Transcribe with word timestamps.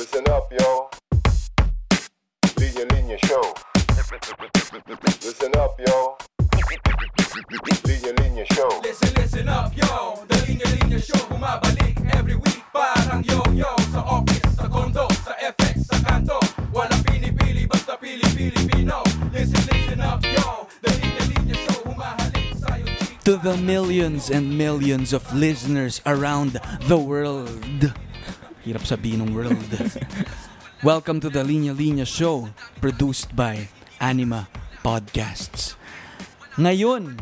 Listen 0.00 0.24
up, 0.32 0.50
yo. 0.50 0.88
Linya 2.56 2.88
Linya 2.88 3.18
Show. 3.20 3.52
Listen 5.20 5.52
up, 5.60 5.76
yo. 5.76 6.16
Linya 7.84 8.12
Linya 8.16 8.46
Show. 8.56 8.80
Listen, 8.82 9.12
listen 9.20 9.48
up, 9.50 9.76
yo 9.76 10.24
The 10.26 10.36
Linya 10.48 10.64
Linya 10.72 10.96
Show 11.04 11.20
Bumabalik 11.28 12.00
every 12.16 12.34
week 12.34 12.64
Parang 12.72 13.20
yo-yo 13.28 13.68
Sa 13.92 14.00
office, 14.00 14.56
sa 14.56 14.72
condo, 14.72 15.04
sa 15.20 15.36
FX, 15.36 15.92
sa 15.92 16.00
kanto 16.00 16.40
Walang 16.72 17.04
pinipili, 17.04 17.68
basta 17.68 18.00
pili-Pilipino 18.00 19.04
Listen, 19.36 19.60
listen 19.68 20.00
up, 20.00 20.24
yo 20.24 20.64
The 20.80 20.96
Linya 20.96 21.24
Linya 21.28 21.56
Show 21.68 21.76
Humahalik 21.84 22.56
sa'yo 22.56 22.88
to 23.20 23.36
the 23.36 23.52
millions 23.60 24.32
and 24.32 24.56
millions 24.56 25.12
of 25.12 25.28
listeners 25.36 26.00
around 26.08 26.56
the 26.88 26.96
world. 26.96 27.92
Hirap 28.70 28.86
sabihin 28.86 29.26
ng 29.26 29.34
world. 29.34 29.58
Welcome 30.86 31.18
to 31.18 31.26
the 31.26 31.42
Linya 31.42 31.74
Linya 31.74 32.06
Show, 32.06 32.54
produced 32.78 33.34
by 33.34 33.66
Anima 33.98 34.46
Podcasts. 34.78 35.74
Ngayon, 36.54 37.18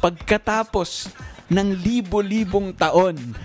pagkatapos 0.00 1.12
ng 1.52 1.76
libo-libong 1.76 2.72
taon, 2.72 3.36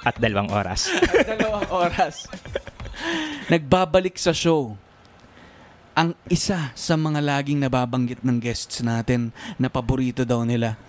at 0.00 0.16
dalawang 0.16 0.48
oras. 0.48 0.88
dalawang 1.28 1.68
oras, 1.68 2.24
nagbabalik 3.52 4.16
sa 4.16 4.32
show 4.32 4.80
ang 5.92 6.16
isa 6.32 6.72
sa 6.72 6.94
mga 6.96 7.20
laging 7.20 7.60
nababanggit 7.60 8.24
ng 8.24 8.40
guests 8.40 8.80
natin 8.80 9.28
na 9.60 9.68
paborito 9.68 10.24
daw 10.24 10.40
nila, 10.48 10.80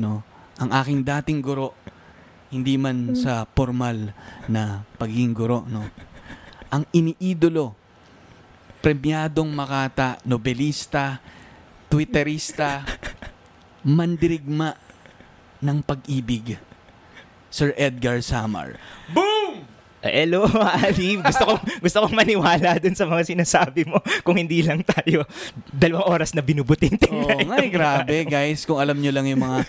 no? 0.00 0.24
Ang 0.56 0.72
aking 0.72 1.04
dating 1.04 1.44
guro, 1.44 1.76
hindi 2.54 2.78
man 2.78 3.18
sa 3.18 3.42
formal 3.50 4.14
na 4.46 4.86
pagiging 4.94 5.34
guro, 5.34 5.66
no? 5.66 5.90
Ang 6.70 6.86
iniidolo, 6.94 7.74
premyadong 8.78 9.50
makata, 9.50 10.22
nobelista, 10.22 11.18
twitterista, 11.90 12.86
mandirigma 13.82 14.78
ng 15.58 15.78
pag-ibig, 15.82 16.54
Sir 17.50 17.74
Edgar 17.74 18.22
Samar. 18.22 18.78
Eh, 19.10 19.73
Hello, 20.04 20.44
Ali. 20.84 21.16
Gusto 21.16 21.42
kong, 21.48 21.62
gusto 21.80 21.96
kong 22.04 22.14
maniwala 22.14 22.76
dun 22.76 22.92
sa 22.92 23.08
mga 23.08 23.24
sinasabi 23.24 23.88
mo 23.88 23.96
kung 24.20 24.36
hindi 24.36 24.60
lang 24.60 24.84
tayo 24.84 25.24
dalawang 25.72 26.08
oras 26.12 26.36
na 26.36 26.44
binubuting-ting 26.44 27.24
Oo 27.24 27.40
nga, 27.48 27.56
eh, 27.64 27.70
grabe 27.72 28.28
guys. 28.28 28.68
Kung 28.68 28.76
alam 28.76 29.00
nyo 29.00 29.08
lang 29.16 29.24
yung 29.32 29.40
mga 29.40 29.64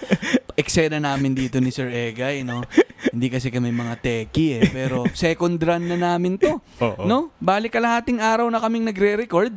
eksena 0.59 1.00
namin 1.00 1.31
dito 1.31 1.63
ni 1.63 1.72
Sir 1.72 1.88
Egay, 1.88 2.44
no? 2.44 2.67
Hindi 3.16 3.31
kasi 3.31 3.47
kami 3.47 3.72
mga 3.72 3.95
teki 4.03 4.45
eh. 4.59 4.63
Pero 4.75 5.08
second 5.16 5.56
run 5.56 5.88
na 5.88 5.95
namin 5.95 6.36
to. 6.36 6.59
Oo. 6.83 7.08
No? 7.08 7.31
Balik 7.39 7.80
kalahating 7.80 8.19
araw 8.19 8.52
na 8.52 8.59
kaming 8.59 8.83
nagre-record. 8.91 9.56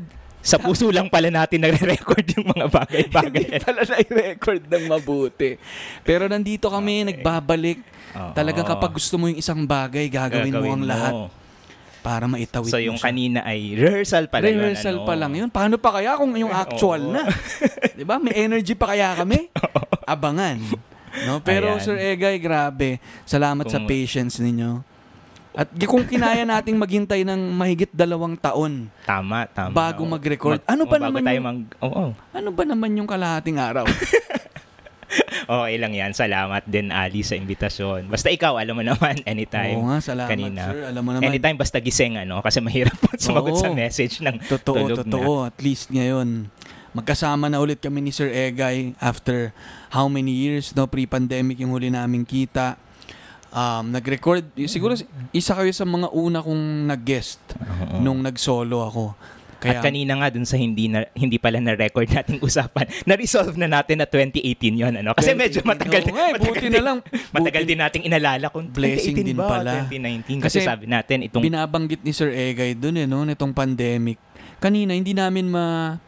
Sa 0.48 0.56
puso 0.56 0.88
lang 0.88 1.12
pala 1.12 1.28
natin 1.28 1.60
nagre-record 1.60 2.24
yung 2.40 2.48
mga 2.48 2.66
bagay-bagay. 2.72 3.44
Hindi 3.52 3.60
pala 3.60 3.84
na-record 3.84 4.64
ng 4.64 4.84
mabuti. 4.88 5.60
Pero 6.00 6.24
nandito 6.24 6.72
kami, 6.72 7.04
nagbabalik. 7.04 7.84
Oo. 8.16 8.32
Talagang 8.32 8.64
kapag 8.64 8.96
gusto 8.96 9.20
mo 9.20 9.28
yung 9.28 9.36
isang 9.36 9.68
bagay, 9.68 10.08
gagawin, 10.08 10.56
mo 10.56 10.72
ang 10.72 10.88
lahat 10.88 11.12
para 12.00 12.24
maitawid 12.24 12.72
So 12.72 12.80
mo 12.80 12.88
yung 12.88 12.96
siya. 12.96 13.12
kanina 13.12 13.38
ay 13.44 13.76
rehearsal 13.76 14.32
pa 14.32 14.40
yun. 14.40 14.56
Rehearsal 14.56 14.96
ano? 15.02 15.06
pa 15.06 15.14
lang 15.18 15.32
yun. 15.36 15.48
Paano 15.52 15.76
pa 15.76 16.00
kaya 16.00 16.16
kung 16.16 16.32
yung 16.32 16.54
actual 16.54 17.04
Oo. 17.04 17.12
na? 17.12 17.28
'Di 17.98 18.04
ba? 18.08 18.16
May 18.16 18.48
energy 18.48 18.72
pa 18.72 18.96
kaya 18.96 19.12
kami? 19.12 19.52
Abangan. 20.08 20.56
No, 21.28 21.44
pero 21.44 21.76
Ayan. 21.76 21.84
Sir 21.84 22.00
Egay, 22.00 22.40
grabe. 22.40 22.96
Salamat 23.28 23.68
sa 23.68 23.82
Kung- 23.82 23.90
patience 23.90 24.40
ninyo. 24.40 24.87
At 25.52 25.68
kung 25.80 26.04
kinaya 26.04 26.42
nating 26.42 26.74
maghintay 26.74 27.22
ng 27.22 27.40
mahigit 27.50 27.90
dalawang 27.90 28.34
taon, 28.34 28.92
Tama, 29.02 29.48
tama. 29.48 29.70
Bago 29.70 30.02
Oo. 30.02 30.10
mag-record. 30.10 30.58
Mag- 30.58 30.68
Ano 30.68 30.82
ba 30.84 30.96
bago 30.96 31.04
naman 31.08 31.22
tayo 31.22 31.36
yung- 31.36 31.46
mag... 31.46 31.58
Oo. 31.80 32.04
ano 32.14 32.48
ba 32.50 32.62
naman 32.62 32.90
yung 32.94 33.06
kalahating 33.06 33.56
araw? 33.56 33.84
Okay 35.48 35.80
lang 35.80 35.96
yan. 35.96 36.12
Salamat 36.12 36.60
din, 36.68 36.92
Ali, 36.92 37.24
sa 37.24 37.32
imbitasyon. 37.32 38.12
Basta 38.12 38.28
ikaw, 38.28 38.60
alam 38.60 38.76
mo 38.76 38.84
naman, 38.84 39.16
anytime. 39.24 39.80
Oo 39.80 39.88
nga, 39.88 40.04
salamat 40.04 40.28
kanina. 40.28 40.68
sir. 40.68 40.92
Alam 40.92 41.00
mo 41.00 41.10
naman. 41.16 41.24
Anytime 41.24 41.56
basta 41.56 41.80
gising, 41.80 42.20
ano? 42.20 42.44
Kasi 42.44 42.60
mahirap 42.60 42.92
po 43.00 43.16
sumagot 43.16 43.56
Oo. 43.56 43.62
sa 43.62 43.72
message 43.72 44.20
ng 44.20 44.36
Totoo, 44.44 44.76
tulog 44.84 44.98
totoo. 45.00 45.48
At 45.48 45.56
least 45.58 45.88
ngayon, 45.88 46.52
magkasama 46.92 47.48
na 47.48 47.56
ulit 47.56 47.80
kami 47.80 48.04
ni 48.04 48.12
Sir 48.12 48.28
Egay 48.28 48.92
after 49.00 49.56
how 49.88 50.04
many 50.04 50.36
years, 50.36 50.76
no? 50.76 50.84
Pre-pandemic 50.84 51.56
yung 51.56 51.72
huli 51.72 51.88
naming 51.88 52.28
kita. 52.28 52.76
Um, 53.48 53.88
nag-record, 53.88 54.44
siguro 54.68 54.92
isa 55.32 55.52
kayo 55.56 55.72
sa 55.72 55.88
mga 55.88 56.12
una 56.12 56.44
kong 56.44 56.84
nag-guest 56.84 57.40
na. 57.56 57.64
Oo. 57.88 58.04
nung 58.04 58.20
nag-solo 58.20 58.84
ako. 58.84 59.04
Kaya, 59.58 59.82
At 59.82 59.90
kanina 59.90 60.14
nga 60.14 60.30
dun 60.30 60.46
sa 60.46 60.54
hindi 60.54 60.86
na, 60.86 61.02
hindi 61.18 61.34
pala 61.34 61.58
na 61.58 61.74
record 61.74 62.06
nating 62.06 62.38
usapan, 62.38 62.86
na-resolve 63.10 63.58
na 63.58 63.66
natin 63.66 63.98
na 63.98 64.06
2018 64.06 64.78
yon 64.78 64.94
ano? 64.94 65.18
Kasi 65.18 65.34
medyo 65.34 65.66
matagal, 65.66 66.06
nga 66.06 66.30
eh, 66.30 66.34
matagal, 66.38 66.54
buti 66.54 66.62
din, 66.62 66.72
na 66.78 66.82
lang. 66.84 66.98
matagal 67.34 67.62
Buti- 67.66 67.70
din 67.74 67.78
nating 67.82 68.04
inalala 68.06 68.46
kung 68.54 68.70
Blessing 68.70 69.18
2018 69.18 69.28
din 69.34 69.34
ba, 69.34 69.48
pala. 69.50 69.72
2019. 69.90 70.38
Kasi, 70.38 70.42
Kasi 70.46 70.58
sabi 70.62 70.84
natin 70.86 71.26
itong 71.26 71.42
Binabanggit 71.42 72.06
ni 72.06 72.12
Sir 72.14 72.30
Egay 72.30 72.78
dun 72.78 73.02
eh, 73.02 73.08
no? 73.10 73.26
Nitong 73.26 73.50
pandemic. 73.50 74.22
Kanina, 74.62 74.94
hindi 74.94 75.10
namin 75.10 75.50
ma 75.50 75.98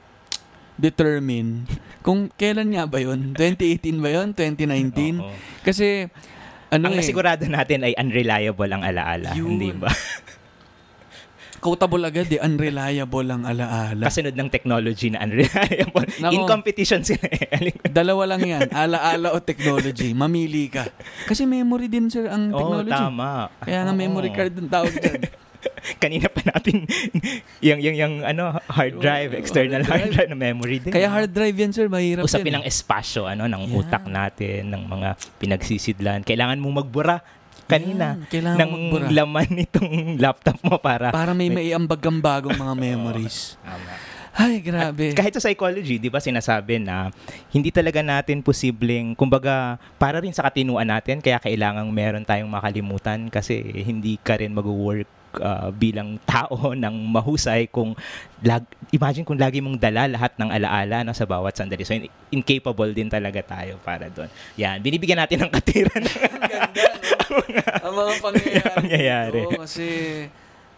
determine 0.79 1.67
kung 2.01 2.31
kailan 2.33 2.71
nga 2.71 2.87
ba 2.87 3.03
yun? 3.03 3.33
2018 3.39 3.99
ba 3.99 4.09
yun? 4.15 4.29
2019? 4.31 5.19
Oo. 5.21 5.35
Kasi, 5.67 6.07
ano 6.71 6.83
ang 6.87 6.95
eh, 6.95 6.99
nasigurado 7.03 7.45
natin 7.47 7.83
ay 7.83 7.93
unreliable 7.99 8.71
ang 8.71 8.83
alaala, 8.87 9.35
Yun. 9.35 9.59
hindi 9.59 9.71
ba? 9.75 9.91
quotable 11.61 12.01
agad 12.09 12.27
eh, 12.33 12.41
unreliable 12.41 13.29
ang 13.29 13.45
alaala. 13.45 14.09
Kasunod 14.09 14.33
ng 14.33 14.49
technology 14.49 15.13
na 15.13 15.21
unreliable. 15.21 16.09
Nako. 16.25 16.33
In 16.33 16.43
competition 16.49 17.05
sila. 17.05 17.29
eh. 17.29 17.77
Dalawa 18.01 18.35
lang 18.35 18.43
yan, 18.43 18.67
alaala 18.73 19.37
o 19.37 19.39
technology. 19.45 20.17
Mamili 20.17 20.73
ka. 20.73 20.89
Kasi 21.29 21.45
memory 21.45 21.93
din 21.93 22.09
sir 22.09 22.27
ang 22.33 22.51
Oo, 22.51 22.59
technology. 22.59 22.97
tama. 22.97 23.53
Kaya 23.61 23.85
nga 23.85 23.93
memory 23.93 24.33
card 24.33 24.57
ang 24.57 24.73
tawag 24.73 24.95
dyan. 24.97 25.21
Kanina 26.03 26.29
pa 26.29 26.41
natin 26.47 26.85
yung 27.67 27.81
yung 27.81 27.97
yung 27.97 28.15
ano 28.23 28.57
hard 28.67 28.99
drive, 28.99 29.33
external 29.35 29.83
Hard 29.83 30.09
hard 30.09 30.13
drive 30.13 30.31
na 30.31 30.39
memory 30.39 30.79
din. 30.79 30.93
Kaya 30.93 31.09
hard 31.09 31.31
drive 31.31 31.57
yan 31.57 31.73
sir, 31.73 31.87
mahirap 31.87 32.25
usapin 32.25 32.53
yan. 32.53 32.63
ng 32.63 32.67
espasyo 32.67 33.27
ano 33.27 33.45
ng 33.47 33.63
Yeah. 33.63 33.79
utak 33.79 34.05
natin, 34.05 34.71
ng 34.71 34.83
mga 34.85 35.09
pinagsisidlan. 35.39 36.21
Kailangan 36.23 36.59
mong 36.59 36.77
magbura 36.85 37.21
kanina 37.67 38.19
kailangan 38.27 38.59
ng 38.59 38.71
magbura. 38.91 39.07
laman 39.15 39.49
nitong 39.55 39.91
laptop 40.19 40.59
mo 40.67 40.75
para 40.77 41.15
Para 41.15 41.31
may 41.31 41.47
maiambag 41.47 42.03
ang 42.03 42.19
bagong 42.19 42.59
mga 42.59 42.75
memories. 42.91 43.55
Tama. 43.63 43.93
Ay, 44.31 44.63
grabe. 44.63 45.11
Kahit 45.13 45.35
sa 45.35 45.43
psychology, 45.43 45.99
'di 45.99 46.07
ba, 46.07 46.23
sinasabi 46.23 46.79
na 46.79 47.11
hindi 47.51 47.75
talaga 47.75 47.99
natin 47.99 48.43
posibleng, 48.43 49.19
kumbaga, 49.19 49.75
para 49.99 50.23
rin 50.23 50.31
sa 50.31 50.47
katinuan 50.47 50.87
natin, 50.87 51.19
kaya 51.19 51.43
kailangang 51.43 51.91
meron 51.91 52.23
tayong 52.23 52.47
makalimutan 52.47 53.27
kasi 53.27 53.59
hindi 53.83 54.17
ka 54.23 54.39
rin 54.39 54.55
mag-work 54.55 55.11
uh, 55.39 55.71
bilang 55.71 56.19
tao 56.27 56.73
ng 56.83 56.97
mahusay 57.15 57.71
kung 57.71 57.95
lag, 58.43 58.65
imagine 58.91 59.23
kung 59.23 59.39
lagi 59.39 59.63
mong 59.63 59.79
dala 59.79 60.11
lahat 60.11 60.35
ng 60.41 60.51
alaala 60.51 61.07
no, 61.07 61.15
sa 61.15 61.29
bawat 61.29 61.55
sandali. 61.55 61.87
So, 61.87 61.95
in- 61.95 62.11
incapable 62.35 62.91
din 62.91 63.07
talaga 63.07 63.45
tayo 63.45 63.79
para 63.85 64.11
doon. 64.11 64.27
Yan, 64.59 64.83
binibigyan 64.83 65.21
natin 65.23 65.47
ng 65.47 65.53
katiran. 65.53 66.03
ang 67.87 67.95
mga 67.95 68.13
pangyayari. 68.19 68.75
Pangyayari. 68.75 69.41
dito, 69.47 69.61
kasi 69.63 69.87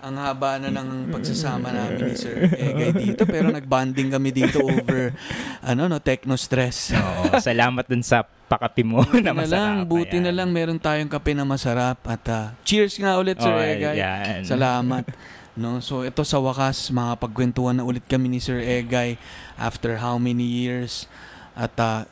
ang 0.02 0.18
haba 0.18 0.58
na 0.58 0.68
ng 0.68 1.08
pagsasama 1.08 1.70
namin 1.70 2.10
ni 2.10 2.14
Sir 2.14 2.50
Egay 2.50 2.90
dito 2.92 3.22
pero 3.22 3.48
nagbanding 3.48 4.10
kami 4.10 4.28
dito 4.30 4.58
over 4.58 5.14
ano 5.62 5.86
no 5.86 5.96
techno 5.96 6.34
stress. 6.34 6.90
Oo, 6.90 7.38
salamat 7.38 7.86
dun 7.86 8.02
sa 8.02 8.20
pakapi 8.22 8.82
mo 8.82 9.06
na 9.14 9.30
na 9.30 9.32
masarap. 9.32 9.54
lang, 9.54 9.74
buti 9.86 10.18
Ayan. 10.18 10.26
na 10.26 10.32
lang 10.34 10.48
meron 10.50 10.76
tayong 10.76 11.06
kape 11.06 11.32
na 11.32 11.46
masarap 11.46 12.02
at 12.02 12.22
ah, 12.26 12.46
cheers 12.62 12.98
nga 12.98 13.14
ulit 13.14 13.38
Sir 13.38 13.48
Oh, 13.48 13.62
Egay. 13.62 13.94
yan. 13.96 14.42
Salamat. 14.42 15.06
No, 15.52 15.78
so 15.78 16.02
ito 16.02 16.20
sa 16.22 16.36
wakas 16.36 16.90
makapagkwentuhan 16.90 17.76
na 17.76 17.84
ulit 17.84 18.02
kami 18.04 18.26
ni 18.26 18.38
Sir 18.38 18.58
Egay 18.58 19.16
after 19.54 19.96
how 19.96 20.16
many 20.16 20.42
years 20.42 21.06
at 21.54 21.72
ah, 21.76 22.10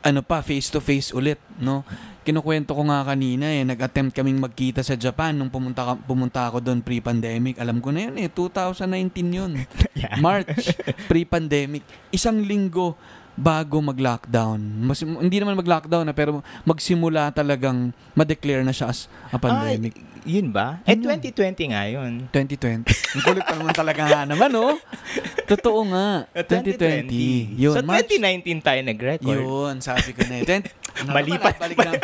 ano 0.00 0.20
pa 0.20 0.38
face 0.38 0.68
to 0.68 0.78
face 0.78 1.10
ulit, 1.10 1.40
no? 1.56 1.82
Kinukwento 2.24 2.72
ko 2.72 2.88
nga 2.88 3.04
kanina 3.04 3.52
eh, 3.52 3.68
nag-attempt 3.68 4.16
kaming 4.16 4.40
magkita 4.40 4.80
sa 4.80 4.96
Japan 4.96 5.36
nung 5.36 5.52
pumunta 5.52 5.84
ka, 5.84 5.92
pumunta 6.08 6.48
ako 6.48 6.64
doon 6.64 6.80
pre-pandemic. 6.80 7.60
Alam 7.60 7.84
ko 7.84 7.92
na 7.92 8.08
yun 8.08 8.16
eh, 8.16 8.32
2019 8.32 9.12
yun. 9.28 9.52
Yan. 10.00 10.24
March, 10.24 10.72
pre-pandemic. 11.04 11.84
Isang 12.08 12.40
linggo 12.40 12.96
bago 13.34 13.82
mag-lockdown. 13.82 14.58
Mas, 14.80 15.02
hindi 15.02 15.36
naman 15.36 15.58
mag-lockdown 15.58 16.06
na 16.06 16.14
pero 16.14 16.40
magsimula 16.62 17.30
talagang 17.30 17.90
ma-declare 18.14 18.62
na 18.62 18.70
siya 18.70 18.88
as 18.88 19.06
a 19.30 19.38
pandemic. 19.38 19.94
Ay, 19.94 20.40
yun 20.40 20.48
ba? 20.48 20.80
Eh, 20.88 20.96
Yun 20.96 21.04
yun. 21.04 21.20
2020 21.20 21.72
nga 21.74 21.82
yun. 21.84 22.12
2020. 22.32 22.88
Ang 22.88 23.22
kulit 23.22 23.44
pa 23.44 23.54
naman 23.54 23.74
talaga 23.76 24.02
nga 24.08 24.20
naman, 24.24 24.48
oh. 24.56 24.78
Totoo 25.44 25.84
nga. 25.86 26.24
2020. 26.32 27.60
Yun, 27.60 27.76
so, 27.76 27.84
March. 27.84 28.08
2019 28.08 28.64
tayo 28.64 28.80
nag-record. 28.80 29.36
Yun, 29.36 29.74
sabi 29.84 30.16
ko 30.16 30.24
na 30.24 30.40
eh. 30.40 30.44
20, 30.48 30.64
ano 31.04 31.08
Mali 31.12 31.36
pa- 31.36 31.58
Balik 31.58 31.78
na. 31.78 31.92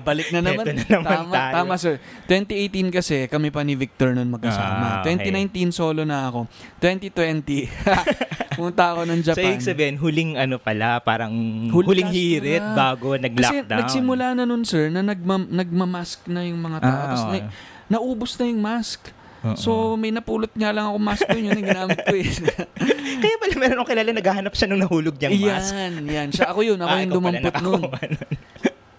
Balik 0.00 0.28
na 0.30 0.40
naman. 0.40 0.64
Na 0.64 0.72
naman 0.72 1.04
tama, 1.04 1.34
tayo. 1.34 1.52
tama, 1.52 1.74
sir. 1.76 1.94
2018 2.24 2.88
kasi, 2.88 3.16
kami 3.26 3.48
pa 3.48 3.60
ni 3.60 3.74
Victor 3.74 4.12
nun 4.12 4.30
magkasama. 4.30 5.02
Ah, 5.02 5.04
okay. 5.04 5.18
2019, 5.28 5.68
solo 5.70 6.02
na 6.02 6.24
ako. 6.24 6.48
2020, 6.78 7.68
pumunta 8.56 8.84
ako 8.88 9.00
ng 9.04 9.20
So, 9.20 9.26
Japan. 9.28 9.44
ibig 9.50 9.60
sabihin, 9.62 9.96
huling 9.96 10.30
ano 10.34 10.56
pala, 10.56 10.96
parang 10.98 11.32
Hul- 11.68 11.84
huling 11.84 12.08
hirit 12.08 12.62
na. 12.62 12.72
bago 12.72 13.12
Kasi 13.12 13.22
nag-lockdown. 13.22 13.78
nagsimula 13.78 14.26
na 14.32 14.42
nun, 14.44 14.62
sir, 14.62 14.88
na 14.88 15.02
nagma- 15.02 15.44
nagmamask 15.44 16.24
na 16.26 16.40
yung 16.42 16.58
mga 16.58 16.78
tao. 16.78 16.88
Ah, 16.88 17.00
Tapos 17.06 17.22
okay. 17.26 17.42
na, 17.42 17.50
naubos 17.90 18.32
na 18.34 18.44
yung 18.46 18.60
mask. 18.60 19.12
Oo. 19.42 19.58
So, 19.58 19.70
may 19.96 20.08
napulot 20.08 20.54
nga 20.54 20.70
lang 20.70 20.86
ako 20.86 20.96
mask 20.96 21.26
doon. 21.26 21.42
Yun 21.44 21.56
ang 21.56 21.66
ginamit 21.66 21.98
ko 21.98 22.14
eh. 22.14 22.30
Kaya 23.22 23.34
pala 23.36 23.54
meron 23.56 23.74
akong 23.76 23.90
kilala 23.90 24.10
naghahanap 24.12 24.54
siya 24.54 24.66
nung 24.70 24.78
nahulog 24.80 25.18
niyang 25.18 25.34
mask. 25.34 25.74
yan, 25.74 25.92
yan. 26.06 26.28
Siya, 26.30 26.46
ako 26.46 26.62
yun. 26.62 26.78
Ako 26.78 26.86
Ah, 26.88 27.00
yung 27.00 27.10
dumampot 27.12 27.54
nun. 27.58 27.82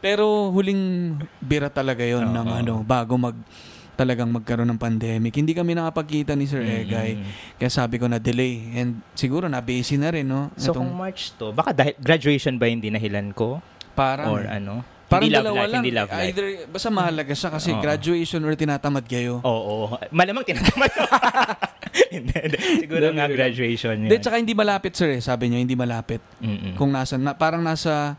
Pero 0.04 0.52
huling 0.52 1.16
bira 1.40 1.72
talaga 1.72 2.04
yon 2.04 2.28
ng 2.28 2.48
Oo. 2.52 2.60
ano, 2.60 2.74
bago 2.84 3.16
mag 3.16 3.38
talagang 3.94 4.28
magkaroon 4.28 4.68
ng 4.74 4.82
pandemic. 4.82 5.32
Hindi 5.38 5.54
kami 5.54 5.78
nakapagkita 5.78 6.34
ni 6.34 6.50
Sir 6.50 6.66
Egay. 6.66 7.14
Mm. 7.14 7.30
Kaya 7.62 7.72
sabi 7.72 8.02
ko 8.02 8.10
na 8.10 8.18
delay. 8.18 8.74
And 8.74 9.06
siguro 9.14 9.46
na 9.46 9.62
busy 9.62 10.02
na 10.02 10.10
rin, 10.10 10.26
no? 10.26 10.50
So, 10.58 10.74
Itong- 10.74 10.90
kung 10.90 10.98
March 10.98 11.30
to, 11.38 11.54
baka 11.54 11.72
dahil 11.72 11.94
graduation 12.02 12.58
ba 12.58 12.66
yung 12.68 12.82
dinahilan 12.82 13.32
ko? 13.32 13.62
parang, 13.94 14.34
Or 14.34 14.42
ano? 14.50 14.82
parang 15.06 15.30
hindi 15.30 15.38
love 15.38 15.46
dalawa 15.46 15.62
life, 15.62 15.70
lang. 15.70 15.82
hindi 15.86 15.94
love 15.94 16.10
life. 16.10 16.26
Either, 16.34 16.46
basta 16.66 16.90
mahalaga 16.90 17.34
siya 17.38 17.50
kasi 17.54 17.70
Oo. 17.70 17.78
graduation 17.78 18.42
or 18.42 18.54
tinatamad 18.58 19.06
kayo. 19.06 19.38
Oo. 19.46 19.94
Malamang 20.10 20.42
tinatamad 20.42 20.90
ko. 20.90 21.06
hindi, 22.18 22.34
hindi. 22.34 22.58
Siguro 22.82 23.14
nga 23.14 23.30
graduation 23.30 23.94
yun. 24.02 24.10
Hindi, 24.10 24.18
tsaka 24.18 24.42
hindi 24.42 24.58
malapit, 24.58 24.98
sir. 24.98 25.14
Eh. 25.14 25.22
Sabi 25.22 25.54
niyo, 25.54 25.62
hindi 25.62 25.78
malapit. 25.78 26.26
Mm-mm. 26.42 26.74
Kung 26.74 26.90
nasa, 26.90 27.22
na, 27.22 27.38
parang 27.38 27.62
nasa, 27.62 28.18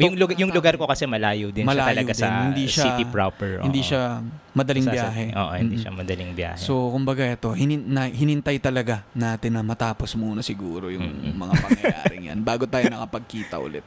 yung, 0.00 0.14
lugar, 0.14 0.36
yung 0.36 0.50
lugar 0.50 0.74
ko 0.74 0.84
kasi 0.84 1.04
malayo 1.04 1.48
din 1.48 1.62
Malayo 1.62 1.80
siya 1.82 1.90
talaga 1.90 2.12
din. 2.12 2.18
sa 2.18 2.26
Hindi 2.42 2.64
siya- 2.66 2.84
city 2.88 3.04
proper. 3.06 3.50
oo. 3.56 3.64
hindi 3.64 3.80
siya 3.80 4.02
madaling 4.50 4.82
Sa- 4.82 4.92
biyahe. 4.92 5.24
Oo, 5.30 5.50
hindi 5.52 5.66
Mm-mm. 5.72 5.82
siya 5.82 5.92
madaling 5.92 6.30
biyahe. 6.32 6.58
So, 6.58 6.72
kumbaga 6.88 7.22
ito, 7.24 7.50
hinin, 7.50 7.82
na, 7.84 8.06
hinintay 8.06 8.56
talaga 8.56 9.06
natin 9.12 9.52
na 9.52 9.62
matapos 9.62 10.12
muna 10.12 10.40
siguro 10.40 10.88
yung 10.88 11.04
Mm-mm. 11.06 11.34
mga 11.34 11.54
pangyayaring 11.56 12.24
yan 12.26 12.38
bago 12.40 12.64
tayo 12.64 12.86
nakapagkita 12.86 13.56
ulit. 13.56 13.84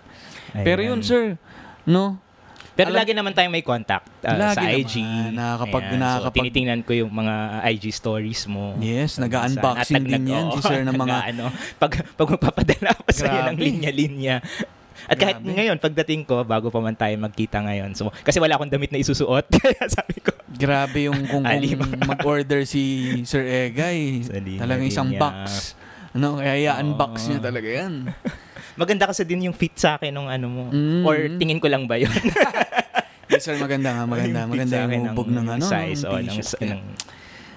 Ayan. 0.52 0.64
Pero 0.64 0.82
yun, 0.84 1.00
sir, 1.00 1.36
no? 1.84 2.16
Pero 2.74 2.90
alam- 2.90 3.06
lagi 3.06 3.14
naman 3.14 3.30
tayong 3.32 3.54
may 3.54 3.62
contact 3.62 4.10
uh, 4.26 4.34
Lagi 4.34 4.56
sa 4.56 4.62
naman. 4.64 4.82
IG. 4.82 4.94
Nakakapag- 5.30 5.86
Ayan. 5.88 6.00
nakakapag- 6.00 6.34
So, 6.34 6.38
tinitingnan 6.42 6.80
ko 6.82 6.92
yung 6.96 7.12
mga 7.12 7.36
IG 7.70 7.84
stories 7.92 8.42
mo. 8.46 8.74
Yes, 8.78 9.18
nag-unboxing 9.18 10.02
nag- 10.02 10.10
din 10.10 10.24
yan 10.28 10.46
si 10.54 10.60
sir 10.60 10.82
ng 10.82 10.90
mga... 10.92 11.18
nag-ano, 11.30 11.46
pag, 11.78 11.92
pag 12.12 12.28
magpapadala 12.28 12.98
pa 12.98 13.12
sa'yo 13.12 13.40
ng 13.48 13.58
linya-linya. 13.58 14.42
At 15.10 15.18
kahit 15.20 15.40
Grabe. 15.40 15.56
ngayon, 15.56 15.78
pagdating 15.80 16.22
ko, 16.24 16.44
bago 16.48 16.72
pa 16.72 16.80
man 16.80 16.96
tayo 16.96 17.16
magkita 17.20 17.60
ngayon. 17.64 17.92
So, 17.96 18.10
kasi 18.24 18.40
wala 18.40 18.56
akong 18.56 18.72
damit 18.72 18.92
na 18.92 19.00
isusuot. 19.00 19.46
Kaya 19.62 19.84
sabi 19.88 20.20
ko, 20.24 20.32
Grabe 20.54 21.10
yung 21.10 21.26
kung, 21.28 21.44
Ali 21.44 21.74
kung 21.74 21.90
mag-order 22.06 22.64
si 22.64 23.10
Sir 23.26 23.44
Egay. 23.44 24.24
Talagang 24.62 24.86
isang 24.86 25.10
linya. 25.10 25.22
box. 25.22 25.74
Ano, 26.14 26.38
kaya 26.38 26.54
i-unbox 26.62 27.26
niya 27.26 27.42
talaga 27.42 27.66
yan. 27.66 28.14
maganda 28.80 29.10
kasi 29.10 29.26
din 29.26 29.50
yung 29.50 29.56
fit 29.58 29.74
sa 29.74 29.98
akin 29.98 30.14
nung 30.14 30.30
ano 30.30 30.46
mo. 30.46 30.64
Mm. 30.70 31.02
Or 31.06 31.16
tingin 31.42 31.58
ko 31.58 31.68
lang 31.70 31.90
ba 31.90 31.98
yun? 31.98 32.14
Yes, 33.32 33.50
sir, 33.50 33.58
maganda 33.58 33.98
nga, 33.98 34.04
maganda. 34.06 34.46
Maganda 34.46 34.86
yung 34.86 35.10
hubog 35.10 35.32
ng 35.32 35.48
ano, 35.48 35.66
size. 35.66 36.06
ng 36.06 36.12
o, 36.12 36.22
ng, 36.22 36.38
ng, 36.38 36.82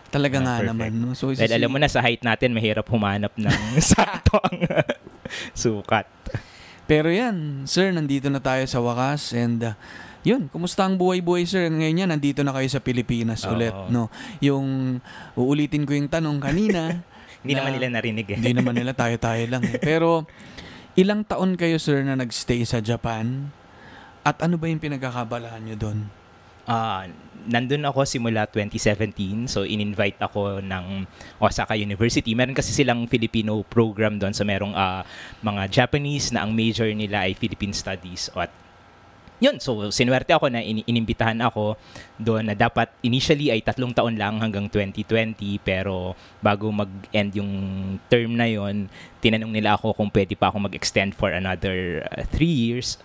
Talaga 0.08 0.36
nga 0.40 0.54
perfect. 0.62 0.70
naman. 0.72 0.90
No? 0.96 1.12
So, 1.12 1.34
dahil 1.36 1.52
alam 1.52 1.68
mo 1.68 1.76
na 1.76 1.90
sa 1.90 2.00
height 2.00 2.22
natin, 2.24 2.56
mahirap 2.56 2.86
humanap 2.88 3.34
ng 3.36 3.52
sakto 3.82 4.40
ang 4.40 4.56
sukat. 5.52 6.08
Pero 6.86 7.10
yan, 7.10 7.66
sir, 7.66 7.90
nandito 7.90 8.30
na 8.30 8.38
tayo 8.38 8.62
sa 8.70 8.78
wakas 8.78 9.34
and 9.34 9.62
uh, 9.62 9.74
yun, 10.26 10.50
kumusta 10.50 10.82
ang 10.86 10.98
buhay-buhay 10.98 11.46
sir? 11.46 11.70
Ngayon 11.70 12.02
yan, 12.06 12.10
nandito 12.10 12.42
na 12.42 12.50
kayo 12.50 12.66
sa 12.66 12.82
Pilipinas 12.82 13.46
Oo. 13.46 13.54
ulit, 13.54 13.74
no? 13.90 14.10
Yung 14.42 14.98
uulitin 15.38 15.86
ko 15.86 15.94
yung 15.94 16.10
tanong 16.10 16.42
kanina. 16.42 17.02
Hindi 17.46 17.54
na- 17.54 17.62
naman 17.62 17.72
nila 17.78 17.88
narinig 17.94 18.26
eh. 18.26 18.36
Hindi 18.38 18.54
naman 18.54 18.74
nila 18.74 18.90
tayo-tayo 18.94 19.42
lang. 19.46 19.62
Eh. 19.66 19.78
Pero 19.78 20.26
ilang 20.98 21.22
taon 21.22 21.54
kayo 21.54 21.78
sir 21.78 22.02
na 22.02 22.18
nagstay 22.18 22.66
sa 22.66 22.82
Japan? 22.82 23.54
At 24.26 24.42
ano 24.42 24.58
ba 24.58 24.66
yung 24.66 24.82
pinagkakabalahan 24.82 25.62
nyo 25.62 25.76
doon? 25.78 25.98
Ah, 26.66 27.06
nandun 27.46 27.86
ako 27.86 28.02
simula 28.02 28.44
2017. 28.50 29.46
So, 29.46 29.62
in-invite 29.62 30.18
ako 30.18 30.60
ng 30.60 31.06
Osaka 31.38 31.78
University. 31.78 32.34
Meron 32.34 32.54
kasi 32.54 32.74
silang 32.74 33.06
Filipino 33.06 33.62
program 33.64 34.18
doon. 34.18 34.34
So, 34.34 34.42
merong 34.42 34.74
ah, 34.74 35.06
mga 35.40 35.70
Japanese 35.70 36.34
na 36.34 36.42
ang 36.42 36.52
major 36.52 36.90
nila 36.90 37.24
ay 37.24 37.38
Philippine 37.38 37.72
Studies. 37.72 38.28
At 38.34 38.50
yun, 39.36 39.60
so 39.60 39.92
sinuwerte 39.92 40.32
ako 40.32 40.48
na 40.48 40.64
in- 40.64 40.84
inimbitahan 40.88 41.36
ako 41.44 41.76
doon 42.16 42.48
na 42.48 42.56
dapat 42.56 42.88
initially 43.04 43.52
ay 43.52 43.60
tatlong 43.60 43.92
taon 43.92 44.16
lang 44.16 44.40
hanggang 44.40 44.64
2020 44.72 45.60
pero 45.60 46.16
bago 46.40 46.72
mag-end 46.72 47.36
yung 47.36 47.52
term 48.08 48.32
na 48.32 48.48
yon 48.48 48.88
tinanong 49.20 49.52
nila 49.52 49.76
ako 49.76 49.92
kung 49.92 50.08
pwede 50.08 50.32
pa 50.32 50.48
ako 50.48 50.72
mag-extend 50.72 51.12
for 51.12 51.28
another 51.28 52.00
uh, 52.08 52.24
three 52.32 52.48
years 52.48 52.96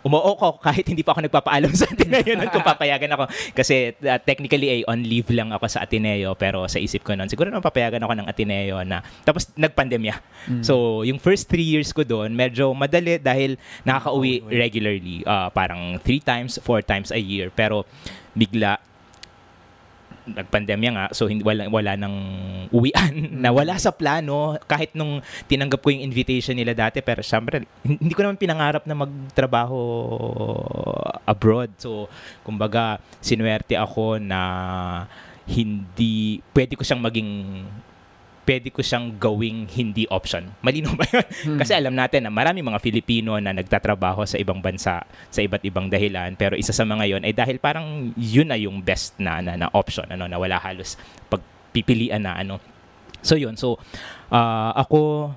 umuo 0.00 0.32
ko 0.36 0.56
kahit 0.60 0.84
hindi 0.88 1.04
pa 1.04 1.12
ako 1.12 1.28
nagpapaalam 1.28 1.72
sa 1.80 1.88
Ateneo 1.88 2.32
nun 2.36 2.48
kung 2.48 2.64
papayagan 2.64 3.12
ako. 3.16 3.24
Kasi 3.52 3.92
uh, 4.00 4.18
technically 4.20 4.68
ay 4.68 4.80
on 4.88 5.04
leave 5.04 5.28
lang 5.32 5.52
ako 5.52 5.66
sa 5.68 5.84
Ateneo 5.84 6.32
pero 6.36 6.64
sa 6.68 6.80
isip 6.80 7.04
ko 7.04 7.12
nun, 7.12 7.28
siguro 7.28 7.52
na 7.52 7.60
papayagan 7.60 8.00
ako 8.04 8.14
ng 8.20 8.26
Ateneo 8.28 8.80
na 8.84 9.04
tapos 9.24 9.52
nagpandemya. 9.54 10.16
Mm. 10.48 10.62
So 10.64 11.04
yung 11.04 11.20
first 11.20 11.48
three 11.48 11.66
years 11.66 11.92
ko 11.92 12.04
doon, 12.04 12.32
medyo 12.32 12.72
madali 12.72 13.20
dahil 13.20 13.60
Nakaka-uwi. 13.84 14.48
regularly. 14.48 15.22
Uh, 15.24 15.52
parang 15.52 16.00
three 16.00 16.20
times, 16.20 16.56
four 16.64 16.80
times 16.80 17.12
a 17.12 17.20
year. 17.20 17.52
Pero 17.52 17.84
bigla 18.32 18.78
nagpandemya 20.36 20.90
nga 20.94 21.06
so 21.10 21.26
hindi 21.26 21.42
wala 21.42 21.66
wala 21.66 21.98
nang 21.98 22.16
uwian. 22.70 23.40
Na 23.42 23.50
wala 23.50 23.76
sa 23.76 23.90
plano. 23.90 24.56
Kahit 24.64 24.94
nung 24.94 25.24
tinanggap 25.50 25.82
ko 25.82 25.90
yung 25.90 26.04
invitation 26.04 26.54
nila 26.54 26.72
dati 26.76 27.02
pero 27.02 27.20
syempre 27.20 27.66
hindi 27.82 28.12
ko 28.14 28.22
naman 28.22 28.38
pinangarap 28.40 28.84
na 28.86 28.94
magtrabaho 28.94 29.80
abroad. 31.26 31.70
So 31.78 32.06
kumbaga 32.46 33.02
sinuwerte 33.20 33.74
ako 33.74 34.18
na 34.22 34.40
hindi 35.50 36.38
pwede 36.54 36.78
ko 36.78 36.82
siyang 36.86 37.02
maging 37.02 37.30
pwede 38.50 38.74
ko 38.74 38.82
siyang 38.82 39.14
gawing 39.14 39.70
hindi 39.70 40.10
option. 40.10 40.50
Malinaw 40.58 40.98
ba 40.98 41.06
yun? 41.06 41.26
Hmm. 41.46 41.58
Kasi 41.62 41.70
alam 41.78 41.94
natin 41.94 42.26
na 42.26 42.34
marami 42.34 42.66
mga 42.66 42.82
Filipino 42.82 43.38
na 43.38 43.54
nagtatrabaho 43.54 44.26
sa 44.26 44.42
ibang 44.42 44.58
bansa 44.58 45.06
sa 45.30 45.38
iba't 45.38 45.62
ibang 45.62 45.86
dahilan 45.86 46.34
pero 46.34 46.58
isa 46.58 46.74
sa 46.74 46.82
mga 46.82 47.06
yon 47.06 47.22
ay 47.22 47.30
dahil 47.30 47.62
parang 47.62 48.10
yun 48.18 48.50
na 48.50 48.58
yung 48.58 48.82
best 48.82 49.14
na, 49.22 49.38
na, 49.38 49.54
na 49.54 49.70
option 49.70 50.02
ano 50.10 50.26
na 50.26 50.34
wala 50.34 50.58
halos 50.58 50.98
pagpipilian 51.30 52.26
na 52.26 52.34
ano. 52.34 52.58
So 53.22 53.38
yun. 53.38 53.54
So 53.54 53.78
ah, 54.34 54.74
ako 54.74 55.30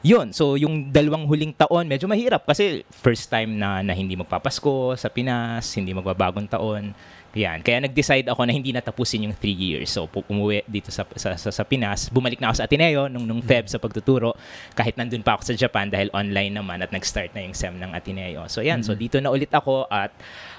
yun, 0.00 0.32
so 0.32 0.56
yung 0.56 0.88
dalawang 0.88 1.28
huling 1.28 1.52
taon, 1.52 1.84
medyo 1.84 2.08
mahirap 2.08 2.48
kasi 2.48 2.88
first 2.88 3.28
time 3.28 3.60
na, 3.60 3.84
na 3.84 3.92
hindi 3.92 4.16
magpapasko 4.16 4.96
sa 4.96 5.12
Pinas, 5.12 5.68
hindi 5.76 5.92
magbabagong 5.92 6.48
taon. 6.48 6.96
Yan. 7.30 7.62
Kaya 7.62 7.78
nag-decide 7.80 8.26
ako 8.26 8.42
na 8.42 8.50
hindi 8.50 8.74
natapusin 8.74 9.22
yung 9.22 9.32
three 9.32 9.54
years. 9.54 9.86
So, 9.88 10.10
umuwi 10.26 10.66
dito 10.66 10.90
sa, 10.90 11.06
sa, 11.14 11.38
sa, 11.38 11.48
sa 11.48 11.62
Pinas. 11.62 12.10
Bumalik 12.10 12.42
na 12.42 12.50
ako 12.50 12.58
sa 12.58 12.66
Ateneo 12.66 13.06
nung, 13.06 13.22
nung 13.22 13.38
Feb 13.38 13.70
sa 13.70 13.78
pagtuturo. 13.78 14.34
Kahit 14.74 14.98
nandun 14.98 15.22
pa 15.22 15.38
ako 15.38 15.46
sa 15.46 15.54
Japan 15.54 15.86
dahil 15.86 16.10
online 16.10 16.50
naman 16.52 16.82
at 16.82 16.90
nag-start 16.90 17.30
na 17.30 17.40
yung 17.40 17.54
SEM 17.54 17.78
ng 17.78 17.94
Ateneo. 17.94 18.50
So, 18.50 18.60
yan. 18.60 18.82
So, 18.82 18.92
Mhm. 18.92 18.98
dito 18.98 19.16
na 19.18 19.30
ulit 19.30 19.46
ako 19.48 19.86
at 19.86 20.10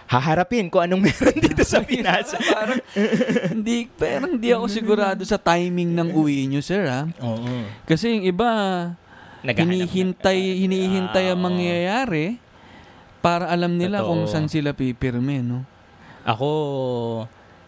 haharapin 0.07 0.67
ko 0.67 0.79
anong 0.79 1.03
meron 1.07 1.35
dito 1.37 1.59
sa 1.61 1.83
Pinas. 1.83 2.31
parang, 2.55 2.79
hindi, 3.51 3.91
parang 3.91 4.31
hindi 4.31 4.49
ako 4.49 4.65
sigurado 4.65 5.21
sa 5.23 5.35
timing 5.35 5.91
ng 5.91 6.15
uwi 6.15 6.47
nyo, 6.47 6.63
sir, 6.63 6.87
ha? 6.87 7.03
Oo. 7.19 7.67
Kasi 7.83 8.15
yung 8.15 8.23
iba, 8.25 8.47
hinihintay, 9.43 10.39
na- 10.39 10.55
hinihintay 10.57 11.25
ang 11.27 11.35
Ah, 11.35 11.43
mangyayari 11.43 12.39
para 13.19 13.49
alam 13.49 13.75
nila 13.75 13.99
Totoo. 13.99 14.07
kung 14.07 14.21
saan 14.25 14.47
sila 14.47 14.71
pipirme, 14.71 15.41
no? 15.41 15.67
Ako, 16.31 16.49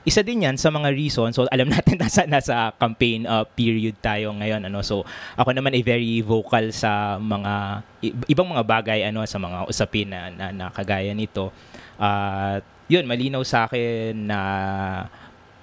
isa 0.03 0.23
din 0.23 0.43
yan 0.47 0.55
sa 0.55 0.71
mga 0.71 0.91
reasons. 0.95 1.35
So, 1.35 1.47
alam 1.51 1.67
natin 1.75 1.99
nasa, 1.99 2.23
nasa 2.23 2.71
campaign 2.79 3.27
uh, 3.27 3.43
period 3.43 3.99
tayo 3.99 4.31
ngayon. 4.35 4.67
Ano? 4.67 4.79
So, 4.83 5.03
ako 5.35 5.51
naman 5.51 5.75
ay 5.75 5.83
very 5.83 6.23
vocal 6.23 6.71
sa 6.71 7.19
mga 7.19 7.83
ibang 8.27 8.47
mga 8.47 8.63
bagay 8.63 8.99
ano 9.07 9.23
sa 9.27 9.39
mga 9.39 9.67
usapin 9.67 10.11
na, 10.11 10.31
na, 10.31 10.45
na 10.51 10.65
kagaya 10.71 11.11
nito. 11.11 11.51
At 11.99 12.63
yun, 12.87 13.07
malinaw 13.07 13.43
sa 13.43 13.67
akin 13.67 14.27
na 14.27 14.39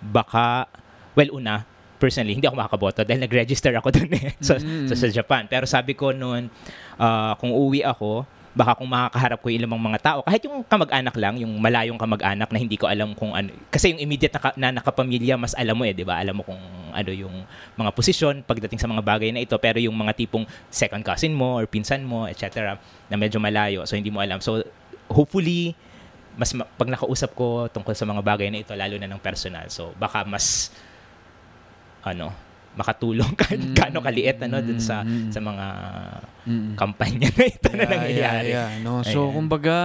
baka, 0.00 0.64
well, 1.12 1.36
una, 1.36 1.64
personally, 2.00 2.32
hindi 2.32 2.48
ako 2.48 2.56
makakaboto 2.56 3.04
dahil 3.04 3.20
nag-register 3.28 3.76
ako 3.76 3.92
dun 3.92 4.08
eh, 4.16 4.32
sa, 4.40 4.56
Mm. 4.56 4.88
sa, 4.88 4.94
sa 4.96 5.08
Japan. 5.12 5.44
Pero 5.44 5.68
sabi 5.68 5.92
ko 5.92 6.16
noon, 6.16 6.48
ah, 6.96 7.36
kung 7.36 7.52
uwi 7.52 7.84
ako, 7.84 8.24
baka 8.50 8.74
kung 8.74 8.90
makakaharap 8.90 9.38
ko 9.38 9.46
yung 9.46 9.58
ilang 9.62 9.78
mga 9.78 10.00
tao, 10.02 10.18
kahit 10.26 10.42
yung 10.42 10.66
kamag-anak 10.66 11.14
lang, 11.14 11.34
yung 11.38 11.52
malayong 11.62 11.94
kamag-anak 11.94 12.50
na 12.50 12.58
hindi 12.58 12.74
ko 12.74 12.90
alam 12.90 13.14
kung 13.14 13.30
ano, 13.30 13.54
kasi 13.70 13.94
yung 13.94 14.02
immediate 14.02 14.34
na, 14.34 14.40
na 14.58 14.68
nakapamilya, 14.82 15.38
mas 15.38 15.54
alam 15.54 15.78
mo 15.78 15.86
eh, 15.86 15.94
di 15.94 16.02
ba? 16.02 16.18
Alam 16.18 16.38
mo 16.38 16.42
kung 16.42 16.58
ano 16.90 17.10
yung 17.14 17.46
mga 17.78 17.90
posisyon 17.94 18.42
pagdating 18.42 18.82
sa 18.82 18.90
mga 18.90 19.06
bagay 19.06 19.30
na 19.30 19.38
ito, 19.42 19.54
pero 19.62 19.78
yung 19.78 19.94
mga 19.94 20.18
tipong 20.18 20.42
second 20.66 21.06
cousin 21.06 21.30
mo 21.30 21.62
or 21.62 21.70
pinsan 21.70 22.02
mo, 22.02 22.26
etc., 22.26 22.74
na 23.06 23.14
medyo 23.14 23.38
malayo, 23.38 23.86
so 23.86 23.94
hindi 23.94 24.10
mo 24.10 24.18
alam. 24.18 24.42
So, 24.42 24.66
hopefully, 25.06 25.78
mas 26.38 26.54
ma- 26.54 26.66
pag 26.66 26.88
nakausap 26.90 27.34
ko 27.34 27.66
tungkol 27.68 27.94
sa 27.94 28.06
mga 28.06 28.22
bagay 28.22 28.48
na 28.48 28.62
ito 28.62 28.72
lalo 28.74 28.94
na 28.98 29.10
ng 29.10 29.20
personal. 29.20 29.66
So 29.68 29.92
baka 29.98 30.22
mas 30.24 30.70
ano, 32.00 32.32
makatulong 32.70 33.34
ka 33.34 33.50
Mm. 33.50 33.74
gaano 33.74 33.98
kaliit 33.98 34.38
ano 34.40 34.62
dun 34.62 34.78
sa 34.78 35.02
Mm. 35.02 35.28
sa 35.28 35.40
mga 35.42 35.66
Mm. 36.46 36.72
kampanya 36.78 37.28
na 37.34 37.44
ito 37.44 37.68
na 37.68 37.76
Yeah, 37.76 37.90
nangyayari. 37.90 38.48
yeah, 38.48 38.68
yeah, 38.72 38.82
no? 38.82 39.02
So, 39.02 39.26
Ayan. 39.28 39.34
kumbaga, 39.36 39.76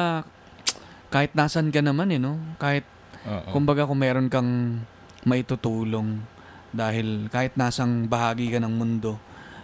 kahit 1.09 1.31
nasan 1.33 1.73
ka 1.73 1.81
naman, 1.81 2.13
eh, 2.13 2.21
no? 2.21 2.37
Kahit, 2.55 2.85
Oo. 3.25 3.51
kumbaga, 3.51 3.83
kung 3.83 3.99
meron 3.99 4.27
kang 4.27 4.81
maitutulong 5.25 6.21
dahil 6.69 7.27
kahit 7.27 7.55
nasang 7.55 8.05
bahagi 8.05 8.51
ka 8.51 8.59
ng 8.61 8.71
mundo, 8.71 9.17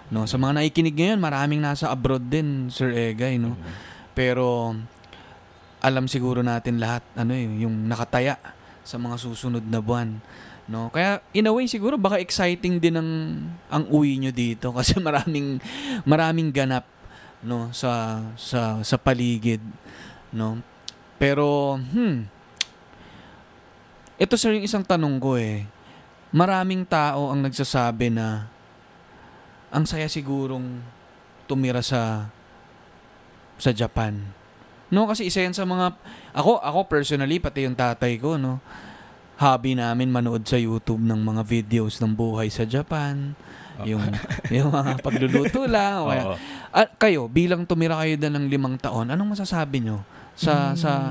no? 0.09 0.25
Sa 0.25 0.35
mga 0.35 0.57
nakikinig 0.59 0.95
ngayon, 0.95 1.19
maraming 1.19 1.61
nasa 1.61 1.87
abroad 1.87 2.25
din, 2.25 2.67
Sir 2.67 2.91
Egay, 2.91 3.37
no? 3.37 3.53
Mhm. 3.53 3.71
Pero, 4.11 4.75
alam 5.79 6.05
siguro 6.05 6.41
natin 6.41 6.77
lahat, 6.77 7.05
ano 7.15 7.31
eh, 7.31 7.45
yung 7.61 7.85
nakataya 7.85 8.35
sa 8.81 8.97
mga 8.97 9.15
susunod 9.15 9.63
na 9.63 9.79
buwan. 9.79 10.17
No? 10.71 10.87
Kaya 10.95 11.19
in 11.35 11.45
a 11.45 11.51
way 11.51 11.67
siguro 11.67 11.99
baka 11.99 12.23
exciting 12.23 12.79
din 12.79 12.95
ang 12.95 13.11
ang 13.67 13.83
uwi 13.91 14.15
nyo 14.23 14.31
dito 14.31 14.71
kasi 14.77 14.95
maraming 15.03 15.59
maraming 16.07 16.47
ganap 16.47 16.87
no 17.43 17.67
sa 17.75 18.23
sa 18.39 18.79
sa 18.79 18.95
paligid 18.95 19.59
no. 20.31 20.63
Pero 21.19 21.75
hmm 21.75 22.39
ito 24.21 24.37
sir 24.37 24.53
yung 24.53 24.63
isang 24.69 24.85
tanong 24.85 25.17
ko 25.17 25.33
eh. 25.35 25.65
Maraming 26.31 26.85
tao 26.85 27.33
ang 27.33 27.41
nagsasabi 27.41 28.13
na 28.13 28.47
ang 29.73 29.83
saya 29.83 30.05
sigurong 30.05 30.79
tumira 31.49 31.81
sa 31.81 32.31
sa 33.57 33.73
Japan. 33.73 34.21
No, 34.93 35.09
kasi 35.09 35.25
isa 35.25 35.41
yan 35.41 35.57
sa 35.57 35.65
mga 35.65 35.97
ako 36.37 36.61
ako 36.61 36.79
personally 36.85 37.41
pati 37.41 37.65
yung 37.65 37.73
tatay 37.73 38.21
ko, 38.21 38.37
no. 38.37 38.61
Hobby 39.41 39.73
namin 39.73 40.13
manood 40.13 40.45
sa 40.45 40.53
YouTube 40.53 41.01
ng 41.01 41.17
mga 41.17 41.41
videos 41.41 41.97
ng 41.97 42.13
buhay 42.13 42.53
sa 42.53 42.61
Japan, 42.61 43.33
yung 43.81 44.05
yung 44.53 44.69
mga 44.69 44.97
pagluluto 45.05 45.65
lang 45.65 46.05
o 46.05 46.13
kaya 46.13 46.23
Oo. 46.29 46.35
Ah, 46.69 46.85
kayo 46.85 47.25
bilang 47.25 47.65
tumira 47.65 47.97
kayo 48.05 48.21
doon 48.21 48.37
ng 48.37 48.45
limang 48.53 48.75
taon, 48.77 49.09
anong 49.09 49.33
masasabi 49.33 49.81
nyo 49.81 50.05
sa 50.37 50.77
sa 50.77 51.09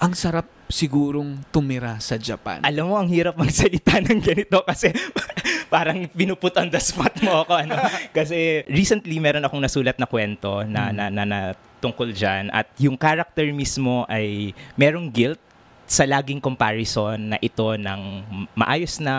ang 0.00 0.12
sarap 0.18 0.50
sigurong 0.66 1.46
tumira 1.54 1.94
sa 2.02 2.18
Japan? 2.18 2.58
Alam 2.66 2.90
mo, 2.90 2.98
ang 2.98 3.06
hirap 3.06 3.38
magsalita 3.38 4.02
ng 4.02 4.18
ganito 4.18 4.64
kasi 4.70 4.90
parang 5.70 6.10
pinuput 6.10 6.50
on 6.58 6.72
the 6.74 6.80
spot 6.82 7.14
mo 7.22 7.46
ako. 7.46 7.54
Ano? 7.54 7.78
kasi 8.16 8.66
recently, 8.66 9.20
meron 9.22 9.44
akong 9.46 9.62
nasulat 9.62 9.94
na 9.94 10.10
kwento 10.10 10.66
na, 10.66 10.90
Mm. 10.90 10.94
na, 10.96 11.04
na, 11.12 11.22
na 11.22 11.38
tungkol 11.78 12.10
dyan 12.10 12.50
at 12.50 12.66
yung 12.82 12.96
character 12.96 13.44
mismo 13.54 14.04
ay 14.10 14.56
merong 14.74 15.08
guilt 15.08 15.40
sa 15.90 16.06
laging 16.06 16.38
comparison 16.38 17.34
na 17.34 17.38
ito 17.42 17.74
ng 17.74 18.00
maayos 18.54 19.02
na 19.02 19.14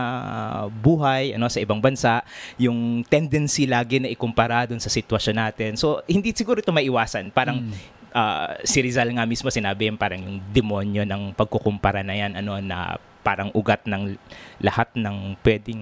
buhay 0.71 1.35
ano 1.35 1.51
sa 1.51 1.59
ibang 1.59 1.83
bansa 1.83 2.23
yung 2.55 3.03
tendency 3.03 3.67
lagi 3.67 3.99
na 3.99 4.07
ikumpara 4.07 4.71
dun 4.71 4.79
sa 4.79 4.87
sitwasyon 4.87 5.35
natin 5.35 5.71
so 5.75 5.99
hindi 6.07 6.31
siguro 6.31 6.63
ito 6.63 6.71
maiwasan 6.71 7.27
parang 7.29 7.59
Mm. 7.59 7.75
ah, 8.15 8.55
si 8.63 8.79
Rizal 8.79 9.11
nga 9.11 9.27
mismo 9.27 9.51
sinabi 9.51 9.91
yung 9.91 9.99
parang 9.99 10.23
yung 10.23 10.39
demonyo 10.55 11.03
ng 11.03 11.35
pagkukumpara 11.35 12.07
na 12.07 12.15
yan 12.15 12.39
ano 12.39 12.55
na 12.63 12.95
parang 13.21 13.53
ugat 13.53 13.85
ng 13.85 14.17
lahat 14.61 14.89
ng 14.97 15.37
pwedeng 15.45 15.81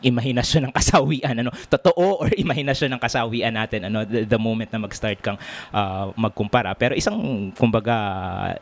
imahinasyon 0.00 0.70
ng 0.70 0.74
kasawian 0.78 1.34
ano? 1.36 1.50
Totoo 1.66 2.26
or 2.26 2.30
imahinasyon 2.32 2.96
ng 2.96 3.02
kasawian 3.02 3.54
natin 3.54 3.90
ano? 3.90 4.06
The, 4.06 4.24
the 4.26 4.40
moment 4.40 4.70
na 4.70 4.82
mag-start 4.82 5.18
kang 5.20 5.38
ah, 5.74 6.10
magkumpara. 6.14 6.72
Pero 6.78 6.94
isang 6.94 7.50
kumbaga 7.58 7.96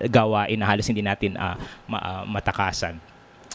gawain 0.09 0.57
na 0.57 0.66
halos 0.66 0.88
hindi 0.88 1.04
natin 1.04 1.37
ah, 1.37 1.57
ma- 1.87 2.02
ah, 2.02 2.25
matakasan. 2.25 2.97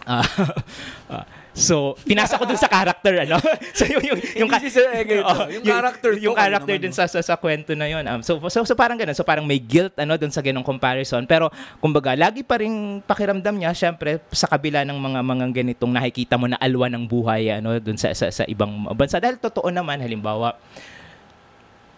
Ah, 0.08 0.24
ah, 1.14 1.26
so 1.60 1.94
pinasa 2.08 2.40
ko 2.40 2.48
dun 2.48 2.58
sa 2.58 2.72
character 2.72 3.14
ano? 3.28 3.38
So 3.78 3.86
yung 3.86 4.04
yung 4.04 4.20
yung, 4.46 4.50
Sir 4.72 4.90
Egay 4.96 5.22
to. 5.22 5.28
Oo, 5.28 5.44
Yung 5.52 5.66
character 5.68 6.12
to, 6.16 6.20
yung 6.24 6.36
ano 6.36 6.42
character 6.42 6.76
dun 6.80 6.94
sa, 6.96 7.06
sa 7.06 7.20
sa 7.20 7.36
kwento 7.36 7.76
na 7.76 7.86
yun. 7.92 8.04
Um, 8.08 8.24
so, 8.24 8.40
so 8.48 8.64
so 8.64 8.74
parang 8.74 8.98
ganun. 8.98 9.14
So 9.14 9.28
parang 9.28 9.44
may 9.44 9.60
guilt 9.60 9.94
ano 10.00 10.16
dun 10.16 10.32
sa 10.32 10.40
ganung 10.40 10.66
comparison. 10.66 11.24
Pero 11.28 11.52
kumbaga 11.84 12.16
lagi 12.16 12.42
pa 12.42 12.58
ring 12.58 13.04
pakiramdam 13.04 13.60
niya 13.60 13.76
syempre 13.76 14.24
sa 14.32 14.48
kabila 14.48 14.88
ng 14.88 14.98
mga 14.98 15.20
mga 15.22 15.46
ganitong 15.52 15.92
nakikita 15.94 16.36
mo 16.40 16.48
na 16.48 16.58
alwa 16.58 16.88
ng 16.88 17.04
buhay 17.06 17.52
ano 17.60 17.78
dun 17.78 18.00
sa 18.00 18.16
sa, 18.16 18.32
sa 18.32 18.44
ibang 18.48 18.88
bansa. 18.96 19.20
Dahil 19.20 19.38
totoo 19.38 19.68
naman 19.70 20.02
halimbawa 20.02 20.56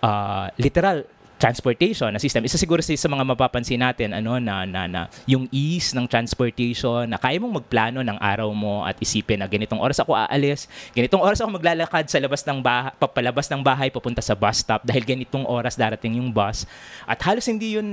ah, 0.02 0.50
literal 0.58 1.06
transportation 1.42 2.14
na 2.14 2.22
system. 2.22 2.46
Isa 2.46 2.62
siguro 2.62 2.86
sa, 2.86 2.94
mga 2.94 3.26
mapapansin 3.26 3.82
natin 3.82 4.14
ano 4.14 4.38
na, 4.38 4.62
na 4.70 4.86
na 4.86 5.02
yung 5.26 5.50
ease 5.50 5.98
ng 5.98 6.06
transportation 6.06 7.10
na 7.10 7.18
kaya 7.18 7.42
mong 7.42 7.58
magplano 7.66 8.06
ng 8.06 8.18
araw 8.22 8.54
mo 8.54 8.86
at 8.86 8.94
isipin 9.02 9.42
na 9.42 9.50
ganitong 9.50 9.82
oras 9.82 9.98
ako 9.98 10.14
aalis, 10.14 10.70
ganitong 10.94 11.26
oras 11.26 11.42
ako 11.42 11.58
maglalakad 11.58 12.06
sa 12.06 12.22
labas 12.22 12.46
ng 12.46 12.62
bahay, 12.62 12.94
papalabas 13.02 13.50
ng 13.50 13.62
bahay 13.66 13.90
papunta 13.90 14.22
sa 14.22 14.38
bus 14.38 14.62
stop 14.62 14.86
dahil 14.86 15.02
ganitong 15.02 15.50
oras 15.50 15.74
darating 15.74 16.22
yung 16.22 16.30
bus. 16.30 16.70
At 17.10 17.18
halos 17.26 17.50
hindi 17.50 17.82
yun 17.82 17.88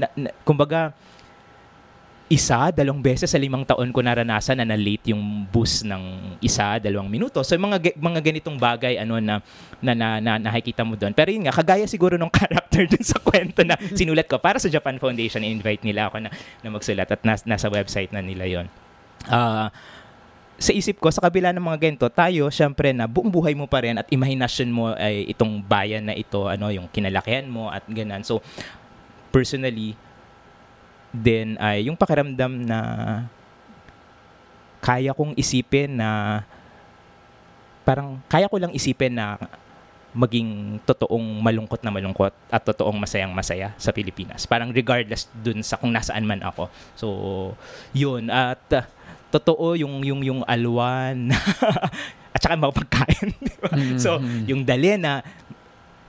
na, 0.00 0.08
na- 0.16 0.32
kumbaga 0.48 0.96
isa, 2.30 2.70
dalawang 2.72 3.02
beses 3.02 3.28
sa 3.28 3.40
limang 3.40 3.66
taon 3.66 3.90
ko 3.90 4.00
naranasan 4.00 4.62
na 4.62 4.66
na-late 4.66 5.12
yung 5.12 5.44
bus 5.50 5.84
ng 5.84 6.36
isa, 6.40 6.78
dalawang 6.78 7.10
minuto. 7.10 7.42
So, 7.44 7.58
yung 7.58 7.68
mga, 7.68 7.78
ga- 7.78 7.98
mga 7.98 8.20
ganitong 8.24 8.56
bagay 8.56 8.96
ano 9.00 9.18
na, 9.18 9.42
na, 9.82 9.92
na, 9.92 10.08
na 10.22 10.32
nakikita 10.38 10.86
mo 10.86 10.96
doon. 10.96 11.12
Pero 11.12 11.28
yun 11.28 11.44
nga, 11.44 11.52
kagaya 11.52 11.84
siguro 11.84 12.16
ng 12.16 12.32
character 12.38 12.88
dun 12.88 13.04
sa 13.04 13.18
kwento 13.20 13.66
na 13.66 13.76
sinulat 13.92 14.30
ko 14.30 14.40
para 14.40 14.56
sa 14.56 14.70
Japan 14.70 14.96
Foundation, 14.96 15.44
invite 15.44 15.84
nila 15.84 16.08
ako 16.08 16.24
na, 16.24 16.30
na 16.64 16.68
magsulat 16.72 17.08
at 17.10 17.20
nas, 17.26 17.44
nasa 17.44 17.68
website 17.68 18.12
na 18.14 18.24
nila 18.24 18.48
yon 18.48 18.66
Ah, 19.28 19.70
sa 20.62 20.70
isip 20.70 21.02
ko, 21.02 21.10
sa 21.10 21.18
kabila 21.18 21.50
ng 21.50 21.62
mga 21.62 21.78
ganito, 21.82 22.06
tayo, 22.06 22.46
syempre 22.48 22.94
na 22.94 23.10
buong 23.10 23.34
buhay 23.34 23.50
mo 23.52 23.66
pa 23.66 23.82
rin 23.82 23.98
at 23.98 24.06
imahinasyon 24.08 24.70
mo 24.70 24.94
ay 24.94 25.26
itong 25.34 25.58
bayan 25.58 26.06
na 26.06 26.14
ito, 26.14 26.46
ano, 26.46 26.70
yung 26.70 26.86
kinalakihan 26.86 27.50
mo 27.50 27.66
at 27.66 27.82
ganan. 27.90 28.22
So, 28.22 28.38
personally, 29.34 29.98
din 31.12 31.60
ay 31.60 31.86
yung 31.86 31.96
pakiramdam 31.96 32.64
na 32.64 32.78
kaya 34.82 35.14
kong 35.14 35.36
isipin 35.38 36.00
na 36.00 36.42
parang 37.86 38.18
kaya 38.26 38.48
ko 38.50 38.56
lang 38.58 38.72
isipin 38.74 39.14
na 39.14 39.38
maging 40.12 40.76
totoong 40.84 41.40
malungkot 41.40 41.80
na 41.80 41.92
malungkot 41.92 42.32
at 42.52 42.60
totoong 42.60 43.00
masayang 43.00 43.32
masaya 43.32 43.72
sa 43.80 43.96
Pilipinas. 43.96 44.44
Parang 44.44 44.68
regardless 44.68 45.28
dun 45.40 45.64
sa 45.64 45.80
kung 45.80 45.88
nasaan 45.88 46.28
man 46.28 46.44
ako. 46.44 46.68
So, 46.92 47.06
yun. 47.96 48.28
At 48.28 48.60
uh, 48.76 48.84
totoo 49.32 49.72
yung, 49.72 50.04
yung, 50.04 50.20
yung 50.20 50.40
alwan 50.44 51.32
at 52.36 52.40
saka 52.44 52.60
mga 52.60 52.76
pagkain. 52.76 53.28
di 53.48 53.56
ba? 53.56 53.70
So, 53.96 54.20
yung 54.44 54.68
dali 54.68 55.00
na 55.00 55.24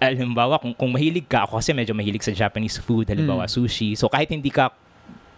halimbawa 0.03 0.59
kung, 0.59 0.75
kung 0.75 0.91
mahilig 0.91 1.23
ka 1.23 1.47
ako 1.47 1.63
kasi 1.63 1.71
medyo 1.71 1.95
mahilig 1.95 2.27
sa 2.27 2.35
Japanese 2.35 2.75
food 2.83 3.07
halimbawa 3.07 3.47
Mm. 3.47 3.55
sushi 3.55 3.95
so 3.95 4.11
kahit 4.11 4.27
hindi 4.27 4.51
ka 4.51 4.67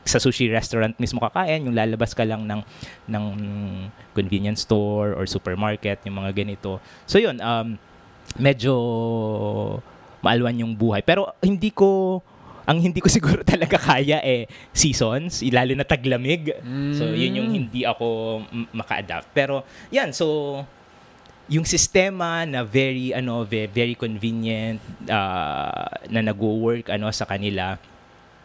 sa 0.05 0.21
sushi 0.21 0.47
restaurant 0.47 0.93
mismo 0.95 1.17
kakain 1.19 1.65
yung 1.65 1.73
lalabas 1.73 2.13
ka 2.13 2.21
lang 2.21 2.45
ng 2.45 2.61
ng 3.09 3.25
convenience 4.13 4.61
store 4.61 5.11
or 5.11 5.25
supermarket 5.25 5.99
yung 6.05 6.21
mga 6.21 6.31
ganito 6.31 6.77
so 7.03 7.17
yun 7.17 7.41
um 7.41 7.73
medyo 8.37 8.73
maalwan 10.21 10.57
yung 10.57 10.73
buhay 10.73 11.01
pero 11.01 11.29
hindi 11.41 11.69
ko 11.69 12.21
ang 12.65 12.81
hindi 12.81 12.97
ko 12.97 13.09
siguro 13.13 13.45
talaga 13.45 13.77
kaya 13.77 14.21
eh 14.21 14.49
seasons 14.73 15.45
lalo 15.45 15.73
na 15.73 15.85
taglamig 15.85 16.49
So, 16.93 17.11
yun 17.11 17.35
yung 17.35 17.49
Mm. 17.49 17.55
hindi 17.55 17.81
ako 17.83 18.07
maka-adapt. 18.71 19.29
Pero, 19.31 19.61
yan. 19.91 20.09
So, 20.09 20.63
yung 21.45 21.61
sistema 21.61 22.41
na 22.41 22.63
very, 22.63 23.11
ano, 23.11 23.43
ve- 23.43 23.67
very 23.67 23.93
convenient, 23.93 24.79
ah, 25.05 25.85
na 26.07 26.23
nag-work, 26.23 26.89
ano, 26.89 27.11
sa 27.11 27.27
kanila, 27.27 27.75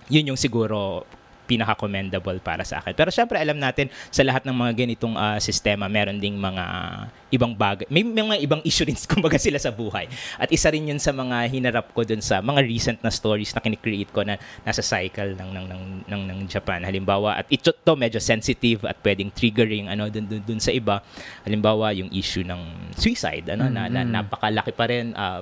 yun 0.06 0.34
yung 0.34 0.36
siguro 0.36 1.06
pinaka-commendable 1.50 2.38
para 2.38 2.62
sa 2.62 2.78
akin. 2.78 2.94
Pero 2.94 3.10
syempre 3.10 3.42
alam 3.42 3.58
natin 3.58 3.90
sa 4.14 4.22
lahat 4.22 4.46
ng 4.46 4.54
mga 4.54 4.72
ganitong 4.86 5.18
ah, 5.18 5.42
sistema 5.42 5.90
meron 5.90 6.22
ding 6.22 6.38
mga 6.38 6.64
ibang 7.34 7.50
bagay. 7.54 7.86
May, 7.90 8.06
may 8.06 8.22
mga 8.22 8.38
ibang 8.46 8.62
issue 8.70 8.86
rin 8.86 8.94
kumbaga 9.10 9.34
sila 9.34 9.58
sa 9.58 9.74
buhay. 9.74 10.06
At 10.38 10.46
isa 10.54 10.70
rin 10.70 10.86
yun 10.86 11.02
sa 11.02 11.10
mga 11.10 11.50
hinarap 11.50 11.90
ko 11.90 12.06
dun 12.06 12.22
sa 12.22 12.38
mga 12.38 12.62
recent 12.62 12.98
na 13.02 13.10
stories 13.10 13.50
na 13.50 13.58
kinikreate 13.58 14.14
ko 14.14 14.22
na 14.22 14.38
nasa 14.62 14.82
cycle 14.82 15.34
ng 15.34 15.50
ng 15.50 15.66
ng 15.66 15.82
ng, 16.06 16.22
ng 16.30 16.38
Japan. 16.46 16.86
Halimbawa 16.86 17.42
at 17.42 17.50
ito 17.50 17.74
to 17.74 17.98
medyo 17.98 18.22
sensitive 18.22 18.86
at 18.86 18.94
pwedeng 19.02 19.34
triggering 19.34 19.90
ano 19.90 20.06
dun, 20.06 20.30
dun, 20.30 20.42
dun 20.46 20.60
sa 20.62 20.70
iba. 20.70 21.02
Halimbawa 21.42 21.90
yung 21.96 22.10
issue 22.14 22.46
ng 22.46 22.92
suicide 22.94 23.50
ano 23.58 23.66
na, 23.66 23.90
na 23.90 24.02
Mhm. 24.06 24.10
napakalaki 24.10 24.72
pa 24.74 24.84
rin 24.86 25.10
ah, 25.16 25.40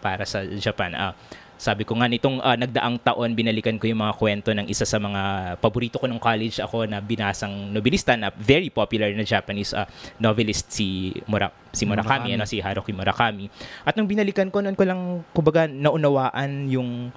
para 0.00 0.26
sa 0.26 0.42
Japan. 0.44 0.92
Ah, 0.92 1.12
sabi 1.56 1.88
ko 1.88 1.96
nga 1.96 2.08
nitong 2.08 2.40
ah, 2.44 2.56
nagdaang 2.56 3.00
taon 3.00 3.32
binalikan 3.32 3.80
ko 3.80 3.88
yung 3.88 4.04
mga 4.04 4.14
kwento 4.20 4.52
ng 4.52 4.68
isa 4.68 4.84
sa 4.84 5.00
mga 5.00 5.56
paborito 5.56 5.96
ko 5.96 6.04
nung 6.04 6.20
college 6.20 6.60
ako 6.60 6.84
na 6.84 7.00
binasang 7.00 7.72
novelista 7.72 8.12
na 8.12 8.28
very 8.36 8.68
popular 8.68 9.08
na 9.16 9.24
Japanese 9.24 9.72
ah, 9.72 9.88
novelist 10.20 10.68
si 10.68 11.16
Mura 11.24 11.48
si 11.72 11.88
Murakami, 11.88 12.32
Murakami. 12.32 12.36
ano 12.36 12.44
si 12.48 12.56
Haruki 12.60 12.92
Murakami. 12.92 13.48
At 13.84 13.96
nung 13.96 14.08
binalikan 14.08 14.48
ko 14.52 14.60
noon 14.64 14.76
ko 14.76 14.84
lang 14.84 15.24
kumbaga 15.32 15.68
naunawaan 15.68 16.68
yung 16.72 17.12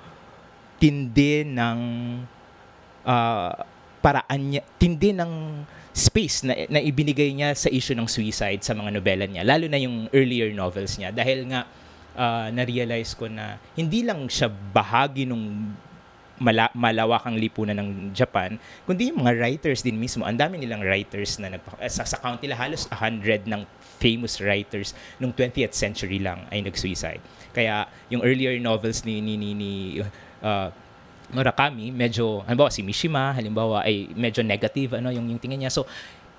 tindi 0.79 1.43
ng 1.43 1.79
ah, 3.03 3.51
paraan 3.99 4.39
niya, 4.55 4.63
tindi 4.79 5.11
ng 5.11 5.63
space 5.91 6.47
na, 6.47 6.55
na 6.71 6.79
ibinigay 6.79 7.35
niya 7.35 7.51
sa 7.51 7.67
issue 7.67 7.95
ng 7.95 8.07
suicide 8.07 8.63
sa 8.63 8.71
mga 8.71 8.95
nobela 8.95 9.27
niya, 9.27 9.43
lalo 9.43 9.67
na 9.67 9.75
yung 9.75 10.07
earlier 10.15 10.47
novels 10.55 10.95
niya. 10.95 11.11
Dahil 11.11 11.51
nga, 11.51 11.67
ah, 12.19 12.51
na-realize 12.51 13.15
ko 13.15 13.31
na 13.31 13.55
hindi 13.79 14.03
lang 14.03 14.27
siya 14.27 14.51
bahagi 14.51 15.23
nung 15.23 15.71
mala- 16.39 16.73
malawakang 16.73 17.35
lipunan 17.35 17.75
ng 17.75 18.15
Japan, 18.15 18.55
kundi 18.87 19.11
yung 19.11 19.23
mga 19.23 19.39
writers 19.39 19.83
din 19.83 19.99
mismo. 19.99 20.23
Ang 20.23 20.39
dami 20.39 20.59
nilang 20.59 20.81
writers 20.81 21.37
na 21.37 21.55
nagpa- 21.55 21.79
eh, 21.79 21.91
sa, 21.91 22.07
sa 22.07 22.17
count 22.17 22.39
nila 22.39 22.55
halos 22.55 22.87
100 22.87 23.45
ng 23.45 23.61
famous 23.99 24.39
writers 24.39 24.95
nung 25.19 25.35
20th 25.35 25.75
century 25.75 26.23
lang 26.23 26.47
ay 26.49 26.63
nag-suicide. 26.63 27.19
Kaya 27.51 27.85
yung 28.07 28.23
earlier 28.23 28.55
novels 28.59 29.03
ni 29.03 29.19
ni 29.19 29.35
ni, 29.35 29.51
ni 29.51 29.71
uh, 30.43 30.71
Murakami, 31.29 31.93
medyo 31.93 32.41
halimbawa 32.49 32.73
si 32.73 32.81
Mishima, 32.81 33.37
halimbawa 33.37 33.85
ay 33.85 34.09
medyo 34.17 34.41
negative 34.41 34.97
ano 34.97 35.13
yung 35.13 35.29
yung 35.29 35.37
tingin 35.37 35.61
niya. 35.61 35.69
So 35.69 35.85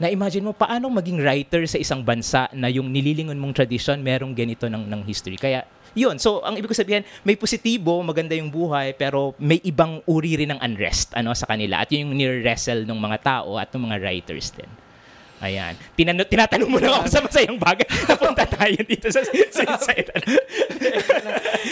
na-imagine 0.00 0.48
mo 0.48 0.56
paano 0.56 0.88
maging 0.88 1.20
writer 1.20 1.62
sa 1.68 1.76
isang 1.76 2.00
bansa 2.00 2.48
na 2.56 2.72
yung 2.72 2.88
nililingon 2.88 3.36
mong 3.36 3.52
tradition 3.52 4.00
merong 4.00 4.32
ganito 4.32 4.64
ng 4.64 4.88
ng 4.88 5.00
history. 5.04 5.36
Kaya 5.36 5.62
yun, 5.92 6.16
so 6.16 6.40
ang 6.40 6.54
ibig 6.56 6.70
ko 6.70 6.74
sabihin, 6.74 7.02
may 7.26 7.34
positibo, 7.34 7.98
maganda 8.00 8.32
yung 8.32 8.48
buhay, 8.48 8.94
pero 8.94 9.34
may 9.36 9.58
ibang 9.66 10.00
uri 10.06 10.38
rin 10.38 10.54
ng 10.54 10.60
unrest 10.62 11.12
ano 11.12 11.34
sa 11.34 11.44
kanila. 11.44 11.82
At 11.82 11.90
yun 11.92 12.08
yung 12.08 12.14
nire-wrestle 12.16 12.86
ng 12.86 12.98
mga 12.98 13.18
tao 13.20 13.58
at 13.58 13.68
ng 13.74 13.82
mga 13.90 13.96
writers 14.00 14.54
din. 14.54 14.70
Ayan. 15.40 15.72
Tinano, 15.92 16.20
tinatanong 16.22 16.68
mo 16.68 16.76
na 16.76 16.92
ako 16.94 17.08
sa 17.08 17.20
masayang 17.20 17.56
bagay. 17.56 17.88
Napunta 18.08 18.44
tayo 18.44 18.76
dito 18.82 19.08
sa 19.08 19.24
suicide. 19.24 20.12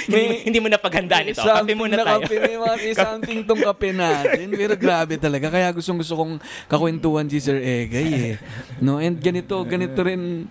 hindi, 0.09 0.17
mo- 0.19 0.41
hindi 0.43 0.59
mo 0.59 0.69
napaghandaan 0.69 1.29
ito. 1.29 1.41
Kape 1.41 1.73
muna 1.75 1.97
tayo. 1.97 2.25
Kape, 2.25 2.37
may 2.39 2.57
mga 2.57 2.77
may 2.79 2.95
something 2.95 3.41
tong 3.45 3.61
kape 3.63 3.93
natin. 3.93 4.47
Pero 4.51 4.73
grabe 4.75 5.15
talaga. 5.17 5.47
Kaya 5.49 5.69
gustong 5.71 6.01
gusto 6.01 6.17
kong 6.17 6.41
kakwentuhan 6.65 7.29
si 7.29 7.39
Sir 7.39 7.57
Egay 7.57 8.09
eh. 8.33 8.37
No? 8.81 8.99
And 8.99 9.17
ganito, 9.17 9.61
ganito 9.63 10.01
rin 10.01 10.49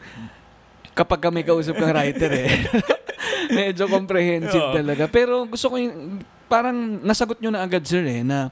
kapag 0.93 1.17
kami 1.19 1.41
kausap 1.41 1.73
kang 1.73 1.89
writer 1.91 2.29
eh. 2.29 2.49
Medyo 3.49 3.85
comprehensive 3.87 4.61
Oo. 4.63 4.73
talaga. 4.73 5.05
Pero 5.05 5.45
gusto 5.45 5.69
ko 5.69 5.75
yung, 5.75 6.21
parang 6.45 6.75
nasagot 7.01 7.37
nyo 7.37 7.49
na 7.49 7.61
agad 7.61 7.81
sir 7.81 8.01
eh, 8.01 8.21
na, 8.21 8.49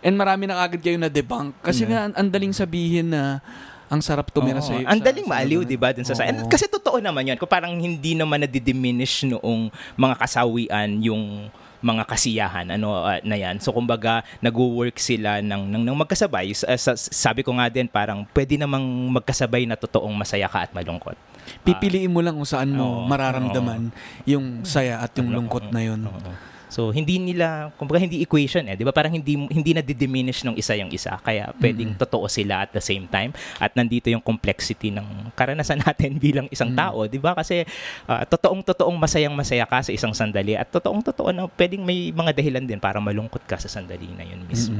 and 0.00 0.14
marami 0.14 0.44
na 0.44 0.56
agad 0.58 0.78
kayo 0.78 0.96
na 0.96 1.06
debunk. 1.06 1.52
Kasi 1.60 1.84
Mm. 1.84 1.90
nga, 1.90 2.00
ang 2.16 2.28
daling 2.28 2.52
sabihin 2.52 3.10
na 3.10 3.40
ang 3.90 3.98
sarap 3.98 4.30
tumira 4.30 4.62
Oo. 4.62 4.66
sa 4.70 4.78
Ang 4.86 5.02
daling 5.02 5.26
maaliw, 5.26 5.66
di 5.66 5.74
ba? 5.74 5.90
Dun 5.90 6.06
sa, 6.06 6.14
and 6.22 6.46
Oo. 6.46 6.48
kasi 6.48 6.70
totoo 6.70 7.02
naman 7.02 7.26
yun. 7.26 7.36
Kung 7.36 7.50
parang 7.50 7.74
hindi 7.74 8.14
naman 8.14 8.46
nadidiminish 8.46 9.26
noong 9.26 9.74
mga 9.98 10.14
kasawian 10.14 11.02
yung 11.02 11.50
mga 11.80 12.04
kasiyahan 12.04 12.66
ano 12.76 12.92
ah, 12.92 13.18
na 13.24 13.36
yan. 13.40 13.56
So 13.58 13.72
kumbaga 13.72 14.20
nagwo-work 14.44 15.00
sila 15.00 15.40
ng 15.40 15.64
ng, 15.64 15.82
ng 15.88 15.96
magkasabay. 15.96 16.52
Sa- 16.52 16.68
sa- 16.76 16.96
sabi 16.96 17.40
ko 17.40 17.56
nga 17.56 17.72
din 17.72 17.88
parang 17.88 18.28
pwede 18.36 18.60
namang 18.60 18.84
magkasabay 19.16 19.64
na 19.64 19.80
totoong 19.80 20.12
masaya 20.12 20.46
ka 20.46 20.68
at 20.68 20.72
malungkot. 20.76 21.16
Pipiliin 21.64 22.12
mo 22.12 22.20
lang 22.20 22.36
kung 22.36 22.46
saan 22.46 22.70
mo 22.76 23.02
Oo. 23.02 23.08
mararamdaman 23.08 23.90
yung 24.28 24.62
saya 24.62 25.00
at 25.02 25.10
yung 25.18 25.32
lungkot 25.32 25.72
na 25.72 25.82
yun. 25.82 26.04
Oo. 26.06 26.49
So 26.70 26.94
hindi 26.94 27.18
nila 27.18 27.74
kumbaga 27.74 27.98
hindi 27.98 28.22
equation 28.22 28.70
eh, 28.70 28.78
'di 28.78 28.86
ba? 28.86 28.94
Parang 28.94 29.10
hindi 29.10 29.34
hindi 29.34 29.74
na 29.74 29.82
diminish 29.82 30.46
ng 30.46 30.54
isa 30.54 30.78
yung 30.78 30.94
isa. 30.94 31.18
Kaya 31.18 31.50
pwedeng 31.58 31.98
totoo 31.98 32.30
sila 32.30 32.62
at 32.62 32.70
the 32.70 32.80
same 32.80 33.10
time 33.10 33.34
at 33.58 33.74
nandito 33.74 34.06
yung 34.06 34.22
complexity 34.22 34.94
ng 34.94 35.34
karanasan 35.34 35.82
natin 35.84 36.16
bilang 36.16 36.46
isang 36.48 36.70
tao, 36.72 37.10
'di 37.10 37.18
ba? 37.18 37.34
Kasi 37.34 37.66
ah, 38.06 38.22
totoong 38.22 38.62
totoong 38.62 38.94
masayang 38.94 39.34
masaya 39.34 39.66
ka 39.66 39.82
sa 39.82 39.90
isang 39.90 40.14
sandali 40.14 40.54
at 40.54 40.70
totoong 40.70 41.02
totoo 41.02 41.34
na 41.34 41.50
pwedeng 41.58 41.82
may 41.82 42.14
mga 42.14 42.38
dahilan 42.38 42.62
din 42.62 42.78
para 42.78 43.02
malungkot 43.02 43.42
ka 43.44 43.58
sa 43.58 43.66
sandali 43.66 44.06
na 44.14 44.22
yun 44.22 44.46
mismo. 44.46 44.78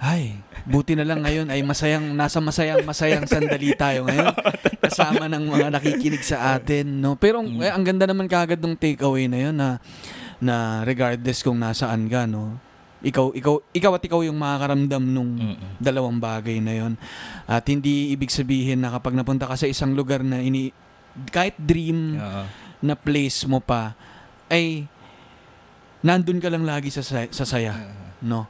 Ay, 0.00 0.32
buti 0.64 0.96
na 0.96 1.04
lang 1.04 1.20
ngayon 1.20 1.52
ay 1.52 1.60
masayang, 1.60 2.16
nasa 2.16 2.40
masayang 2.40 2.80
masayang 2.88 3.28
sandali 3.28 3.76
tayo 3.76 4.08
ngayon. 4.08 4.32
Kasama 4.88 5.28
ng 5.28 5.44
mga 5.44 5.76
nakikinig 5.76 6.24
sa 6.24 6.56
atin, 6.56 6.88
no? 6.88 7.20
Pero 7.20 7.44
ang- 7.44 7.60
eh, 7.60 7.68
ang 7.68 7.84
ganda 7.84 8.08
naman 8.08 8.24
kagad 8.24 8.64
ng 8.64 8.80
takeaway 8.80 9.28
na 9.28 9.38
yun 9.44 9.52
na, 9.52 9.76
na 10.40 10.80
regardless 10.82 11.40
kung 11.40 11.56
nasaan 11.56 12.08
ka, 12.08 12.24
no? 12.24 12.56
Ikaw, 13.00 13.32
ikaw, 13.32 13.54
ikaw 13.72 13.92
at 13.96 14.04
ikaw 14.04 14.20
yung 14.20 14.36
makakaramdam 14.36 15.00
nung 15.00 15.32
Mm-mm. 15.32 15.80
dalawang 15.80 16.20
bagay 16.20 16.60
na 16.60 16.76
yon 16.76 17.00
At 17.44 17.64
hindi 17.64 18.12
ibig 18.12 18.28
sabihin 18.28 18.84
na 18.84 18.92
kapag 18.92 19.16
napunta 19.16 19.48
ka 19.48 19.56
sa 19.56 19.64
isang 19.64 19.96
lugar 19.96 20.20
na 20.20 20.36
ini 20.36 20.68
kahit 21.32 21.56
dream 21.56 22.20
Oo. 22.20 22.44
na 22.80 22.92
place 22.92 23.48
mo 23.48 23.56
pa 23.56 23.96
ay 24.52 24.84
nandun 26.00 26.40
ka 26.40 26.48
lang 26.48 26.64
lagi 26.64 26.92
sa 26.92 27.00
say- 27.00 27.32
sa 27.32 27.44
saya, 27.44 27.72
no? 28.20 28.44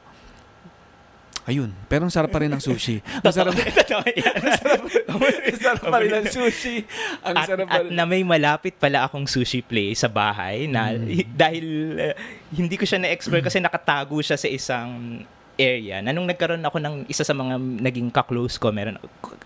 Ayun, 1.43 1.73
pero 1.85 2.05
ang 2.05 2.13
sarap 2.13 2.29
pa 2.29 2.37
rin 2.37 2.49
ng 2.49 2.61
sushi. 2.61 3.01
Ang 3.01 3.33
sarap, 3.33 3.57
ang 5.11 5.57
sarap 5.57 5.83
pa 5.83 5.97
rin 5.97 6.13
ng 6.13 6.27
sushi. 6.27 6.85
Ang 7.21 7.35
at, 7.35 7.45
sarap 7.45 7.65
pa 7.65 7.73
at 7.75 7.83
rin. 7.83 7.97
na 7.97 8.05
may 8.05 8.21
malapit 8.21 8.77
pala 8.77 9.03
akong 9.03 9.25
sushi 9.25 9.59
place 9.59 9.99
sa 9.99 10.09
bahay 10.09 10.65
na 10.65 10.91
Mm. 10.91 11.07
hi- 11.07 11.29
dahil 11.31 11.65
uh, 11.95 12.13
hindi 12.51 12.75
ko 12.75 12.83
siya 12.83 12.99
na-explore 12.99 13.41
kasi 13.41 13.57
nakatago 13.57 14.19
siya 14.19 14.35
sa 14.35 14.45
isang 14.45 15.21
area 15.59 15.99
na 15.99 16.15
nung 16.15 16.27
nagkaroon 16.29 16.63
ako 16.63 16.77
ng 16.79 16.95
isa 17.11 17.23
sa 17.27 17.35
mga 17.35 17.59
naging 17.59 18.09
ka-close 18.13 18.55
ko 18.55 18.71
meron 18.71 18.99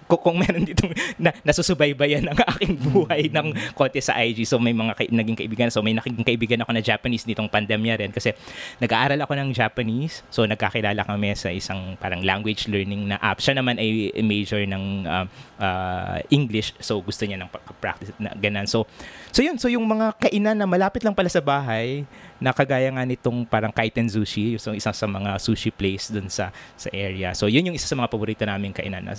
kung, 0.06 0.22
kung 0.22 0.38
meron 0.38 0.66
dito 0.66 0.86
na, 1.22 1.34
nasusubaybayan 1.42 2.30
ang 2.30 2.40
aking 2.56 2.78
buhay 2.78 3.30
ng 3.30 3.74
konti 3.74 4.02
sa 4.02 4.18
IG 4.22 4.46
so 4.46 4.62
may 4.62 4.74
mga 4.74 4.94
kay, 4.94 5.08
naging 5.10 5.38
kaibigan 5.38 5.70
so 5.74 5.82
may 5.82 5.98
naging 5.98 6.26
kaibigan 6.26 6.62
ako 6.62 6.72
na 6.76 6.84
Japanese 6.86 7.26
nitong 7.26 7.50
pandemya 7.50 7.96
rin 8.00 8.12
kasi 8.14 8.36
nag-aaral 8.80 9.20
ako 9.22 9.34
ng 9.38 9.50
Japanese. 9.56 10.26
So 10.30 10.44
nagkakilala 10.46 11.06
kami 11.06 11.34
sa 11.34 11.50
isang 11.52 11.96
parang 11.98 12.22
language 12.26 12.68
learning 12.68 13.10
na 13.10 13.18
app. 13.22 13.40
Siya 13.40 13.58
naman 13.58 13.80
ay 13.80 14.12
major 14.22 14.62
ng 14.66 15.06
um, 15.06 15.26
uh, 15.62 16.18
English. 16.30 16.76
So 16.82 17.00
gusto 17.00 17.24
niya 17.24 17.40
ng 17.42 17.50
practice 17.80 18.12
na 18.20 18.34
ganun. 18.36 18.68
So 18.68 18.86
so 19.32 19.40
yun. 19.46 19.58
So 19.62 19.72
yung 19.72 19.86
mga 19.86 20.18
kainan 20.20 20.60
na 20.60 20.68
malapit 20.68 21.06
lang 21.06 21.16
pala 21.16 21.32
sa 21.32 21.40
bahay 21.40 22.04
na 22.36 22.52
kagaya 22.52 22.90
nga 22.90 23.02
nitong 23.02 23.46
parang 23.46 23.72
Kaiten 23.72 24.06
Sushi 24.06 24.58
so 24.58 24.72
isa 24.72 24.92
sa 24.92 25.06
mga 25.06 25.40
sushi 25.40 25.72
place 25.72 26.12
dun 26.12 26.28
sa 26.28 26.52
sa 26.76 26.88
area 26.92 27.32
so 27.32 27.48
yun 27.48 27.66
yung 27.66 27.76
isa 27.76 27.86
sa 27.86 27.96
mga 27.96 28.08
paborito 28.08 28.44
naming 28.44 28.76
kainan 28.76 29.04
na 29.04 29.14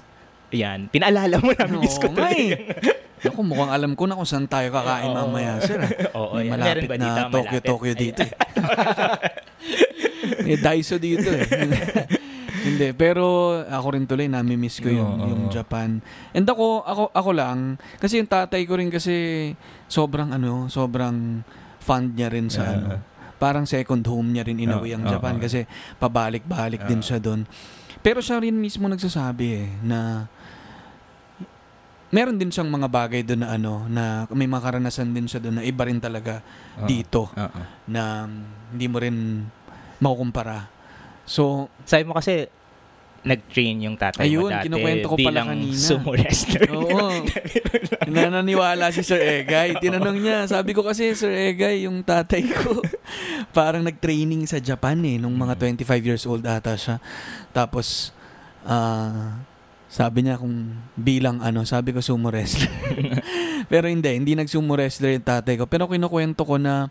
yan 0.52 0.86
pinaalala 0.88 1.40
mo 1.40 1.50
na 1.50 1.64
miss 1.74 1.96
ko 1.96 2.06
Oo 2.06 2.14
nga 2.14 2.28
tuloy. 2.28 2.54
Ako, 3.16 3.40
mukhang 3.42 3.72
alam 3.72 3.92
ko 3.96 4.04
na 4.04 4.14
kung 4.14 4.28
saan 4.28 4.44
tayo 4.44 4.68
kakain 4.70 5.08
Oo. 5.08 5.26
mamaya, 5.26 5.56
sir. 5.58 5.80
ah. 5.80 5.88
Oo, 6.20 6.36
May 6.36 6.46
yan. 6.46 6.52
malapit 6.52 6.86
na 6.86 6.96
dito? 7.00 7.20
Tokyo, 7.26 7.48
Malapit. 7.48 7.64
Tokyo 7.64 7.92
dito. 7.96 8.20
eh. 8.22 8.30
May 10.46 10.56
Daiso 10.60 10.96
dito 11.00 11.26
eh. 11.26 11.46
Hindi, 12.66 12.92
pero 12.92 13.56
ako 13.62 13.86
rin 13.94 14.04
tuloy, 14.04 14.26
nami-miss 14.26 14.78
ko 14.78 14.90
yung, 14.90 15.12
Oo. 15.16 15.26
yung 15.26 15.42
Japan. 15.48 16.02
And 16.34 16.44
ako, 16.44 16.82
ako, 16.82 17.02
ako 17.10 17.30
lang, 17.32 17.58
kasi 17.96 18.18
yung 18.18 18.26
tatay 18.26 18.66
ko 18.66 18.74
rin 18.76 18.90
kasi 18.90 19.14
sobrang 19.86 20.30
ano, 20.30 20.66
sobrang 20.66 21.40
fond 21.86 22.18
niya 22.18 22.28
rin 22.34 22.50
sa 22.50 22.66
Oo. 22.66 22.72
ano. 22.74 22.86
Parang 23.38 23.62
second 23.62 24.02
home 24.10 24.34
niya 24.34 24.42
rin 24.48 24.58
in 24.58 24.74
a 24.74 24.80
way 24.80 24.96
ang 24.96 25.06
Japan 25.06 25.38
kasi 25.38 25.68
pabalik-balik 26.02 26.82
din 26.88 27.04
siya 27.04 27.22
doon. 27.22 27.46
Pero 28.02 28.18
siya 28.18 28.42
rin 28.42 28.56
mismo 28.56 28.88
nagsasabi 28.88 29.46
eh, 29.54 29.68
na 29.84 30.24
meron 32.10 32.40
din 32.40 32.48
siyang 32.48 32.72
mga 32.72 32.88
bagay 32.88 33.20
doon 33.28 33.44
na 33.44 33.48
ano, 33.52 33.84
na 33.92 34.24
may 34.32 34.48
mga 34.48 34.62
karanasan 34.72 35.12
din 35.12 35.28
siya 35.28 35.42
doon 35.42 35.60
na 35.60 35.64
iba 35.68 35.84
rin 35.84 36.00
talaga 36.00 36.40
Oo. 36.80 36.88
dito 36.88 37.28
Oo. 37.28 37.60
na 37.92 38.24
hindi 38.72 38.86
mo 38.88 38.96
rin 38.98 39.44
makukumpara. 40.00 40.70
So, 41.26 41.68
Sabi 41.84 42.08
mo 42.08 42.16
kasi 42.16 42.48
nag-train 43.26 43.76
yung 43.82 43.98
tatay 43.98 44.22
mo 44.22 44.46
Ayun, 44.46 44.50
dati 44.54 44.70
kinukwento 44.70 45.06
ko 45.10 45.16
pala 45.18 45.42
kanina. 45.42 45.74
sumo 45.74 46.14
wrestler. 46.14 46.70
oo. 46.70 47.10
nananiwala 48.14 48.94
si 48.94 49.02
Sir 49.02 49.18
Egay. 49.18 49.74
Tinanong 49.82 50.18
niya, 50.22 50.46
sabi 50.46 50.70
ko 50.70 50.86
kasi 50.86 51.10
Sir 51.18 51.34
Egay, 51.34 51.90
yung 51.90 52.06
tatay 52.06 52.46
ko, 52.46 52.78
parang 53.56 53.82
nag-training 53.82 54.46
sa 54.46 54.62
Japan 54.62 55.02
eh, 55.02 55.18
nung 55.18 55.34
mga 55.34 55.58
25 55.58 56.06
years 56.06 56.24
old 56.24 56.46
ata 56.46 56.78
siya. 56.78 57.02
Tapos, 57.50 58.14
ah, 58.62 59.42
sabi 59.90 60.22
niya 60.22 60.38
kung 60.38 60.78
bilang 60.94 61.42
ano, 61.42 61.66
sabi 61.66 61.90
ko 61.90 61.98
sumo 61.98 62.30
wrestler. 62.30 62.70
Pero 63.72 63.90
hindi, 63.90 64.14
hindi 64.14 64.38
nag-sumo 64.38 64.78
wrestler 64.78 65.18
yung 65.18 65.26
tatay 65.26 65.58
ko. 65.58 65.66
Pero 65.66 65.90
kinukwento 65.90 66.46
ko 66.46 66.62
na, 66.62 66.86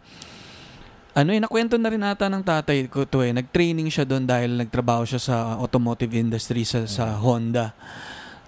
ano 1.15 1.32
eh, 1.32 1.39
nakwento 1.39 1.80
na 1.80 1.88
rin 1.88 2.04
ata 2.04 2.28
ng 2.28 2.43
tatay 2.43 2.91
ko 2.91 3.08
to 3.08 3.23
eh. 3.23 3.32
Nag-training 3.32 3.88
siya 3.88 4.04
doon 4.04 4.28
dahil 4.28 4.60
nagtrabaho 4.60 5.08
siya 5.08 5.21
sa 5.23 5.36
automotive 5.56 6.12
industry 6.12 6.67
sa, 6.67 6.84
sa 6.84 7.15
Honda. 7.15 7.71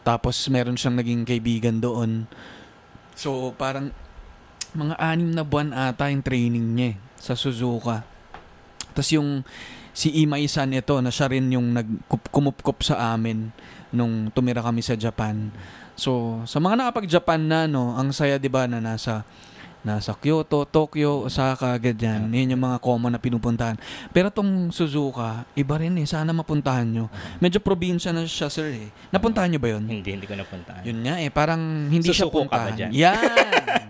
Tapos 0.03 0.36
meron 0.51 0.75
siyang 0.75 0.99
naging 0.99 1.23
kaibigan 1.23 1.80
doon. 1.80 2.27
So 3.15 3.56
parang 3.56 3.95
mga 4.75 4.99
anim 4.99 5.32
na 5.32 5.47
buwan 5.47 5.71
ata 5.71 6.12
yung 6.12 6.19
training 6.19 6.75
niya 6.75 6.88
eh, 6.91 6.95
sa 7.15 7.39
Suzuka. 7.39 8.03
Tapos 8.91 9.15
yung 9.15 9.47
si 9.95 10.12
Imai-san 10.27 10.75
ito 10.75 10.99
na 10.99 11.08
siya 11.08 11.32
rin 11.32 11.47
yung 11.47 11.71
nagkumupkup 11.71 12.84
sa 12.84 13.15
amin 13.15 13.47
nung 13.95 14.27
tumira 14.36 14.60
kami 14.60 14.84
sa 14.84 14.99
Japan. 14.99 15.56
So 15.95 16.43
sa 16.43 16.60
mga 16.60 16.84
nakapag-Japan 16.84 17.41
na 17.47 17.60
no, 17.65 17.95
ang 17.95 18.12
saya 18.12 18.36
'di 18.36 18.51
ba 18.51 18.67
na 18.67 18.84
nasa 18.84 19.23
Nasa 19.88 20.12
Kyoto, 20.12 20.67
Tokyo, 20.67 21.23
Osaka, 21.23 21.71
ganyan. 21.80 22.28
Yun 22.28 22.52
yung 22.52 22.63
mga 22.65 22.78
common 22.78 23.08
na 23.08 23.17
pinupuntahan. 23.17 23.80
Pero 24.12 24.28
tong 24.28 24.67
Suzuka, 24.69 25.47
iba 25.56 25.80
rin 25.80 25.95
eh. 25.95 26.04
Sana 26.04 26.36
mapuntahan 26.36 26.84
nyo. 26.84 27.08
Medyo 27.39 27.63
probinsya 27.63 28.12
na 28.12 28.28
siya, 28.28 28.52
sir 28.52 28.67
eh. 28.67 28.91
Napuntahan 29.08 29.47
nyo 29.47 29.60
ba 29.63 29.69
yun? 29.71 29.88
Hindi, 29.88 30.10
hindi 30.12 30.28
ko 30.28 30.36
napuntahan. 30.36 30.84
Yun 30.84 31.00
nga 31.02 31.15
eh, 31.17 31.32
parang 31.32 31.88
hindi 31.88 32.12
siya 32.12 32.28
Susuko 32.28 32.43
ka 32.43 32.52
ba 32.52 32.67
puntahan. 32.67 32.71
dyan? 32.76 32.91
Yan! 32.91 33.86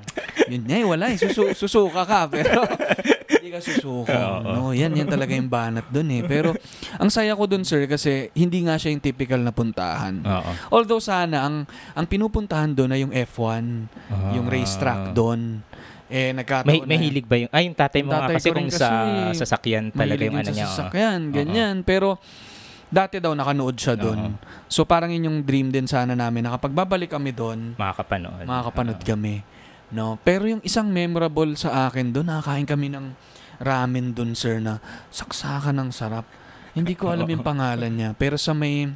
yun 0.48 0.64
nga 0.64 0.76
eh, 0.78 0.86
wala 0.86 1.06
eh. 1.10 1.18
Susu- 1.18 1.58
susuka 1.58 2.06
ka, 2.06 2.30
pero 2.30 2.62
hindi 3.42 3.50
ka 3.50 3.60
susuko. 3.60 4.06
Oo. 4.06 4.40
No, 4.46 4.70
yan, 4.70 4.94
yan 4.94 5.10
talaga 5.10 5.34
yung 5.34 5.50
banat 5.50 5.90
dun 5.90 6.08
eh. 6.10 6.22
Pero 6.22 6.54
ang 6.96 7.10
saya 7.10 7.34
ko 7.34 7.50
dun, 7.50 7.66
sir, 7.66 7.84
kasi 7.86 8.30
hindi 8.32 8.62
nga 8.62 8.78
siya 8.78 8.94
yung 8.94 9.02
typical 9.02 9.42
na 9.42 9.50
puntahan. 9.50 10.22
Oo. 10.22 10.52
Although 10.72 11.02
sana, 11.02 11.42
ang, 11.44 11.66
ang 11.92 12.06
pinupuntahan 12.06 12.72
doon 12.72 12.94
ay 12.94 13.00
yung 13.02 13.14
F1, 13.26 13.66
yung 14.38 14.46
racetrack 14.46 15.12
doon. 15.12 15.66
Eh, 16.08 16.32
nagkataon 16.32 16.67
May, 16.67 16.80
na- 16.80 16.88
may 16.88 17.00
hilig 17.00 17.28
ba 17.28 17.36
yung... 17.36 17.52
Ay, 17.52 17.67
yung 17.67 17.76
tatay 17.76 18.00
mo 18.00 18.15
nga 18.15 18.32
tatay 18.32 18.36
kasi 18.39 18.48
ko 18.48 18.56
rin 18.56 18.63
kung 18.63 18.72
kasi, 18.72 18.80
sa 18.80 18.89
sasakyan 19.36 19.86
talaga 19.91 20.24
Mahilig 20.24 20.24
yung 20.24 20.34
yun 20.34 20.39
ano 20.39 20.48
sa 20.48 20.56
niya. 20.56 20.65
oo. 20.65 20.72
sasakyan, 20.72 21.20
ganyan. 21.36 21.76
Pero 21.84 22.08
dati 22.88 23.20
daw 23.20 23.36
nakanood 23.36 23.76
siya 23.76 24.00
doon. 24.00 24.39
So 24.65 24.88
parang 24.88 25.12
yun 25.12 25.28
yung 25.28 25.39
dream 25.43 25.67
din 25.67 25.84
sana 25.84 26.15
namin 26.15 26.48
na 26.48 26.56
kapag 26.56 26.72
babalik 26.72 27.12
kami 27.12 27.36
doon, 27.36 27.76
Makakapanood. 27.76 28.48
makakapanood 28.48 29.02
Oo. 29.04 29.08
kami. 29.08 29.36
No, 29.88 30.15
pero 30.20 30.48
yung 30.48 30.63
isang 30.63 30.88
memorable 30.88 31.56
sa 31.56 31.88
akin 31.88 32.12
doon, 32.12 32.28
nakakain 32.28 32.63
kami 32.63 32.88
ng 32.88 33.12
ramen 33.60 34.12
doon, 34.12 34.32
sir, 34.32 34.60
na 34.60 34.80
saksakan 35.10 35.76
ng 35.76 35.89
sarap. 35.91 36.24
Hindi 36.72 36.96
ko 36.96 37.12
alam 37.12 37.28
yung 37.28 37.43
pangalan 37.52 37.91
niya, 37.91 38.10
pero 38.13 38.36
sa 38.36 38.52
may 38.52 38.88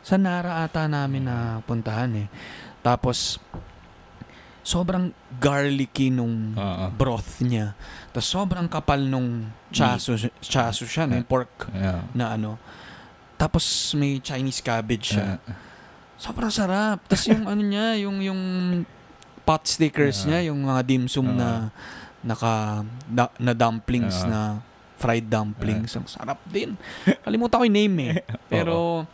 sa 0.00 0.16
Nara 0.16 0.62
ata 0.62 0.86
namin 0.86 1.26
na 1.26 1.36
puntahan 1.64 2.12
eh. 2.14 2.28
Tapos 2.80 3.40
sobrang 4.66 5.14
garlicky 5.38 6.10
nung 6.10 6.50
Oo. 6.52 6.90
broth 6.90 7.38
niya. 7.38 7.78
Tapos 8.10 8.26
sobrang 8.26 8.66
kapal 8.66 9.06
nung 9.06 9.46
chaso, 9.70 10.18
chaso 10.42 10.82
siya, 10.82 11.06
na 11.06 11.22
yung 11.22 11.28
pork 11.28 11.70
Oo. 11.70 12.02
na 12.10 12.34
ano. 12.34 12.58
Tapos 13.38 13.62
may 13.94 14.18
Chinese 14.18 14.58
cabbage 14.58 15.14
siya. 15.14 15.38
Oo. 15.38 15.54
Sobrang 16.18 16.50
sarap. 16.50 16.98
Tapos 17.06 17.30
yung 17.30 17.46
ano 17.46 17.62
niya, 17.62 17.94
yung 18.02 18.18
yung 18.18 18.42
pot 19.46 19.62
stickers 19.62 20.26
Yeah. 20.26 20.42
niya, 20.42 20.50
yung 20.50 20.66
mga 20.66 20.82
dim 20.82 21.06
sum 21.06 21.30
na 21.30 21.70
naka 22.26 22.82
da- 23.06 23.30
na 23.38 23.54
dumplings 23.54 24.26
Yeah. 24.26 24.26
na 24.26 24.40
fried 24.98 25.30
dumplings. 25.30 25.94
Ang 25.94 26.10
sarap 26.10 26.42
din. 26.50 26.74
Kalimutan 27.22 27.62
ko 27.62 27.64
yung 27.68 27.78
name 27.78 27.96
eh. 28.02 28.14
Pero 28.50 29.06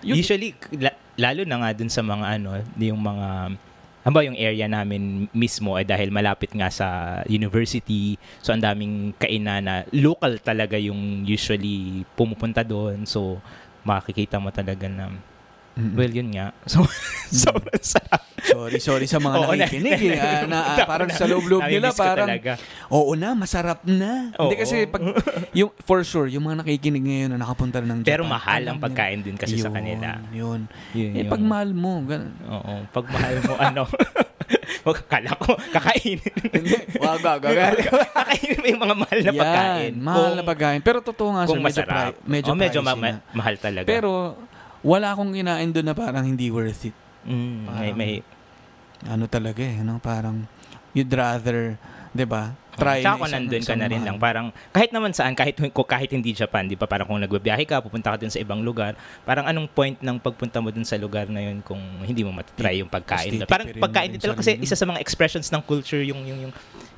yun, 0.00 0.16
Usually, 0.16 0.56
la- 0.72 0.96
lalo 1.20 1.44
na 1.44 1.60
nga 1.60 1.76
dun 1.76 1.92
sa 1.92 2.00
mga 2.00 2.40
ano, 2.40 2.56
yung 2.78 3.02
mga 3.02 3.28
Hamba 4.04 4.20
yung 4.20 4.36
area 4.36 4.68
namin 4.68 5.32
mismo 5.32 5.80
ay 5.80 5.88
dahil 5.88 6.12
malapit 6.12 6.52
nga 6.52 6.68
sa 6.68 7.20
university. 7.24 8.20
So 8.44 8.52
ang 8.52 8.60
daming 8.60 9.16
kainan 9.16 9.64
na 9.64 9.88
local 9.96 10.36
talaga 10.44 10.76
yung 10.76 11.24
usually 11.24 12.04
pumupunta 12.12 12.60
doon. 12.60 13.08
So 13.08 13.40
makikita 13.80 14.36
mo 14.36 14.52
talaga 14.52 14.86
na 14.92 15.08
Mm-mm. 15.74 15.94
well 15.94 16.08
yun 16.08 16.30
nga. 16.30 16.54
So 16.70 16.86
sobrang 17.26 17.82
sarap. 17.82 18.22
sorry, 18.40 18.78
sorry 18.78 19.06
sa 19.06 19.18
mga 19.18 19.36
Oo, 19.36 19.50
na- 19.50 19.58
nakikinig 19.60 20.00
eh. 20.06 20.14
Ah, 20.22 20.46
na, 20.46 20.58
ah, 20.72 20.86
parang 20.86 21.10
sa 21.10 21.24
loob-loob 21.24 21.66
nila 21.66 21.90
parang 21.90 22.30
talaga. 22.30 22.54
Oo 22.88 23.12
na, 23.14 23.34
masarap 23.34 23.82
na. 23.82 24.30
Hindi 24.32 24.54
Oo. 24.54 24.60
kasi 24.60 24.86
pag 24.86 25.02
yung 25.50 25.74
for 25.80 26.00
sure 26.00 26.26
yung 26.26 26.44
mga 26.44 26.62
nakikinig 26.62 27.02
ngayon 27.02 27.30
na 27.32 27.38
nakapunta 27.40 27.78
na 27.78 27.90
ng 27.90 28.00
Japan. 28.00 28.10
Pero 28.12 28.22
mahal 28.24 28.62
ang 28.64 28.78
pagkain 28.78 29.20
din 29.20 29.34
kasi 29.34 29.56
sa 29.56 29.66
Yun, 29.66 29.74
kanila. 29.74 30.08
Yun. 30.30 30.60
Yun, 30.92 31.10
Eh 31.10 31.20
yung- 31.20 31.32
pag 31.32 31.42
mahal 31.42 31.70
mo, 31.72 31.92
ganun. 32.02 32.34
Oo, 32.44 32.72
pag 32.88 33.06
mahal 33.08 33.34
mo 33.40 33.52
ano. 33.56 33.82
Wag 34.84 35.00
kala 35.08 35.32
ko 35.34 35.56
kakainin. 35.72 36.20
Wag, 36.98 37.18
wag, 37.18 37.40
wag. 37.40 37.76
kakainin 38.12 38.58
mo 38.58 38.66
yung 38.68 38.82
mga 38.82 38.96
mahal 38.98 39.18
na 39.18 39.24
Yan, 39.26 39.40
pagkain. 39.40 39.92
mahal 39.96 40.20
Kung- 40.20 40.36
na 40.36 40.44
pagkain. 40.44 40.80
Pero 40.84 40.98
totoo 41.00 41.28
nga, 41.32 41.42
sir, 41.44 41.56
medyo, 41.56 41.64
masarap. 41.64 42.12
pri- 42.12 42.20
medyo, 42.28 42.50
oh, 42.52 42.58
medyo 42.58 42.78
ma- 42.78 42.92
ma- 42.92 43.16
na. 43.16 43.32
mahal 43.32 43.54
talaga. 43.56 43.88
Pero, 43.88 44.36
wala 44.84 45.10
akong 45.10 45.32
kinain 45.32 45.72
doon 45.72 45.86
na 45.86 45.96
parang 45.96 46.22
hindi 46.22 46.52
worth 46.52 46.84
it. 46.84 46.96
Mm, 47.24 47.32
may, 47.32 47.66
Parang- 47.66 47.96
may, 47.96 48.12
Ano 49.04 49.24
talaga 49.26 49.60
eh, 49.60 49.80
no? 49.80 49.96
Parang, 49.98 50.44
you'd 50.92 51.10
rather, 51.10 51.76
di 52.08 52.24
ba? 52.24 52.56
Try 52.74 53.00
Tsaka 53.00 53.06
na 53.06 53.20
kung 53.20 53.30
nandun 53.30 53.62
ka 53.62 53.74
na 53.76 53.86
rin 53.86 54.00
lang, 54.00 54.16
parang 54.18 54.46
kahit 54.72 54.90
naman 54.90 55.12
saan, 55.12 55.32
kahit, 55.32 55.54
kahit 55.60 56.10
hindi 56.10 56.32
Japan, 56.32 56.66
di 56.66 56.74
ba, 56.74 56.84
parang 56.84 57.06
kung 57.06 57.20
nagbabiyahe 57.20 57.62
ka, 57.64 57.78
pupunta 57.78 58.10
ka 58.10 58.18
dun 58.18 58.32
sa 58.32 58.40
ibang 58.40 58.60
lugar, 58.60 58.96
parang 59.22 59.44
anong 59.44 59.68
point 59.68 59.94
ng 59.94 60.16
pagpunta 60.18 60.58
mo 60.58 60.72
dun 60.72 60.82
sa 60.82 60.96
lugar 60.96 61.28
na 61.28 61.38
yun 61.40 61.60
kung 61.60 61.78
hindi 62.00 62.24
mo 62.24 62.32
matatry 62.32 62.80
yung 62.80 62.88
pagkain. 62.88 63.44
Tapos 63.44 63.50
Parang 63.50 63.66
pagkain 63.78 64.10
din 64.10 64.18
talaga 64.18 64.40
kasi 64.40 64.56
isa 64.58 64.74
sa 64.74 64.84
mga 64.84 64.98
expressions 64.98 65.46
ng 65.48 65.62
culture 65.62 66.00
yung 66.00 66.24
yung 66.24 66.48
yung, 66.48 66.52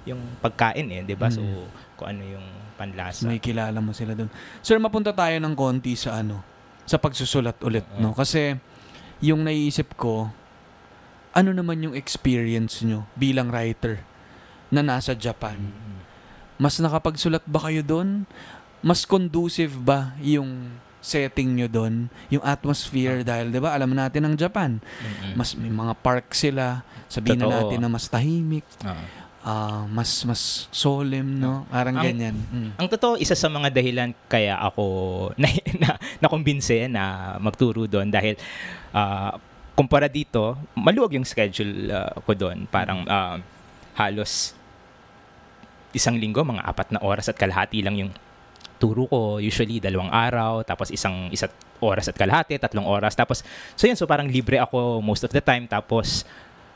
yung 0.07 0.21
pagkain 0.39 0.87
eh, 0.87 1.03
di 1.03 1.13
ba? 1.13 1.29
So, 1.29 1.43
Mm. 1.43 1.67
kung 1.95 2.09
ano 2.09 2.23
yung 2.25 2.47
panlasa. 2.77 3.27
may 3.27 3.37
kilala 3.37 3.77
mo 3.77 3.91
sila 3.91 4.13
doon. 4.13 4.31
Sir, 4.61 4.79
mapunta 4.79 5.11
tayo 5.11 5.37
ng 5.37 5.53
konti 5.53 5.93
sa 5.93 6.19
ano, 6.19 6.41
sa 6.87 6.97
pagsusulat 6.97 7.59
ulit, 7.67 7.85
no? 7.99 8.15
Kasi, 8.15 8.57
yung 9.19 9.43
naiisip 9.43 9.99
ko, 9.99 10.31
ano 11.37 11.51
naman 11.53 11.83
yung 11.85 11.95
experience 11.99 12.81
nyo 12.81 13.05
bilang 13.13 13.53
writer 13.53 14.01
na 14.73 14.81
nasa 14.81 15.13
Japan? 15.13 15.61
Mm. 15.61 15.99
Mas 16.57 16.81
nakapagsulat 16.81 17.45
ba 17.45 17.69
kayo 17.69 17.85
doon? 17.85 18.25
Mas 18.81 19.05
conducive 19.05 19.77
ba 19.77 20.17
yung 20.23 20.73
setting 21.05 21.53
nyo 21.53 21.69
doon? 21.69 21.95
Yung 22.33 22.41
atmosphere 22.41 23.21
dahil 23.23 23.53
'di 23.53 23.61
ba 23.61 23.77
alam 23.77 23.93
natin 23.93 24.25
ang 24.27 24.35
Japan, 24.35 24.81
Mm-mm. 24.81 25.37
mas 25.37 25.53
may 25.55 25.69
mga 25.69 25.95
park 26.01 26.33
sila. 26.33 26.83
Sabihin 27.07 27.39
na 27.39 27.47
Totoo. 27.47 27.59
natin 27.63 27.79
na 27.85 27.91
mas 27.93 28.09
tahimik, 28.11 28.67
Oo. 28.83 29.05
Ah, 29.47 29.87
mas 29.87 30.27
mas 30.27 30.67
solemn, 30.75 31.39
no? 31.39 31.63
Parang 31.71 31.95
Ang- 32.03 32.07
ganyan. 32.11 32.35
Mm. 32.51 32.71
Ang 32.75 32.89
totoo, 32.91 33.15
isa 33.15 33.39
sa 33.39 33.47
mga 33.47 33.71
dahilan 33.71 34.11
kaya 34.27 34.59
ako 34.59 34.85
na, 35.41 35.47
na, 35.79 35.89
nakumbinse 36.19 36.91
na 36.91 37.37
magturo 37.39 37.87
doon 37.87 38.11
dahil 38.11 38.35
ah, 38.91 39.39
kumpara 39.79 40.11
dito, 40.11 40.59
maluwag 40.75 41.15
yung 41.15 41.25
schedule 41.25 41.95
ah, 41.95 42.11
ko 42.19 42.35
doon. 42.35 42.67
Parang 42.67 43.07
ah, 43.07 43.39
halos 43.95 44.59
isang 45.95 46.19
linggo, 46.19 46.45
mga 46.45 46.67
apat 46.67 46.93
na 46.93 47.01
oras 47.01 47.31
at 47.31 47.39
kalahati 47.39 47.81
lang 47.81 47.97
yung 47.97 48.13
turo 48.77 49.09
ko. 49.09 49.39
Usually, 49.41 49.81
dalawang 49.81 50.13
araw, 50.13 50.61
tapos 50.67 50.93
isang 50.93 51.33
isa't 51.33 51.55
oras 51.81 52.11
at 52.11 52.17
kalahati, 52.19 52.61
tatlong 52.61 52.85
oras. 52.85 53.17
Tapos, 53.17 53.41
so 53.79 53.89
yun, 53.89 53.97
so 53.97 54.05
parang 54.05 54.29
libre 54.29 54.61
ako 54.61 55.01
most 55.01 55.25
of 55.25 55.33
the 55.33 55.41
time. 55.41 55.65
Tapos, 55.71 56.27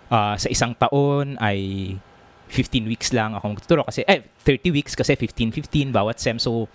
ah, 0.09 0.39
sa 0.39 0.49
isang 0.49 0.73
taon 0.73 1.35
ay 1.43 1.59
15 2.51 2.91
weeks 2.91 3.15
lang 3.15 3.33
ako 3.33 3.55
magtuturo 3.55 3.83
kasi 3.87 4.03
eh 4.05 4.27
30 4.43 4.75
weeks 4.75 4.99
kasi 4.99 5.15
15-15 5.15 5.95
bawat 5.95 6.19
sem 6.19 6.37
so 6.37 6.67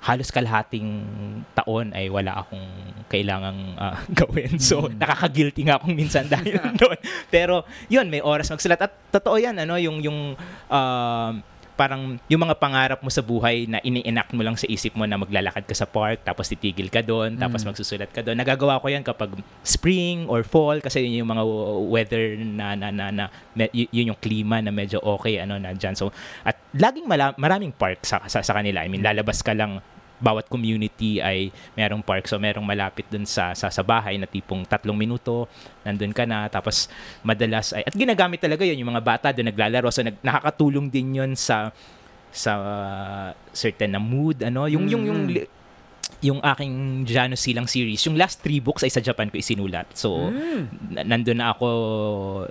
halos 0.00 0.32
kalahating 0.32 1.04
taon 1.52 1.92
ay 1.92 2.08
wala 2.08 2.40
akong 2.40 2.64
kailangang 3.12 3.76
ah, 3.76 4.00
gawin. 4.24 4.56
So, 4.56 4.88
Mm. 4.88 4.96
nakaka-guilty 4.96 5.68
nga 5.68 5.76
akong 5.76 5.92
minsan 5.92 6.24
dahil 6.24 6.56
doon. 6.80 6.96
Pero, 7.28 7.68
yun, 7.92 8.08
may 8.08 8.24
oras 8.24 8.48
magsulat. 8.48 8.80
At 8.80 8.96
totoo 9.12 9.36
yan, 9.36 9.60
ano, 9.60 9.76
yung, 9.76 10.00
yung, 10.00 10.40
um, 10.72 11.32
parang 11.80 12.20
yung 12.28 12.42
mga 12.44 12.60
pangarap 12.60 13.00
mo 13.00 13.08
sa 13.08 13.24
buhay 13.24 13.64
na 13.64 13.80
ini-enact 13.80 14.36
mo 14.36 14.44
lang 14.44 14.52
sa 14.52 14.68
isip 14.68 14.92
mo 14.92 15.08
na 15.08 15.16
maglalakad 15.16 15.64
ka 15.64 15.72
sa 15.72 15.88
park, 15.88 16.20
tapos 16.20 16.52
titigil 16.52 16.92
ka 16.92 17.00
doon, 17.00 17.40
tapos 17.40 17.64
Mm. 17.64 17.72
magsusulat 17.72 18.10
ka 18.12 18.20
doon. 18.20 18.36
Nagagawa 18.36 18.76
ko 18.84 18.92
yan 18.92 19.00
kapag 19.00 19.32
spring 19.64 20.28
or 20.28 20.44
fall 20.44 20.76
kasi 20.84 21.08
yun 21.08 21.24
yung 21.24 21.32
mga 21.32 21.44
weather 21.88 22.24
na, 22.36 22.76
na, 22.76 22.92
na, 22.92 23.08
na 23.56 23.64
yun 23.72 24.12
yung 24.12 24.20
klima 24.20 24.60
na 24.60 24.68
medyo 24.68 25.00
okay 25.00 25.40
ano 25.40 25.56
na 25.56 25.72
dyan. 25.72 25.96
So, 25.96 26.12
at 26.44 26.60
laging 26.76 27.08
mala- 27.08 27.32
maraming 27.40 27.72
park 27.72 28.04
sa, 28.04 28.20
sa, 28.28 28.44
sa 28.44 28.52
kanila. 28.52 28.84
I 28.84 28.92
mean, 28.92 29.00
lalabas 29.00 29.40
ka 29.40 29.56
lang 29.56 29.80
bawat 30.20 30.46
community 30.46 31.18
ay 31.18 31.50
merong 31.74 32.04
park. 32.04 32.28
So 32.28 32.36
merong 32.36 32.64
malapit 32.64 33.08
dun 33.08 33.24
sa, 33.24 33.56
sa 33.56 33.72
sa 33.72 33.82
bahay 33.82 34.20
na 34.20 34.28
tipong 34.28 34.62
tatlong 34.68 34.96
minuto 34.96 35.48
nandun 35.82 36.12
ka 36.12 36.28
na. 36.28 36.46
Tapos 36.52 36.86
madalas 37.24 37.72
ay 37.72 37.82
at 37.88 37.96
ginagamit 37.96 38.38
talaga 38.38 38.62
yun 38.62 38.78
yung 38.84 38.92
mga 38.92 39.04
bata 39.04 39.26
doon 39.32 39.48
naglalaro. 39.50 39.88
So 39.88 40.04
nag, 40.04 40.20
nakakatulong 40.20 40.92
din 40.92 41.18
yun 41.18 41.32
sa 41.34 41.72
sa 42.30 42.52
uh, 42.54 43.28
certain 43.50 43.90
na 43.90 43.98
mood 43.98 44.44
ano? 44.44 44.70
Yung 44.70 44.86
yung 44.86 45.02
yung 45.08 45.20
Mm. 45.26 45.59
Yung 46.20 46.36
aking 46.44 47.04
Jano 47.08 47.32
Silang 47.32 47.64
series. 47.64 48.04
Yung 48.04 48.12
last 48.12 48.44
three 48.44 48.60
books 48.60 48.84
ay 48.84 48.92
sa 48.92 49.00
Japan 49.00 49.32
ko 49.32 49.40
isinulat. 49.40 49.88
So 49.96 50.28
Mm. 50.28 50.62
na- 50.92 51.06
nandun 51.16 51.40
na 51.40 51.56
ako 51.56 51.66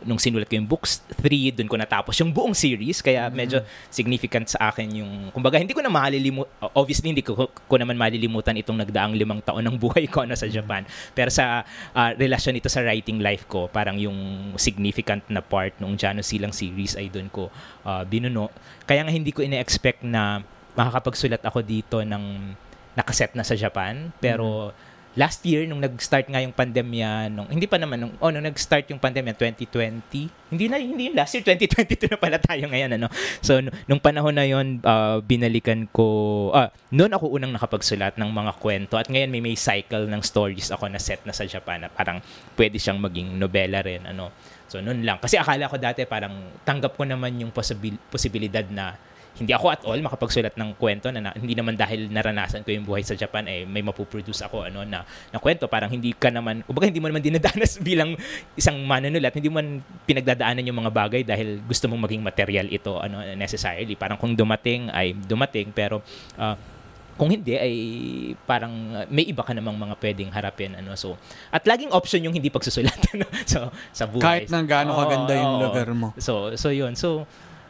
nung 0.09 0.17
sinulat 0.17 0.49
ko 0.49 0.57
yung 0.57 0.65
books 0.65 1.05
3 1.21 1.53
doon 1.53 1.69
ko 1.69 1.77
natapos 1.77 2.17
yung 2.17 2.33
buong 2.33 2.57
series. 2.57 3.05
Kaya 3.05 3.29
medyo 3.29 3.61
significant 3.93 4.49
sa 4.49 4.73
akin 4.73 4.89
yung 5.05 5.11
kumbaga 5.29 5.61
hindi 5.61 5.77
ko 5.77 5.85
na 5.85 5.93
malilimutan 5.93 6.49
obviously 6.73 7.13
hindi 7.13 7.21
ko, 7.21 7.37
ko 7.45 7.75
naman 7.77 7.93
malilimutan 7.93 8.57
itong 8.57 8.81
nagdaang 8.81 9.13
limang 9.13 9.41
taon 9.45 9.61
ng 9.61 9.77
buhay 9.77 10.09
ko 10.09 10.25
na 10.25 10.33
sa 10.33 10.49
Japan. 10.49 10.81
Pero 11.13 11.29
sa 11.29 11.61
ah, 11.93 12.11
relasyon 12.17 12.57
ito 12.57 12.73
sa 12.73 12.81
writing 12.81 13.21
life 13.21 13.45
ko 13.45 13.69
parang 13.69 14.01
yung 14.01 14.17
significant 14.57 15.21
na 15.29 15.45
part 15.45 15.77
nung 15.77 15.93
Jano 15.93 16.25
Silang 16.25 16.57
series 16.57 16.97
ay 16.97 17.13
doon 17.13 17.29
ko 17.29 17.53
ah, 17.85 18.01
binuno. 18.01 18.49
Kaya 18.89 19.05
nga 19.05 19.13
hindi 19.13 19.29
ko 19.29 19.45
ine-expect 19.45 20.01
na 20.01 20.41
makakapagsulat 20.73 21.45
ako 21.45 21.61
dito 21.61 22.01
ng 22.01 22.55
nakaset 22.97 23.33
na 23.37 23.45
sa 23.45 23.53
Japan. 23.57 24.13
Pero 24.21 24.73
last 25.17 25.41
year 25.41 25.65
nung 25.65 25.81
nag-start 25.81 26.29
nga 26.29 26.39
yung 26.39 26.53
pandemya 26.53 27.33
nung 27.33 27.49
hindi 27.49 27.65
pa 27.65 27.81
naman 27.81 27.97
nung 27.97 28.13
oh 28.21 28.29
nung 28.29 28.45
nag-start 28.45 28.93
yung 28.93 29.01
pandemya 29.01 29.33
2020 29.33 30.53
hindi 30.53 30.65
na 30.69 30.77
hindi 30.77 31.09
yung 31.09 31.17
last 31.17 31.33
year 31.33 31.41
2022 31.43 32.13
na 32.13 32.19
pala 32.21 32.37
tayo 32.37 32.69
ngayon 32.69 32.95
ano? 32.95 33.11
So 33.41 33.57
n- 33.57 33.73
nung 33.89 33.97
panahon 33.97 34.37
na 34.37 34.45
yon 34.45 34.79
ah, 34.85 35.17
binalikan 35.19 35.89
ko 35.89 36.07
ah 36.53 36.69
noon 36.93 37.09
ako 37.09 37.35
unang 37.35 37.51
nakapagsulat 37.51 38.21
ng 38.21 38.29
mga 38.29 38.51
kwento. 38.61 38.95
At 39.01 39.09
ngayon 39.09 39.27
may 39.33 39.41
may 39.41 39.57
cycle 39.57 40.05
ng 40.05 40.21
stories 40.21 40.69
ako 40.69 40.85
na 40.87 41.01
set 41.01 41.25
na 41.25 41.33
sa 41.33 41.43
Japan 41.43 41.83
na 41.83 41.89
parang 41.89 42.21
pwede 42.53 42.77
siyang 42.77 43.01
maging 43.01 43.35
nobela 43.35 43.81
rin 43.81 44.05
ano? 44.05 44.29
So 44.69 44.77
noon 44.77 45.01
lang. 45.01 45.17
Kasi 45.17 45.41
akala 45.41 45.65
ko 45.65 45.81
dati 45.81 46.05
parang 46.05 46.53
tanggap 46.61 46.93
ko 46.93 47.03
naman 47.03 47.33
yung 47.41 47.49
possibil- 47.49 47.99
posibilidad 48.13 48.63
na 48.69 48.93
hindi 49.37 49.53
ako 49.53 49.67
at 49.71 49.81
all 49.85 49.99
makapagsulat 50.01 50.57
ng 50.57 50.75
kwento 50.75 51.13
na, 51.13 51.19
na 51.21 51.31
hindi 51.37 51.53
naman 51.53 51.77
dahil 51.77 52.09
naranasan 52.09 52.65
ko 52.65 52.73
yung 52.73 52.83
buhay 52.83 53.05
sa 53.05 53.13
Japan 53.13 53.45
eh 53.45 53.63
may 53.63 53.85
mapuproduce 53.85 54.41
ako 54.43 54.67
ano 54.67 54.83
na 54.83 55.05
na 55.31 55.37
kwento 55.37 55.69
parang 55.69 55.91
hindi 55.91 56.11
ka 56.11 56.33
naman 56.33 56.65
kumbaga 56.65 56.89
hindi 56.89 56.99
mo 56.99 57.07
naman 57.07 57.23
dinadanas 57.23 57.79
bilang 57.89 58.17
isang 58.57 58.79
manunulat 58.83 59.31
hindi 59.31 59.47
mo 59.47 59.61
man 59.61 59.79
pinagdadaanan 60.09 60.65
yung 60.65 60.79
mga 60.81 60.91
bagay 60.91 61.21
dahil 61.23 61.61
gusto 61.63 61.87
mong 61.87 62.09
maging 62.09 62.21
material 62.23 62.67
ito 62.67 62.97
ano 62.99 63.21
necessarily 63.35 63.93
parang 63.95 64.17
kung 64.17 64.33
dumating 64.35 64.89
ay 64.91 65.13
dumating 65.13 65.71
pero 65.71 66.03
ah, 66.35 66.57
kung 67.19 67.35
hindi 67.35 67.59
ay 67.59 67.73
parang 68.47 68.71
uh, 68.95 69.05
may 69.11 69.27
iba 69.27 69.43
ka 69.43 69.51
namang 69.51 69.75
mga 69.75 69.99
pwedeng 69.99 70.31
harapin 70.31 70.71
ano 70.79 70.95
so 70.95 71.19
at 71.51 71.67
laging 71.67 71.91
option 71.91 72.23
yung 72.23 72.31
hindi 72.31 72.47
pagsusulat 72.47 72.95
ano 73.13 73.27
so 73.43 73.67
sa 73.91 74.07
buhay 74.07 74.47
Kahit 74.47 74.47
nang 74.47 74.63
gaano 74.63 74.95
Oo, 74.95 75.03
kaganda 75.03 75.35
yung 75.35 75.59
oo. 75.59 75.63
lugar 75.67 75.91
mo. 75.91 76.15
So 76.15 76.55
so 76.55 76.71
yun. 76.71 76.95
So 76.95 77.27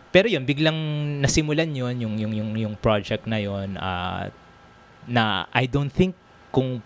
pero 0.10 0.26
yun 0.26 0.42
biglang 0.44 0.76
nasimulan 1.22 1.70
yun 1.70 1.96
yung 2.00 2.16
yung 2.18 2.34
yung 2.34 2.52
yung 2.58 2.76
project 2.76 3.26
na 3.26 3.38
yun 3.38 3.78
ah, 3.78 4.30
na 5.06 5.46
I 5.54 5.66
don't 5.66 5.90
think 5.90 6.14
kung 6.50 6.82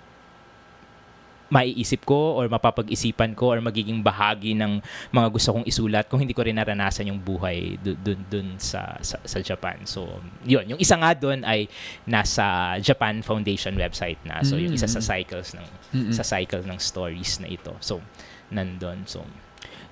maiisip 1.54 2.02
ko 2.02 2.34
or 2.34 2.50
mapapag-isipan 2.50 3.38
ko 3.38 3.54
or 3.54 3.62
magiging 3.62 4.02
bahagi 4.02 4.58
ng 4.58 4.82
mga 5.14 5.28
gusto 5.30 5.54
kong 5.54 5.70
isulat 5.70 6.10
kung 6.10 6.18
hindi 6.18 6.34
ko 6.34 6.42
rin 6.42 6.58
naranasan 6.58 7.14
yung 7.14 7.22
buhay 7.22 7.78
dun, 7.78 7.94
dun, 8.02 8.20
dun 8.26 8.48
sa, 8.58 8.98
sa, 9.06 9.22
sa 9.22 9.38
Japan. 9.38 9.78
So, 9.86 10.10
yun. 10.42 10.66
Yung 10.66 10.82
isa 10.82 10.98
nga 10.98 11.14
dun 11.14 11.46
ay 11.46 11.70
nasa 12.10 12.74
Japan 12.82 13.22
Foundation 13.22 13.78
website 13.78 14.18
na. 14.26 14.42
So, 14.42 14.58
yung 14.58 14.74
isa 14.74 14.90
sa 14.90 14.98
Mm. 14.98 15.06
cycles 15.06 15.54
ng 15.54 15.68
Mm-mm. 15.94 16.14
sa 16.18 16.26
cycle 16.26 16.66
ng 16.66 16.80
stories 16.82 17.38
na 17.38 17.46
ito. 17.46 17.78
So, 17.86 18.02
nandun. 18.50 19.06
So, 19.06 19.22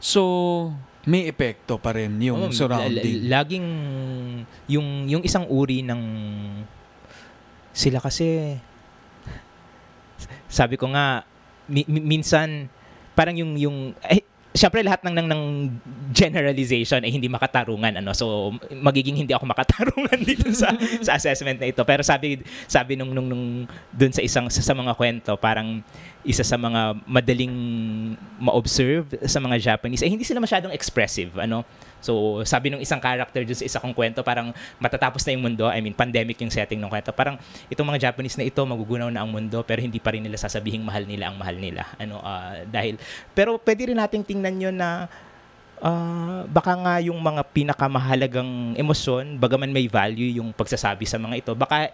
So, 0.02 0.22
may 1.10 1.26
epekto 1.26 1.82
pa 1.82 1.98
rin 1.98 2.14
yung 2.22 2.50
Oo, 2.50 2.54
surrounding. 2.54 3.26
la- 3.26 3.42
la- 3.42 3.42
laging 3.42 3.68
yung 4.70 5.10
yung 5.10 5.24
isang 5.26 5.50
uri 5.50 5.82
ng 5.82 6.02
sila 7.74 7.98
kasi 7.98 8.58
sabi 10.52 10.76
ko 10.76 10.92
nga 10.92 11.24
mi- 11.66 11.88
mi- 11.88 12.06
minsan 12.06 12.68
parang 13.16 13.34
yung 13.34 13.58
yung 13.58 13.78
eh, 14.06 14.22
Siyempre 14.52 14.84
lahat 14.84 15.00
ng, 15.08 15.16
ng 15.16 15.28
ng 15.32 15.44
generalization 16.12 17.00
ay 17.00 17.08
hindi 17.08 17.32
makatarungan 17.32 18.04
ano. 18.04 18.12
So 18.12 18.52
magiging 18.68 19.16
hindi 19.16 19.32
ako 19.32 19.48
makatarungan 19.48 20.20
dito 20.28 20.52
sa 20.52 20.76
sa 21.00 21.16
assessment 21.16 21.56
na 21.56 21.72
ito. 21.72 21.80
Pero 21.88 22.04
sabi 22.04 22.44
sabi 22.68 23.00
nung 23.00 23.16
nung 23.16 23.32
nung 23.32 23.64
dun 23.96 24.12
sa 24.12 24.20
isang 24.20 24.52
sa, 24.52 24.60
sa 24.60 24.76
mga 24.76 24.92
kwento 25.00 25.40
parang 25.40 25.80
isa 26.22 26.46
sa 26.46 26.54
mga 26.54 27.02
madaling 27.10 27.56
ma-observe 28.38 29.18
sa 29.26 29.42
mga 29.42 29.58
Japanese 29.58 30.06
ay 30.06 30.14
hindi 30.14 30.22
sila 30.22 30.38
masyadong 30.38 30.70
expressive 30.70 31.34
ano. 31.42 31.66
So 32.02 32.42
sabi 32.46 32.70
nung 32.70 32.82
isang 32.82 33.02
character 33.02 33.42
dun 33.42 33.58
sa 33.58 33.66
isa 33.66 33.78
kong 33.82 33.94
kwento 33.94 34.22
parang 34.22 34.54
matatapos 34.78 35.26
na 35.26 35.34
yung 35.34 35.44
mundo. 35.50 35.66
I 35.66 35.82
mean 35.82 35.98
pandemic 35.98 36.38
yung 36.42 36.54
setting 36.54 36.78
ng 36.78 36.90
kwento. 36.94 37.10
Parang 37.10 37.42
itong 37.74 37.88
mga 37.90 38.12
Japanese 38.12 38.38
na 38.38 38.46
ito 38.46 38.62
magugunaw 38.62 39.10
na 39.10 39.26
ang 39.26 39.30
mundo 39.34 39.66
pero 39.66 39.82
hindi 39.82 39.98
pa 39.98 40.14
rin 40.14 40.22
nila 40.22 40.38
sasabihing 40.38 40.86
mahal 40.86 41.10
nila 41.10 41.34
ang 41.34 41.38
mahal 41.42 41.58
nila. 41.58 41.90
Ano 41.98 42.22
ah, 42.22 42.62
dahil 42.70 43.02
pero 43.34 43.58
pwede 43.58 43.90
rin 43.90 43.98
nating 43.98 44.22
tingnan 44.22 44.62
yun 44.62 44.76
na 44.78 45.10
ah, 45.82 46.46
baka 46.46 46.78
nga 46.78 47.02
yung 47.02 47.18
mga 47.18 47.42
pinakamahalagang 47.50 48.78
emosyon, 48.78 49.42
bagaman 49.42 49.74
may 49.74 49.90
value 49.90 50.38
yung 50.38 50.54
pagsasabi 50.54 51.10
sa 51.10 51.18
mga 51.18 51.42
ito, 51.42 51.52
baka 51.58 51.90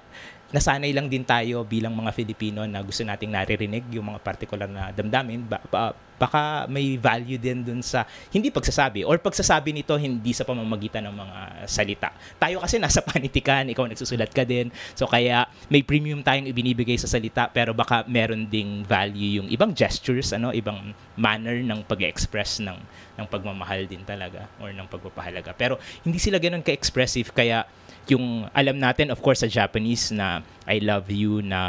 nasanay 0.48 0.96
lang 0.96 1.12
din 1.12 1.28
tayo 1.28 1.68
bilang 1.68 1.92
mga 1.92 2.16
Filipino 2.16 2.64
na 2.64 2.80
gusto 2.80 3.04
nating 3.04 3.36
naririnig 3.36 3.84
yung 3.92 4.16
mga 4.16 4.20
particular 4.24 4.68
na 4.68 4.96
damdamin, 4.96 5.44
ba- 5.44 5.64
ba- 5.68 5.96
baka 6.18 6.66
may 6.66 6.98
value 6.98 7.38
din 7.38 7.62
dun 7.62 7.82
sa 7.86 8.08
hindi 8.34 8.50
pagsasabi 8.50 9.06
or 9.06 9.22
pagsasabi 9.22 9.70
nito 9.70 9.94
hindi 10.00 10.34
sa 10.34 10.48
pamamagitan 10.48 11.06
ng 11.06 11.16
mga 11.16 11.38
salita. 11.70 12.10
Tayo 12.42 12.58
kasi 12.58 12.82
nasa 12.82 13.06
panitikan, 13.12 13.70
ikaw 13.70 13.86
nagsusulat 13.86 14.34
ka 14.34 14.42
din. 14.48 14.74
So 14.98 15.06
kaya 15.06 15.46
may 15.70 15.86
premium 15.86 16.26
tayong 16.26 16.50
ibinibigay 16.50 16.98
sa 16.98 17.06
salita 17.06 17.46
pero 17.52 17.76
baka 17.76 18.08
meron 18.10 18.50
ding 18.50 18.82
value 18.88 19.44
yung 19.44 19.48
ibang 19.54 19.76
gestures, 19.78 20.34
ano, 20.34 20.50
ibang 20.56 20.96
manner 21.20 21.62
ng 21.62 21.86
pag-express 21.86 22.64
ng 22.66 22.78
ng 23.18 23.28
pagmamahal 23.30 23.86
din 23.86 24.02
talaga 24.02 24.50
or 24.58 24.74
ng 24.74 24.88
pagpapahalaga. 24.90 25.54
Pero 25.54 25.78
hindi 26.02 26.18
sila 26.18 26.42
ganun 26.42 26.66
ka-expressive 26.66 27.30
kaya 27.30 27.68
yung 28.12 28.48
alam 28.56 28.78
natin 28.80 29.12
of 29.12 29.20
course 29.20 29.44
sa 29.44 29.50
Japanese 29.50 30.16
na 30.16 30.40
I 30.64 30.80
love 30.80 31.08
you 31.12 31.44
na 31.44 31.60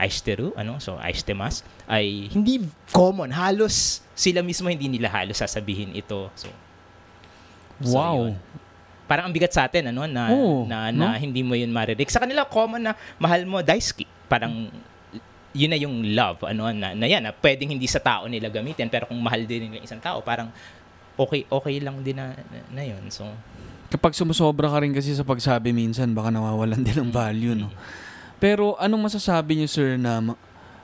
aishiteru 0.00 0.56
ano? 0.56 0.80
So 0.80 0.96
aishitemasu 0.96 1.64
ay 1.84 2.28
hindi 2.32 2.64
common. 2.92 3.32
Halos 3.32 4.00
sila 4.16 4.40
mismo 4.40 4.68
hindi 4.68 4.88
nila 4.88 5.12
halos 5.12 5.40
sasabihin 5.40 5.92
ito. 5.92 6.32
So 6.36 6.48
so 7.80 7.96
wow. 7.96 8.28
yun. 8.28 8.36
parang 9.08 9.28
ang 9.28 9.34
bigat 9.34 9.52
sa 9.52 9.68
atin 9.68 9.92
ano? 9.92 10.06
Na 10.08 10.22
Oo, 10.32 10.64
na, 10.64 10.88
no? 10.92 11.08
na 11.08 11.18
hindi 11.20 11.44
mo 11.44 11.52
yun 11.56 11.72
marinig 11.72 12.08
sa 12.08 12.22
kanila 12.22 12.48
common 12.48 12.80
na 12.80 12.92
mahal 13.20 13.44
mo 13.44 13.60
daisuki 13.60 14.08
parang 14.30 14.70
yun 15.50 15.70
na 15.70 15.78
yung 15.80 16.14
love 16.14 16.46
ano? 16.46 16.70
Na, 16.70 16.94
na 16.94 17.06
yan 17.08 17.20
na 17.26 17.34
pwedeng 17.34 17.74
hindi 17.74 17.90
sa 17.90 18.00
tao 18.00 18.30
nila 18.30 18.48
gamitin 18.48 18.88
pero 18.88 19.10
kung 19.10 19.18
mahal 19.18 19.44
din 19.44 19.68
nila 19.68 19.84
isang 19.84 20.00
tao 20.00 20.22
parang 20.22 20.48
okay 21.20 21.44
okay 21.50 21.76
lang 21.84 22.00
din 22.00 22.16
na, 22.16 22.32
na, 22.32 22.58
na 22.70 22.82
yun. 22.86 23.02
So 23.12 23.28
Kapag 23.90 24.14
sumusobra 24.14 24.70
ka 24.70 24.78
rin 24.80 24.94
kasi 24.94 25.12
sa 25.12 25.26
pagsabi 25.26 25.74
minsan, 25.74 26.14
baka 26.14 26.30
nawawalan 26.30 26.78
din 26.78 26.94
ng 26.94 27.10
value, 27.10 27.58
no? 27.58 27.68
Pero 28.38 28.78
anong 28.78 29.10
masasabi 29.10 29.58
niyo, 29.58 29.68
sir, 29.68 29.98
na, 29.98 30.22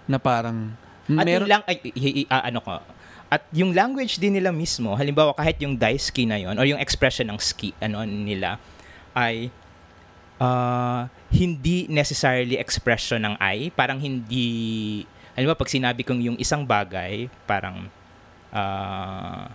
na 0.04 0.18
parang... 0.18 0.74
At 1.06 1.22
meron, 1.22 1.46
yung 1.46 1.54
lang, 1.54 1.62
ay, 1.70 1.76
i- 1.94 2.26
i- 2.26 2.28
ah, 2.28 2.50
ano 2.50 2.58
ko, 2.58 2.82
at 3.26 3.42
yung 3.50 3.74
language 3.74 4.22
din 4.22 4.38
nila 4.38 4.54
mismo, 4.54 4.94
halimbawa 4.94 5.34
kahit 5.34 5.58
yung 5.58 5.74
daisuki 5.74 6.26
na 6.26 6.38
yon 6.38 6.54
or 6.58 6.66
yung 6.66 6.78
expression 6.78 7.26
ng 7.26 7.38
ski 7.42 7.74
ano 7.82 8.06
nila 8.06 8.54
ay 9.18 9.50
ah, 10.38 11.10
hindi 11.34 11.90
necessarily 11.90 12.54
expression 12.54 13.18
ng 13.26 13.34
I, 13.42 13.74
parang 13.74 13.98
hindi 13.98 15.02
halimbawa 15.34 15.58
pag 15.58 15.70
sinabi 15.70 16.06
kong 16.06 16.22
yung 16.22 16.38
isang 16.38 16.62
bagay, 16.62 17.26
parang 17.50 17.90
ah, 18.54 19.50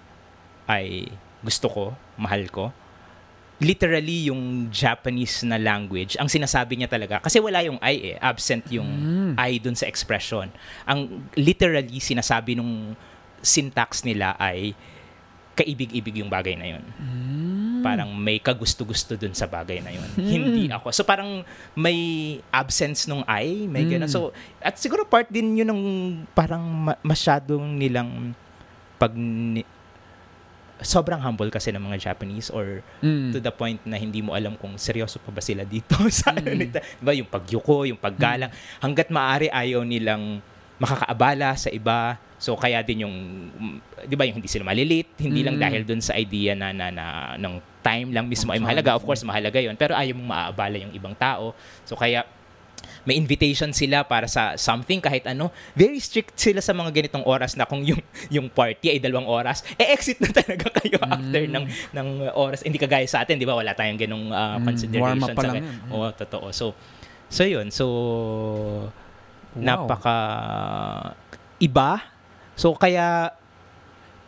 ay 0.68 1.08
gusto 1.40 1.68
ko, 1.72 1.84
mahal 2.20 2.44
ko, 2.52 2.76
literally 3.62 4.34
yung 4.34 4.74
Japanese 4.74 5.46
na 5.46 5.62
language, 5.62 6.18
ang 6.18 6.26
sinasabi 6.26 6.82
niya 6.82 6.90
talaga, 6.90 7.22
kasi 7.22 7.38
wala 7.38 7.62
yung 7.62 7.78
I 7.78 7.96
eh, 8.14 8.18
absent 8.18 8.66
yung 8.74 8.90
Mm. 8.90 9.34
I 9.38 9.62
dun 9.62 9.78
sa 9.78 9.86
expression. 9.86 10.50
Ang 10.84 11.30
literally 11.38 12.02
sinasabi 12.02 12.58
nung 12.58 12.98
syntax 13.40 14.02
nila 14.02 14.34
ay 14.42 14.74
kaibig-ibig 15.54 16.26
yung 16.26 16.32
bagay 16.32 16.58
na 16.58 16.74
yun. 16.74 16.84
Mm. 16.98 17.86
Parang 17.86 18.10
may 18.14 18.42
kagusto-gusto 18.42 19.14
dun 19.14 19.34
sa 19.34 19.46
bagay 19.46 19.82
na 19.82 19.90
yun. 19.90 20.06
Hmm. 20.14 20.26
Hindi 20.30 20.70
ako. 20.70 20.94
So 20.94 21.02
parang 21.02 21.42
may 21.74 21.98
absence 22.54 23.10
nung 23.10 23.26
I, 23.26 23.66
may 23.66 23.86
Mm. 23.86 23.90
gano'n. 23.98 24.10
So 24.10 24.30
at 24.62 24.78
siguro 24.78 25.02
part 25.02 25.30
din 25.30 25.58
yun 25.58 25.70
ng 25.70 25.84
parang 26.34 26.62
ma- 26.62 27.02
masyadong 27.02 27.74
nilang 27.74 28.38
pag 29.02 29.14
sobrang 30.82 31.22
humble 31.22 31.48
kasi 31.48 31.70
ng 31.70 31.80
mga 31.80 32.12
Japanese 32.12 32.50
or 32.50 32.82
Mm. 33.00 33.30
to 33.32 33.38
the 33.38 33.50
point 33.50 33.78
na 33.84 33.96
hindi 33.96 34.20
mo 34.20 34.34
alam 34.34 34.54
kung 34.56 34.74
seryoso 34.76 35.18
pa 35.18 35.30
ba 35.30 35.40
sila 35.40 35.62
dito 35.62 35.94
sa 36.10 36.34
ano 36.34 36.50
Mm. 36.50 36.58
nito. 36.58 36.78
Diba, 36.98 37.14
yung 37.14 37.30
pagyuko, 37.30 37.86
yung 37.86 37.98
paggalang. 37.98 38.50
Hanggat 38.78 39.08
maaari 39.08 39.48
ayaw 39.48 39.82
nilang 39.82 40.42
makakaabala 40.78 41.54
sa 41.56 41.70
iba. 41.70 42.18
So 42.42 42.58
kaya 42.58 42.82
din 42.82 43.06
yung 43.06 43.16
mm, 43.54 43.78
'di 44.10 44.16
ba 44.18 44.26
yung 44.26 44.42
hindi 44.42 44.50
sila 44.50 44.66
malilate, 44.66 45.14
hindi 45.22 45.46
lang 45.46 45.62
Mm. 45.62 45.64
dahil 45.64 45.82
dun 45.86 46.02
sa 46.02 46.18
idea 46.18 46.58
na 46.58 46.74
na, 46.74 46.90
na 46.90 47.06
ng 47.38 47.62
time 47.82 48.10
lang 48.10 48.26
mismo 48.26 48.50
ay 48.50 48.58
mahalaga. 48.58 48.98
Of 48.98 49.06
course 49.06 49.22
mahalaga 49.22 49.62
'yon, 49.62 49.78
pero 49.78 49.94
ayaw 49.94 50.18
mong 50.18 50.26
maaabala 50.28 50.82
yung 50.82 50.90
ibang 50.92 51.14
tao. 51.14 51.54
So 51.86 51.94
kaya 51.94 52.26
may 53.04 53.18
invitation 53.18 53.74
sila 53.74 54.06
para 54.06 54.30
sa 54.30 54.54
something 54.56 55.02
kahit 55.02 55.26
ano. 55.26 55.50
Very 55.74 55.98
strict 55.98 56.38
sila 56.38 56.62
sa 56.62 56.72
mga 56.72 56.94
ganitong 56.94 57.26
oras 57.26 57.58
na 57.58 57.66
kung 57.66 57.82
yung 57.82 57.98
yung 58.36 58.48
party 58.48 58.94
ay 58.94 59.00
dalawang 59.02 59.26
oras, 59.26 59.66
eh 59.76 59.90
exit 59.90 60.22
na 60.22 60.30
talaga 60.30 60.70
kayo 60.82 61.02
after 61.02 61.42
ng 61.46 61.66
ng 61.92 62.08
oras. 62.34 62.62
Hindi 62.62 62.78
kagaya 62.78 63.06
sa 63.06 63.26
atin, 63.26 63.42
'di 63.42 63.46
ba? 63.46 63.58
Wala 63.58 63.74
tayong 63.74 63.98
ganung 63.98 64.30
uh, 64.30 64.58
Mm, 64.58 64.66
consideration 64.68 65.24
up 65.26 65.34
pa 65.34 65.42
sa 65.42 65.48
lang 65.50 65.56
yun. 65.62 65.68
Oo, 65.90 66.08
totoo. 66.14 66.48
So 66.54 66.66
so 67.28 67.42
'yun. 67.42 67.74
So 67.74 67.86
Wow. 69.52 69.84
napaka 69.84 70.18
iba. 71.60 72.00
So 72.56 72.72
kaya 72.72 73.36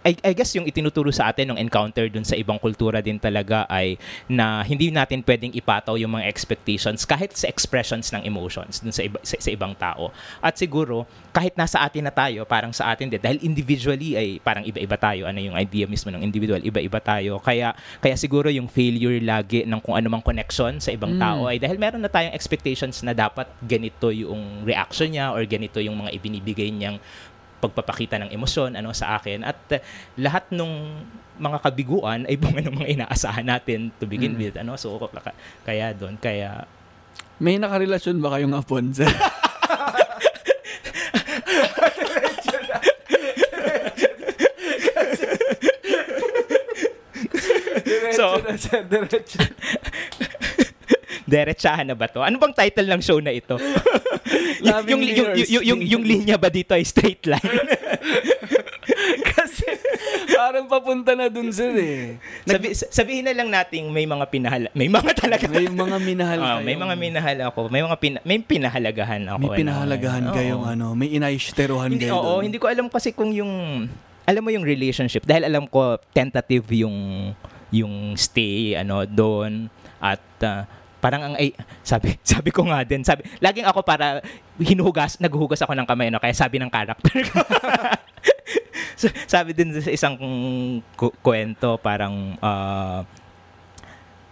I, 0.03 0.19
I 0.19 0.31
guess 0.35 0.51
yung 0.53 0.67
itinuturo 0.67 1.09
sa 1.09 1.31
atin 1.31 1.55
ng 1.55 1.59
encounter 1.63 2.11
dun 2.11 2.27
sa 2.27 2.35
ibang 2.35 2.59
kultura 2.59 2.99
din 2.99 3.15
talaga 3.15 3.63
ay 3.71 3.95
na 4.27 4.59
hindi 4.61 4.91
natin 4.91 5.23
pwedeng 5.23 5.55
ipataw 5.55 5.95
yung 5.95 6.19
mga 6.19 6.27
expectations 6.27 7.07
kahit 7.07 7.31
sa 7.33 7.47
expressions 7.47 8.11
ng 8.11 8.27
emotions 8.27 8.83
dun 8.83 8.91
sa, 8.91 9.01
iba, 9.07 9.17
sa, 9.23 9.39
sa 9.39 9.49
ibang 9.49 9.71
tao. 9.73 10.11
At 10.43 10.59
siguro, 10.59 11.07
kahit 11.31 11.55
nasa 11.55 11.79
atin 11.81 12.03
na 12.03 12.13
tayo, 12.13 12.43
parang 12.43 12.75
sa 12.75 12.91
atin 12.91 13.07
din, 13.07 13.17
dahil 13.17 13.39
individually 13.41 14.19
ay 14.19 14.27
parang 14.43 14.67
iba-iba 14.67 14.99
tayo, 14.99 15.23
ano 15.25 15.39
yung 15.39 15.55
idea 15.55 15.87
mismo 15.87 16.11
ng 16.11 16.21
individual, 16.21 16.59
iba-iba 16.59 16.99
tayo. 16.99 17.39
Kaya, 17.39 17.71
kaya 18.03 18.15
siguro 18.19 18.51
yung 18.51 18.67
failure 18.67 19.17
lagi 19.23 19.63
ng 19.63 19.79
kung 19.79 19.95
anumang 19.95 20.21
connection 20.21 20.77
sa 20.83 20.91
ibang 20.91 21.15
Mm. 21.15 21.21
tao 21.23 21.41
ay 21.47 21.57
dahil 21.63 21.79
meron 21.79 22.03
na 22.03 22.11
tayong 22.11 22.35
expectations 22.35 22.99
na 23.07 23.15
dapat 23.15 23.47
ganito 23.63 24.11
yung 24.11 24.67
reaction 24.67 25.07
niya 25.09 25.31
or 25.31 25.41
ganito 25.47 25.79
yung 25.79 25.95
mga 25.95 26.11
ibinibigay 26.11 26.69
niyang 26.73 26.99
pagpapakita 27.63 28.19
ng 28.19 28.29
emosyon 28.29 28.75
ano 28.75 28.91
sa 28.91 29.15
akin 29.15 29.41
at 29.41 29.59
uh, 29.71 29.79
lahat 30.19 30.43
nung 30.51 30.99
mga 31.39 31.63
kabiguan 31.63 32.27
ay 32.27 32.35
bunga 32.35 32.61
ng 32.61 32.75
mga 32.75 32.89
inaasahan 32.93 33.47
natin 33.47 33.89
to 33.95 34.05
begin 34.05 34.35
Mm. 34.35 34.39
with 34.43 34.55
ano 34.59 34.75
so 34.75 34.99
ka- 34.99 35.33
kaya 35.63 35.95
doon 35.95 36.19
kaya 36.19 36.67
May 37.41 37.57
nakarelasyon 37.57 38.21
ba 38.21 38.37
kayong 38.37 38.53
hapon, 38.53 38.93
sir? 38.93 39.09
So- 48.13 48.37
Diretso 48.37 48.69
na, 48.71 48.81
diretso. 48.83 49.39
Diretsahan 51.33 51.83
na 51.83 51.97
ba 51.97 52.05
to 52.05 52.21
ano 52.21 52.37
bang 52.37 52.53
title 52.53 52.85
ng 52.87 53.01
show 53.01 53.17
na 53.17 53.33
ito 53.33 53.57
yung, 54.85 54.85
yung, 54.85 55.01
yung, 55.01 55.29
yung, 55.33 55.33
yung, 55.33 55.63
yung, 55.65 55.81
yung 55.81 56.03
linya 56.03 56.37
ba 56.37 56.47
dito 56.47 56.71
ay 56.71 56.85
straight 56.85 57.25
line 57.25 57.41
Kasi 59.23 59.65
parang 60.29 60.65
papunta 60.67 61.13
na 61.13 61.27
dun, 61.27 61.49
sir 61.49 61.71
eh. 61.73 62.01
Sabi, 62.43 62.65
sabihin 62.73 63.25
na 63.25 63.33
lang 63.33 63.49
nating 63.49 63.87
may 63.89 64.03
mga 64.03 64.25
pinahala 64.27 64.67
may 64.73 64.87
mga 64.87 65.11
talaga 65.15 65.45
May 65.47 65.67
mga 65.67 65.97
minahal 65.99 66.39
Ah, 66.39 66.47
kayo. 66.57 66.65
may 66.65 66.75
mga 66.75 66.95
minahal 66.95 67.37
ako 67.49 67.59
may 67.67 67.81
mga 67.81 67.97
pina, 67.97 68.17
may 68.23 68.39
pinahalagahan 68.39 69.23
ako 69.25 69.37
May 69.39 69.49
ano. 69.49 69.57
pinahalagahan 69.57 70.23
Oo. 70.23 70.35
kayong 70.35 70.63
ano, 70.65 70.85
may 70.93 71.09
inaishiterohan 71.11 71.89
hindi, 71.89 72.07
kayo 72.07 72.15
oo, 72.15 72.39
dun. 72.39 72.43
hindi 72.45 72.57
ko 72.57 72.67
alam 72.67 72.87
kasi 72.87 73.11
kung 73.11 73.31
yung 73.31 73.51
alam 74.23 74.41
mo 74.41 74.49
yung 74.51 74.63
relationship 74.63 75.23
dahil 75.23 75.43
alam 75.43 75.67
ko 75.67 75.99
tentative 76.11 76.63
yung 76.71 76.95
yung 77.73 78.13
stay 78.15 78.77
ano 78.77 79.03
doon 79.03 79.67
at 79.97 80.23
ah, 80.43 80.63
parang 81.03 81.21
ang 81.27 81.35
ay 81.35 81.51
sabi 81.83 82.15
sabi 82.23 82.49
ko 82.55 82.63
nga 82.71 82.87
din 82.87 83.03
sabi 83.03 83.27
laging 83.43 83.67
ako 83.67 83.83
para 83.83 84.23
hinuhugas 84.55 85.19
naghuhugas 85.19 85.59
ako 85.59 85.75
ng 85.75 85.83
kamay 85.83 86.07
no? 86.07 86.23
Kaya 86.23 86.31
sabi 86.31 86.63
ng 86.63 86.71
character 86.71 87.19
ko. 87.27 87.43
So, 88.93 89.09
sabi 89.27 89.51
din 89.57 89.73
sa 89.73 89.91
isang 89.91 90.15
ku- 90.95 91.11
kwento 91.19 91.75
parang 91.81 92.37
ah, 92.39 93.03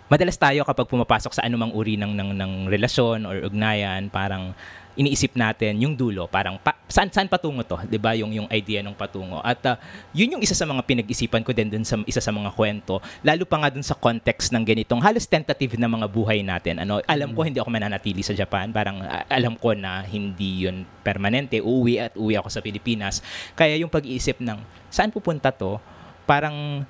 madalas 0.08 0.38
tayo 0.40 0.68
kapag 0.68 0.88
pumapasok 0.88 1.32
sa 1.36 1.44
anumang 1.44 1.76
uri 1.76 1.96
ng 2.00 2.14
ng 2.14 2.30
ng 2.36 2.52
relasyon 2.68 3.24
or 3.28 3.42
ugnayan 3.48 4.08
parang 4.08 4.56
iniisip 4.96 5.40
natin 5.40 5.80
yung 5.80 5.96
dulo 5.96 6.28
parang 6.28 6.60
pa, 6.60 6.76
saan 6.92 7.08
saan 7.08 7.32
patungo 7.32 7.64
to? 7.64 7.80
'di 7.88 7.96
ba? 7.96 8.12
Yung 8.18 8.36
yung 8.36 8.48
idea 8.52 8.84
ng 8.84 8.92
patungo. 8.92 9.40
At 9.40 9.64
ah, 9.64 9.78
yun 10.12 10.36
yung 10.38 10.44
isa 10.44 10.52
sa 10.52 10.68
mga 10.68 10.84
pinag-isipan 10.84 11.44
ko 11.48 11.56
din 11.56 11.72
dun 11.72 11.86
sa 11.88 11.96
isa 12.04 12.20
sa 12.20 12.32
mga 12.32 12.52
kwento. 12.52 13.00
Lalo 13.24 13.48
pa 13.48 13.60
nga 13.64 13.72
dun 13.72 13.84
sa 13.84 13.96
context 13.96 14.52
ng 14.52 14.64
ganitong 14.68 15.00
halos 15.00 15.24
tentative 15.28 15.80
na 15.80 15.88
mga 15.88 16.08
buhay 16.12 16.44
natin. 16.44 16.84
Ano 16.84 17.00
alam 17.08 17.32
ko 17.32 17.48
hindi 17.48 17.64
ako 17.64 17.70
mananatili 17.72 18.20
sa 18.22 18.36
Japan. 18.36 18.76
Parang 18.76 19.00
ah, 19.04 19.24
alam 19.32 19.56
ko 19.56 19.72
na 19.72 20.04
hindi 20.04 20.68
yun 20.68 20.84
permanente. 21.02 21.64
Uuwi 21.64 21.94
at 21.98 22.14
uwi 22.20 22.36
ako 22.36 22.52
sa 22.52 22.60
Pilipinas. 22.60 23.24
Kaya 23.56 23.80
yung 23.80 23.90
pag-iisip 23.90 24.44
ng 24.44 24.60
saan 24.92 25.10
pupunta 25.10 25.50
to? 25.56 25.80
Parang 26.28 26.84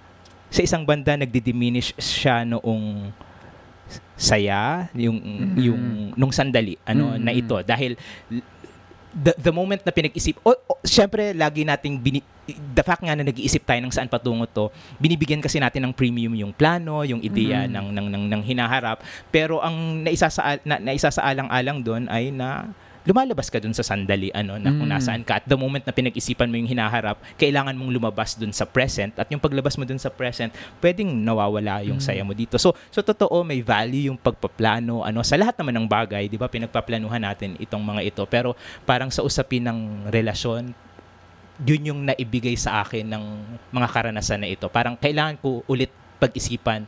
sa 0.52 0.60
isang 0.60 0.84
banda 0.84 1.16
nagdi-diminish 1.16 1.96
siya 1.96 2.44
noong 2.44 3.14
saya 4.15 4.88
yung 4.93 5.17
yung 5.58 5.82
nung 6.13 6.30
sandali 6.30 6.77
ano 6.84 7.15
Mm. 7.15 7.19
na 7.19 7.32
ito 7.32 7.56
dahil 7.62 7.97
the, 9.12 9.34
the 9.38 9.51
moment 9.51 9.82
na 9.82 9.91
pinag-isip 9.91 10.39
o 10.41 10.56
o, 10.56 10.73
syempre 10.82 11.36
lagi 11.36 11.67
nating 11.67 11.99
bini, 11.99 12.23
the 12.47 12.82
fact 12.82 13.04
nga 13.04 13.12
na 13.12 13.27
nag-iisip 13.27 13.63
tayo 13.63 13.84
ng 13.84 13.91
saan 13.91 14.08
patungo 14.08 14.45
to 14.45 14.71
binibigyan 14.97 15.43
kasi 15.43 15.60
natin 15.60 15.84
ng 15.84 15.93
premium 15.93 16.32
yung 16.32 16.51
plano 16.51 17.04
yung 17.04 17.19
ideya 17.19 17.67
Mm. 17.67 17.71
ng, 17.75 17.88
ng 17.91 18.08
ng 18.08 18.23
ng 18.32 18.41
hinaharap 18.43 19.01
pero 19.27 19.60
ang 19.60 19.99
naisasa 20.01 20.60
na, 20.63 20.80
naisasaalang-alang 20.80 21.80
doon 21.82 22.04
ay 22.08 22.32
na 22.32 22.71
lumalabas 23.02 23.50
ka 23.50 23.58
dun 23.58 23.74
sa 23.74 23.82
sandali 23.82 24.30
ano 24.30 24.62
na 24.62 24.70
kung 24.70 24.86
Mm. 24.86 24.94
nasaan 24.94 25.24
ka. 25.26 25.42
At 25.42 25.46
the 25.50 25.58
moment 25.58 25.82
na 25.82 25.94
pinag-isipan 25.94 26.46
mo 26.46 26.56
yung 26.62 26.70
hinaharap 26.70 27.18
kailangan 27.36 27.74
mong 27.74 27.92
lumabas 27.98 28.38
dun 28.38 28.54
sa 28.54 28.70
present. 28.70 29.10
At 29.18 29.26
yung 29.34 29.42
paglabas 29.42 29.74
mo 29.74 29.90
dun 29.90 29.98
sa 29.98 30.14
present 30.14 30.54
pwedeng 30.80 31.10
nawawala 31.10 31.82
yung 31.82 31.98
Mm. 31.98 32.06
saya 32.06 32.22
mo 32.22 32.38
dito. 32.38 32.62
So 32.62 32.78
so 32.94 33.02
totoo 33.02 33.42
may 33.42 33.66
value 33.66 34.14
yung 34.14 34.20
pagpaplano 34.22 35.02
ano 35.02 35.26
sa 35.26 35.34
lahat 35.34 35.58
naman 35.58 35.82
ng 35.82 35.88
bagay 35.90 36.30
di 36.30 36.38
ba? 36.38 36.46
Pinagpaplanuhan 36.46 37.22
natin 37.26 37.58
itong 37.58 37.82
mga 37.82 38.02
ito. 38.06 38.24
Pero 38.30 38.54
parang 38.86 39.10
sa 39.10 39.26
usapin 39.26 39.66
ng 39.66 40.10
relasyon 40.14 40.74
yun 41.62 41.94
yung 41.94 42.02
naibigay 42.06 42.58
sa 42.58 42.82
akin 42.82 43.06
ng 43.06 43.24
mga 43.70 43.88
karanasan 43.90 44.42
na 44.42 44.50
ito. 44.50 44.66
Parang 44.70 44.98
kailangan 44.98 45.38
ko 45.38 45.62
ulit 45.70 45.94
pag-isipan 46.18 46.86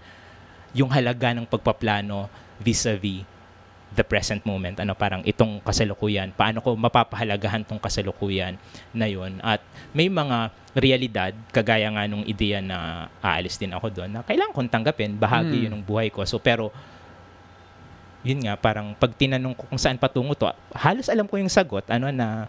yung 0.74 0.90
halaga 0.90 1.30
ng 1.34 1.46
pagpaplano 1.46 2.26
vis-a-vis 2.58 3.33
the 3.94 4.04
present 4.04 4.42
moment. 4.44 4.82
Ano 4.82 4.98
parang 4.98 5.22
itong 5.24 5.62
kasalukuyan. 5.62 6.34
Paano 6.34 6.60
ko 6.60 6.74
mapapahalagahan 6.74 7.62
tong 7.64 7.78
kasalukuyan 7.78 8.58
na 8.92 9.06
yun? 9.06 9.38
At 9.40 9.62
may 9.94 10.10
mga 10.10 10.50
realidad 10.74 11.32
kagaya 11.54 11.86
nga 11.94 12.10
nung 12.10 12.26
ideya 12.26 12.58
na 12.58 13.08
aalis 13.22 13.62
din 13.62 13.70
ako 13.70 13.94
doon 13.94 14.10
na 14.10 14.26
kailangan 14.26 14.54
kong 14.58 14.74
tanggapin 14.74 15.14
bahagi 15.14 15.62
Mm. 15.62 15.64
yun 15.70 15.74
ng 15.78 15.86
buhay 15.86 16.10
ko. 16.10 16.26
So 16.26 16.42
pero 16.42 16.74
yun 18.26 18.42
nga 18.42 18.58
parang 18.58 18.98
pag 18.98 19.14
tinanong 19.14 19.54
ko 19.54 19.70
kung 19.70 19.78
saan 19.78 20.00
patungo 20.02 20.34
to 20.34 20.48
halos 20.74 21.12
alam 21.12 21.28
ko 21.28 21.36
yung 21.38 21.52
sagot 21.52 21.84
ano 21.92 22.08
na 22.10 22.48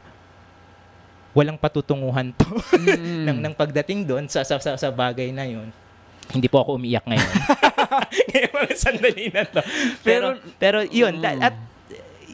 walang 1.35 1.59
patutunguhan 1.61 2.30
to 2.33 2.46
Mm. 2.80 3.24
ng, 3.28 3.38
ng 3.44 3.54
pagdating 3.59 4.07
doon 4.07 4.24
sa, 4.30 4.40
sa, 4.46 4.57
sa, 4.57 4.78
sa 4.78 4.88
bagay 4.88 5.28
na 5.35 5.44
yun 5.44 5.68
hindi 6.32 6.48
po 6.48 6.62
ako 6.62 6.80
umiyak 6.80 7.04
ngayon. 7.04 7.30
Ngayon 8.30 8.50
mga 8.54 8.72
sandali 8.74 9.24
na 9.30 9.42
to. 9.44 9.60
Pero, 10.00 10.26
pero 10.56 10.78
yun, 10.82 11.20
Mm. 11.20 11.42
at 11.42 11.54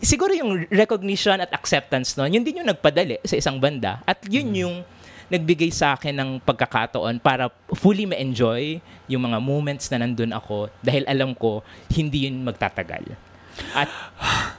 siguro 0.00 0.32
yung 0.32 0.64
recognition 0.70 1.36
at 1.36 1.52
acceptance 1.52 2.16
no, 2.16 2.24
yun 2.24 2.40
din 2.40 2.62
yung 2.62 2.68
nagpadali 2.70 3.20
sa 3.26 3.36
isang 3.36 3.58
banda. 3.60 4.00
At 4.06 4.22
yun 4.30 4.52
Mm. 4.52 4.56
yung 4.56 4.74
nagbigay 5.30 5.70
sa 5.70 5.94
akin 5.94 6.10
ng 6.10 6.30
pagkakataon 6.42 7.22
para 7.22 7.46
fully 7.78 8.02
ma-enjoy 8.02 8.82
yung 9.06 9.22
mga 9.22 9.38
moments 9.38 9.86
na 9.86 10.02
nandun 10.02 10.34
ako 10.34 10.66
dahil 10.82 11.06
alam 11.06 11.30
ko 11.38 11.62
hindi 11.94 12.26
yun 12.26 12.42
magtatagal. 12.42 13.14
At 13.74 13.86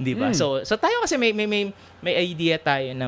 Di 0.00 0.16
ba? 0.16 0.32
Mm. 0.32 0.36
So 0.36 0.64
so 0.64 0.80
tayo 0.80 1.04
kasi 1.04 1.20
may 1.20 1.32
may 1.36 1.44
may, 1.44 1.72
may 2.00 2.14
idea 2.16 2.56
tayo 2.56 2.88
na 2.96 3.04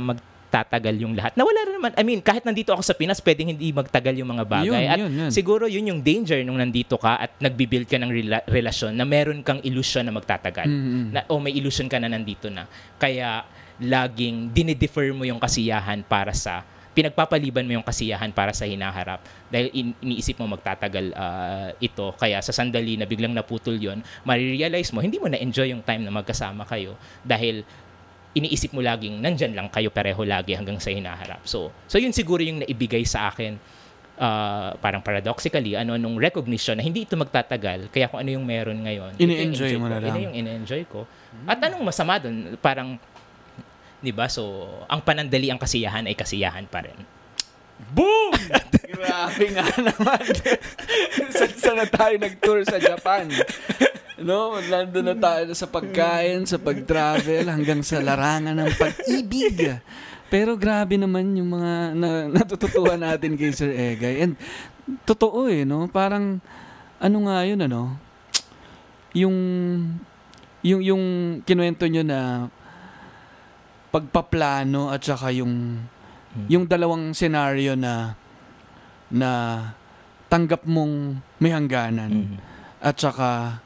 magtatagal 0.52 0.94
yung 1.00 1.16
lahat. 1.16 1.32
Nawala 1.32 1.64
rin 1.64 1.74
naman. 1.80 1.90
I 1.96 2.04
mean, 2.04 2.20
kahit 2.20 2.44
nandito 2.44 2.76
ako 2.76 2.84
sa 2.84 2.92
Pinas, 2.92 3.24
pwedeng 3.24 3.56
hindi 3.56 3.72
magtagal 3.72 4.12
yung 4.20 4.36
mga 4.36 4.44
bagay. 4.44 4.68
Yun, 4.68 4.84
at 4.84 4.98
yun, 5.00 5.10
yun. 5.16 5.30
siguro 5.32 5.64
yun 5.64 5.88
yung 5.88 6.00
danger 6.04 6.44
nung 6.44 6.60
nandito 6.60 7.00
ka 7.00 7.16
at 7.16 7.32
nagbibuild 7.40 7.88
ka 7.88 7.96
ng 7.96 8.12
rela- 8.12 8.44
relasyon 8.44 8.92
na 8.92 9.08
meron 9.08 9.40
kang 9.40 9.64
illusion 9.64 10.04
na 10.04 10.12
magtatagal. 10.12 10.68
Mm. 10.68 11.04
Na, 11.16 11.24
o 11.32 11.40
may 11.40 11.56
illusion 11.56 11.88
ka 11.88 11.96
na 11.96 12.12
nandito 12.12 12.52
na. 12.52 12.68
Kaya 13.00 13.48
laging 13.80 14.52
dinidefer 14.52 15.08
mo 15.16 15.24
yung 15.24 15.40
kasiyahan 15.40 16.04
para 16.04 16.36
sa 16.36 16.60
pinagpapaliban 16.92 17.64
mo 17.64 17.80
yung 17.80 17.86
kasiyahan 17.88 18.28
para 18.36 18.52
sa 18.52 18.68
hinaharap 18.68 19.24
dahil 19.48 19.72
in- 19.72 19.96
iniisip 20.04 20.36
mo 20.36 20.44
magtatagal 20.44 21.16
ah, 21.16 21.72
ito 21.80 22.12
kaya 22.20 22.36
sa 22.44 22.52
sandali 22.52 23.00
na 23.00 23.08
biglang 23.08 23.32
naputol 23.32 23.80
yon 23.80 24.04
marirealize 24.28 24.92
mo 24.92 25.00
hindi 25.00 25.16
mo 25.16 25.32
na-enjoy 25.32 25.72
yung 25.72 25.80
time 25.80 26.04
na 26.04 26.12
magkasama 26.12 26.68
kayo 26.68 26.92
dahil 27.24 27.64
iniisip 28.32 28.72
mo 28.72 28.80
laging 28.80 29.20
nandyan 29.20 29.52
lang 29.52 29.68
kayo 29.68 29.92
pareho 29.92 30.24
lagi 30.24 30.56
hanggang 30.56 30.80
sa 30.80 30.88
hinaharap. 30.88 31.44
So 31.44 31.68
so 31.86 32.00
yun 32.00 32.10
siguro 32.10 32.40
yung 32.40 32.64
naibigay 32.64 33.04
sa 33.04 33.28
akin 33.28 33.56
ah, 34.16 34.72
parang 34.78 35.00
paradoxically 35.00 35.76
ano 35.76 35.96
nung 35.96 36.16
recognition 36.16 36.76
na 36.76 36.84
hindi 36.84 37.04
ito 37.04 37.16
magtatagal 37.16 37.92
kaya 37.92 38.08
kung 38.08 38.20
ano 38.20 38.30
yung 38.32 38.44
meron 38.44 38.80
ngayon 38.80 39.16
ito 39.16 39.24
Ini-enjoy 39.24 39.76
enjoy 39.76 39.80
mo 39.80 39.88
na 39.88 40.00
Ito 40.00 40.08
lang. 40.08 40.24
yung 40.24 40.34
in-enjoy 40.34 40.82
ko. 40.88 41.04
At 41.44 41.60
anong 41.60 41.84
masama 41.84 42.16
doon 42.16 42.56
parang 42.58 42.96
'di 44.00 44.12
ba? 44.12 44.26
So 44.26 44.66
ang 44.88 45.00
panandali 45.00 45.52
ang 45.52 45.60
kasiyahan 45.60 46.08
ay 46.08 46.16
kasiyahan 46.16 46.66
pa 46.66 46.82
rin 46.82 46.96
Boom! 47.90 48.34
Grabe 48.94 49.44
nga 49.50 49.66
naman. 49.82 50.24
Saan 51.36 51.52
saan 51.58 51.78
na 51.82 51.86
tayo 51.90 52.14
nag-tour 52.22 52.62
sa 52.62 52.78
Japan? 52.78 53.26
No, 54.22 54.54
nandun 54.62 55.10
na 55.10 55.16
tayo 55.18 55.50
sa 55.58 55.66
pagkain, 55.66 56.46
sa 56.46 56.62
pag-travel, 56.62 57.50
hanggang 57.50 57.82
sa 57.82 57.98
larangan 57.98 58.54
ng 58.54 58.70
pag-ibig. 58.78 59.82
Pero 60.32 60.56
grabe 60.56 60.96
naman 60.96 61.34
yung 61.36 61.60
mga 61.60 61.72
na, 61.92 62.08
natututuhan 62.30 62.96
natin 62.96 63.36
kay 63.36 63.52
Sir 63.52 63.74
Egay. 63.74 64.22
And 64.22 64.38
totoo 65.04 65.50
eh, 65.50 65.66
no? 65.66 65.90
Parang, 65.90 66.40
ano 67.02 67.16
nga 67.28 67.44
yun, 67.44 67.60
ano? 67.66 67.98
Yung, 69.12 69.36
yung, 70.64 70.80
yung 70.80 71.04
kinuwento 71.44 71.84
nyo 71.84 72.00
na 72.06 72.48
pagpaplano 73.92 74.88
at 74.88 75.04
saka 75.04 75.28
yung 75.36 75.84
Mm. 76.32 76.46
yung 76.48 76.64
dalawang 76.64 77.12
scenario 77.12 77.76
na 77.76 78.16
na 79.12 79.30
tanggap 80.32 80.64
mong 80.64 81.20
may 81.36 81.52
hangganan 81.52 82.08
Mm. 82.08 82.36
at 82.80 82.96
saka 82.96 83.60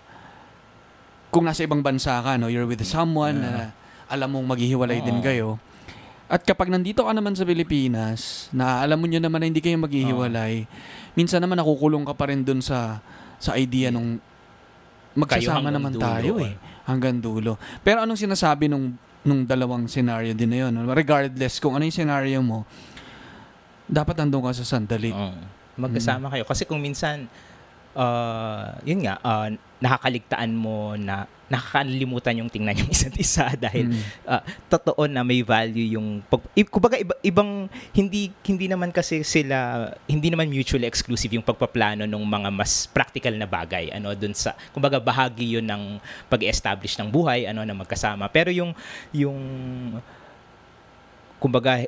kung 1.30 1.46
nasa 1.46 1.62
ibang 1.62 1.84
bansa 1.84 2.18
ka 2.22 2.34
no 2.34 2.50
you're 2.50 2.66
with 2.66 2.82
someone 2.82 3.38
na 3.38 3.70
alam 4.10 4.34
mong 4.34 4.56
maghihiwalay 4.56 4.98
din 5.02 5.20
Oo. 5.20 5.24
kayo 5.24 5.48
at 6.26 6.42
kapag 6.42 6.74
nandito 6.74 7.06
ka 7.06 7.14
naman 7.14 7.38
sa 7.38 7.46
Pilipinas 7.46 8.50
na 8.50 8.82
alam 8.82 8.98
mo 8.98 9.06
nyo 9.06 9.22
naman 9.22 9.38
na 9.38 9.46
hindi 9.46 9.62
kayo 9.62 9.78
maghihiwalay 9.78 10.66
minsan 11.14 11.38
naman 11.38 11.62
nakukulong 11.62 12.02
ka 12.02 12.18
pa 12.18 12.34
rin 12.34 12.42
dun 12.42 12.58
sa 12.58 12.98
sa 13.38 13.54
idea 13.54 13.94
nung 13.94 14.18
magsasama 15.14 15.70
naman 15.70 15.94
dulo, 15.94 16.02
tayo 16.02 16.32
eh. 16.42 16.58
hanggang 16.82 17.22
dulo 17.22 17.54
pero 17.86 18.02
anong 18.02 18.18
sinasabi 18.18 18.66
nung 18.66 18.98
nung 19.26 19.42
dalawang 19.42 19.90
scenario 19.90 20.32
din 20.32 20.54
na 20.54 20.58
yun 20.66 20.72
no? 20.72 20.94
regardless 20.94 21.58
kung 21.58 21.74
ano 21.74 21.82
yung 21.82 21.96
scenario 21.98 22.38
mo 22.40 22.62
dapat 23.90 24.22
nandun 24.22 24.46
ka 24.46 24.54
sa 24.54 24.78
sandali 24.78 25.10
Oo. 25.10 25.56
Magkasama 25.76 26.32
kayo. 26.32 26.44
Kasi 26.48 26.64
kung 26.64 26.80
minsan, 26.80 27.28
uh, 27.92 28.72
yun 28.82 29.04
nga, 29.04 29.20
uh, 29.20 29.52
nakakaligtaan 29.78 30.56
mo 30.56 30.96
na 30.96 31.28
nakakalimutan 31.46 32.42
yung 32.42 32.50
tingnan 32.50 32.74
yung 32.74 32.90
isa't 32.96 33.14
isa 33.16 33.46
dahil 33.54 33.86
Mm. 33.86 34.02
uh, 34.26 34.42
totoo 34.66 35.06
na 35.06 35.22
may 35.22 35.46
value 35.46 35.94
yung 35.94 36.18
pag, 36.26 36.42
kumbaga 36.66 36.98
iba, 36.98 37.14
ibang 37.22 37.70
hindi 37.94 38.34
hindi 38.42 38.66
naman 38.66 38.90
kasi 38.90 39.22
sila 39.22 39.88
hindi 40.10 40.26
naman 40.26 40.50
mutually 40.50 40.90
exclusive 40.90 41.30
yung 41.30 41.46
pagpaplano 41.46 42.02
ng 42.02 42.24
mga 42.26 42.50
mas 42.50 42.90
practical 42.90 43.30
na 43.38 43.46
bagay 43.46 43.94
ano 43.94 44.10
dun 44.18 44.34
sa 44.34 44.58
kumbaga 44.74 44.98
bahagi 44.98 45.54
yun 45.54 45.66
ng 45.66 46.02
pag-establish 46.26 46.98
ng 46.98 47.08
buhay 47.12 47.46
ano 47.46 47.62
na 47.62 47.78
magkasama 47.78 48.26
pero 48.26 48.50
yung 48.50 48.74
yung 49.14 49.38
kumbaga 51.38 51.84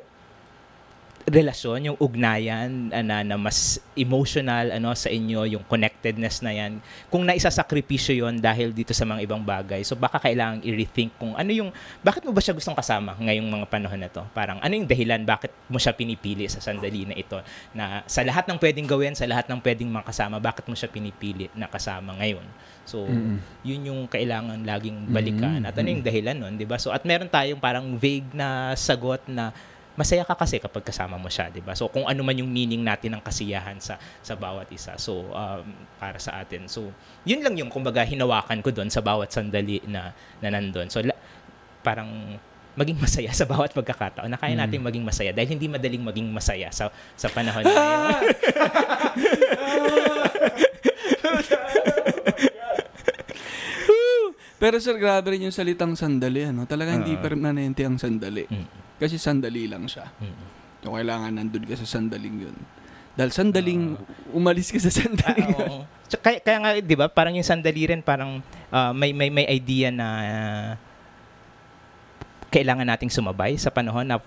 relasyon, 1.33 1.93
yung 1.93 1.97
ugnayan 1.97 2.89
uh, 2.89 3.03
na, 3.05 3.21
na 3.23 3.35
mas 3.37 3.77
emotional 3.93 4.73
ano 4.73 4.93
sa 4.95 5.07
inyo, 5.07 5.45
yung 5.57 5.63
connectedness 5.65 6.41
na 6.43 6.51
yan. 6.51 6.81
Kung 7.07 7.25
naisasakripisyo 7.25 8.25
yon 8.25 8.41
dahil 8.41 8.73
dito 8.73 8.91
sa 8.93 9.05
mga 9.05 9.25
ibang 9.25 9.41
bagay, 9.41 9.81
so 9.85 9.93
baka 9.97 10.19
kailangang 10.19 10.65
i-rethink 10.65 11.13
kung 11.17 11.33
ano 11.35 11.51
yung, 11.51 11.69
bakit 12.01 12.25
mo 12.25 12.31
ba 12.33 12.41
siya 12.41 12.53
gustong 12.53 12.77
kasama 12.77 13.15
ngayong 13.19 13.47
mga 13.47 13.65
panahon 13.69 13.99
na 13.99 14.09
to? 14.09 14.23
Parang 14.31 14.57
ano 14.59 14.73
yung 14.73 14.89
dahilan 14.89 15.21
bakit 15.23 15.53
mo 15.69 15.77
siya 15.77 15.93
pinipili 15.93 16.45
sa 16.49 16.59
sandali 16.59 17.05
na 17.07 17.15
ito? 17.15 17.39
Na 17.71 18.01
sa 18.05 18.21
lahat 18.25 18.49
ng 18.49 18.57
pwedeng 18.59 18.87
gawin, 18.89 19.13
sa 19.15 19.25
lahat 19.29 19.47
ng 19.47 19.59
pwedeng 19.61 19.89
makasama, 19.89 20.37
bakit 20.37 20.65
mo 20.67 20.75
siya 20.75 20.91
pinipili 20.91 21.47
na 21.55 21.69
kasama 21.69 22.15
ngayon? 22.19 22.45
So, 22.89 23.05
Mm-mm. 23.05 23.37
yun 23.61 23.81
yung 23.85 24.01
kailangan 24.09 24.65
laging 24.65 25.13
balikan. 25.13 25.61
Mm, 25.61 25.69
At 25.69 25.77
ano 25.77 25.87
yung 25.93 26.01
dahilan 26.01 26.33
nun, 26.41 26.53
di 26.57 26.65
ba? 26.65 26.81
So, 26.81 26.89
at 26.89 27.05
meron 27.05 27.29
tayong 27.29 27.61
parang 27.61 27.85
vague 27.93 28.25
na 28.33 28.73
sagot 28.73 29.21
na 29.29 29.53
masaya 29.99 30.23
ka 30.23 30.31
kasi 30.31 30.63
kapag 30.63 30.87
kasama 30.87 31.19
mo 31.19 31.27
siya, 31.27 31.51
'di 31.51 31.59
ba? 31.59 31.75
So 31.75 31.91
kung 31.91 32.07
ano 32.07 32.23
man 32.23 32.39
yung 32.39 32.47
meaning 32.47 32.79
natin 32.79 33.19
ng 33.19 33.21
kasiyahan 33.21 33.83
sa 33.83 33.99
sa 34.23 34.39
bawat 34.39 34.71
isa. 34.71 34.95
So 34.95 35.27
um, 35.27 35.67
para 35.99 36.15
sa 36.17 36.39
atin. 36.39 36.71
So 36.71 36.95
yun 37.27 37.43
lang 37.43 37.59
yung 37.59 37.67
kumbaga 37.67 38.07
hinawakan 38.07 38.63
ko 38.63 38.71
doon 38.71 38.87
sa 38.87 39.03
bawat 39.03 39.27
sandali 39.27 39.83
na 39.83 40.15
na 40.39 40.47
nandun. 40.47 40.87
So 40.87 41.03
la- 41.03 41.19
parang 41.83 42.39
maging 42.79 42.95
masaya 42.95 43.35
sa 43.35 43.43
bawat 43.43 43.75
pagkakataon. 43.75 44.31
Na 44.31 44.39
kaya 44.39 44.55
Mm. 44.55 44.61
nating 44.63 44.79
maging 44.79 45.03
masaya 45.03 45.35
dahil 45.35 45.51
hindi 45.51 45.67
madaling 45.67 45.99
maging 45.99 46.31
masaya 46.31 46.71
sa 46.71 46.87
sa 47.19 47.27
panahon 47.27 47.67
na. 47.67 47.75
Pero 54.59 54.75
sir, 54.83 54.99
grabe 54.99 55.31
rin 55.31 55.47
yung 55.47 55.55
salitang 55.55 55.95
sandali. 55.95 56.51
Ano? 56.51 56.67
Talaga 56.67 56.91
hindi 56.91 57.15
Oo. 57.15 57.23
permanente 57.23 57.87
ang 57.87 57.95
sandali. 57.95 58.43
Mm. 58.51 58.88
Kasi 58.99 59.15
sandali 59.15 59.65
lang 59.71 59.87
siya. 59.87 60.11
Mm. 60.19 60.45
So, 60.83 60.91
kailangan 60.95 61.31
nandun 61.39 61.63
ka 61.63 61.75
sa 61.79 61.87
sandaling 61.87 62.35
yun. 62.51 62.57
Dahil 63.15 63.31
sandaling 63.31 63.99
umalis 64.31 64.71
ka 64.71 64.79
sa 64.79 64.91
sandaling 64.99 65.49
Ah, 65.55 65.63
oo. 65.65 65.79
So, 66.11 66.19
kaya, 66.19 66.43
kaya 66.43 66.57
nga, 66.59 66.71
di 66.79 66.95
ba, 66.99 67.07
parang 67.07 67.35
yung 67.35 67.47
sandali 67.47 67.87
rin, 67.87 68.03
parang 68.03 68.43
ah, 68.71 68.91
may, 68.91 69.15
may, 69.15 69.31
may 69.31 69.47
idea 69.47 69.91
na 69.91 70.07
ah, 70.07 70.71
kailangan 72.51 72.85
nating 72.85 73.13
sumabay 73.13 73.55
sa 73.55 73.69
panahon 73.69 74.03
na 74.03 74.17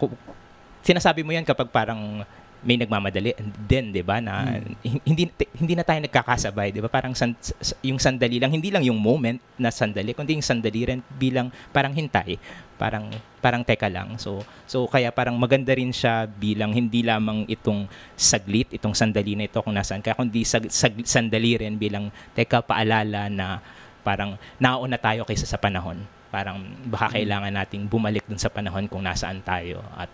sinasabi 0.83 1.27
mo 1.27 1.35
yan 1.35 1.47
kapag 1.47 1.70
parang 1.70 2.23
may 2.63 2.79
nagmamadali 2.79 3.35
din, 3.67 3.91
'di 3.91 4.03
ba? 4.07 4.23
Na 4.23 4.63
hin- 4.87 5.03
hindi 5.03 5.27
hindi 5.59 5.75
na 5.75 5.83
tayo 5.83 5.99
nagkakasabay, 6.03 6.71
'di 6.71 6.81
ba? 6.83 6.89
Parang 6.89 7.11
san- 7.13 7.37
yung 7.83 7.99
sandali 7.99 8.39
lang, 8.39 8.55
hindi 8.55 8.71
lang 8.71 8.87
yung 8.87 8.99
moment 9.03 9.43
na 9.59 9.75
sandali, 9.75 10.15
kundi 10.15 10.39
yung 10.39 10.47
sandali 10.47 10.87
rin 10.87 11.03
bilang 11.19 11.51
parang 11.75 11.91
hintay, 11.91 12.39
parang 12.79 13.11
parang 13.43 13.67
teka 13.67 13.91
lang. 13.91 14.15
So 14.17 14.47
so 14.65 14.87
kaya 14.87 15.11
parang 15.11 15.35
maganda 15.35 15.75
rin 15.75 15.91
siya 15.91 16.31
bilang 16.31 16.71
hindi 16.71 17.03
lamang 17.03 17.51
itong 17.51 17.91
saglit, 18.15 18.71
itong 18.71 18.95
sandali 18.95 19.35
na 19.35 19.51
ito 19.51 19.59
kung 19.59 19.75
nasaan 19.75 20.01
ka, 20.01 20.15
kundi 20.15 20.47
sag, 20.47 20.71
sag- 20.71 21.03
sandali 21.03 21.59
rin 21.59 21.75
bilang 21.75 22.15
teka 22.33 22.63
paalala 22.63 23.27
na 23.27 23.59
parang 24.07 24.39
nauna 24.63 24.99
tayo 24.99 25.27
kaysa 25.27 25.47
sa 25.47 25.59
panahon. 25.59 25.99
Parang 26.33 26.65
baka 26.89 27.13
kailangan 27.19 27.53
nating 27.53 27.85
bumalik 27.91 28.25
dun 28.25 28.41
sa 28.41 28.49
panahon 28.49 28.89
kung 28.89 29.05
nasaan 29.05 29.45
tayo 29.45 29.85
at 29.99 30.09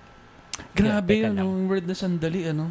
Grabe 0.74 1.12
Teka 1.14 1.22
yun, 1.26 1.34
lang. 1.34 1.46
ang 1.46 1.52
word 1.66 1.84
na 1.86 1.94
sandali, 1.94 2.40
ano? 2.48 2.70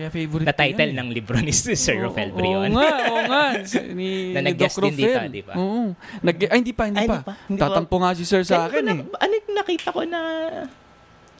Kaya 0.00 0.08
favorite 0.08 0.46
na 0.48 0.54
ko 0.54 0.60
title 0.64 0.80
yan, 0.80 0.96
eh. 0.96 1.00
ng 1.02 1.08
libro 1.12 1.36
ni 1.42 1.52
Sir 1.52 1.96
Oo, 2.00 2.08
Rofel 2.08 2.30
oo, 2.32 2.36
Brion. 2.40 2.70
Oo 2.70 2.78
nga, 2.78 2.90
oo 3.10 3.20
nga. 3.26 3.44
Ni, 3.98 4.32
Na 4.32 4.40
ni 4.40 4.46
nag-guest 4.48 4.76
din 4.80 4.94
dito, 4.96 5.18
di 5.28 5.42
ba? 5.44 5.54
Oo. 5.60 5.92
Nag 6.24 6.36
ay, 6.48 6.56
hindi 6.62 6.72
pa, 6.72 6.82
hindi 6.88 7.04
Ay, 7.04 7.08
pa. 7.10 7.20
hindi 7.20 7.26
pa, 7.28 7.34
hindi 7.44 7.60
pa. 7.60 7.64
Tatampo 7.68 7.96
nga 8.00 8.10
si 8.16 8.24
sir 8.24 8.42
sa 8.46 8.64
akin 8.64 8.84
eh. 8.86 8.98
Ano 9.04 9.32
yung 9.36 9.56
nakita 9.60 9.88
ko 9.92 10.00
na... 10.08 10.20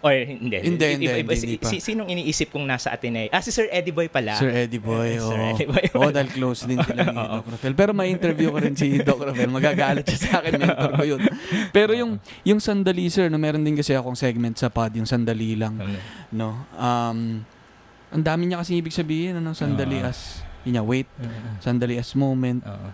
Or 0.00 0.16
hindi. 0.16 0.56
Hindi, 0.56 0.80
hindi, 0.96 1.06
Iba- 1.06 1.20
iba- 1.20 1.34
hindi, 1.36 1.56
hindi 1.56 1.68
si- 1.68 1.84
sinong 1.84 2.08
iniisip 2.08 2.48
kong 2.48 2.64
nasa 2.64 2.88
Ateneo? 2.88 3.28
Ah, 3.28 3.38
si 3.38 3.52
Sir 3.52 3.68
Eddie 3.68 3.92
Boy 3.92 4.08
pala. 4.08 4.32
Sir 4.32 4.48
Eddie 4.48 4.80
Boy, 4.80 5.12
Eh, 5.12 5.20
Sir. 5.20 5.36
Eddie 5.52 5.68
Boy. 5.68 5.84
Oo, 5.92 6.08
dahil 6.08 6.28
close 6.30 6.64
din 6.64 6.80
sila 6.80 7.04
ni. 7.04 7.20
Doc 7.36 7.46
Rafael. 7.46 7.74
Pero 7.76 7.90
may 7.92 8.08
interview 8.08 8.48
ko 8.48 8.58
rin 8.58 8.72
si 8.72 8.96
Doc 9.04 9.20
Rafael. 9.20 9.46
Magagalit 9.46 10.08
siya 10.08 10.18
sa 10.18 10.32
akin, 10.40 10.56
mentor 10.56 10.90
ko 10.94 11.02
yun. 11.04 11.20
Pero 11.68 11.92
yung, 11.92 12.16
yung 12.42 12.58
sandali, 12.58 13.06
sir, 13.06 13.28
no, 13.28 13.36
meron 13.36 13.60
din 13.60 13.76
kasi 13.76 13.92
akong 13.92 14.16
segment 14.16 14.56
sa 14.56 14.72
pod, 14.72 14.88
yung 14.90 15.04
sandali 15.04 15.52
lang. 15.52 15.76
Ano? 15.76 16.00
No? 16.32 16.48
Um, 16.74 17.44
ang 18.08 18.24
dami 18.24 18.48
niya 18.48 18.58
kasi 18.58 18.80
ibig 18.80 18.90
sabihin, 18.90 19.36
ano, 19.36 19.52
sandali 19.52 20.00
Oo. 20.00 20.08
as, 20.08 20.40
yun 20.64 20.74
niya, 20.74 20.82
wait, 20.82 21.08
sandali 21.58 21.94
as 21.94 22.10
moment, 22.12 22.64
Oo. 22.64 22.88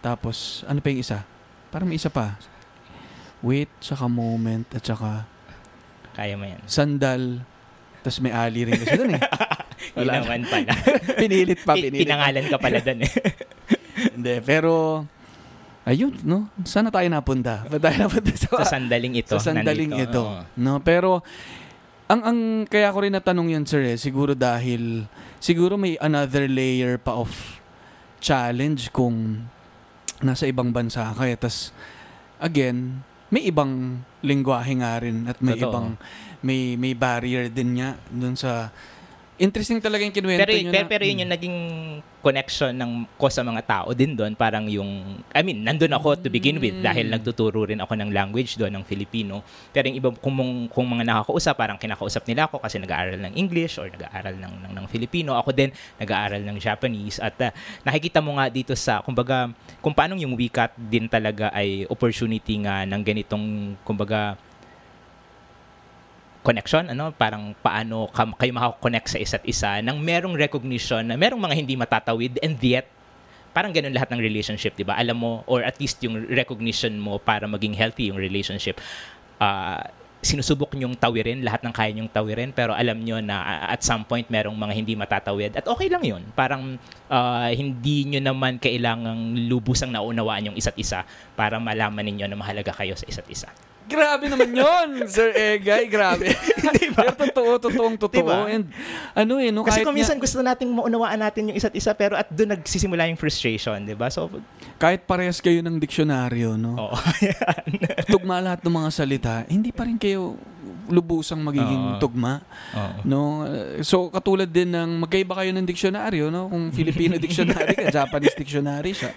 tapos, 0.00 0.66
ano 0.66 0.78
pa 0.78 0.90
yung 0.90 1.00
isa? 1.00 1.22
Parang 1.68 1.86
may 1.86 1.96
isa 1.96 2.10
pa. 2.10 2.34
Wait, 3.40 3.70
saka 3.78 4.04
moment, 4.04 4.66
at 4.70 4.82
saka 4.82 5.24
Kaya 6.10 6.34
mo 6.34 6.44
yan. 6.44 6.60
sandal, 6.66 7.42
tapos 8.00 8.18
may 8.20 8.32
ali 8.32 8.66
rin 8.66 8.74
kasi 8.76 8.96
doon 8.96 9.14
eh. 9.16 9.22
Yun 9.96 10.04
Wala 10.04 10.12
naman 10.20 10.40
pala. 10.44 10.72
pinilit 11.20 11.60
pa, 11.64 11.72
Pi- 11.72 11.88
pinilit. 11.88 12.04
Pinangalan 12.04 12.44
ka 12.46 12.56
pala 12.60 12.78
doon 12.80 13.00
eh. 13.04 13.12
Hindi, 14.16 14.34
pero 14.44 15.04
ayun, 15.84 16.14
no? 16.24 16.48
Sana 16.62 16.92
tayo 16.92 17.08
napunta? 17.08 17.64
Ba 17.64 17.80
tayo 17.80 17.96
napunta 18.06 18.32
sa, 18.36 18.48
sa 18.60 18.76
sandaling 18.76 19.14
ito. 19.16 19.34
sa 19.36 19.52
sandaling 19.52 19.90
nandito. 19.92 20.12
ito? 20.12 20.22
Oo. 20.24 20.42
No, 20.60 20.72
pero 20.80 21.24
ang 22.10 22.20
ang 22.26 22.38
kaya 22.66 22.90
ko 22.90 22.98
rin 23.06 23.14
natanong 23.14 23.54
yan, 23.54 23.64
sir, 23.64 23.80
eh, 23.86 23.96
siguro 23.96 24.34
dahil 24.34 25.06
siguro 25.38 25.78
may 25.78 25.94
another 26.02 26.44
layer 26.44 26.98
pa 26.98 27.16
of 27.16 27.30
challenge 28.20 28.92
kung 28.92 29.46
nasa 30.20 30.44
ibang 30.44 30.74
bansa 30.74 31.08
ka. 31.16 31.24
Eh. 31.24 31.38
Tas, 31.40 31.72
again, 32.36 33.00
may 33.30 33.46
ibang 33.46 34.02
lingwahe 34.20 34.72
nga 34.76 34.98
rin 34.98 35.26
at 35.26 35.38
may 35.38 35.54
Totoo. 35.54 35.70
ibang 35.70 35.86
may 36.42 36.74
may 36.74 36.92
barrier 36.92 37.46
din 37.46 37.78
niya 37.78 37.94
dun 38.10 38.34
sa 38.34 38.68
interesting 39.38 39.80
talaga 39.80 40.02
yung 40.02 40.12
kinuwento 40.12 40.42
Pero, 40.42 40.52
niyo 40.52 40.68
pero, 40.68 40.84
na- 40.84 40.90
pero 40.90 41.02
yun 41.06 41.22
yung 41.24 41.32
naging 41.32 41.56
connection 42.20 42.76
ng 42.76 43.08
ko 43.16 43.26
sa 43.32 43.40
mga 43.40 43.64
tao 43.64 43.88
din 43.96 44.12
doon. 44.12 44.36
Parang 44.36 44.68
yung, 44.68 45.20
I 45.32 45.40
mean, 45.40 45.64
nandun 45.64 45.92
ako 45.96 46.20
to 46.20 46.28
begin 46.28 46.60
with 46.60 46.76
Mm. 46.76 46.84
dahil 46.84 47.06
nagtuturo 47.08 47.64
rin 47.64 47.80
ako 47.80 47.96
ng 47.96 48.12
language 48.12 48.60
doon, 48.60 48.76
ng 48.76 48.84
Filipino. 48.84 49.40
Pero 49.72 49.88
yung 49.88 49.96
iba, 49.96 50.08
kung, 50.12 50.36
mong- 50.36 50.68
kung 50.68 50.86
mga 50.86 51.04
nakakausap, 51.08 51.56
parang 51.56 51.80
kinakausap 51.80 52.22
nila 52.28 52.46
ako 52.46 52.60
kasi 52.60 52.76
nag-aaral 52.76 53.16
ng 53.18 53.34
English 53.34 53.80
or 53.80 53.88
nag-aaral 53.88 54.36
ng, 54.36 54.54
ng, 54.68 54.72
ng 54.76 54.86
Filipino. 54.86 55.34
Ako 55.40 55.50
din, 55.50 55.72
nag-aaral 55.96 56.44
ng 56.44 56.56
Japanese. 56.60 57.16
At 57.18 57.34
ah, 57.40 57.52
nakikita 57.82 58.20
mo 58.20 58.36
nga 58.36 58.52
dito 58.52 58.76
sa, 58.76 59.00
kumbaga, 59.00 59.48
kung 59.80 59.96
paano 59.96 60.14
yung 60.20 60.36
WeChat 60.36 60.76
din 60.76 61.08
talaga 61.08 61.48
ay 61.56 61.88
opportunity 61.88 62.60
nga 62.60 62.84
ng 62.84 63.00
ganitong, 63.00 63.74
kumbaga, 63.82 64.36
connection, 66.40 66.88
ano, 66.88 67.12
parang 67.12 67.52
paano 67.60 68.08
ka, 68.08 68.24
kayo 68.40 68.52
makakonect 68.56 69.12
sa 69.12 69.18
isa't 69.20 69.44
isa 69.44 69.80
nang 69.84 70.00
merong 70.00 70.36
recognition 70.36 71.04
na 71.04 71.16
merong 71.16 71.40
mga 71.40 71.56
hindi 71.56 71.74
matatawid 71.76 72.40
and 72.40 72.56
yet 72.64 72.88
parang 73.50 73.74
ganun 73.74 73.90
lahat 73.90 74.14
ng 74.14 74.22
relationship, 74.22 74.78
'di 74.78 74.86
ba? 74.86 74.94
Alam 74.96 75.16
mo 75.18 75.30
or 75.50 75.66
at 75.66 75.76
least 75.82 75.98
yung 76.06 76.16
recognition 76.30 76.94
mo 76.96 77.18
para 77.18 77.44
maging 77.50 77.74
healthy 77.74 78.08
yung 78.08 78.20
relationship. 78.20 78.78
ah 79.40 79.80
sinusubok 80.20 80.76
nyong 80.76 81.00
tawirin 81.00 81.40
lahat 81.40 81.64
ng 81.64 81.72
kaya 81.72 81.96
nyong 81.96 82.12
tawirin 82.12 82.52
pero 82.52 82.76
alam 82.76 83.00
nyo 83.00 83.24
na 83.24 83.64
at 83.72 83.80
some 83.80 84.04
point 84.04 84.28
merong 84.28 84.52
mga 84.52 84.72
hindi 84.76 84.92
matatawid 84.92 85.56
at 85.56 85.64
okay 85.64 85.88
lang 85.88 86.04
yun 86.04 86.20
parang 86.36 86.76
ah, 87.08 87.48
hindi 87.48 88.04
nyo 88.04 88.20
naman 88.20 88.60
kailangang 88.60 89.48
lubusang 89.48 89.88
naunawaan 89.88 90.52
yung 90.52 90.56
isa't 90.60 90.76
isa 90.76 91.08
para 91.32 91.56
malaman 91.56 92.04
ninyo 92.04 92.28
na 92.28 92.36
mahalaga 92.36 92.68
kayo 92.76 92.92
sa 93.00 93.08
isa't 93.08 93.24
isa 93.32 93.48
Grabe 93.90 94.30
naman 94.30 94.48
yon 94.48 94.88
Sir 95.10 95.34
Egay. 95.34 95.90
Grabe. 95.90 96.30
Pero 96.94 97.10
totoo, 97.12 97.58
totoong 97.58 97.96
totoo. 97.98 98.22
Diba? 98.22 98.46
And 98.46 98.70
ano 99.12 99.36
eh, 99.36 99.50
no, 99.50 99.66
Kasi 99.66 99.82
kahit, 99.82 99.84
kung 99.84 99.92
nga- 99.92 100.00
minsan 100.00 100.16
gusto 100.16 100.38
nating 100.38 100.70
maunawaan 100.70 101.18
natin 101.18 101.50
yung 101.50 101.56
isa't 101.58 101.74
isa 101.74 101.90
pero 101.92 102.14
at 102.14 102.30
doon 102.30 102.54
nagsisimula 102.54 103.10
yung 103.10 103.18
frustration, 103.18 103.82
di 103.82 103.92
ba? 103.92 104.06
So, 104.06 104.30
kahit 104.78 105.04
parehas 105.04 105.42
kayo 105.42 105.58
ng 105.60 105.76
diksyonaryo, 105.76 106.54
no? 106.54 106.78
oo. 106.78 106.96
Tugma 108.12 108.38
lahat 108.38 108.62
ng 108.62 108.72
mga 108.72 108.90
salita, 108.90 109.32
hindi 109.44 109.70
pa 109.70 109.82
rin 109.82 109.98
kayo 109.98 110.38
lubusang 110.90 111.38
magiging 111.38 111.96
Oo. 111.96 111.98
tugma. 111.98 112.42
Oo. 112.74 113.00
No? 113.02 113.20
Uh, 113.42 113.78
So 113.80 114.10
katulad 114.10 114.46
din 114.46 114.70
ng 114.70 115.00
magkaiba 115.00 115.38
kayo 115.38 115.50
ng 115.50 115.62
diksyonaryo, 115.62 116.28
no? 116.28 116.50
Kung 116.50 116.70
Filipino 116.76 117.14
dictionary 117.16 117.74
ka, 117.74 117.88
Japanese 117.88 118.34
dictionary 118.34 118.92
siya. 118.92 119.14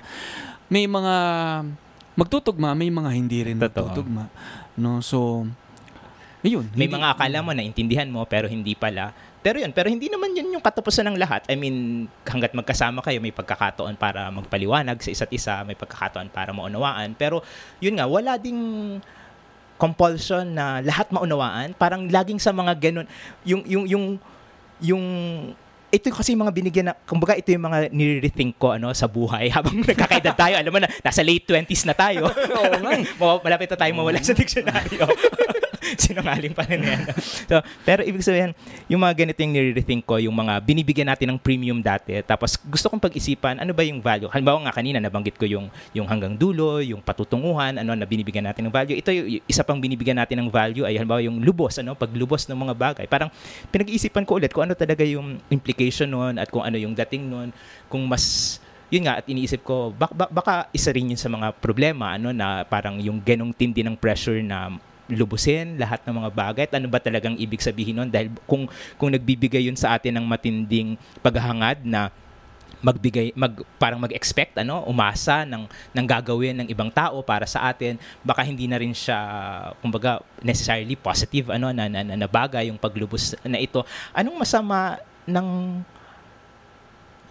May 0.69 0.85
mga 0.85 1.13
magtutugma, 2.13 2.77
may 2.77 2.93
mga 2.93 3.09
hindi 3.09 3.39
rin 3.41 3.57
Totoo. 3.57 3.89
magtutugma. 3.89 4.23
No? 4.79 4.99
So 5.03 5.47
ayun. 6.43 6.67
May 6.75 6.87
hindi- 6.87 6.95
mga 6.97 7.07
akala 7.15 7.39
mo 7.41 7.51
na 7.55 7.63
intindihan 7.63 8.09
mo 8.09 8.25
pero 8.27 8.51
hindi 8.51 8.75
pala. 8.75 9.15
Pero 9.43 9.59
yun, 9.59 9.75
pero 9.75 9.91
hindi 9.91 10.07
naman 10.07 10.31
yun 10.31 10.55
yung 10.55 10.63
katapusan 10.63 11.03
ng 11.11 11.19
lahat. 11.19 11.43
I 11.51 11.59
mean, 11.59 12.07
hanggat 12.23 12.55
magkasama 12.55 13.03
kayo, 13.03 13.19
may 13.19 13.35
pagkakataon 13.35 13.99
para 13.99 14.31
magpaliwanag 14.31 15.03
sa 15.03 15.11
isa't 15.11 15.31
isa, 15.35 15.67
may 15.67 15.75
pagkakataon 15.75 16.31
para 16.31 16.55
maunawaan. 16.55 17.11
Pero 17.19 17.43
yun 17.83 17.99
nga, 17.99 18.07
wala 18.07 18.39
ding 18.39 18.55
compulsion 19.75 20.47
na 20.47 20.79
lahat 20.79 21.11
maunawaan. 21.11 21.75
Parang 21.75 22.07
laging 22.07 22.39
sa 22.39 22.55
mga 22.55 22.71
ganun, 22.79 23.07
yung, 23.43 23.67
yung, 23.67 23.83
yung, 23.83 24.05
yung, 24.79 25.03
ito 25.93 26.09
kasi 26.09 26.33
yung 26.33 26.41
mga 26.41 26.53
binigyan 26.57 26.85
na, 26.89 26.97
kumbaga 27.05 27.37
ito 27.37 27.53
yung 27.53 27.69
mga 27.69 27.93
nire-rethink 27.93 28.57
ko 28.57 28.73
ano, 28.73 28.89
sa 28.97 29.05
buhay 29.05 29.45
habang 29.55 29.77
nagkakaedad 29.85 30.33
tayo. 30.33 30.57
Alam 30.57 30.73
mo 30.73 30.79
na, 30.81 30.89
nasa 30.89 31.21
late 31.21 31.45
20s 31.45 31.85
na 31.85 31.93
tayo. 31.93 32.25
Oo 32.59 32.75
nga 32.81 32.91
eh. 32.97 33.05
Malapit 33.45 33.69
na 33.69 33.77
tayo 33.77 33.91
mawala 33.93 34.17
sa 34.17 34.33
diksyonaryo. 34.33 35.05
Sinungaling 36.03 36.55
pa 36.55 36.63
rin 36.67 36.81
yan. 36.83 37.01
So, 37.47 37.59
pero 37.83 38.01
ibig 38.03 38.23
sabihin, 38.23 38.55
yung 38.87 39.03
mga 39.03 39.13
ganito 39.25 39.39
yung 39.43 39.53
nire-rethink 39.53 40.03
ko, 40.07 40.15
yung 40.19 40.35
mga 40.35 40.63
binibigyan 40.63 41.09
natin 41.11 41.35
ng 41.35 41.39
premium 41.39 41.79
dati, 41.83 42.19
tapos 42.23 42.55
gusto 42.57 42.87
kong 42.87 43.01
pag-isipan, 43.03 43.59
ano 43.59 43.71
ba 43.75 43.83
yung 43.83 43.99
value? 43.99 44.31
Halimbawa 44.31 44.63
nga 44.69 44.73
kanina, 44.79 44.97
nabanggit 45.03 45.35
ko 45.35 45.45
yung, 45.45 45.67
yung 45.91 46.07
hanggang 46.07 46.35
dulo, 46.39 46.79
yung 46.79 47.03
patutunguhan, 47.03 47.79
ano 47.79 47.93
na 47.93 48.05
binibigyan 48.07 48.47
natin 48.47 48.69
ng 48.69 48.73
value. 48.73 48.97
Ito, 48.97 49.09
yung, 49.11 49.27
isa 49.45 49.61
pang 49.61 49.79
binibigyan 49.79 50.17
natin 50.17 50.39
ng 50.43 50.49
value 50.49 50.87
ay 50.87 50.95
halimbawa 50.95 51.19
yung 51.23 51.43
lubos, 51.43 51.77
ano, 51.79 51.95
paglubos 51.97 52.47
ng 52.47 52.57
mga 52.57 52.73
bagay. 52.75 53.05
Parang 53.09 53.29
pinag-iisipan 53.69 54.23
ko 54.23 54.39
ulit 54.39 54.51
kung 54.55 54.69
ano 54.69 54.75
talaga 54.77 55.03
yung 55.03 55.39
implication 55.51 56.09
nun 56.09 56.39
at 56.39 56.47
kung 56.47 56.63
ano 56.63 56.79
yung 56.79 56.95
dating 56.95 57.27
nun, 57.27 57.49
kung 57.91 58.03
mas 58.07 58.57
yun 58.93 59.09
nga 59.09 59.17
at 59.17 59.25
iniisip 59.25 59.65
ko 59.65 59.89
bak- 59.89 60.13
bak- 60.13 60.29
baka 60.29 60.69
isa 60.69 60.93
rin 60.93 61.09
yun 61.09 61.17
sa 61.17 61.25
mga 61.25 61.57
problema 61.57 62.13
ano 62.13 62.29
na 62.29 62.61
parang 62.61 63.01
yung 63.01 63.17
ganong 63.25 63.49
tindi 63.49 63.81
ng 63.81 63.97
pressure 63.97 64.37
na 64.45 64.69
lubusin 65.11 65.75
lahat 65.75 66.03
ng 66.07 66.15
mga 66.23 66.29
bagay? 66.31 66.63
At 66.69 66.75
ano 66.79 66.87
ba 66.87 66.99
talagang 66.99 67.35
ibig 67.35 67.59
sabihin 67.59 67.99
nun? 67.99 68.09
Dahil 68.11 68.31
kung 68.47 68.69
kung 68.95 69.11
nagbibigay 69.11 69.67
yun 69.67 69.75
sa 69.75 69.95
atin 69.95 70.19
ng 70.19 70.25
matinding 70.25 70.95
paghahangad 71.19 71.83
na 71.83 72.13
magbigay 72.83 73.31
mag 73.31 73.63
parang 73.79 73.95
mag-expect 73.95 74.59
ano 74.59 74.83
umasa 74.83 75.47
ng 75.47 75.71
ng 75.95 76.05
gagawin 76.05 76.51
ng 76.59 76.67
ibang 76.67 76.91
tao 76.91 77.23
para 77.23 77.47
sa 77.47 77.71
atin 77.71 77.95
baka 78.19 78.43
hindi 78.43 78.67
na 78.67 78.75
rin 78.75 78.91
siya 78.91 79.15
kumbaga 79.79 80.19
necessarily 80.43 80.99
positive 80.99 81.47
ano 81.47 81.71
na 81.71 81.87
na, 81.87 82.03
na, 82.03 82.15
na 82.19 82.27
bagay 82.27 82.67
yung 82.67 82.75
paglubos 82.75 83.39
na 83.47 83.55
ito. 83.55 83.87
Anong 84.11 84.35
masama 84.35 84.99
ng 85.23 85.79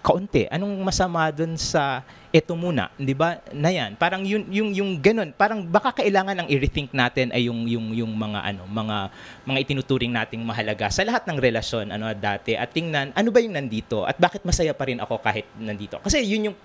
kaunti. 0.03 0.50
Anong 0.50 0.82
masama 0.82 1.30
dun 1.30 1.55
sa 1.55 2.03
eto 2.34 2.59
muna, 2.59 2.90
'di 2.98 3.14
ba? 3.14 3.38
Na 3.55 3.70
yan. 3.70 3.94
Parang 3.94 4.26
yung 4.26 4.44
yung 4.50 4.70
yung 4.74 4.90
ganun, 4.98 5.30
parang 5.30 5.62
baka 5.62 6.03
kailangan 6.03 6.42
ang 6.42 6.48
i-rethink 6.50 6.90
natin 6.90 7.30
ay 7.30 7.46
yung 7.46 7.64
yung 7.70 7.94
yung 7.94 8.12
mga 8.12 8.42
ano, 8.42 8.66
mga 8.66 8.96
mga 9.46 9.59
itinuturing 9.62 10.11
nating 10.11 10.42
mahalaga 10.42 10.90
sa 10.90 11.07
lahat 11.07 11.22
ng 11.30 11.38
relasyon 11.38 11.94
ano 11.94 12.11
dati 12.18 12.59
at 12.59 12.74
tingnan 12.74 13.14
ano 13.14 13.28
ba 13.30 13.38
yung 13.38 13.55
nandito 13.55 14.03
at 14.03 14.18
bakit 14.18 14.42
masaya 14.42 14.74
pa 14.74 14.90
rin 14.90 14.98
ako 14.98 15.22
kahit 15.22 15.46
nandito. 15.55 16.03
Kasi 16.03 16.26
yun 16.26 16.50
yung 16.50 16.57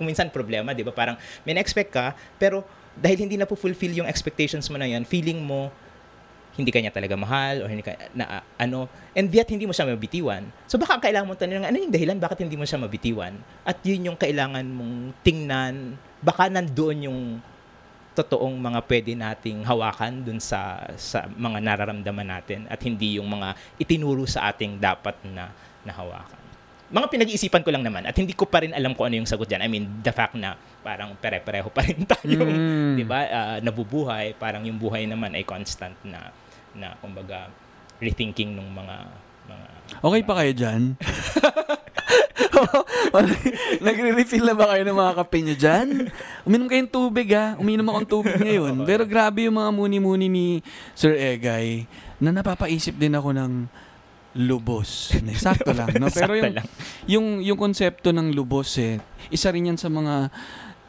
kung 0.00 0.08
minsan 0.08 0.32
problema, 0.32 0.72
'di 0.72 0.88
ba? 0.88 0.96
Parang 0.96 1.20
may 1.44 1.52
na-expect 1.52 1.92
ka 1.92 2.16
pero 2.40 2.64
dahil 2.98 3.28
hindi 3.28 3.36
na 3.38 3.46
fulfill 3.46 4.02
yung 4.02 4.08
expectations 4.08 4.66
mo 4.72 4.80
na 4.80 4.88
yan, 4.88 5.06
feeling 5.06 5.38
mo 5.38 5.70
hindi 6.58 6.74
kanya 6.74 6.90
talaga 6.90 7.14
mahal 7.14 7.62
or 7.62 7.70
hindi 7.70 7.86
ka, 7.86 7.94
na 8.18 8.42
ano 8.58 8.90
and 9.14 9.30
yet 9.30 9.46
hindi 9.46 9.62
mo 9.62 9.70
siya 9.70 9.86
mabitiwan 9.86 10.42
so 10.66 10.74
baka 10.74 10.98
kailangan 10.98 11.30
mo 11.30 11.38
tanong 11.38 11.62
ano 11.62 11.76
yung 11.78 11.94
dahilan 11.94 12.18
bakit 12.18 12.42
hindi 12.42 12.58
mo 12.58 12.66
siya 12.66 12.82
mabitiwan 12.82 13.38
at 13.62 13.78
yun 13.86 14.10
yung 14.10 14.18
kailangan 14.18 14.66
mong 14.66 15.14
tingnan 15.22 15.94
baka 16.18 16.50
nandoon 16.50 16.98
yung 17.06 17.20
totoong 18.18 18.58
mga 18.58 18.80
pwede 18.90 19.14
nating 19.14 19.62
hawakan 19.62 20.26
dun 20.26 20.42
sa 20.42 20.82
sa 20.98 21.30
mga 21.30 21.62
nararamdaman 21.62 22.26
natin 22.26 22.66
at 22.66 22.82
hindi 22.82 23.22
yung 23.22 23.30
mga 23.30 23.54
itinuro 23.78 24.26
sa 24.26 24.50
ating 24.50 24.82
dapat 24.82 25.14
na 25.30 25.54
nahawakan 25.86 26.48
mga 26.88 27.06
pinag-iisipan 27.12 27.60
ko 27.60 27.68
lang 27.68 27.84
naman 27.84 28.08
at 28.08 28.16
hindi 28.16 28.32
ko 28.32 28.48
pa 28.48 28.64
rin 28.64 28.72
alam 28.72 28.96
kung 28.96 29.12
ano 29.12 29.20
yung 29.20 29.28
sagot 29.28 29.44
dyan. 29.44 29.60
I 29.60 29.68
mean, 29.68 30.00
the 30.00 30.08
fact 30.08 30.32
na 30.32 30.56
parang 30.80 31.12
pere-pareho 31.20 31.68
pa 31.68 31.84
rin 31.84 32.00
tayo, 32.08 32.48
Mm. 32.48 32.96
'di 32.96 33.04
ba? 33.04 33.20
Ah, 33.28 33.58
nabubuhay, 33.60 34.32
parang 34.40 34.64
yung 34.64 34.80
buhay 34.80 35.04
naman 35.04 35.36
ay 35.36 35.44
constant 35.44 35.92
na 36.00 36.32
na 36.76 36.96
kumbaga 37.00 37.48
rethinking 38.02 38.56
ng 38.56 38.68
mga 38.72 38.96
mga 39.48 39.66
Okay 40.04 40.22
pa 40.22 40.34
kayo 40.44 40.52
dyan? 40.52 40.82
Nagre-refill 43.84 44.44
na 44.44 44.56
ba 44.56 44.74
kayo 44.74 44.82
ng 44.84 44.98
mga 44.98 45.12
kape 45.22 45.38
nyo 45.40 45.56
dyan? 45.56 45.88
Uminom 46.44 46.68
kayong 46.68 46.92
tubig 46.92 47.28
ha. 47.32 47.56
Uminom 47.56 47.88
akong 47.88 48.08
tubig 48.08 48.36
ngayon. 48.36 48.82
Pero 48.88 49.08
grabe 49.08 49.48
yung 49.48 49.56
mga 49.56 49.70
muni-muni 49.72 50.28
ni 50.28 50.46
Sir 50.92 51.16
Egay 51.16 51.88
na 52.20 52.34
napapaisip 52.34 52.98
din 52.98 53.16
ako 53.16 53.32
ng 53.32 53.52
lubos. 54.38 55.16
Sakto 55.44 55.72
lang. 55.72 55.88
No? 55.96 56.12
Pero 56.12 56.36
yung, 56.36 56.54
yung, 57.08 57.26
yung 57.42 57.58
konsepto 57.58 58.12
ng 58.12 58.36
lubos 58.36 58.76
eh, 58.76 59.00
isa 59.32 59.48
rin 59.50 59.72
yan 59.72 59.78
sa 59.80 59.88
mga 59.88 60.28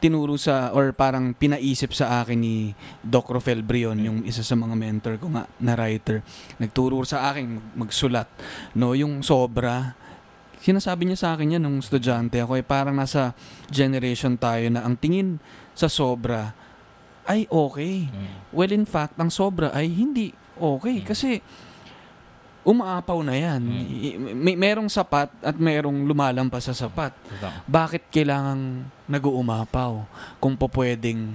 tinuro 0.00 0.40
sa 0.40 0.72
or 0.72 0.96
parang 0.96 1.36
pinaisip 1.36 1.92
sa 1.92 2.24
akin 2.24 2.40
ni 2.40 2.72
Doc 3.04 3.28
Rofel 3.28 3.60
Brion, 3.60 4.00
yung 4.00 4.18
isa 4.24 4.40
sa 4.40 4.56
mga 4.56 4.72
mentor 4.74 5.14
ko 5.20 5.28
nga 5.28 5.44
na 5.60 5.76
writer. 5.76 6.24
Nagturo 6.56 7.04
sa 7.04 7.28
akin 7.30 7.60
mag- 7.60 7.86
magsulat. 7.86 8.26
No, 8.74 8.96
yung 8.96 9.20
sobra 9.20 9.94
sinasabi 10.60 11.08
niya 11.08 11.16
sa 11.16 11.28
akin 11.32 11.56
yan 11.56 11.62
nung 11.64 11.80
estudyante 11.80 12.36
ako 12.36 12.60
eh 12.60 12.64
parang 12.64 12.92
nasa 12.92 13.32
generation 13.72 14.36
tayo 14.36 14.68
na 14.68 14.84
ang 14.84 14.92
tingin 14.92 15.40
sa 15.72 15.88
sobra 15.88 16.52
ay 17.24 17.48
okay. 17.48 18.12
Mm. 18.12 18.28
Well, 18.52 18.68
in 18.68 18.84
fact, 18.84 19.16
ang 19.16 19.32
sobra 19.32 19.72
ay 19.72 19.88
hindi 19.88 20.36
okay 20.60 21.00
Mm. 21.00 21.06
kasi 21.08 21.40
umaapaw 22.64 23.24
na 23.24 23.34
yan. 23.36 23.60
Mm. 23.64 24.36
May 24.36 24.56
merong 24.56 24.88
sapat 24.92 25.32
at 25.40 25.56
merong 25.56 26.04
lumalampas 26.04 26.68
sa 26.68 26.74
sapat. 26.76 27.16
Bakit 27.64 28.12
kailangang 28.12 28.84
nag-uumapaw 29.08 30.04
kung 30.36 30.54
po 30.54 30.68
pwedeng 30.76 31.32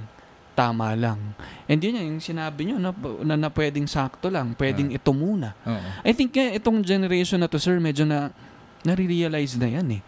tama 0.53 0.93
lang? 0.93 1.33
And 1.65 1.81
yun 1.81 1.97
yung 1.97 2.21
sinabi 2.21 2.69
nyo 2.69 2.77
na, 2.77 2.91
na, 3.25 3.35
na 3.35 3.49
pwedeng 3.49 3.89
sakto 3.89 4.29
lang, 4.29 4.53
pwedeng 4.55 4.93
ito 4.93 5.11
muna. 5.11 5.57
Oo. 5.65 5.89
I 6.05 6.13
think 6.13 6.37
eh, 6.37 6.61
itong 6.61 6.85
generation 6.85 7.41
na 7.41 7.49
to, 7.49 7.57
sir, 7.57 7.81
medyo 7.81 8.05
na 8.05 8.29
nare-realize 8.85 9.57
na 9.57 9.67
yan 9.81 9.87
eh. 9.97 10.01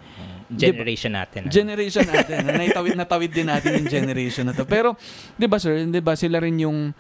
Generation 0.48 1.12
natin. 1.12 1.40
ano? 1.44 1.52
Generation 1.52 2.06
natin. 2.08 2.36
na 2.48 2.52
natawid, 2.56 2.96
natawid 2.96 3.32
din 3.36 3.52
natin 3.52 3.84
yung 3.84 3.90
generation 3.90 4.48
na 4.48 4.56
to. 4.56 4.64
Pero, 4.64 4.96
di 5.36 5.44
ba 5.44 5.60
sir, 5.60 5.84
di 5.84 6.00
ba 6.00 6.16
sila 6.16 6.40
rin 6.40 6.56
yung 6.64 6.96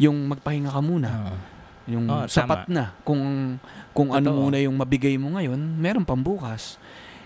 yung 0.00 0.16
magpahinga 0.32 0.72
ka 0.72 0.80
muna. 0.80 1.08
Oo. 1.12 1.59
Yung 1.88 2.04
Oo, 2.10 2.24
sapat 2.28 2.68
na. 2.68 2.92
Kung 3.06 3.56
kung 3.96 4.12
ano 4.12 4.28
Totoo. 4.32 4.40
muna 4.48 4.58
yung 4.60 4.76
mabigay 4.76 5.16
mo 5.16 5.32
ngayon, 5.38 5.58
meron 5.80 6.04
pang 6.04 6.20
bukas. 6.20 6.76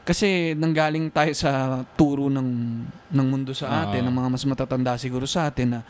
Kasi 0.05 0.53
nanggaling 0.53 1.09
tayo 1.09 1.33
sa 1.33 1.81
turo 1.97 2.29
ng 2.29 2.49
ng 3.09 3.27
mundo 3.27 3.57
sa 3.57 3.89
atin, 3.89 4.05
Oo. 4.05 4.09
ng 4.13 4.17
mga 4.21 4.29
mas 4.31 4.45
matatanda 4.45 4.93
siguro 5.01 5.25
sa 5.25 5.49
atin 5.49 5.79
na 5.79 5.81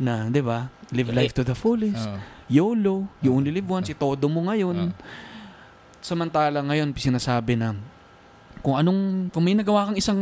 na, 0.00 0.14
'di 0.32 0.40
ba? 0.40 0.70
Live 0.94 1.12
life 1.12 1.34
to 1.36 1.44
the 1.44 1.52
fullest. 1.52 2.08
Oo. 2.08 2.18
YOLO, 2.50 3.06
you 3.22 3.30
only 3.30 3.54
live 3.54 3.68
once, 3.68 3.90
itodo 3.92 4.26
mo 4.26 4.46
ngayon. 4.50 4.90
Oo. 4.90 4.94
Samantala 6.00 6.64
ngayon, 6.64 6.90
sinasabi 6.96 7.54
na 7.60 7.76
kung 8.60 8.76
anong, 8.76 9.28
kung 9.32 9.44
may 9.44 9.56
nagawa 9.56 9.88
kang 9.92 9.98
isang 10.00 10.20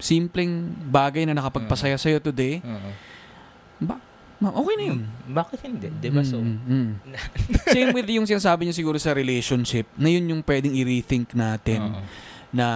simpleng 0.00 0.72
bagay 0.88 1.28
na 1.28 1.36
nakapagpasaya 1.36 1.94
sa'yo 2.00 2.18
today, 2.18 2.62
Oo. 2.64 2.90
ba, 3.84 4.00
ma- 4.40 4.52
okay 4.52 4.74
na 4.74 4.84
yun. 4.88 5.00
Bakit 5.28 5.58
hindi? 5.62 5.88
Di 5.94 6.08
ba? 6.08 6.24
So, 6.24 6.36
Mm, 6.36 6.56
mm, 6.58 6.66
mm. 6.66 6.92
Same 7.68 7.90
with 7.92 8.08
yung 8.08 8.24
sinasabi 8.24 8.64
niya 8.64 8.74
siguro 8.74 8.96
sa 8.96 9.12
relationship, 9.12 9.86
na 9.94 10.08
yun 10.08 10.24
yung 10.26 10.42
pwedeng 10.42 10.72
i-rethink 10.72 11.32
natin 11.32 11.80
oo. 11.92 12.00
na 12.50 12.66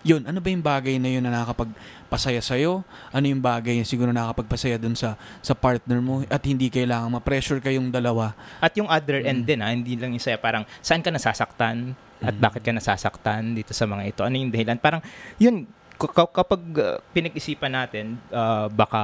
yun, 0.00 0.22
ano 0.22 0.38
ba 0.38 0.48
yung 0.48 0.62
bagay 0.62 0.94
na 0.96 1.10
yun 1.10 1.20
na 1.20 1.34
nakakapagpasaya 1.34 2.38
sa'yo? 2.38 2.86
Ano 3.10 3.26
yung 3.26 3.42
bagay 3.42 3.76
na 3.76 3.84
siguro 3.84 4.08
nakakapagpasaya 4.08 4.78
dun 4.78 4.94
sa 4.94 5.18
sa 5.40 5.52
partner 5.52 5.98
mo 5.98 6.22
at 6.24 6.40
hindi 6.40 6.70
kailangan 6.70 7.10
ma-pressure 7.10 7.58
kayong 7.58 7.90
dalawa. 7.90 8.32
At 8.56 8.72
yung 8.78 8.86
other 8.86 9.18
Mm. 9.18 9.28
end 9.28 9.40
din, 9.44 9.58
ah, 9.58 9.68
hindi 9.68 9.98
lang 9.98 10.14
yung 10.14 10.22
sa'yo, 10.22 10.38
parang 10.38 10.62
saan 10.78 11.02
ka 11.02 11.10
nasasaktan 11.10 11.92
at 12.18 12.34
Mm. 12.34 12.40
bakit 12.40 12.62
ka 12.62 12.70
nasasaktan 12.70 13.52
dito 13.52 13.74
sa 13.74 13.84
mga 13.84 14.02
ito? 14.06 14.22
Ano 14.22 14.38
yung 14.38 14.54
dahilan? 14.54 14.78
Parang, 14.78 15.02
yun, 15.36 15.66
kapag 15.98 16.62
uh, 16.78 17.02
pinag-isipan 17.10 17.74
natin, 17.74 18.22
uh, 18.30 18.70
baka 18.70 19.02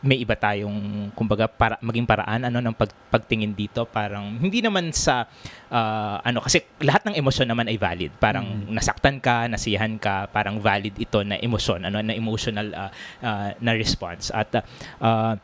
may 0.00 0.16
iba 0.16 0.32
tayong 0.32 1.12
kumbaga 1.12 1.44
para 1.44 1.76
maging 1.84 2.08
paraan 2.08 2.48
ano 2.48 2.58
ng 2.64 2.72
pag, 2.72 2.88
pagtingin 3.12 3.52
dito. 3.52 3.84
Parang 3.84 4.40
hindi 4.40 4.64
naman 4.64 4.92
sa 4.96 5.28
ah, 5.68 6.16
ano 6.24 6.40
kasi 6.40 6.64
lahat 6.80 7.04
ng 7.08 7.16
emosyon 7.20 7.48
naman 7.52 7.68
ay 7.68 7.76
valid. 7.76 8.12
Parang 8.16 8.64
nasaktan 8.72 9.20
ka 9.20 9.44
nasiyahan 9.44 10.00
ka 10.00 10.32
parang 10.32 10.56
valid 10.56 10.96
ito 10.96 11.20
na 11.20 11.36
emosyon 11.36 11.84
ano 11.84 12.00
na 12.00 12.16
emotional 12.16 12.72
ah, 12.72 12.90
ah, 13.20 13.48
na 13.60 13.72
response. 13.76 14.32
At 14.32 14.64
ah, 15.04 15.36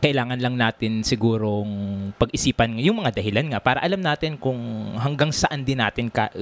kailangan 0.00 0.40
lang 0.40 0.56
natin 0.56 1.04
sigurong 1.04 1.68
pag-isipan 2.16 2.80
yung 2.80 3.04
mga 3.04 3.20
dahilan 3.20 3.52
nga 3.52 3.60
para 3.60 3.84
alam 3.84 4.00
natin 4.00 4.40
kung 4.40 4.56
hanggang 4.96 5.28
saan 5.28 5.60
din 5.60 5.76
natin 5.76 6.08
ka- 6.08 6.32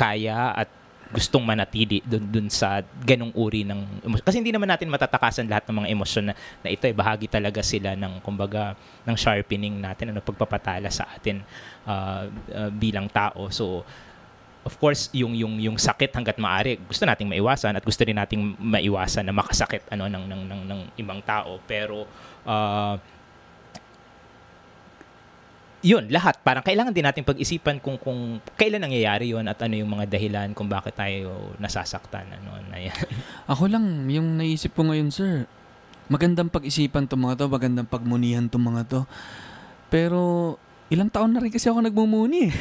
kaya 0.00 0.56
at 0.56 0.68
gustong 1.10 1.46
manatili 1.46 2.02
dun, 2.02 2.24
dun 2.26 2.48
sa 2.50 2.82
ganong 2.82 3.30
uri 3.38 3.62
ng 3.62 4.02
emosyon. 4.06 4.26
Kasi 4.26 4.36
hindi 4.42 4.50
naman 4.50 4.66
natin 4.66 4.90
matatakasan 4.90 5.46
lahat 5.46 5.70
ng 5.70 5.76
mga 5.84 5.88
emosyon 5.94 6.24
na, 6.30 6.34
na 6.62 6.68
ito 6.68 6.86
ay 6.90 6.94
bahagi 6.94 7.30
talaga 7.30 7.62
sila 7.62 7.94
ng 7.94 8.18
kumbaga 8.22 8.74
ng 9.06 9.16
sharpening 9.16 9.78
natin 9.78 10.10
ano 10.10 10.18
pagpapatala 10.18 10.90
sa 10.90 11.06
atin 11.14 11.46
ah, 11.86 12.26
ah, 12.50 12.70
bilang 12.74 13.06
tao. 13.06 13.46
So 13.54 13.86
of 14.66 14.74
course 14.82 15.14
yung 15.14 15.38
yung 15.38 15.62
yung 15.62 15.78
sakit 15.78 16.10
hangga't 16.10 16.42
maaari 16.42 16.82
gusto 16.90 17.06
nating 17.06 17.30
maiwasan 17.30 17.78
at 17.78 17.86
gusto 17.86 18.02
rin 18.02 18.18
nating 18.18 18.58
maiwasan 18.58 19.22
na 19.22 19.30
makasakit 19.30 19.86
ano 19.94 20.10
ng 20.10 20.26
ng 20.26 20.42
ng, 20.42 20.62
ng 20.66 20.80
ibang 20.98 21.22
tao 21.22 21.62
pero 21.70 22.02
ah, 22.42 22.98
yun, 25.86 26.10
lahat. 26.10 26.42
Parang 26.42 26.66
kailangan 26.66 26.90
din 26.90 27.06
natin 27.06 27.22
pag-isipan 27.22 27.78
kung, 27.78 27.94
kung 28.02 28.42
kailan 28.58 28.82
nangyayari 28.82 29.30
yun 29.30 29.46
at 29.46 29.62
ano 29.62 29.78
yung 29.78 29.86
mga 29.86 30.10
dahilan 30.10 30.50
kung 30.50 30.66
bakit 30.66 30.98
tayo 30.98 31.54
nasasaktan. 31.62 32.26
Ano, 32.26 32.58
na 32.66 32.82
yan. 32.82 32.98
Ako 33.54 33.70
lang, 33.70 34.10
yung 34.10 34.34
naisip 34.34 34.74
ko 34.74 34.82
ngayon, 34.82 35.14
sir, 35.14 35.46
magandang 36.10 36.50
pag-isipan 36.50 37.06
itong 37.06 37.22
mga 37.30 37.34
to, 37.38 37.46
magandang 37.46 37.86
pagmunihan 37.86 38.50
itong 38.50 38.66
mga 38.66 38.82
to. 38.90 39.00
Pero, 39.86 40.54
ilang 40.90 41.06
taon 41.06 41.30
na 41.30 41.38
rin 41.38 41.54
kasi 41.54 41.70
ako 41.70 41.86
nagmumuni. 41.86 42.50
eh. 42.50 42.52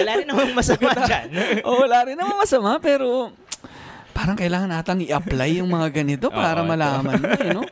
Wala 0.00 0.12
rin 0.16 0.26
namang 0.28 0.56
masama 0.56 0.90
dyan. 1.04 1.28
o, 1.68 1.84
wala 1.84 1.98
rin 2.08 2.16
naman 2.16 2.36
masama, 2.40 2.80
pero 2.80 3.32
parang 4.16 4.32
kailangan 4.32 4.72
natang 4.72 5.04
i-apply 5.04 5.60
yung 5.60 5.68
mga 5.68 5.92
ganito 5.92 6.32
para 6.32 6.64
ito. 6.64 6.68
malaman 6.72 7.20
mo, 7.20 7.36
eh, 7.36 7.52
no? 7.52 7.62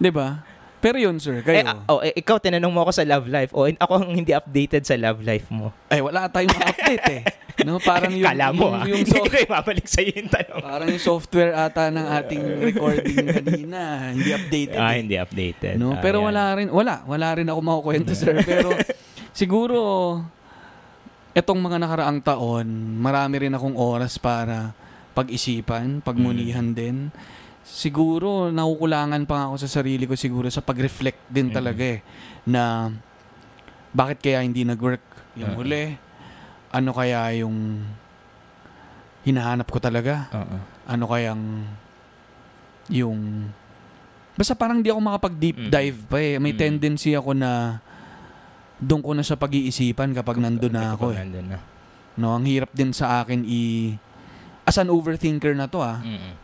'Di 0.00 0.08
ba? 0.08 0.40
Pero 0.80 0.96
yun, 0.96 1.16
sir, 1.16 1.38
Eh, 1.38 1.44
kayo. 1.44 1.60
ah, 1.62 1.84
oh, 1.86 2.00
eh, 2.00 2.12
ikaw, 2.14 2.36
tinanong 2.36 2.72
mo 2.72 2.80
ako 2.80 2.92
sa 2.92 3.04
love 3.04 3.28
life. 3.28 3.52
O, 3.52 3.68
ako 3.68 3.92
ang 3.98 4.16
hindi 4.16 4.32
updated 4.32 4.82
sa 4.82 4.96
love 4.96 5.20
life 5.20 5.44
mo. 5.48 5.76
Ay, 5.86 6.00
wala 6.00 6.24
tayong 6.26 6.48
ma-update 6.50 7.06
eh. 7.10 7.22
No, 7.60 7.76
parang 7.76 8.08
yung, 8.16 8.24
Kala 8.24 8.48
mo, 8.50 8.64
yung, 8.64 8.74
ah. 8.74 8.84
yung, 8.88 8.98
Hindi 9.04 9.12
so- 9.12 9.20
ko 9.20 9.28
na 9.28 9.40
ibabalik 9.44 9.84
sa'yo 9.84 10.12
yung 10.16 10.30
tanong. 10.30 10.60
parang 10.62 10.88
yung 10.88 11.04
software 11.04 11.52
ata 11.52 11.88
ng 11.88 12.06
ating 12.16 12.42
recording 12.64 13.16
kanina, 13.22 13.80
hindi 14.10 14.32
updated. 14.32 14.80
Ah, 14.80 14.90
eh. 14.90 14.98
hindi 14.98 15.14
updated. 15.14 15.74
No, 15.76 15.92
Ah, 15.92 16.00
pero 16.00 16.18
yan. 16.18 16.26
wala 16.32 16.42
rin, 16.56 16.68
wala, 16.70 16.94
wala 17.04 17.28
rin 17.36 17.46
ako 17.46 17.60
makukwento, 17.60 18.12
sir. 18.16 18.40
Pero 18.48 18.72
siguro, 19.30 19.78
etong 21.30 21.60
mga 21.60 21.76
nakaraang 21.78 22.20
taon, 22.20 22.66
marami 22.96 23.36
rin 23.38 23.52
akong 23.52 23.76
oras 23.76 24.16
para 24.16 24.72
pag-isipan, 25.12 26.00
pagmunihan 26.00 26.72
din. 26.72 27.12
Siguro, 27.62 28.48
nakukulangan 28.48 29.24
pa 29.24 29.46
ako 29.46 29.54
sa 29.60 29.68
sarili 29.70 30.04
ko 30.04 30.16
siguro 30.16 30.48
sa 30.48 30.60
pag-reflect 30.60 31.28
din 31.28 31.48
Mm. 31.48 31.54
talaga 31.54 31.84
eh, 31.84 32.00
na 32.44 32.88
bakit 33.90 34.18
kaya 34.20 34.40
hindi 34.40 34.64
nag-work 34.64 35.02
yung 35.36 35.54
Oo. 35.54 35.60
huli? 35.60 35.94
Ano 36.70 36.90
kaya 36.90 37.30
yung 37.36 37.84
hinahanap 39.22 39.68
ko 39.68 39.78
talaga? 39.78 40.28
Oo. 40.32 40.58
ano 40.90 41.06
kayang 41.06 41.44
yung 42.90 43.46
basta 44.34 44.58
parang 44.58 44.82
di 44.82 44.90
ako 44.90 44.98
makapag 44.98 45.38
deep 45.38 45.54
Mm. 45.54 45.70
dive 45.70 46.00
pa 46.08 46.18
eh. 46.18 46.34
May 46.34 46.50
Mm. 46.50 46.58
tendency 46.58 47.14
ako 47.14 47.30
na 47.30 47.78
doon 48.80 48.98
ko 48.98 49.14
na 49.14 49.22
sa 49.22 49.38
pag-iisipan 49.38 50.10
kapag 50.10 50.42
nandun 50.42 50.74
na 50.74 50.98
ako 50.98 51.14
eh. 51.14 51.22
Na. 51.46 51.62
No, 52.18 52.34
ang 52.34 52.42
hirap 52.42 52.74
din 52.74 52.90
sa 52.90 53.22
akin 53.22 53.46
i 53.46 53.94
as 54.64 54.74
an 54.76 54.90
overthinker 54.90 55.54
na 55.54 55.68
to 55.68 55.78
ah, 55.78 56.02
Mm-mm. 56.02 56.34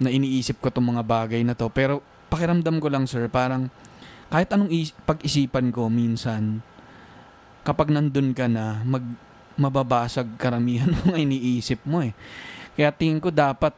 Na 0.00 0.08
iniisip 0.08 0.58
ko 0.58 0.72
tong 0.72 0.96
mga 0.96 1.04
bagay 1.04 1.44
na 1.44 1.52
to. 1.52 1.68
Pero 1.68 2.00
pakiramdam 2.32 2.80
ko 2.80 2.88
lang 2.88 3.04
sir, 3.04 3.28
parang 3.28 3.68
kahit 4.32 4.48
anong 4.50 4.72
is- 4.72 4.96
pag-isipan 5.04 5.68
ko 5.70 5.92
minsan 5.92 6.64
kapag 7.60 7.92
nandun 7.92 8.32
ka 8.32 8.48
na 8.48 8.80
mag 8.82 9.04
mababasag 9.60 10.40
karamihan 10.40 10.88
ng 11.04 11.20
iniisip 11.20 11.84
mo 11.84 12.00
eh. 12.00 12.16
Kaya 12.72 12.88
tingin 12.96 13.20
ko 13.20 13.28
dapat 13.28 13.76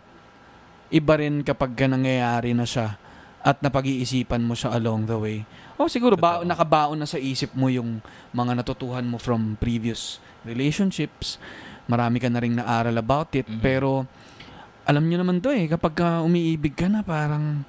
iba 0.93 1.15
rin 1.19 1.43
kapag 1.43 1.75
ka 1.75 1.91
nangyayari 1.91 2.55
na 2.55 2.63
siya 2.63 2.95
at 3.43 3.59
napag-iisipan 3.59 4.39
mo 4.47 4.55
siya 4.55 4.79
along 4.79 5.11
the 5.11 5.19
way. 5.19 5.39
O 5.75 5.91
siguro 5.91 6.15
ba, 6.15 6.47
nakabaon 6.47 6.95
na 6.95 7.09
sa 7.11 7.19
isip 7.19 7.51
mo 7.59 7.67
yung 7.67 7.99
mga 8.31 8.63
natutuhan 8.63 9.03
mo 9.03 9.19
from 9.19 9.59
previous 9.59 10.23
relationships. 10.47 11.43
Marami 11.91 12.23
ka 12.23 12.31
na 12.31 12.39
rin 12.39 12.55
naaral 12.55 12.95
about 13.03 13.35
it. 13.35 13.51
Mhm. 13.51 13.59
Pero 13.59 14.07
alam 14.83 15.05
nyo 15.07 15.19
naman 15.23 15.39
to 15.39 15.51
eh, 15.51 15.71
kapag 15.71 15.95
ka 15.95 16.09
umiibig 16.23 16.75
ka 16.75 16.91
na 16.91 17.01
parang 17.03 17.63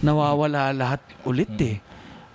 nawawala 0.00 0.70
lahat 0.76 1.00
ulit 1.24 1.48
Mhm. 1.50 1.62
eh. 1.66 1.76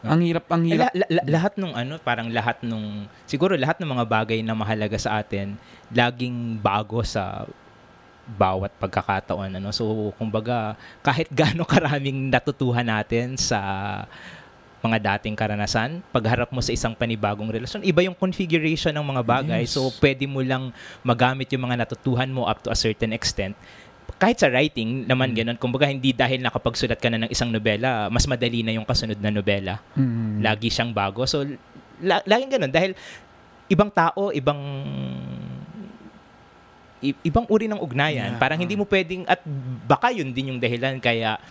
Ang 0.01 0.25
hirap, 0.25 0.49
ang 0.49 0.65
Eh, 0.65 0.73
hirap. 0.73 0.89
la- 0.97 1.11
la- 1.13 1.27
lahat 1.29 1.53
nung 1.61 1.77
ano, 1.77 2.01
parang 2.01 2.25
lahat 2.33 2.57
nung, 2.65 3.05
siguro 3.29 3.53
lahat 3.53 3.77
ng 3.77 3.85
mga 3.85 4.05
bagay 4.09 4.39
na 4.41 4.57
mahalaga 4.57 4.97
sa 4.97 5.21
atin, 5.21 5.53
laging 5.93 6.57
bago 6.57 7.05
sa 7.05 7.45
bawat 8.25 8.73
pagkakataon. 8.81 9.61
Ano? 9.61 9.69
So, 9.69 10.09
kumbaga, 10.17 10.73
kahit 11.05 11.29
gaano 11.29 11.69
karaming 11.69 12.33
natutuhan 12.33 12.89
natin 12.89 13.37
sa 13.37 13.61
mga 14.81 14.97
dating 14.97 15.37
karanasan, 15.37 16.01
pagharap 16.09 16.49
mo 16.49 16.57
sa 16.57 16.73
isang 16.73 16.97
panibagong 16.97 17.53
relasyon, 17.53 17.85
iba 17.85 18.01
yung 18.01 18.17
configuration 18.17 18.89
ng 18.89 19.05
mga 19.05 19.21
bagay. 19.21 19.61
Yes. 19.63 19.77
So, 19.77 19.93
pwede 20.01 20.25
mo 20.25 20.41
lang 20.41 20.73
magamit 21.05 21.53
yung 21.53 21.69
mga 21.69 21.85
natutuhan 21.85 22.33
mo 22.33 22.49
up 22.49 22.65
to 22.65 22.73
a 22.73 22.77
certain 22.77 23.13
extent. 23.13 23.53
Kahit 24.17 24.41
sa 24.41 24.49
writing 24.49 25.05
naman 25.05 25.37
ganun, 25.37 25.57
kumbaga 25.57 25.85
hindi 25.85 26.13
dahil 26.13 26.41
nakapagsulat 26.41 26.97
ka 26.97 27.09
na 27.13 27.25
ng 27.25 27.31
isang 27.31 27.53
nobela, 27.53 28.09
mas 28.09 28.25
madali 28.25 28.65
na 28.65 28.73
yung 28.73 28.85
kasunod 28.85 29.17
na 29.21 29.29
nobela 29.29 29.77
Mm. 29.93 30.41
lagi 30.41 30.69
siyang 30.73 30.89
bago. 30.93 31.25
So, 31.29 31.45
la- 32.01 32.25
laging 32.25 32.57
ganun. 32.57 32.73
Dahil 32.73 32.97
ibang 33.69 33.89
tao, 33.93 34.33
ibang 34.33 34.57
ibang 37.01 37.49
uri 37.49 37.65
ng 37.65 37.81
ugnayan. 37.81 38.37
Yeah. 38.37 38.41
Parang 38.41 38.61
hindi 38.61 38.77
mo 38.77 38.85
pwedeng, 38.85 39.25
at 39.25 39.41
baka 39.89 40.13
yun 40.13 40.29
din 40.29 40.53
yung 40.53 40.59
dahilan 40.61 41.01
kaya 41.01 41.41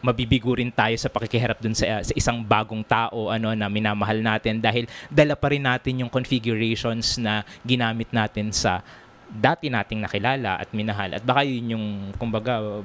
mabibigo 0.00 0.56
rin 0.56 0.72
tayo 0.72 0.96
sa 0.96 1.12
pakikiharap 1.12 1.60
dun 1.60 1.76
sa, 1.76 2.00
sa 2.00 2.12
isang 2.16 2.40
bagong 2.40 2.80
tao 2.84 3.28
ano 3.28 3.52
na 3.52 3.68
minamahal 3.68 4.20
natin 4.20 4.58
dahil 4.60 4.88
dala 5.12 5.36
pa 5.36 5.52
rin 5.52 5.64
natin 5.64 6.04
yung 6.04 6.10
configurations 6.12 7.20
na 7.20 7.44
ginamit 7.62 8.08
natin 8.10 8.52
sa 8.52 8.80
dati 9.30 9.70
nating 9.70 10.02
nakilala 10.02 10.58
at 10.58 10.74
minahal. 10.74 11.14
At 11.14 11.22
baka 11.22 11.46
yun 11.46 11.78
yung 11.78 11.86
kumbaga 12.18 12.82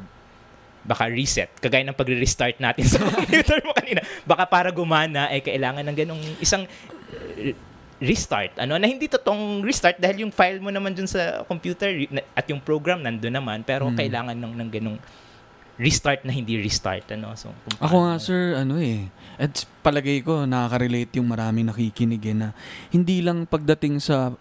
baka 0.85 1.09
reset. 1.09 1.49
Kagaya 1.57 1.81
ng 1.81 1.97
pagre-restart 1.97 2.61
natin 2.61 2.85
sa 2.85 3.01
computer 3.01 3.57
mo 3.65 3.73
kanina. 3.73 4.05
Baka 4.21 4.45
para 4.45 4.69
gumana 4.69 5.33
eh 5.33 5.41
kailangan 5.41 5.81
ng 5.81 5.97
ganong 5.97 6.23
isang 6.37 6.69
uh, 6.69 7.73
restart 7.95 8.59
ano 8.59 8.75
na 8.75 8.91
hindi 8.91 9.07
totoong 9.07 9.63
restart 9.63 9.95
dahil 9.97 10.27
yung 10.27 10.33
file 10.35 10.59
mo 10.59 10.67
naman 10.67 10.91
dun 10.91 11.07
sa 11.07 11.47
computer 11.47 11.87
at 12.35 12.43
yung 12.51 12.59
program 12.59 12.99
nandoon 12.99 13.31
naman 13.31 13.63
pero 13.63 13.87
Hmm. 13.87 13.95
kailangan 13.95 14.35
ng 14.35 14.51
ng 14.51 14.69
ganong 14.69 14.97
restart 15.75 16.23
na 16.23 16.31
hindi 16.31 16.55
restart 16.55 17.11
ano 17.11 17.35
so 17.35 17.51
Ako 17.83 18.07
nga 18.07 18.15
sir, 18.15 18.55
ano 18.55 18.79
eh, 18.79 19.11
at 19.35 19.67
palagay 19.83 20.23
ko 20.23 20.47
nakaka-relate 20.47 21.19
yung 21.19 21.27
maraming 21.27 21.67
nakikinig 21.67 22.23
eh, 22.31 22.35
na 22.35 22.47
hindi 22.95 23.19
lang 23.19 23.43
pagdating 23.43 23.99
sa 23.99 24.31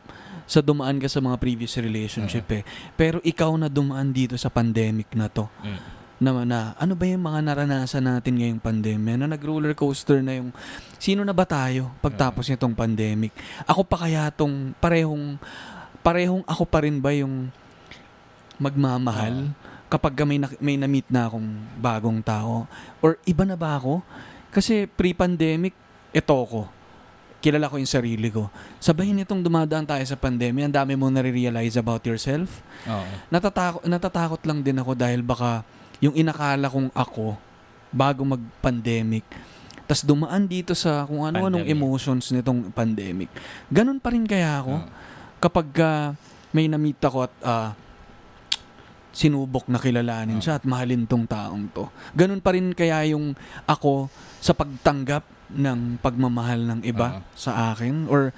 sa 0.44 0.60
dumaan 0.60 1.00
ka 1.00 1.08
sa 1.08 1.24
mga 1.24 1.40
previous 1.40 1.74
relationship 1.80 2.44
eh. 2.52 2.62
Pero 2.94 3.18
ikaw 3.24 3.56
na 3.56 3.72
dumaan 3.72 4.12
dito 4.12 4.36
sa 4.36 4.52
pandemic 4.52 5.08
na 5.16 5.32
to. 5.32 5.48
Mm. 5.64 5.80
Na, 6.20 6.30
na 6.46 6.58
ano 6.78 6.94
ba 6.94 7.04
yung 7.08 7.24
mga 7.26 7.40
naranasan 7.42 8.06
natin 8.06 8.38
ngayong 8.38 8.62
pandemya 8.62 9.18
na 9.18 9.26
nag-roller 9.34 9.74
coaster 9.74 10.22
na 10.22 10.38
yung 10.38 10.54
sino 10.96 11.26
na 11.26 11.34
ba 11.34 11.42
tayo 11.42 11.90
pagtapos 12.04 12.46
nitong 12.48 12.76
pandemic? 12.76 13.34
Ako 13.66 13.82
pa 13.82 14.06
kaya 14.06 14.30
tong 14.30 14.72
parehong 14.78 15.40
parehong 16.04 16.44
ako 16.46 16.64
pa 16.68 16.86
rin 16.86 17.02
ba 17.02 17.10
yung 17.10 17.50
magmamahal 18.60 19.50
kapag 19.88 20.14
ka 20.16 20.24
may, 20.26 20.38
na, 20.40 20.48
may 20.58 20.76
na-meet 20.76 21.08
na 21.08 21.28
akong 21.28 21.48
bagong 21.78 22.20
tao? 22.24 22.66
Or 23.04 23.20
iba 23.28 23.44
na 23.46 23.54
ba 23.54 23.78
ako? 23.78 24.00
Kasi 24.54 24.86
pre-pandemic, 24.86 25.74
ito 26.14 26.34
ko. 26.34 26.70
Kilala 27.44 27.68
ko 27.68 27.76
yung 27.76 27.90
sarili 27.90 28.32
ko. 28.32 28.48
Sabahin 28.80 29.20
itong 29.20 29.44
dumadaan 29.44 29.84
tayo 29.84 30.00
sa 30.06 30.16
pandemya, 30.16 30.70
ang 30.70 30.74
dami 30.74 30.96
mong 30.96 31.20
nare-realize 31.20 31.76
about 31.76 32.00
yourself. 32.08 32.64
Oo. 32.88 33.12
Natatakot, 33.28 33.82
natatakot 33.84 34.40
lang 34.48 34.64
din 34.64 34.80
ako 34.80 34.96
dahil 34.96 35.20
baka 35.20 35.60
yung 36.00 36.16
inakala 36.16 36.68
kong 36.72 36.90
ako 36.96 37.36
bago 37.94 38.26
mag-pandemic, 38.26 39.22
tas 39.86 40.02
dumaan 40.02 40.48
dito 40.48 40.74
sa 40.74 41.06
kung 41.06 41.22
ano-anong 41.22 41.68
emotions 41.68 42.32
nitong 42.34 42.72
pandemic. 42.74 43.30
Ganon 43.70 44.02
pa 44.02 44.10
rin 44.10 44.26
kaya 44.26 44.58
ako 44.58 44.74
Oo. 44.80 44.88
kapag 45.38 45.68
ah, 45.84 46.16
may 46.50 46.66
na-meet 46.66 46.98
ako 46.98 47.30
at 47.30 47.34
ah, 47.44 47.68
sinubok 49.14 49.70
na 49.70 49.78
kilalanin 49.78 50.42
siya 50.42 50.58
at 50.58 50.66
mahalin 50.66 51.06
tong 51.06 51.22
taong 51.22 51.70
to. 51.70 51.86
Ganun 52.18 52.42
pa 52.42 52.50
rin 52.50 52.74
kaya 52.74 53.14
yung 53.14 53.38
ako 53.62 54.10
sa 54.42 54.50
pagtanggap 54.52 55.22
ng 55.54 56.02
pagmamahal 56.02 56.58
ng 56.58 56.80
iba 56.82 57.22
Oo. 57.22 57.38
sa 57.38 57.70
akin 57.70 58.10
or 58.10 58.34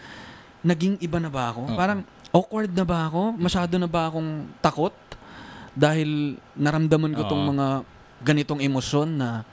naging 0.60 1.00
iba 1.00 1.16
na 1.16 1.32
ba 1.32 1.48
ako? 1.48 1.72
Oo. 1.72 1.78
Parang 1.80 2.04
awkward 2.28 2.76
na 2.76 2.84
ba 2.84 3.08
ako? 3.08 3.40
Masyado 3.40 3.80
na 3.80 3.88
ba 3.88 4.12
akong 4.12 4.52
takot? 4.60 4.92
Dahil 5.72 6.36
naramdaman 6.52 7.16
ko 7.16 7.24
tong 7.24 7.48
Oo. 7.48 7.50
mga 7.56 7.66
ganitong 8.20 8.60
emosyon 8.60 9.16
na 9.16 9.48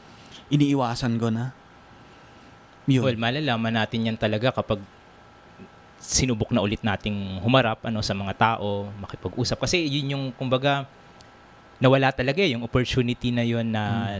iniiwasan 0.51 1.15
ko 1.15 1.31
na. 1.31 1.55
Yun. 2.83 2.99
Well, 2.99 3.15
malalaman 3.15 3.79
natin 3.79 4.11
yan 4.11 4.19
talaga 4.19 4.51
kapag 4.51 4.83
sinubok 6.03 6.51
na 6.51 6.59
ulit 6.59 6.83
nating 6.83 7.39
humarap 7.39 7.79
ano 7.87 8.03
sa 8.03 8.11
mga 8.11 8.35
tao, 8.35 8.91
makipag-usap 8.99 9.63
kasi 9.63 9.87
yun 9.87 10.19
yung 10.19 10.25
kumbaga 10.35 10.83
nawala 11.83 12.15
talaga 12.15 12.39
yung 12.47 12.63
opportunity 12.63 13.35
na 13.35 13.43
yun 13.43 13.67
na 13.67 14.15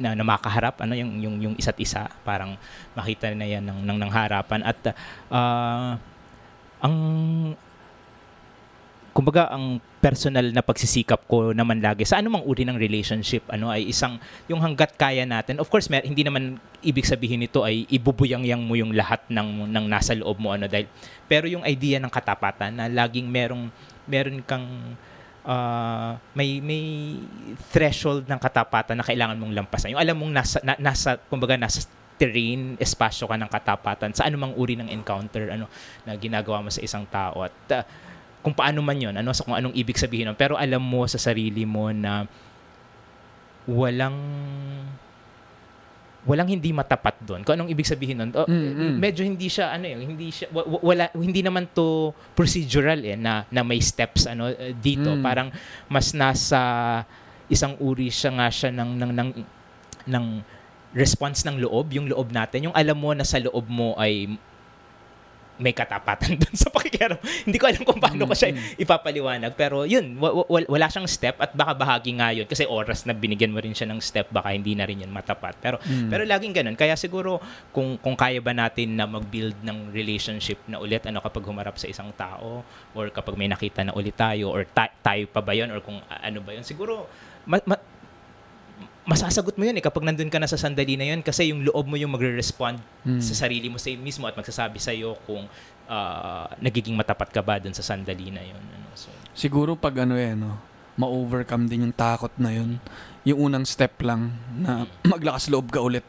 na, 0.00 0.16
na 0.16 0.24
makaharap 0.24 0.80
ano 0.80 0.94
yung 0.94 1.18
yung 1.18 1.36
yung 1.42 1.54
isa't 1.58 1.76
isa. 1.82 2.06
Parang 2.22 2.54
makita 2.94 3.34
na 3.34 3.44
yan 3.44 3.66
ng 3.66 3.82
ng, 3.84 3.98
ng 3.98 4.12
harapan. 4.14 4.62
At 4.62 4.78
ah, 5.28 5.98
ang 6.80 6.96
kumbaga 9.10 9.50
ang 9.50 9.82
personal 10.00 10.48
na 10.54 10.64
pagsisikap 10.64 11.28
ko 11.28 11.52
naman 11.52 11.82
lagi 11.82 12.08
sa 12.08 12.22
anumang 12.22 12.46
uri 12.46 12.64
ng 12.64 12.78
relationship 12.78 13.44
ano 13.52 13.68
ay 13.68 13.90
isang 13.90 14.16
yung 14.48 14.62
hanggat 14.62 14.96
kaya 14.96 15.28
natin. 15.28 15.60
Of 15.60 15.68
course 15.68 15.92
mer- 15.92 16.06
hindi 16.06 16.24
naman 16.24 16.56
ibig 16.80 17.04
sabihin 17.04 17.44
nito 17.44 17.60
ay 17.66 17.84
ibubuyang-yang 17.90 18.62
mo 18.64 18.78
yung 18.78 18.96
lahat 18.96 19.20
ng 19.28 19.68
ng 19.68 19.84
nasa 19.90 20.16
loob 20.16 20.40
mo 20.40 20.56
ano 20.56 20.70
dahil 20.70 20.88
pero 21.28 21.44
yung 21.50 21.66
idea 21.66 22.00
ng 22.00 22.08
katapatan 22.08 22.72
na 22.72 22.88
laging 22.88 23.28
merong 23.28 23.68
meron 24.08 24.40
kang 24.46 24.64
ah, 25.44 26.20
may 26.36 26.60
may 26.60 27.16
threshold 27.72 28.28
ng 28.28 28.40
katapatan 28.40 29.00
na 29.00 29.04
kailangan 29.06 29.36
mong 29.40 29.54
lampasan 29.56 29.96
yung 29.96 30.02
alam 30.02 30.16
mong 30.16 30.32
nasa 30.32 30.58
na- 30.60 30.80
nasa 30.80 31.16
kumbaga 31.28 31.56
nasa 31.56 31.84
terrain, 32.20 32.76
espasyo 32.76 33.24
ka 33.24 33.40
ng 33.40 33.48
katapatan 33.48 34.12
sa 34.12 34.28
anumang 34.28 34.52
uri 34.52 34.76
ng 34.76 34.92
encounter 34.92 35.56
ano 35.56 35.64
na 36.04 36.12
ginagawa 36.20 36.60
mo 36.60 36.68
sa 36.68 36.84
isang 36.84 37.08
tao 37.08 37.48
at 37.48 37.56
ah, 37.72 37.84
kung 38.44 38.52
paano 38.52 38.84
man 38.84 38.96
yon 38.96 39.16
ano 39.16 39.32
so 39.32 39.44
kung 39.44 39.56
anong 39.56 39.72
ibig 39.76 39.96
sabihin 39.96 40.28
nun. 40.32 40.36
pero 40.36 40.56
alam 40.56 40.80
mo 40.80 41.04
sa 41.08 41.16
sarili 41.16 41.64
mo 41.64 41.88
na 41.92 42.28
walang 43.68 44.16
walang 46.20 46.46
hindi 46.46 46.68
matapat 46.68 47.16
doon 47.18 47.40
kung 47.40 47.56
anong 47.56 47.72
ibig 47.72 47.84
sabihin 47.84 48.20
nun 48.20 48.30
oh, 48.34 48.44
Mm, 48.44 48.92
mm. 48.92 48.94
medyo 48.96 49.24
hindi 49.24 49.48
siya 49.48 49.72
ano 49.72 49.84
eh 49.84 49.96
hindi 49.96 50.28
siya 50.28 50.52
wa- 50.52 50.68
wa- 50.68 50.84
wala 50.84 51.04
hindi 51.16 51.40
naman 51.40 51.64
to 51.66 52.12
procedural 52.36 53.00
eh 53.00 53.16
na 53.16 53.48
na 53.48 53.60
may 53.60 53.80
steps 53.80 54.28
ano 54.28 54.48
eh, 54.48 54.76
dito 54.76 55.08
Mm. 55.08 55.24
parang 55.24 55.48
mas 55.86 56.12
nasa 56.12 56.60
isang 57.48 57.72
uri 57.78 58.08
siya 58.08 58.30
nga 58.32 58.48
siya 58.48 58.68
ng 58.70 58.90
ng 58.94 59.12
ng, 59.16 59.30
ng 60.06 60.24
response 60.92 61.40
ng 61.42 61.56
loob 61.56 61.88
yung 61.90 62.04
loob 62.04 62.28
natin 62.30 62.68
yung 62.68 62.76
alam 62.76 62.94
mo 62.94 63.10
na 63.10 63.22
sa 63.22 63.38
loob 63.38 63.64
mo 63.64 63.96
ay 63.96 64.28
may 65.60 65.70
katapatan 65.70 66.34
doon 66.40 66.54
sa 66.54 66.68
pakikiram. 66.68 67.20
Hindi 67.44 67.56
ko 67.56 67.68
alam 67.68 67.82
kung 67.82 68.00
paano 68.00 68.24
ko 68.24 68.32
siya 68.32 68.50
ipapaliwanag. 68.74 69.52
Pero 69.54 69.84
yun, 69.84 70.16
wa- 70.16 70.42
wa- 70.42 70.66
wala 70.66 70.86
siyang 70.86 71.04
step 71.04 71.36
at 71.36 71.52
baka 71.52 71.72
bahagi 71.74 72.10
nga 72.12 72.32
yun. 72.32 72.44
Kasi 72.44 72.64
oras 72.64 73.04
na 73.04 73.12
binigyan 73.12 73.48
mo 73.48 73.58
rin 73.58 73.70
siya 73.70 73.86
ng 73.86 74.00
step, 74.00 74.28
baka 74.28 74.50
hindi 74.50 74.72
na 74.72 74.82
rin 74.82 74.98
yun 74.98 75.10
matapat. 75.10 75.54
Pero, 75.58 75.76
Mm. 75.80 76.08
pero 76.08 76.22
laging 76.24 76.52
ganun. 76.52 76.74
Kaya 76.74 76.96
siguro, 76.96 77.38
kung, 77.70 77.94
kung 77.96 78.14
kaya 78.14 78.40
ba 78.40 78.50
natin 78.50 78.92
na 78.92 79.04
mag-build 79.04 79.60
ng 79.60 79.90
relationship 79.90 80.58
na 80.64 80.76
ulit, 80.76 81.04
ano 81.04 81.20
kapag 81.20 81.44
humarap 81.44 81.76
sa 81.76 81.86
isang 81.86 82.10
tao, 82.12 82.64
or 82.90 83.08
kapag 83.08 83.36
may 83.36 83.46
nakita 83.46 83.82
na 83.82 83.92
ulit 83.92 84.14
tayo, 84.14 84.48
or 84.48 84.64
ta- 84.64 84.90
tayo 84.98 85.26
pa 85.26 85.38
ba 85.38 85.52
yun, 85.52 85.68
or 85.68 85.78
kung 85.78 86.00
ano 86.00 86.38
ba 86.40 86.50
yun, 86.50 86.64
siguro, 86.64 87.04
ma- 87.44 87.62
ma- 87.64 87.82
masasagot 89.10 89.58
mo 89.58 89.66
yun 89.66 89.74
eh 89.74 89.82
kapag 89.82 90.06
nandun 90.06 90.30
ka 90.30 90.38
na 90.38 90.46
sa 90.46 90.54
sandali 90.54 90.94
na 90.94 91.02
yun 91.04 91.20
kasi 91.20 91.50
yung 91.50 91.66
loob 91.66 91.90
mo 91.90 91.98
yung 91.98 92.14
magre-respond 92.14 92.78
Mm. 93.02 93.18
sa 93.18 93.34
sarili 93.34 93.66
mo 93.66 93.74
sa 93.74 93.90
mismo 93.90 94.28
at 94.28 94.36
magsasabi 94.36 94.78
sa 94.78 94.94
iyo 94.94 95.18
kung 95.26 95.50
ah, 95.90 96.46
nagiging 96.62 96.94
matapat 96.94 97.32
ka 97.32 97.42
ba 97.42 97.58
dun 97.58 97.74
sa 97.74 97.82
sandali 97.82 98.30
na 98.30 98.38
yun. 98.38 98.60
Ano? 98.60 98.86
So, 98.94 99.10
Siguro 99.34 99.74
pag 99.74 100.04
ano 100.04 100.14
eh, 100.14 100.38
no, 100.38 100.54
ma-overcome 100.94 101.66
din 101.66 101.88
yung 101.88 101.96
takot 101.96 102.30
na 102.36 102.52
yun. 102.52 102.78
Yung 103.24 103.50
unang 103.50 103.66
step 103.66 103.98
lang 104.04 104.30
na 104.54 104.84
maglakas 105.12 105.50
loob 105.50 105.72
ka 105.72 105.80
ulit. 105.80 106.04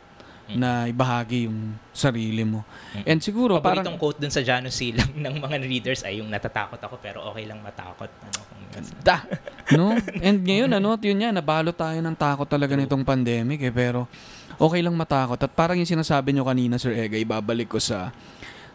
Na 0.58 0.88
ibahagi 0.88 1.45
yung 1.47 1.76
sarili 1.91 2.43
mo. 2.43 2.64
Mm. 2.95 3.06
And 3.06 3.20
siguro 3.20 3.60
paboritong 3.60 3.95
parang 3.95 3.97
quote 3.99 4.20
dun 4.20 4.34
sa 4.34 4.41
Janus 4.41 4.76
Silang 4.76 5.12
ng 5.26 5.36
mga 5.39 5.58
readers 5.64 6.02
ay 6.08 6.20
yung 6.24 6.32
natatakot 6.32 6.80
ako 6.80 6.99
pero 6.99 7.24
okay 7.30 7.45
lang 7.45 7.60
matakot. 7.60 8.10
Ano, 8.10 8.39
kung 8.47 8.62
da, 9.08 9.28
no? 9.76 9.95
And 10.24 10.41
ngayon 10.41 10.72
ano, 10.72 10.95
yun 10.99 11.20
yan, 11.20 11.36
nabalo 11.36 11.76
tayo 11.76 11.99
ng 11.99 12.16
takot 12.16 12.47
talaga 12.47 12.74
nitong 12.80 13.04
pandemic 13.04 13.60
eh, 13.68 13.74
pero 13.74 14.08
okay 14.56 14.80
lang 14.80 14.95
matakot. 14.95 15.38
At 15.38 15.52
parang 15.52 15.76
yung 15.76 15.89
sinasabi 15.89 16.32
nyo 16.32 16.47
kanina, 16.47 16.80
Sir 16.80 16.95
Ega, 16.95 17.20
ibabalik 17.20 17.76
ko 17.76 17.80
sa 17.80 18.16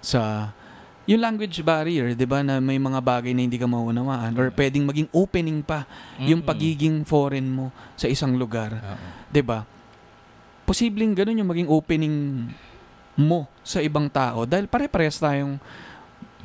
sa 0.05 0.53
yung 1.07 1.23
language 1.23 1.63
barrier, 1.63 2.19
'di 2.19 2.27
ba, 2.27 2.43
na 2.43 2.59
may 2.59 2.83
mga 2.83 2.99
bagay 2.99 3.31
na 3.31 3.47
hindi 3.47 3.57
ka 3.57 3.71
maunawaan 3.71 4.35
or 4.35 4.51
pwedeng 4.51 4.85
maging 4.91 5.09
opening 5.15 5.63
pa 5.63 5.87
yung 6.19 6.43
pagiging 6.43 7.07
foreign 7.07 7.47
mo 7.47 7.71
sa 7.95 8.11
isang 8.11 8.35
lugar. 8.35 8.75
'di 9.31 9.43
ba? 9.47 9.63
Posibleng 10.67 11.15
ganun 11.15 11.39
yung 11.39 11.51
maging 11.51 11.71
opening 11.71 12.17
mo 13.17 13.49
sa 13.63 13.81
ibang 13.81 14.11
tao 14.11 14.45
dahil 14.45 14.67
pare-parehas 14.67 15.17
tayong 15.17 15.57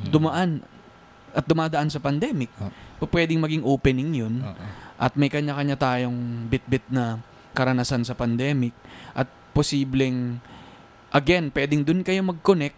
Mm. 0.01 0.09
dumaan 0.09 0.49
at 1.31 1.45
dumadaan 1.45 1.89
sa 1.89 2.01
pandemic. 2.01 2.49
Oo. 2.57 3.05
Pwedeng 3.05 3.37
maging 3.37 3.61
opening 3.61 4.17
yun 4.17 4.41
Oo. 4.41 4.65
at 4.97 5.13
may 5.13 5.29
kanya-kanya 5.29 5.77
tayong 5.77 6.17
bit-bit 6.47 6.81
na 6.89 7.21
karanasan 7.51 8.01
sa 8.01 8.13
pandemic 8.13 8.73
at 9.11 9.29
posibleng 9.51 10.41
again, 11.11 11.51
pwedeng 11.51 11.85
dun 11.85 12.01
kayo 12.01 12.23
mag-connect 12.23 12.77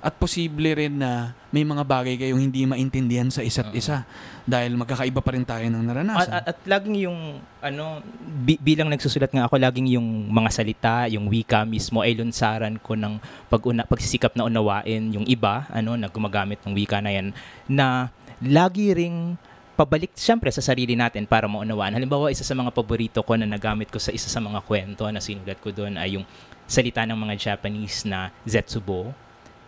at 0.00 0.16
posible 0.16 0.72
rin 0.72 0.96
na 0.96 1.36
may 1.52 1.60
mga 1.60 1.84
bagay 1.84 2.16
kayong 2.16 2.40
hindi 2.40 2.64
maintindihan 2.64 3.28
sa 3.28 3.44
isa't 3.44 3.68
isa 3.76 4.08
dahil 4.48 4.72
magkakaiba 4.80 5.20
pa 5.20 5.30
rin 5.36 5.44
tayo 5.44 5.60
ng 5.68 5.84
At, 5.84 5.88
naranasan. 5.92 6.32
at, 6.40 6.44
at 6.56 6.58
laging 6.64 7.04
yung 7.04 7.36
ano 7.60 8.00
bi- 8.24 8.60
bilang 8.60 8.88
nagsusulat 8.88 9.28
nga 9.28 9.44
ako 9.44 9.60
laging 9.60 9.92
yung 9.92 10.32
mga 10.32 10.50
salita, 10.50 10.94
yung 11.12 11.28
wika 11.28 11.68
mismo 11.68 12.00
ay 12.00 12.16
lunsaran 12.16 12.80
ko 12.80 12.96
ng 12.96 13.20
pag 13.52 13.60
pagsisikap 13.60 14.32
na 14.40 14.48
unawain 14.48 15.12
yung 15.12 15.28
iba 15.28 15.68
ano 15.68 16.00
na 16.00 16.08
gumagamit 16.08 16.64
ng 16.64 16.72
wika 16.72 17.04
na 17.04 17.12
yan 17.12 17.36
na 17.68 18.08
lagi 18.40 18.96
ring 18.96 19.36
pabalik 19.76 20.12
siyempre 20.16 20.52
sa 20.52 20.60
sarili 20.60 20.92
natin 20.92 21.24
para 21.24 21.48
maunawaan. 21.48 21.96
Halimbawa, 21.96 22.28
isa 22.28 22.44
sa 22.44 22.52
mga 22.52 22.68
paborito 22.68 23.24
ko 23.24 23.32
na 23.36 23.48
nagamit 23.48 23.88
ko 23.88 23.96
sa 23.96 24.12
isa 24.12 24.28
sa 24.28 24.36
mga 24.36 24.60
kwento 24.64 25.08
na 25.08 25.24
sinulat 25.24 25.56
ko 25.56 25.72
doon 25.72 25.96
ay 25.96 26.20
yung 26.20 26.24
salita 26.68 27.00
ng 27.08 27.16
mga 27.16 27.34
Japanese 27.40 28.04
na 28.04 28.28
zetsubo 28.44 29.12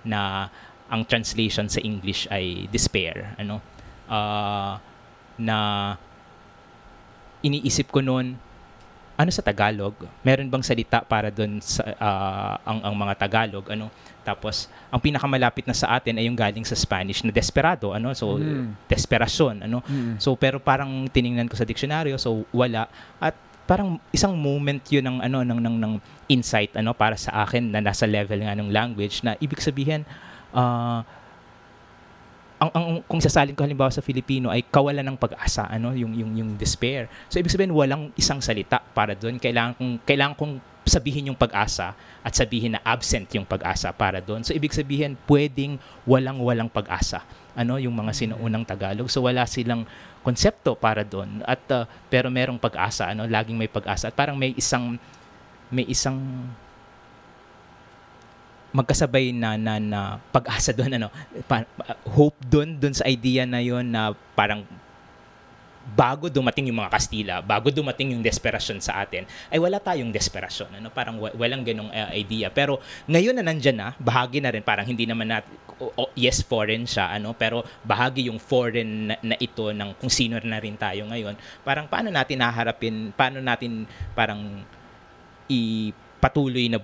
na 0.04 0.50
ang 0.86 1.02
translation 1.04 1.66
sa 1.66 1.80
English 1.80 2.28
ay 2.28 2.68
despair. 2.68 3.32
Ano? 3.36 3.58
Ah, 4.06 4.76
na 5.36 5.58
iniisip 7.42 7.90
ko 7.90 7.98
noon 7.98 8.36
ano 9.12 9.30
sa 9.30 9.44
Tagalog 9.44 9.92
meron 10.22 10.48
bang 10.48 10.64
salita 10.64 11.04
para 11.04 11.28
doon 11.28 11.60
sa 11.60 11.84
ah, 11.98 12.56
ang 12.64 12.80
ang 12.80 12.94
mga 12.96 13.14
Tagalog 13.18 13.64
ano 13.68 13.90
tapos 14.22 14.70
ang 14.88 15.02
pinakamalapit 15.02 15.66
na 15.66 15.74
sa 15.74 15.98
atin 15.98 16.16
ay 16.16 16.30
yung 16.30 16.38
galing 16.38 16.62
sa 16.62 16.78
Spanish 16.78 17.26
na 17.26 17.34
desperado 17.34 17.90
ano 17.92 18.14
so 18.14 18.38
Mm. 18.38 18.72
desperasyon 18.86 19.66
ano 19.66 19.82
Mm. 19.84 20.16
so 20.18 20.32
pero 20.38 20.62
parang 20.62 21.06
tiningnan 21.10 21.50
ko 21.50 21.54
sa 21.58 21.66
diksyonaryo 21.66 22.16
so 22.16 22.46
wala 22.54 22.86
at 23.18 23.34
parang 23.62 23.98
isang 24.10 24.34
moment 24.34 24.80
yun 24.90 25.02
ng 25.02 25.18
ano 25.22 25.38
ng 25.42 25.60
ng 25.60 25.76
ng 25.78 25.92
insight 26.32 26.72
ano 26.72 26.96
para 26.96 27.20
sa 27.20 27.44
akin 27.44 27.68
na 27.68 27.84
nasa 27.84 28.08
level 28.08 28.40
nga 28.40 28.56
ng 28.56 28.72
language 28.72 29.20
na 29.20 29.36
ibig 29.36 29.60
sabihin 29.60 30.08
ah 30.56 31.04
ang, 32.62 32.70
ang 32.78 32.86
kung 33.10 33.18
sasalin 33.18 33.58
ko 33.58 33.66
halimbawa 33.66 33.90
sa 33.90 33.98
Filipino 33.98 34.46
ay 34.46 34.62
kawalan 34.62 35.02
ng 35.02 35.18
pag-asa 35.18 35.66
ano 35.66 35.90
yung 35.98 36.14
yung 36.14 36.32
yung 36.38 36.50
despair. 36.54 37.10
So 37.26 37.42
ibig 37.42 37.50
sabihin 37.50 37.74
walang 37.74 38.14
isang 38.14 38.38
salita 38.38 38.78
para 38.94 39.18
doon 39.18 39.42
kailangan 39.42 39.74
kong 39.74 39.92
kailangan 40.06 40.34
kong 40.38 40.54
sabihin 40.86 41.30
yung 41.30 41.38
pag-asa 41.38 41.94
at 42.22 42.32
sabihin 42.38 42.78
na 42.78 42.80
absent 42.86 43.26
yung 43.34 43.46
pag-asa 43.46 43.90
para 43.94 44.18
doon 44.18 44.42
so 44.42 44.50
ibig 44.50 44.74
sabihin 44.74 45.14
pwedeng 45.30 45.78
walang 46.02 46.42
walang 46.42 46.66
pag-asa 46.66 47.22
ano 47.52 47.76
yung 47.76 47.92
mga 47.92 48.12
sinuunang 48.14 48.64
Tagalog. 48.64 49.10
So 49.10 49.26
wala 49.26 49.44
silang 49.44 49.84
konsepto 50.22 50.78
para 50.78 51.02
doon 51.02 51.42
at 51.44 51.60
uh, 51.74 51.84
pero 52.06 52.30
merong 52.30 52.62
pag-asa 52.62 53.10
ano 53.10 53.26
laging 53.26 53.58
may 53.58 53.68
pag-asa. 53.68 54.08
At 54.08 54.14
parang 54.14 54.38
may 54.38 54.54
isang 54.54 54.96
may 55.72 55.88
isang 55.88 56.20
magkasabay 58.72 59.36
na 59.36 59.56
na, 59.60 59.76
na 59.76 60.00
pag-asa 60.32 60.72
doon 60.72 60.96
ano 60.96 61.08
pa- 61.44 61.68
hope 62.08 62.36
doon 62.48 62.76
doon 62.80 62.96
sa 62.96 63.04
idea 63.04 63.44
na 63.44 63.60
yon 63.60 63.84
na 63.84 64.16
parang 64.32 64.64
bago 65.82 66.30
dumating 66.30 66.70
yung 66.70 66.78
mga 66.78 66.94
Kastila, 66.94 67.34
bago 67.42 67.68
dumating 67.68 68.14
yung 68.14 68.22
desperasyon 68.22 68.78
sa 68.78 69.02
atin, 69.02 69.26
ay 69.50 69.58
wala 69.58 69.82
tayong 69.82 70.14
desperasyon. 70.14 70.78
Ano? 70.78 70.88
Parang 70.94 71.18
wa- 71.18 71.34
walang 71.34 71.66
ganong 71.66 71.90
uh, 71.90 72.10
idea. 72.14 72.48
Pero 72.54 72.78
ngayon 73.10 73.34
na 73.34 73.44
nandyan 73.44 73.76
na, 73.76 73.88
bahagi 73.98 74.38
na 74.38 74.54
rin, 74.54 74.62
parang 74.62 74.86
hindi 74.86 75.04
naman 75.04 75.28
natin, 75.28 75.50
yes, 76.14 76.46
foreign 76.46 76.86
siya, 76.86 77.10
ano? 77.10 77.34
pero 77.34 77.66
bahagi 77.82 78.30
yung 78.30 78.38
foreign 78.38 79.10
na, 79.10 79.16
na 79.20 79.36
ito 79.42 79.74
ng 79.74 79.98
kung 79.98 80.10
sino 80.10 80.38
na 80.46 80.62
rin 80.62 80.78
tayo 80.78 81.02
ngayon. 81.10 81.34
Parang 81.66 81.90
paano 81.90 82.14
natin 82.14 82.38
naharapin, 82.38 83.10
paano 83.18 83.42
natin 83.42 83.84
parang 84.14 84.62
ipatuloy 85.52 86.66
na 86.66 86.80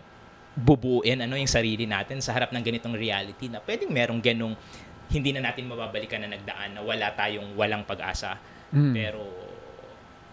bubuin 0.59 1.23
ano 1.23 1.39
yung 1.39 1.49
sarili 1.49 1.87
natin 1.87 2.19
sa 2.19 2.35
harap 2.35 2.51
ng 2.51 2.61
ganitong 2.61 2.95
reality 2.95 3.47
na 3.47 3.63
pwedeng 3.63 3.91
merong 3.91 4.19
ganong 4.19 4.55
hindi 5.09 5.31
na 5.33 5.41
natin 5.41 5.65
mababalikan 5.65 6.21
na 6.21 6.29
nagdaan 6.29 6.77
na 6.77 6.81
wala 6.83 7.15
tayong 7.15 7.57
walang 7.57 7.83
pag-asa 7.83 8.37
Mm. 8.69 8.93
pero 8.93 9.25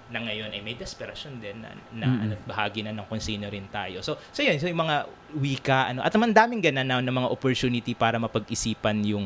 na 0.06 0.20
ngayon 0.20 0.52
ay 0.52 0.60
may 0.60 0.76
desperasyon 0.76 1.40
din 1.40 1.64
na, 1.64 1.72
na 1.96 2.06
Mm. 2.06 2.20
ano, 2.20 2.34
bahagi 2.44 2.84
na 2.84 2.92
ng 2.92 3.08
kung 3.08 3.18
sino 3.18 3.48
rin 3.48 3.66
tayo. 3.72 4.04
So, 4.04 4.20
so 4.30 4.44
yun, 4.44 4.60
so 4.60 4.68
yung 4.68 4.78
mga 4.78 5.08
wika, 5.34 5.90
ano, 5.90 6.04
at 6.04 6.12
naman 6.12 6.30
daming 6.30 6.60
ganun 6.60 6.84
na, 6.84 7.00
na 7.00 7.16
mga 7.16 7.32
opportunity 7.32 7.96
para 7.96 8.20
mapag-isipan 8.20 9.02
yung 9.08 9.26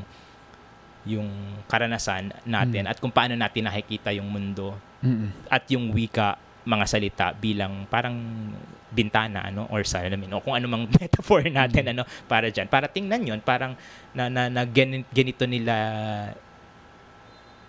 yung 1.07 1.26
karanasan 1.66 2.30
natin 2.45 2.86
Mm. 2.86 2.91
at 2.91 2.97
kung 2.99 3.10
paano 3.10 3.34
natin 3.34 3.66
nakikita 3.66 4.14
yung 4.14 4.30
mundo 4.30 4.78
Mm-mm. 5.01 5.32
at 5.49 5.64
yung 5.72 5.89
wika 5.89 6.36
mga 6.62 6.86
salita 6.86 7.26
bilang 7.34 7.88
parang 7.89 8.20
bintana 8.89 9.45
ano 9.45 9.69
or 9.69 9.85
salamin 9.85 10.33
o 10.33 10.41
kung 10.41 10.57
ano 10.57 10.65
mang 10.65 10.85
metaphor 10.97 11.45
natin 11.45 11.93
ano 11.93 12.03
para 12.25 12.49
diyan 12.49 12.65
para 12.65 12.89
tingnan 12.89 13.21
yon 13.21 13.39
parang 13.41 13.77
na, 14.13 14.27
na, 14.27 14.49
na 14.49 14.65
gani- 14.65 15.05
ganito 15.13 15.45
nila 15.45 15.75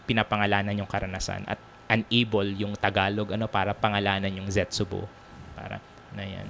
pinapangalanan 0.08 0.74
yung 0.74 0.90
karanasan 0.90 1.44
at 1.46 1.60
unable 1.90 2.50
yung 2.56 2.72
Tagalog 2.74 3.36
ano 3.36 3.46
para 3.46 3.76
pangalanan 3.76 4.32
yung 4.32 4.48
Zetsubo 4.48 5.04
para 5.54 5.78
na 6.16 6.24
yan 6.24 6.48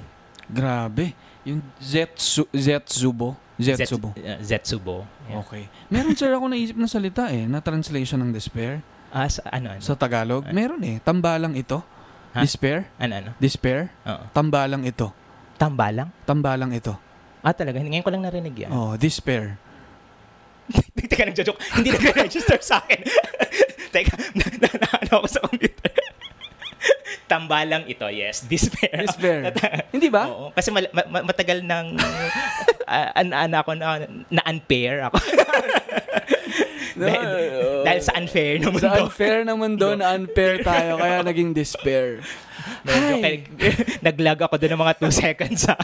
Grabe. 0.50 1.14
Yung 1.46 1.62
Zetsu, 1.78 2.44
Zetsubo. 2.50 3.38
Zetsubo. 3.54 4.10
Zet- 4.18 4.26
uh, 4.26 4.38
Zetsubo 4.42 4.96
yeah. 5.28 5.40
Okay. 5.44 5.68
Meron 5.92 6.16
sir 6.16 6.32
ako 6.32 6.48
naisip 6.50 6.74
na 6.74 6.88
salita 6.90 7.28
eh, 7.30 7.46
na 7.46 7.62
translation 7.62 8.18
ng 8.24 8.32
despair 8.34 8.82
ah 9.10 9.26
sa, 9.26 9.42
ano 9.50 9.74
ano 9.74 9.82
sa 9.82 9.94
Tagalog. 9.94 10.48
Meron 10.50 10.80
eh. 10.86 10.96
Tambalang 11.02 11.54
ito. 11.58 11.82
Ha? 12.30 12.40
Despair. 12.46 12.86
ano 12.96 13.12
ano 13.18 13.30
Despair. 13.42 13.90
Oo. 14.06 14.24
Tambalang 14.30 14.86
ito. 14.86 15.10
tambalang 15.58 16.08
Tambalang 16.24 16.70
ito. 16.72 16.94
ah 17.42 17.52
talaga 17.56 17.80
ngayon 17.80 18.04
ko 18.04 18.10
lang 18.12 18.22
narinig 18.22 18.54
yan 18.54 18.70
Oh, 18.70 18.94
despair. 18.94 19.58
Teka, 21.10 21.26
nagjo-joke. 21.26 21.58
Hindi 21.74 21.90
nag-register 21.90 22.58
sa 22.62 22.78
akin. 22.78 23.02
Teka, 23.94 24.14
na, 24.38 24.44
na, 24.62 24.68
na, 24.78 24.88
ano 25.02 25.12
ako 25.22 25.26
sa 25.26 25.40
computer. 25.42 25.90
Tambalang 27.30 27.86
ito, 27.86 28.06
yes. 28.08 28.42
Despair. 28.50 29.06
Despair. 29.06 29.54
Hindi 29.90 30.08
ba? 30.08 30.26
Oo. 30.26 30.46
Kasi 30.50 30.70
mal- 30.70 30.90
ma- 30.90 31.08
ma- 31.08 31.26
matagal 31.26 31.62
nang 31.62 31.94
uh, 32.90 33.08
an, 33.14 33.30
an, 33.30 33.52
ako 33.54 33.70
na, 33.74 34.02
na 34.28 34.42
unfair 34.44 35.06
ako. 35.06 35.18
dahil, 37.00 37.22
oo. 37.24 37.82
dahil 37.86 38.00
sa 38.02 38.12
unfair 38.18 38.58
na 38.58 38.68
mundo. 38.68 38.84
Sa 38.84 38.98
unfair 39.00 39.38
na 39.42 39.54
mundo, 39.54 39.86
na 39.94 40.12
unfair 40.12 40.60
tayo, 40.60 40.98
kaya 40.98 41.22
naging 41.22 41.54
despair. 41.54 42.20
Medyo 42.84 43.14
Ay. 43.16 43.22
kay- 43.22 43.44
naglag 44.00 44.40
ako 44.40 44.58
doon 44.58 44.72
ng 44.74 44.82
mga 44.82 44.94
2 44.98 45.08
seconds. 45.12 45.62
Ha? 45.64 45.76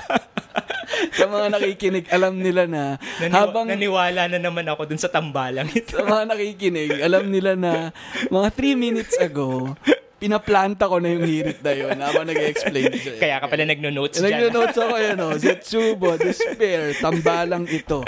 Sa 1.13 1.25
mga 1.25 1.47
nakikinig, 1.53 2.07
alam 2.09 2.37
nila 2.37 2.69
na 2.69 2.97
Naniwa- 3.19 3.37
habang 3.39 3.65
naniwala 3.65 4.29
na 4.29 4.39
naman 4.39 4.65
ako 4.67 4.85
dun 4.85 5.01
sa 5.01 5.09
tambalang 5.09 5.69
ito. 5.71 5.97
sa 5.97 6.05
mga 6.05 6.25
nakikinig, 6.29 7.01
alam 7.01 7.25
nila 7.29 7.53
na 7.57 7.93
mga 8.29 8.49
3 8.53 8.77
minutes 8.77 9.17
ago, 9.17 9.73
pinaplanta 10.17 10.89
ko 10.89 10.97
na 10.97 11.13
yung 11.13 11.25
hirit 11.25 11.61
na 11.61 11.73
yun 11.73 11.93
habang 11.95 12.25
nag-explain 12.25 12.89
siya. 12.91 13.15
Kaya 13.17 13.37
ka 13.37 13.47
pala 13.47 13.65
nagno-notes 13.65 14.17
dyan. 14.17 14.27
Nagno-notes 14.27 14.79
ako 14.79 14.95
yun, 14.97 15.15
no? 15.15 15.29
Zetsubo, 15.37 16.09
despair, 16.17 16.97
tambalang 16.97 17.69
ito. 17.69 18.01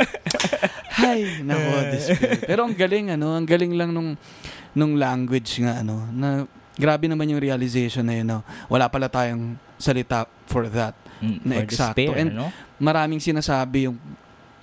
Hay, 0.97 1.45
nako, 1.45 1.71
despair. 1.87 2.41
Pero 2.43 2.61
ang 2.65 2.73
galing, 2.73 3.13
ano, 3.13 3.37
ang 3.37 3.45
galing 3.45 3.77
lang 3.77 3.93
nung, 3.93 4.17
nung 4.73 4.97
language 4.97 5.61
nga, 5.61 5.81
ano, 5.81 6.09
na 6.11 6.49
grabe 6.75 7.07
naman 7.07 7.29
yung 7.29 7.39
realization 7.39 8.03
na 8.03 8.17
yun, 8.17 8.27
no? 8.27 8.41
Wala 8.67 8.89
pala 8.89 9.07
tayong 9.07 9.61
salita 9.77 10.25
for 10.49 10.65
that. 10.67 10.97
Mm, 11.21 11.39
Na 11.45 11.55
for 11.55 11.65
eksakto. 11.67 11.93
despair, 11.93 12.17
And- 12.17 12.33
ano? 12.33 12.49
Maraming 12.79 13.19
sinasabi 13.19 13.85
yung, 13.85 13.99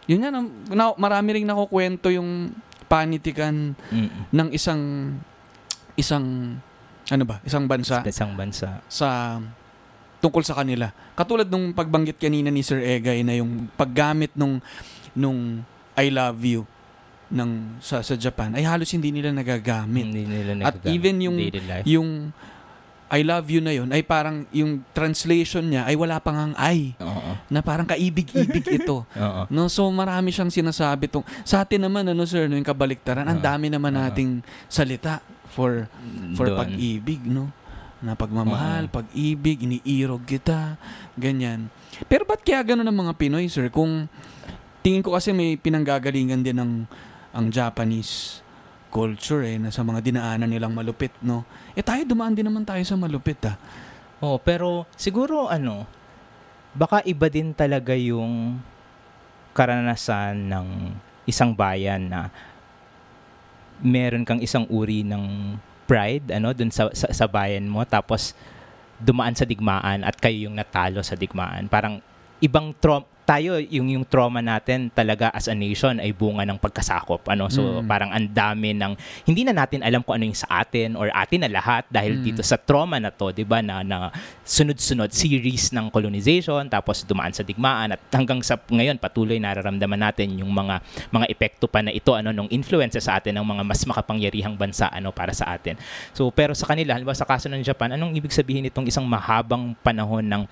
yun 0.08 0.24
yan, 0.24 0.32
no? 0.32 0.41
na, 0.72 0.96
marami 0.96 1.36
rin 1.36 1.46
nakukwento 1.46 2.10
yung 2.10 2.56
panitikan 2.88 3.76
Mm, 3.91 4.10
ng 4.32 4.48
isang, 4.50 4.82
isang, 5.93 6.58
ano 7.12 7.24
ba, 7.24 7.38
isang 7.45 7.70
bansa 7.70 8.01
sa 8.01 8.10
isang 8.10 8.34
bansa. 8.34 8.82
sa 8.89 9.38
tungkol 10.18 10.41
sa 10.41 10.58
kanila. 10.58 10.89
Katulad 11.14 11.45
nung 11.45 11.70
pagbanggit 11.70 12.18
kanina 12.18 12.49
ni 12.49 12.66
Sir 12.66 12.82
Egay 12.82 13.22
na 13.22 13.38
yung 13.38 13.70
paggamit 13.78 14.34
nung 14.34 14.58
nung 15.14 15.62
I 15.93 16.10
love 16.10 16.41
you 16.41 16.66
ng 17.30 17.78
sa 17.78 18.01
sa 18.01 18.18
Japan 18.18 18.53
ay 18.58 18.66
halos 18.66 18.89
hindi 18.89 19.14
nila 19.14 19.30
nagagamit. 19.30 20.01
Hindi 20.01 20.26
nila 20.26 20.66
At 20.66 20.82
nagagamit 20.82 20.89
even 20.89 21.16
yung-. 21.22 21.39
Yung 21.86 22.10
I 23.06 23.22
love 23.22 23.53
you 23.53 23.62
na 23.62 23.70
yun 23.70 23.93
ay 23.93 24.01
parang 24.01 24.49
yung 24.49 24.82
translation 24.89 25.62
niya 25.62 25.86
ay 25.86 25.93
wala 25.93 26.18
pang 26.18 26.34
ang 26.34 26.53
I 26.58 26.97
Oo. 26.97 27.38
na 27.53 27.62
parang 27.62 27.86
kaibig-ibig 27.86 28.66
ito. 28.82 29.06
Oo. 29.06 29.41
No, 29.53 29.70
so 29.70 29.86
marami 29.93 30.34
siyang 30.34 30.49
sinasabi 30.49 31.06
tong 31.06 31.22
sa 31.45 31.62
atin 31.62 31.86
naman 31.86 32.01
ano 32.01 32.26
sir, 32.26 32.49
no, 32.49 32.58
yung 32.58 32.66
kabaliktaran, 32.66 33.30
ang 33.30 33.38
dami 33.38 33.70
naman 33.70 33.93
nating 33.93 34.41
salita 34.66 35.22
for 35.56 35.88
for 36.36 36.51
Doon. 36.51 36.60
pag-ibig, 36.60 37.24
no? 37.24 37.56
Na 38.03 38.14
pagmamahal, 38.14 38.91
pag-ibig, 38.91 39.64
iniirog 39.64 40.28
kita, 40.28 40.76
ganyan. 41.16 41.72
Pero 42.12 42.28
ba't 42.28 42.43
kaya 42.43 42.60
ganun 42.62 42.91
ang 42.91 42.99
mga 43.08 43.16
Pinoy, 43.16 43.47
sir? 43.47 43.72
Kung 43.72 44.12
tingin 44.84 44.99
ko 44.99 45.16
kasi 45.16 45.32
may 45.32 45.56
pinanggagalingan 45.56 46.43
din 46.43 46.60
ng 46.60 46.74
ang 47.32 47.45
Japanese 47.47 48.43
culture 48.91 49.43
eh, 49.43 49.60
na 49.60 49.72
sa 49.72 49.84
mga 49.84 50.03
dinaanan 50.03 50.51
nilang 50.51 50.76
malupit, 50.76 51.16
no? 51.24 51.47
Eh 51.72 51.84
tayo 51.84 52.03
dumaan 52.03 52.36
din 52.36 52.47
naman 52.47 52.68
tayo 52.68 52.84
sa 52.84 52.99
malupit, 52.99 53.39
ah. 53.47 53.56
Oh, 54.24 54.39
pero 54.39 54.88
siguro 54.95 55.51
ano, 55.51 55.84
baka 56.76 57.03
iba 57.08 57.28
din 57.32 57.56
talaga 57.56 57.95
yung 57.95 58.60
karanasan 59.56 60.51
ng 60.51 60.68
isang 61.28 61.56
bayan 61.56 62.12
na 62.12 62.32
meron 63.84 64.23
kang 64.23 64.39
isang 64.39 64.67
uri 64.71 65.03
ng 65.03 65.55
pride 65.86 66.34
ano 66.34 66.51
dun 66.51 66.73
sa, 66.73 66.89
sa, 66.91 67.09
sa 67.13 67.26
bayan 67.30 67.69
mo 67.69 67.86
tapos 67.86 68.34
dumaan 68.97 69.36
sa 69.36 69.43
digmaan 69.43 70.01
at 70.07 70.15
kayo 70.17 70.47
yung 70.47 70.55
natalo 70.55 71.03
sa 71.03 71.19
digmaan. 71.19 71.67
Parang 71.67 71.99
ibang 72.39 72.71
trauma 72.80 73.07
tayo 73.26 73.57
yung 73.57 73.89
yung 73.89 74.05
trauma 74.05 74.38
natin 74.38 74.93
talaga 74.93 75.34
as 75.34 75.49
a 75.49 75.55
nation 75.57 75.97
ay 75.97 76.13
bunga 76.13 76.45
ng 76.45 76.61
pagkasakop 76.61 77.26
ano 77.26 77.49
so 77.49 77.82
Mm. 77.82 77.89
parang 77.89 78.13
ang 78.13 78.30
dami 78.30 78.78
ng 78.78 78.93
hindi 79.26 79.41
na 79.41 79.51
natin 79.51 79.82
alam 79.82 80.05
kung 80.05 80.21
ano 80.21 80.30
yung 80.30 80.38
sa 80.38 80.61
atin 80.61 80.93
or 80.93 81.09
atin 81.09 81.41
na 81.41 81.49
lahat 81.49 81.89
dahil 81.89 82.21
Mm. 82.21 82.23
dito 82.23 82.41
sa 82.45 82.53
trauma 82.53 83.01
na 83.01 83.09
to 83.09 83.34
'di 83.34 83.41
ba 83.41 83.65
na, 83.65 83.82
na 83.82 84.13
sunod-sunod 84.45 85.09
series 85.09 85.73
ng 85.73 85.89
colonization 85.89 86.61
tapos 86.69 87.01
dumaan 87.01 87.34
sa 87.34 87.41
digmaan 87.41 87.97
at 87.97 88.01
hanggang 88.13 88.45
sa 88.45 88.61
ngayon 88.61 89.01
patuloy 89.01 89.41
nararamdaman 89.41 89.97
natin 89.97 90.38
yung 90.38 90.53
mga 90.53 90.86
mga 91.09 91.26
epekto 91.26 91.65
pa 91.65 91.82
na 91.82 91.89
ito 91.89 92.13
ano 92.13 92.30
nung 92.30 92.47
influence 92.53 92.93
sa 93.01 93.17
atin 93.17 93.41
ng 93.41 93.45
mga 93.45 93.63
mas 93.65 93.82
makapangyarihang 93.82 94.53
bansa 94.53 94.86
ano 94.93 95.09
para 95.09 95.34
sa 95.34 95.49
atin 95.49 95.73
so 96.13 96.30
pero 96.30 96.53
sa 96.53 96.69
kanila 96.69 96.93
halimbawa 96.93 97.17
sa 97.17 97.26
kaso 97.26 97.49
ng 97.49 97.65
Japan 97.65 97.97
anong 97.97 98.13
ibig 98.13 98.30
sabihin 98.30 98.61
nitong 98.69 98.86
isang 98.86 99.03
mahabang 99.03 99.73
panahon 99.82 100.21
ng 100.21 100.43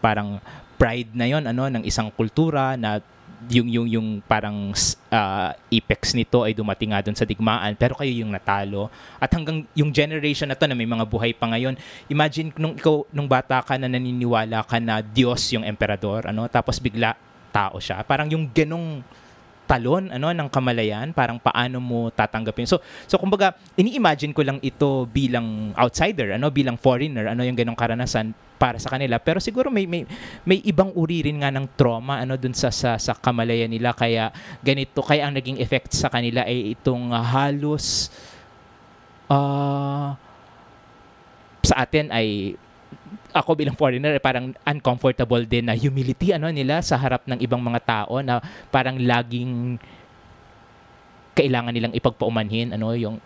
parang 0.00 0.40
pride 0.82 1.14
na 1.14 1.30
yon 1.30 1.46
ano 1.46 1.70
ng 1.70 1.86
isang 1.86 2.10
kultura 2.10 2.74
na 2.74 2.98
yung 3.46 3.70
yung 3.70 3.86
yung 3.86 4.08
parang 4.26 4.74
uh, 5.14 5.50
apex 5.70 6.10
nito 6.18 6.42
ay 6.42 6.58
dumating 6.58 6.90
nga 6.90 7.06
doon 7.06 7.14
sa 7.14 7.22
digmaan 7.22 7.78
pero 7.78 7.94
kayo 7.94 8.10
yung 8.10 8.34
natalo. 8.34 8.90
At 9.22 9.30
hanggang 9.30 9.62
yung 9.78 9.94
generation 9.94 10.50
na 10.50 10.58
to 10.58 10.66
na 10.66 10.74
may 10.74 10.90
mga 10.90 11.06
buhay 11.06 11.30
pa 11.38 11.46
ngayon 11.54 11.78
imagine 12.10 12.50
nung 12.58 12.74
ikaw 12.74 13.06
nung 13.14 13.30
bata 13.30 13.62
ka 13.62 13.78
na 13.78 13.86
naniniwala 13.86 14.66
ka 14.66 14.82
na 14.82 14.98
Diyos 14.98 15.54
yung 15.54 15.62
emperador 15.62 16.26
ano 16.26 16.50
tapos 16.50 16.82
bigla 16.82 17.14
tao 17.54 17.78
siya. 17.78 18.02
Parang 18.02 18.26
yung 18.26 18.50
ganong 18.50 19.06
talon 19.72 20.12
ano 20.12 20.28
ng 20.28 20.48
kamalayan 20.52 21.16
parang 21.16 21.40
paano 21.40 21.80
mo 21.80 22.12
tatanggapin. 22.12 22.68
So 22.68 22.84
so 23.08 23.16
kumbaga 23.16 23.56
ini-imagine 23.80 24.36
ko 24.36 24.44
lang 24.44 24.60
ito 24.60 25.08
bilang 25.08 25.72
outsider 25.72 26.36
ano 26.36 26.52
bilang 26.52 26.76
foreigner 26.76 27.32
ano 27.32 27.40
yung 27.40 27.56
ganong 27.56 27.78
karanasan 27.78 28.36
para 28.60 28.76
sa 28.76 28.92
kanila. 28.92 29.16
Pero 29.16 29.40
siguro 29.40 29.72
may 29.72 29.88
may 29.88 30.04
may 30.44 30.60
ibang 30.68 30.92
uri 30.92 31.24
rin 31.24 31.40
nga 31.40 31.48
ng 31.48 31.72
trauma 31.72 32.20
ano 32.20 32.36
dun 32.36 32.52
sa 32.52 32.68
sa, 32.68 33.00
sa 33.00 33.16
kamalayan 33.16 33.72
nila. 33.72 33.96
Kaya 33.96 34.28
ganito 34.60 35.00
kaya 35.00 35.24
ang 35.24 35.34
naging 35.34 35.56
effect 35.56 35.96
sa 35.96 36.12
kanila 36.12 36.44
ay 36.44 36.76
itong 36.76 37.16
ah, 37.16 37.24
halos 37.24 38.12
ah 39.32 40.20
sa 41.64 41.88
atin 41.88 42.12
ay 42.12 42.58
ako 43.32 43.56
bilang 43.56 43.76
foreigner 43.76 44.16
parang 44.20 44.52
uncomfortable 44.68 45.42
din 45.48 45.66
na 45.66 45.74
humility 45.74 46.36
ano 46.36 46.52
nila 46.52 46.84
sa 46.84 47.00
harap 47.00 47.24
ng 47.26 47.40
ibang 47.40 47.60
mga 47.60 47.80
tao 47.82 48.20
na 48.20 48.38
parang 48.68 49.00
laging 49.00 49.80
kailangan 51.32 51.72
nilang 51.72 51.96
ipagpaumanhin 51.96 52.76
ano 52.76 52.92
yung 52.92 53.16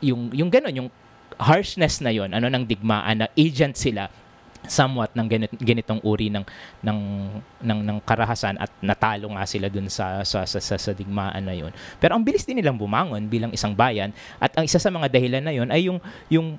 yung 0.00 0.32
yung 0.32 0.48
gano'n 0.48 0.74
yung 0.84 0.88
harshness 1.36 2.00
na 2.00 2.12
yon 2.12 2.32
ano 2.32 2.48
ng 2.48 2.64
digmaan 2.64 3.24
na 3.24 3.28
agent 3.36 3.76
sila 3.76 4.08
somewhat 4.66 5.14
ng 5.14 5.26
ganit, 5.30 5.52
ganitong 5.62 6.02
uri 6.02 6.26
ng 6.28 6.42
ng 6.82 6.98
ng 7.62 7.80
ng 7.86 7.98
karahasan 8.02 8.58
at 8.58 8.70
natalo 8.82 9.30
nga 9.34 9.46
sila 9.46 9.70
dun 9.70 9.86
sa 9.86 10.26
sa 10.26 10.42
sa, 10.42 10.58
sa, 10.58 10.74
sa 10.74 10.92
digmaan 10.92 11.38
na 11.38 11.54
yon. 11.54 11.70
Pero 12.02 12.18
ang 12.18 12.22
bilis 12.26 12.42
din 12.42 12.58
nilang 12.58 12.74
bumangon 12.74 13.30
bilang 13.30 13.54
isang 13.54 13.72
bayan 13.72 14.10
at 14.42 14.52
ang 14.58 14.66
isa 14.66 14.82
sa 14.82 14.90
mga 14.90 15.06
dahilan 15.06 15.42
na 15.42 15.54
yon 15.54 15.68
ay 15.70 15.86
yung 15.86 15.98
yung 16.26 16.58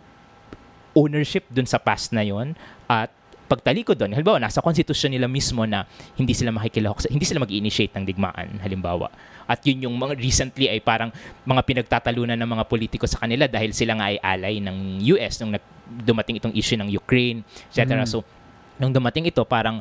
ownership 0.97 1.45
dun 1.53 1.69
sa 1.69 1.77
past 1.77 2.09
na 2.09 2.25
yon 2.25 2.57
at 2.89 3.13
pagtalikod 3.47 3.95
doon, 3.95 4.11
halimbawa, 4.11 4.43
nasa 4.43 4.59
konstitusyon 4.59 5.15
nila 5.15 5.31
mismo 5.31 5.63
na 5.63 5.87
hindi 6.19 6.35
sila 6.35 6.51
makikilahok, 6.51 7.07
hindi 7.07 7.23
sila 7.23 7.39
mag-initiate 7.39 7.95
ng 7.95 8.03
digmaan, 8.03 8.59
halimbawa. 8.59 9.07
At 9.47 9.63
yun 9.63 9.87
yung 9.87 9.95
mga 9.95 10.19
recently 10.19 10.67
ay 10.67 10.83
parang 10.83 11.15
mga 11.47 11.63
pinagtatalunan 11.63 12.35
ng 12.35 12.49
mga 12.59 12.63
politiko 12.67 13.07
sa 13.07 13.23
kanila 13.23 13.47
dahil 13.47 13.71
sila 13.71 13.95
nga 13.95 14.11
ay 14.11 14.19
ally 14.19 14.59
ng 14.59 14.99
US 15.15 15.39
nung 15.39 15.55
dumating 15.87 16.35
itong 16.43 16.51
issue 16.51 16.75
ng 16.75 16.91
Ukraine, 16.91 17.47
etc. 17.71 17.95
Mm. 17.95 18.03
So, 18.03 18.27
nung 18.75 18.91
dumating 18.91 19.31
ito, 19.31 19.41
parang 19.47 19.79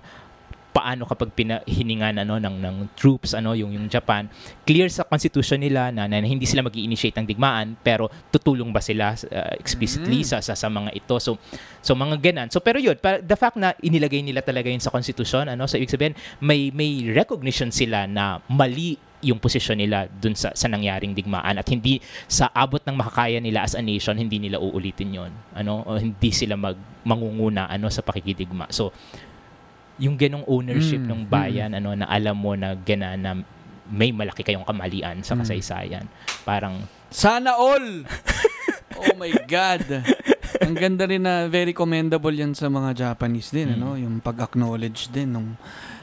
paano 0.77 1.09
kapag 1.09 1.33
pinahiningan 1.33 2.21
ano 2.21 2.37
ng 2.37 2.57
ng 2.61 2.77
troops 2.93 3.33
ano 3.33 3.57
yung 3.57 3.73
yung 3.73 3.89
Japan 3.89 4.29
clear 4.69 4.93
sa 4.93 5.09
constitution 5.09 5.57
nila 5.57 5.89
na, 5.89 6.05
na 6.05 6.21
hindi 6.21 6.45
sila 6.45 6.61
magi-initiate 6.61 7.17
ng 7.17 7.25
digmaan 7.25 7.81
pero 7.81 8.13
tutulong 8.29 8.69
ba 8.69 8.85
sila 8.85 9.17
uh, 9.17 9.57
explicitly 9.57 10.21
Mm. 10.21 10.29
sa, 10.29 10.39
sa 10.45 10.53
sa 10.53 10.69
mga 10.69 10.93
ito? 10.93 11.17
So 11.17 11.41
so 11.81 11.97
mga 11.97 12.21
ganan 12.21 12.47
so 12.53 12.61
pero 12.61 12.77
yun 12.77 12.93
the 13.01 13.37
fact 13.41 13.57
na 13.57 13.73
inilagay 13.81 14.21
nila 14.21 14.45
talaga 14.45 14.69
yun 14.69 14.85
sa 14.85 14.93
constitution 14.93 15.49
ano 15.49 15.65
so 15.65 15.81
ibig 15.81 15.89
sabihin 15.89 16.13
may 16.45 16.69
may 16.77 17.09
recognition 17.09 17.73
sila 17.73 18.05
na 18.05 18.45
mali 18.53 19.01
yung 19.25 19.41
posisyon 19.41 19.81
nila 19.81 20.05
dun 20.13 20.37
sa, 20.37 20.53
sa 20.53 20.69
nangyaring 20.69 21.17
digmaan 21.17 21.57
at 21.57 21.65
hindi 21.73 22.05
sa 22.29 22.53
abot 22.53 22.79
ng 22.85 22.93
makakaya 22.93 23.41
nila 23.41 23.65
as 23.65 23.73
a 23.73 23.81
nation 23.81 24.13
hindi 24.13 24.37
nila 24.37 24.61
uulitin 24.61 25.09
yon 25.09 25.33
ano 25.57 25.81
o 25.89 25.97
hindi 25.97 26.29
sila 26.31 26.55
mag 26.55 26.77
mangunguna 27.07 27.71
ano 27.71 27.87
sa 27.87 28.03
pakikidigma. 28.03 28.67
So 28.75 28.91
yung 29.97 30.15
ganong 30.15 30.45
ownership 30.45 30.99
Mm, 30.99 31.09
ng 31.09 31.21
bayan 31.25 31.71
ano 31.73 31.93
na 31.93 32.05
alam 32.05 32.35
mo 32.35 32.53
na 32.53 32.75
gana 32.75 33.15
na 33.15 33.33
may 33.87 34.11
malaki 34.11 34.43
kayong 34.43 34.63
kamalian 34.63 35.21
sa 35.21 35.33
Mm. 35.33 35.41
kasaysayan 35.41 36.05
parang 36.43 36.85
Sana 37.07 37.55
all! 37.55 38.03
oh 38.99 39.15
my 39.15 39.31
God! 39.47 40.03
Ang 40.59 40.75
ganda 40.75 41.07
rin 41.07 41.23
na 41.23 41.47
very 41.47 41.71
commendable 41.71 42.33
yan 42.33 42.51
sa 42.51 42.67
mga 42.67 42.93
Japanese 43.09 43.49
din, 43.49 43.71
Mm. 43.71 43.77
ano? 43.77 43.89
Yung 43.95 44.15
pag-acknowledge 44.19 45.09
din 45.09 45.31
nung 45.31 45.55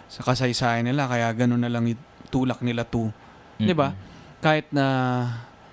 sa 0.07 0.23
kasaysayan 0.23 0.85
nila, 0.85 1.05
kaya 1.05 1.27
ganun 1.33 1.59
na 1.59 1.67
lang 1.67 1.83
itulak 1.85 2.63
nila 2.63 2.81
to. 2.83 3.11
Di 3.57 3.75
ba? 3.75 3.91
Kahit 4.39 4.71
na, 4.71 4.85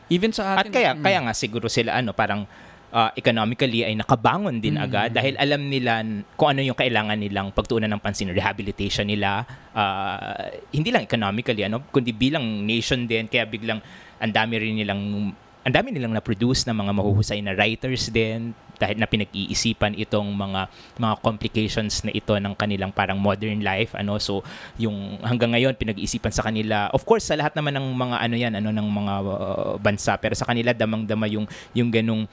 even 0.08 0.34
sa 0.34 0.58
At 0.58 0.66
atin. 0.66 0.74
kaya 0.74 0.90
mm, 0.92 1.02
kaya 1.02 1.18
nga 1.22 1.32
siguro 1.32 1.70
sila 1.70 1.94
ano 1.94 2.10
parang 2.10 2.42
ah, 2.90 3.10
economically 3.14 3.86
ay 3.86 3.94
nakabangon 3.94 4.58
din 4.58 4.76
Mm. 4.78 4.84
agad 4.86 5.08
dahil 5.14 5.34
alam 5.38 5.62
nila 5.66 6.02
kung 6.34 6.54
ano 6.54 6.60
yung 6.62 6.78
kailangan 6.78 7.18
nilang 7.18 7.54
pagtuunan 7.54 7.90
ng 7.90 8.02
pansin 8.02 8.30
rehabilitation 8.34 9.06
nila. 9.06 9.46
Ah, 9.74 10.50
hindi 10.74 10.90
lang 10.90 11.06
economically 11.06 11.62
ano 11.66 11.82
kundi 11.90 12.10
bilang 12.10 12.66
nation 12.66 13.06
din. 13.06 13.30
Kaya 13.30 13.46
biglang 13.46 13.78
ang 14.20 14.32
dami 14.34 14.58
rin 14.58 14.74
nilang 14.76 15.32
ang 15.60 15.74
dami 15.76 15.92
nilang 15.92 16.16
na-produce 16.16 16.64
na 16.64 16.72
mga 16.72 16.92
mahuhusay 16.96 17.44
na 17.44 17.52
writers 17.52 18.08
din 18.08 18.56
dahil 18.80 18.96
na 18.96 19.04
pinag-iisipan 19.04 19.92
itong 19.92 20.32
mga 20.32 20.72
mga 20.96 21.14
complications 21.20 22.00
na 22.00 22.08
ito 22.16 22.32
ng 22.32 22.56
kanilang 22.56 22.88
parang 22.88 23.20
modern 23.20 23.60
life 23.60 23.92
ano. 23.92 24.16
So 24.16 24.40
yung 24.80 25.20
hanggang 25.20 25.52
ngayon 25.52 25.76
pinag-iisipan 25.76 26.32
sa 26.32 26.40
kanila. 26.48 26.88
Of 26.96 27.04
course 27.04 27.28
sa 27.28 27.36
lahat 27.36 27.52
naman 27.52 27.76
ng 27.76 27.86
mga 27.92 28.16
ano 28.24 28.34
yan 28.40 28.52
ano 28.56 28.72
ng 28.72 28.88
mga 28.88 29.14
uh, 29.20 29.74
bansa 29.76 30.16
pero 30.16 30.32
sa 30.32 30.48
kanila 30.48 30.72
damang-dama 30.72 31.28
yung 31.28 31.44
yung 31.76 31.92
ganung 31.92 32.24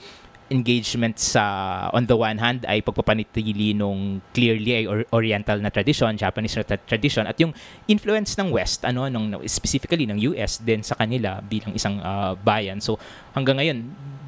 engagement 0.47 1.19
sa 1.19 1.43
on 1.91 2.07
the 2.07 2.15
one 2.15 2.39
hand 2.39 2.63
ay 2.67 2.79
pagpapanitili 2.79 3.75
nung 3.75 4.23
clearly 4.31 4.83
ay 4.83 4.85
or- 4.87 5.07
oriental 5.11 5.59
na 5.59 5.67
tradition, 5.67 6.15
Japanese 6.15 6.55
na 6.55 6.63
tra- 6.63 6.83
tradition 6.87 7.27
at 7.27 7.35
yung 7.39 7.51
influence 7.91 8.39
ng 8.39 8.51
West 8.51 8.87
ano 8.87 9.11
nung 9.11 9.35
specifically 9.47 10.07
ng 10.07 10.19
US 10.31 10.63
din 10.63 10.79
sa 10.83 10.95
kanila 10.95 11.43
bilang 11.43 11.75
isang 11.75 11.99
ah, 11.99 12.33
bayan. 12.35 12.79
So 12.79 12.95
hanggang 13.35 13.59
ngayon 13.59 13.77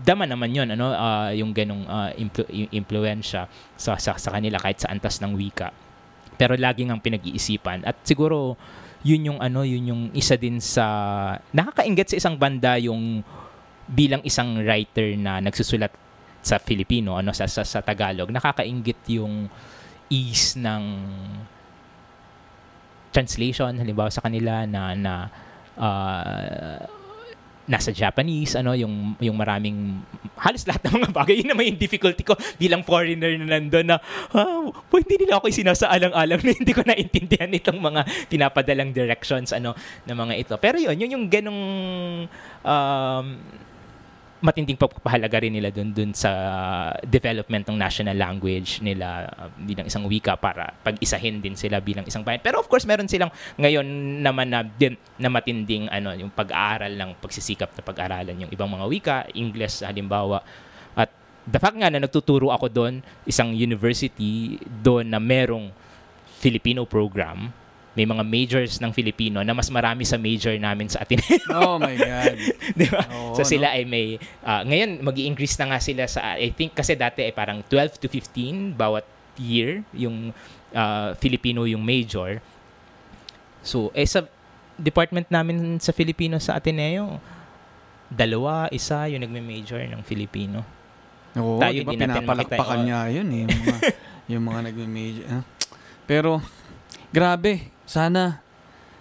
dama 0.03 0.27
naman 0.27 0.51
yon 0.51 0.67
ano 0.75 0.91
ah, 0.91 1.31
yung 1.31 1.55
ganong 1.55 1.83
ah, 1.87 2.11
implu- 2.15 2.51
yung 2.51 2.71
impluwensya 2.83 3.47
sa, 3.79 3.95
sa 3.95 4.19
sa 4.19 4.29
kanila 4.31 4.59
kahit 4.59 4.83
sa 4.83 4.91
antas 4.91 5.23
ng 5.23 5.35
wika. 5.39 5.71
Pero 6.35 6.55
laging 6.55 6.91
ang 6.91 6.99
pinag-iisipan 6.99 7.87
at 7.87 7.95
siguro 8.03 8.59
yun 9.03 9.31
yung 9.31 9.39
ano 9.39 9.63
yun 9.63 9.83
yung 9.95 10.01
isa 10.11 10.35
din 10.35 10.59
sa 10.59 10.83
nakakainggit 11.55 12.11
sa 12.11 12.19
isang 12.19 12.35
banda 12.35 12.75
yung 12.75 13.23
bilang 13.89 14.21
isang 14.21 14.59
writer 14.61 15.17
na 15.17 15.41
nagsusulat 15.41 16.08
sa 16.49 16.57
Filipino 16.57 17.13
ano 17.13 17.29
sa 17.29 17.45
sa, 17.45 17.61
sa 17.61 17.85
Tagalog 17.85 18.33
nakakainggit 18.33 19.05
yung 19.13 19.45
ease 20.09 20.57
ng 20.57 20.83
translation 23.13 23.69
halimbawa 23.77 24.09
sa 24.09 24.25
kanila 24.25 24.65
na 24.65 24.97
na 24.97 25.13
ah, 25.77 26.81
nasa 27.69 27.93
Japanese 27.93 28.57
ano 28.57 28.73
yung 28.73 29.13
yung 29.21 29.37
maraming 29.37 30.01
halos 30.41 30.65
lahat 30.65 30.89
ng 30.89 31.05
mga 31.05 31.09
bagay 31.13 31.35
yun 31.45 31.53
naman 31.53 31.69
yung 31.69 31.77
difficulty 31.77 32.25
ko 32.25 32.33
bilang 32.57 32.81
foreigner 32.81 33.29
na 33.37 33.61
nandun 33.61 33.93
na 33.93 34.01
po, 34.89 34.97
hindi 34.97 35.21
nila 35.21 35.37
ako 35.37 35.53
sinasaalang-alang 35.53 36.41
na 36.41 36.51
hindi 36.57 36.73
ko 36.73 36.81
naintindihan 36.81 37.53
itong 37.53 37.77
mga 37.77 38.01
pinapadalang 38.25 38.89
directions 38.89 39.53
ano 39.53 39.77
ng 40.09 40.17
mga 40.17 40.33
ito. 40.41 40.55
Pero 40.57 40.81
yun 40.81 40.97
yun 40.97 41.13
yung 41.13 41.25
ganong 41.29 41.61
um, 42.65 43.25
matinding 44.39 44.79
pagpapahalaga 44.79 45.43
rin 45.43 45.51
nila 45.51 45.67
dun 45.67 45.91
dun 45.91 46.15
sa 46.15 46.31
development 47.03 47.67
ng 47.67 47.75
national 47.75 48.15
language 48.15 48.79
nila 48.79 49.27
uh, 49.35 49.51
bilang 49.59 49.83
isang 49.83 50.07
wika 50.07 50.39
para 50.39 50.71
pag-isahin 50.79 51.43
din 51.43 51.59
sila 51.59 51.83
bilang 51.83 52.07
isang 52.07 52.23
bayan. 52.23 52.39
Pero 52.39 52.63
of 52.63 52.71
course, 52.71 52.87
meron 52.87 53.11
silang 53.11 53.31
ngayon 53.59 53.83
naman 54.23 54.47
na 54.47 54.63
din 54.63 54.95
na 55.19 55.27
matinding 55.27 55.91
ano 55.91 56.15
yung 56.15 56.31
pag-aaral 56.31 56.95
ng 56.95 57.19
pagsisikap 57.19 57.75
na 57.75 57.83
pag-aralan 57.83 58.47
yung 58.47 58.51
ibang 58.55 58.71
mga 58.71 58.85
wika, 58.87 59.17
English 59.35 59.83
halimbawa. 59.83 60.39
At 60.95 61.11
the 61.43 61.59
fact 61.59 61.75
nga 61.75 61.91
na 61.91 61.99
nagtuturo 61.99 62.55
ako 62.55 62.71
doon, 62.71 63.03
isang 63.27 63.51
university 63.51 64.55
doon 64.63 65.11
na 65.11 65.19
merong 65.19 65.67
Filipino 66.39 66.87
program, 66.87 67.51
may 67.97 68.05
mga 68.05 68.21
majors 68.21 68.77
ng 68.77 68.93
Filipino 68.93 69.41
na 69.41 69.51
mas 69.51 69.67
marami 69.73 70.05
sa 70.05 70.15
major 70.15 70.53
namin 70.55 70.87
sa 70.87 71.01
Ateneo. 71.01 71.41
Oh 71.65 71.81
my 71.81 71.95
God. 71.97 72.37
Di 72.79 72.85
ba? 72.87 73.01
Oo, 73.09 73.33
so 73.33 73.41
no? 73.41 73.49
sila 73.49 73.73
ay 73.73 73.83
may 73.83 74.21
ah, 74.45 74.61
ngayon 74.61 75.01
mag 75.01 75.17
increase 75.17 75.57
na 75.57 75.73
nga 75.73 75.79
sila 75.81 76.05
sa 76.05 76.37
I 76.37 76.53
think 76.53 76.77
kasi 76.77 76.93
dati 76.93 77.25
ay 77.25 77.33
parang 77.33 77.65
12 77.65 77.97
to 78.01 78.07
15 78.07 78.77
bawat 78.77 79.03
year 79.41 79.81
yung 79.97 80.31
ah, 80.71 81.17
Filipino 81.17 81.65
yung 81.65 81.81
major. 81.81 82.39
So 83.65 83.89
eh 83.97 84.05
sa 84.05 84.29
department 84.79 85.27
namin 85.27 85.81
sa 85.81 85.91
Filipino 85.91 86.37
sa 86.39 86.55
Ateneo 86.55 87.19
dalawa, 88.09 88.65
isa 88.73 89.05
yung 89.05 89.21
nagme-major 89.21 89.85
ng 89.85 90.01
Filipino. 90.01 90.65
Oo, 91.37 91.61
Tayo 91.61 91.77
di 91.77 91.85
ba 91.85 91.93
pinapalakpakan 91.93 92.79
niya 92.81 92.99
yun 93.13 93.27
eh. 93.29 93.41
Yung 93.45 93.53
mga, 93.61 93.77
yung 94.33 94.43
mga 94.43 94.59
nagme-major. 94.65 95.25
ah. 95.29 95.43
Pero, 96.09 96.41
grabe. 97.13 97.69
Sana, 97.89 98.45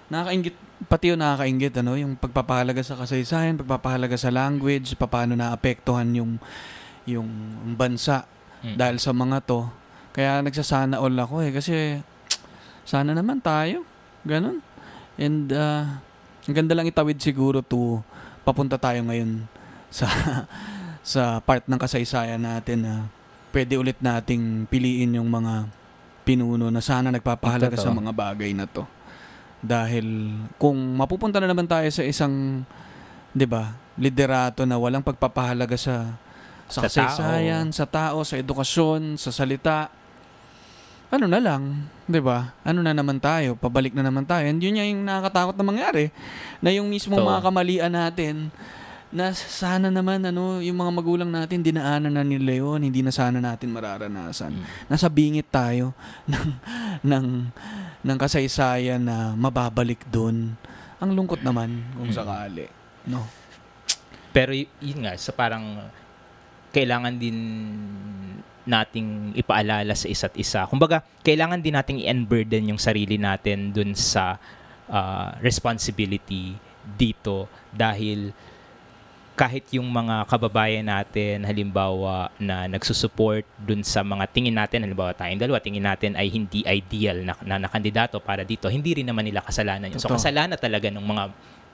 nakakaingit, 0.09 0.57
pati 0.89 1.13
yung 1.13 1.21
nakakaingit, 1.21 1.77
ano, 1.85 1.93
yung 2.01 2.17
pagpapahalaga 2.17 2.81
sa 2.81 2.97
kasaysayan, 2.97 3.61
pagpapahalaga 3.61 4.17
sa 4.17 4.33
language, 4.33 4.97
paano 4.97 5.37
naapektuhan 5.37 6.09
yung, 6.17 6.41
yung 7.05 7.29
bansa 7.77 8.25
Mm. 8.59 8.75
dahil 8.75 8.97
sa 8.99 9.13
mga 9.15 9.39
to. 9.47 9.71
Kaya 10.11 10.43
nagsasana 10.43 10.99
all 10.99 11.15
ako 11.15 11.47
eh. 11.47 11.55
Kasi, 11.55 12.03
sana 12.83 13.15
naman 13.15 13.39
tayo. 13.39 13.87
Ganon. 14.27 14.59
And, 15.15 15.47
uh, 15.53 15.85
ang 16.43 16.55
ganda 16.57 16.75
lang 16.75 16.91
itawid 16.91 17.21
siguro 17.23 17.63
to, 17.63 18.03
papunta 18.43 18.81
tayo 18.81 19.05
ngayon 19.05 19.45
sa 19.93 20.09
sa 21.13 21.39
part 21.45 21.65
ng 21.69 21.79
kasaysayan 21.79 22.41
natin 22.41 22.83
na 22.83 22.95
pwede 23.53 23.77
ulit 23.79 24.01
nating 24.01 24.67
piliin 24.67 25.17
yung 25.21 25.29
mga 25.29 25.69
pinuno 26.29 26.69
na 26.69 26.85
sana 26.85 27.09
nagpapahalaga 27.09 27.81
Totoo. 27.81 27.89
sa 27.89 27.97
mga 27.97 28.13
bagay 28.13 28.53
na 28.53 28.69
to. 28.69 28.85
Dahil 29.65 30.37
kung 30.61 30.77
mapupunta 30.77 31.41
na 31.41 31.49
naman 31.49 31.65
tayo 31.65 31.89
sa 31.89 32.05
isang 32.05 32.61
'di 33.33 33.49
ba, 33.49 33.73
liderato 33.97 34.69
na 34.69 34.77
walang 34.77 35.01
pagpapahalaga 35.01 35.81
sa 35.81 36.21
sa, 36.69 36.85
Sa 36.85 36.85
kasaysayan, 36.85 37.73
sa 37.73 37.89
tao, 37.89 38.21
sa 38.29 38.37
edukasyon, 38.37 39.17
sa 39.17 39.33
salita, 39.33 39.89
ano 41.09 41.25
na 41.25 41.41
lang, 41.41 41.89
'di 42.05 42.21
ba? 42.21 42.53
Ano 42.61 42.85
na 42.85 42.93
naman 42.93 43.17
tayo, 43.17 43.57
pabalik 43.57 43.97
na 43.97 44.05
naman 44.05 44.29
tayo. 44.29 44.45
And 44.45 44.61
yun 44.61 44.77
yung 44.77 45.09
nakakatakot 45.09 45.57
na 45.57 45.65
mangyari 45.65 46.13
na 46.61 46.69
yung 46.69 46.93
mismo 46.93 47.17
mga 47.17 47.41
kamalian 47.41 47.93
natin 47.97 48.53
na 49.09 49.33
sana 49.33 49.89
naman 49.89 50.21
ano 50.21 50.61
yung 50.61 50.77
mga 50.77 50.93
magulang 50.93 51.31
natin 51.33 51.65
dinaanan 51.65 52.13
na 52.13 52.21
nila 52.21 52.61
yun 52.61 52.85
hindi 52.85 53.01
na 53.01 53.09
sana 53.09 53.41
natin 53.41 53.73
mararanasan 53.73 54.53
Mm. 54.53 54.65
nasa 54.87 55.09
bingit 55.09 55.49
tayo 55.49 55.97
ng 56.31 56.49
ng 57.03 57.27
ng 58.05 58.19
kasaysayan 58.21 59.01
na 59.01 59.33
mababalik 59.33 60.05
doon 60.09 60.53
ang 60.99 61.11
lungkot 61.11 61.41
naman 61.41 61.81
kung 61.97 62.13
Mm. 62.13 62.17
sakali 62.17 62.67
no 63.09 63.25
Pero 64.29 64.53
yun 64.53 65.01
nga, 65.03 65.17
sa 65.17 65.33
parang 65.33 65.89
kailangan 66.69 67.17
din 67.17 67.35
nating 68.69 69.33
ipaalala 69.35 69.97
sa 69.97 70.05
isa't 70.05 70.37
isa. 70.37 70.69
Kumbaga, 70.69 71.01
kailangan 71.25 71.65
din 71.65 71.73
nating 71.73 72.05
i-unburden 72.05 72.69
yung 72.69 72.79
sarili 72.79 73.17
natin 73.17 73.73
dun 73.73 73.97
sa 73.97 74.37
ah, 74.87 75.33
responsibility 75.41 76.53
dito 76.85 77.49
dahil 77.73 78.37
kahit 79.39 79.71
yung 79.71 79.87
mga 79.87 80.27
kababayan 80.27 80.83
natin 80.83 81.47
halimbawa 81.47 82.27
na 82.43 82.67
nagsusupport 82.67 83.47
dun 83.63 83.87
sa 83.87 84.03
mga 84.03 84.27
tingin 84.35 84.59
natin 84.59 84.83
halimbawa 84.83 85.15
tayong 85.15 85.39
dalawa 85.39 85.63
tingin 85.63 85.87
natin 85.87 86.19
ay 86.19 86.27
hindi 86.27 86.67
ideal 86.67 87.23
na, 87.23 87.39
na, 87.47 87.63
na 87.63 87.71
kandidato 87.71 88.19
para 88.19 88.43
dito 88.43 88.67
hindi 88.67 88.99
rin 88.99 89.07
naman 89.07 89.23
nila 89.23 89.47
kasalanan 89.47 89.95
yun. 89.95 90.03
So 90.03 90.11
kasalanan 90.11 90.59
talaga 90.59 90.91
ng 90.91 91.07
mga 91.07 91.25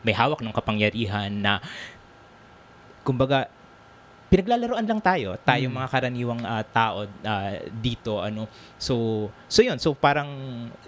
may 0.04 0.12
hawak 0.12 0.44
ng 0.44 0.52
kapangyarihan 0.52 1.32
na 1.32 1.64
kumbaga 3.00 3.48
pinaglalaroan 4.28 4.84
lang 4.84 5.00
tayo 5.00 5.40
tayo 5.40 5.64
Mm. 5.72 5.74
mga 5.80 5.88
karaniwang 5.88 6.42
ah, 6.44 6.64
tao 6.68 7.08
ah, 7.24 7.56
dito 7.80 8.20
ano. 8.20 8.44
So 8.76 9.26
so 9.48 9.64
yun 9.64 9.80
so 9.80 9.96
parang 9.96 10.28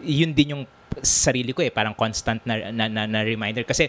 yun 0.05 0.37
din 0.37 0.61
yung 0.61 0.64
sarili 1.01 1.57
ko 1.57 1.64
eh 1.64 1.72
parang 1.72 1.97
constant 1.97 2.45
na 2.45 2.68
na, 2.68 2.85
na, 2.85 3.09
na 3.09 3.20
reminder. 3.24 3.64
Kasi 3.64 3.89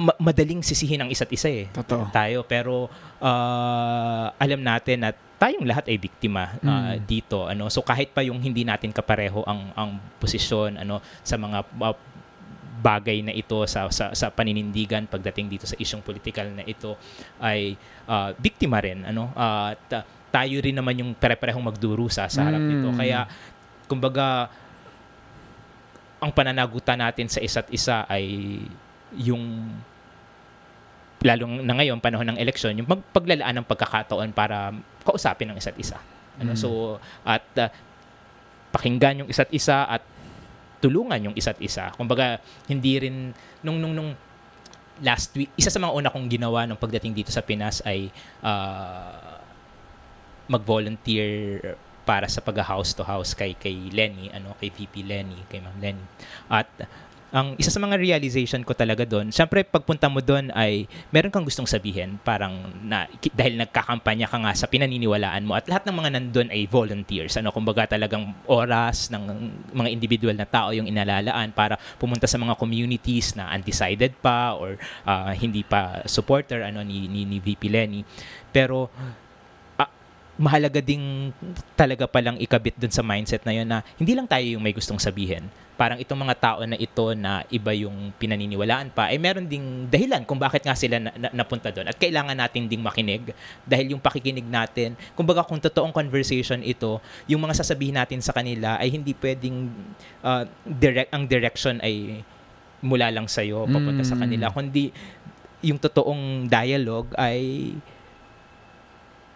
ma- 0.00 0.16
madaling 0.18 0.60
sisihin 0.60 0.96
ang 0.98 1.10
isa't 1.10 1.28
isa 1.28 1.46
eh 1.46 1.68
Totoo. 1.70 2.08
tayo 2.10 2.40
pero 2.42 2.88
ah, 3.20 4.32
alam 4.34 4.58
natin 4.58 4.96
na 4.98 5.10
tayong 5.36 5.64
lahat 5.64 5.84
ay 5.86 5.96
biktima 5.96 6.56
ah, 6.58 6.96
Mm. 6.96 7.04
dito 7.04 7.44
ano 7.44 7.68
so 7.68 7.80
kahit 7.80 8.10
pa 8.10 8.20
yung 8.20 8.36
hindi 8.38 8.64
natin 8.64 8.90
kapareho 8.90 9.44
ang 9.44 9.72
ang 9.74 9.90
posisyon 10.16 10.76
ano 10.76 10.98
sa 11.20 11.36
mga 11.36 11.58
ah, 11.78 11.96
bagay 12.80 13.20
na 13.20 13.30
ito 13.30 13.60
sa 13.64 13.92
sa, 13.92 14.08
sa 14.10 14.26
paninindigan 14.28 15.04
pagdating 15.04 15.48
dito 15.50 15.68
sa 15.68 15.76
isyong 15.76 16.00
politikal 16.00 16.48
na 16.48 16.64
ito 16.64 16.96
ay 17.38 17.76
ah, 18.06 18.32
biktima 18.34 18.80
rin 18.80 19.04
ano 19.04 19.28
at 19.32 19.84
ah, 19.92 20.04
tayo 20.30 20.56
rin 20.58 20.72
naman 20.72 20.96
yung 20.96 21.10
pare-parehong 21.12 21.60
magdurusa 21.62 22.24
sa 22.26 22.40
harap 22.42 22.58
nito 22.58 22.88
Mm. 22.88 22.96
kaya 22.96 23.20
kumbaga 23.84 24.48
ang 26.20 26.30
pananagutan 26.30 26.96
natin 26.96 27.26
sa 27.26 27.40
isa't 27.40 27.68
isa 27.70 28.04
ay 28.06 28.60
yung 29.16 29.72
lalong 31.20 31.60
na 31.60 31.76
ngayon 31.76 32.00
panahon 32.00 32.32
ng 32.32 32.38
eleksyon 32.40 32.80
yung 32.80 32.88
magpaglalaan 32.88 33.60
ng 33.60 33.66
pagkakataon 33.68 34.32
para 34.32 34.72
kausapin 35.04 35.52
ng 35.52 35.58
isa't 35.60 35.76
isa. 35.76 36.00
Ano 36.40 36.56
Mm. 36.56 36.60
so 36.60 36.96
at 37.24 37.44
uh, 37.60 37.68
pakinggan 38.72 39.24
yung 39.24 39.28
isa't 39.28 39.52
isa 39.52 39.84
at 39.84 40.02
tulungan 40.80 41.20
yung 41.20 41.36
isa't 41.36 41.60
isa. 41.60 41.92
Kumbaga 41.92 42.40
hindi 42.64 42.96
rin 42.96 43.36
nung 43.60 43.76
nung 43.76 43.92
nung 43.92 44.10
last 45.04 45.32
week 45.36 45.52
isa 45.56 45.68
sa 45.68 45.80
mga 45.80 45.92
una 45.92 46.08
kong 46.08 46.28
ginawa 46.28 46.64
nung 46.64 46.80
pagdating 46.80 47.12
dito 47.12 47.28
sa 47.28 47.44
Pinas 47.44 47.84
ay 47.84 48.08
uh, 48.40 49.40
mag-volunteer 50.48 51.60
para 52.08 52.26
sa 52.26 52.40
pag 52.40 52.58
house 52.64 52.96
to 52.96 53.04
house 53.04 53.36
kay 53.36 53.54
kay 53.54 53.92
Lenny 53.92 54.32
ano 54.32 54.56
kay 54.56 54.72
VP 54.72 55.04
Lenny 55.04 55.44
kay 55.52 55.60
Ma'am 55.60 55.76
Lenny. 55.76 56.04
At 56.48 56.68
ang 57.30 57.54
isa 57.62 57.70
sa 57.70 57.78
mga 57.78 57.94
realization 57.94 58.66
ko 58.66 58.74
talaga 58.74 59.06
doon, 59.06 59.30
syempre 59.30 59.62
pagpunta 59.62 60.10
mo 60.10 60.18
doon 60.18 60.50
ay 60.50 60.90
meron 61.14 61.30
kang 61.30 61.46
gustong 61.46 61.66
sabihin, 61.66 62.18
parang 62.26 62.74
na 62.82 63.06
dahil 63.30 63.54
nagkakampanya 63.54 64.26
ka 64.26 64.38
nga 64.42 64.52
sa 64.54 64.66
pinaniniwalaan 64.66 65.46
mo 65.46 65.54
at 65.54 65.70
lahat 65.70 65.86
ng 65.86 65.96
mga 65.96 66.10
nandun 66.18 66.48
ay 66.50 66.66
volunteers. 66.66 67.38
Ano, 67.38 67.54
kumbaga 67.54 67.86
talagang 67.86 68.34
oras 68.50 69.14
ng 69.14 69.22
mga 69.70 69.88
individual 69.94 70.34
na 70.34 70.46
tao 70.46 70.74
yung 70.74 70.90
inalalaan 70.90 71.54
para 71.54 71.78
pumunta 72.02 72.26
sa 72.26 72.34
mga 72.34 72.58
communities 72.58 73.38
na 73.38 73.46
undecided 73.54 74.18
pa 74.18 74.58
or 74.58 74.74
ah, 75.06 75.30
hindi 75.30 75.62
pa 75.62 76.02
supporter 76.10 76.66
ano 76.66 76.82
ni, 76.82 77.06
ni, 77.06 77.22
ni 77.22 77.38
VP 77.38 77.70
Lenny. 77.70 78.02
Pero 78.50 78.90
ah, 79.78 79.90
mahalaga 80.34 80.82
ding 80.82 81.30
talaga 81.78 82.10
palang 82.10 82.42
ikabit 82.42 82.74
dun 82.74 82.90
sa 82.90 83.06
mindset 83.06 83.46
na 83.46 83.54
yun 83.54 83.70
na 83.70 83.86
hindi 84.02 84.18
lang 84.18 84.26
tayo 84.26 84.42
yung 84.50 84.64
may 84.66 84.74
gustong 84.74 84.98
sabihin. 84.98 85.46
Parang 85.80 85.96
itong 85.96 86.20
mga 86.20 86.36
tao 86.36 86.60
na 86.68 86.76
ito 86.76 87.16
na 87.16 87.40
iba 87.48 87.72
yung 87.72 88.12
pinaniniwalaan 88.20 88.92
pa, 88.92 89.08
ay 89.08 89.16
meron 89.16 89.48
ding 89.48 89.88
dahilan 89.88 90.20
kung 90.28 90.36
bakit 90.36 90.60
nga 90.60 90.76
sila 90.76 91.00
na, 91.00 91.08
na- 91.16 91.32
napunta 91.32 91.72
doon. 91.72 91.88
At 91.88 91.96
kailangan 91.96 92.36
natin 92.36 92.68
ding 92.68 92.84
makinig 92.84 93.32
dahil 93.64 93.96
yung 93.96 94.02
pakikinig 94.04 94.44
natin, 94.44 94.92
kumbaga 95.16 95.40
kung 95.40 95.56
totoong 95.56 95.88
conversation 95.88 96.60
ito, 96.60 97.00
yung 97.24 97.40
mga 97.40 97.64
sasabihin 97.64 97.96
natin 97.96 98.20
sa 98.20 98.36
kanila 98.36 98.76
ay 98.76 98.92
hindi 98.92 99.16
pwedeng 99.16 99.72
ah, 100.20 100.44
direct, 100.68 101.16
ang 101.16 101.24
direction 101.24 101.80
ay 101.80 102.20
mula 102.84 103.08
lang 103.08 103.24
sa'yo, 103.24 103.64
papunta 103.64 104.04
sa 104.04 104.16
Mm. 104.16 104.20
kanila, 104.20 104.46
kundi 104.52 104.92
yung 105.64 105.80
totoong 105.80 106.44
dialogue 106.44 107.08
ay 107.16 107.72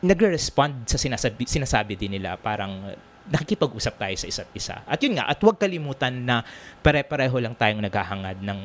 nagre-respond 0.05 0.84
sa 0.84 1.01
sinasabi, 1.01 1.49
sinasabi 1.49 1.97
din 1.97 2.20
nila. 2.20 2.36
Parang 2.36 2.92
nakikipag-usap 3.25 3.95
tayo 3.97 4.14
sa 4.20 4.27
isa't 4.29 4.51
isa. 4.53 4.77
At 4.85 5.01
yun 5.01 5.16
nga, 5.16 5.25
at 5.29 5.41
huwag 5.41 5.57
kalimutan 5.57 6.29
na 6.29 6.45
pare-pareho 6.85 7.41
lang 7.41 7.57
tayong 7.57 7.81
naghahangad 7.81 8.41
ng 8.45 8.61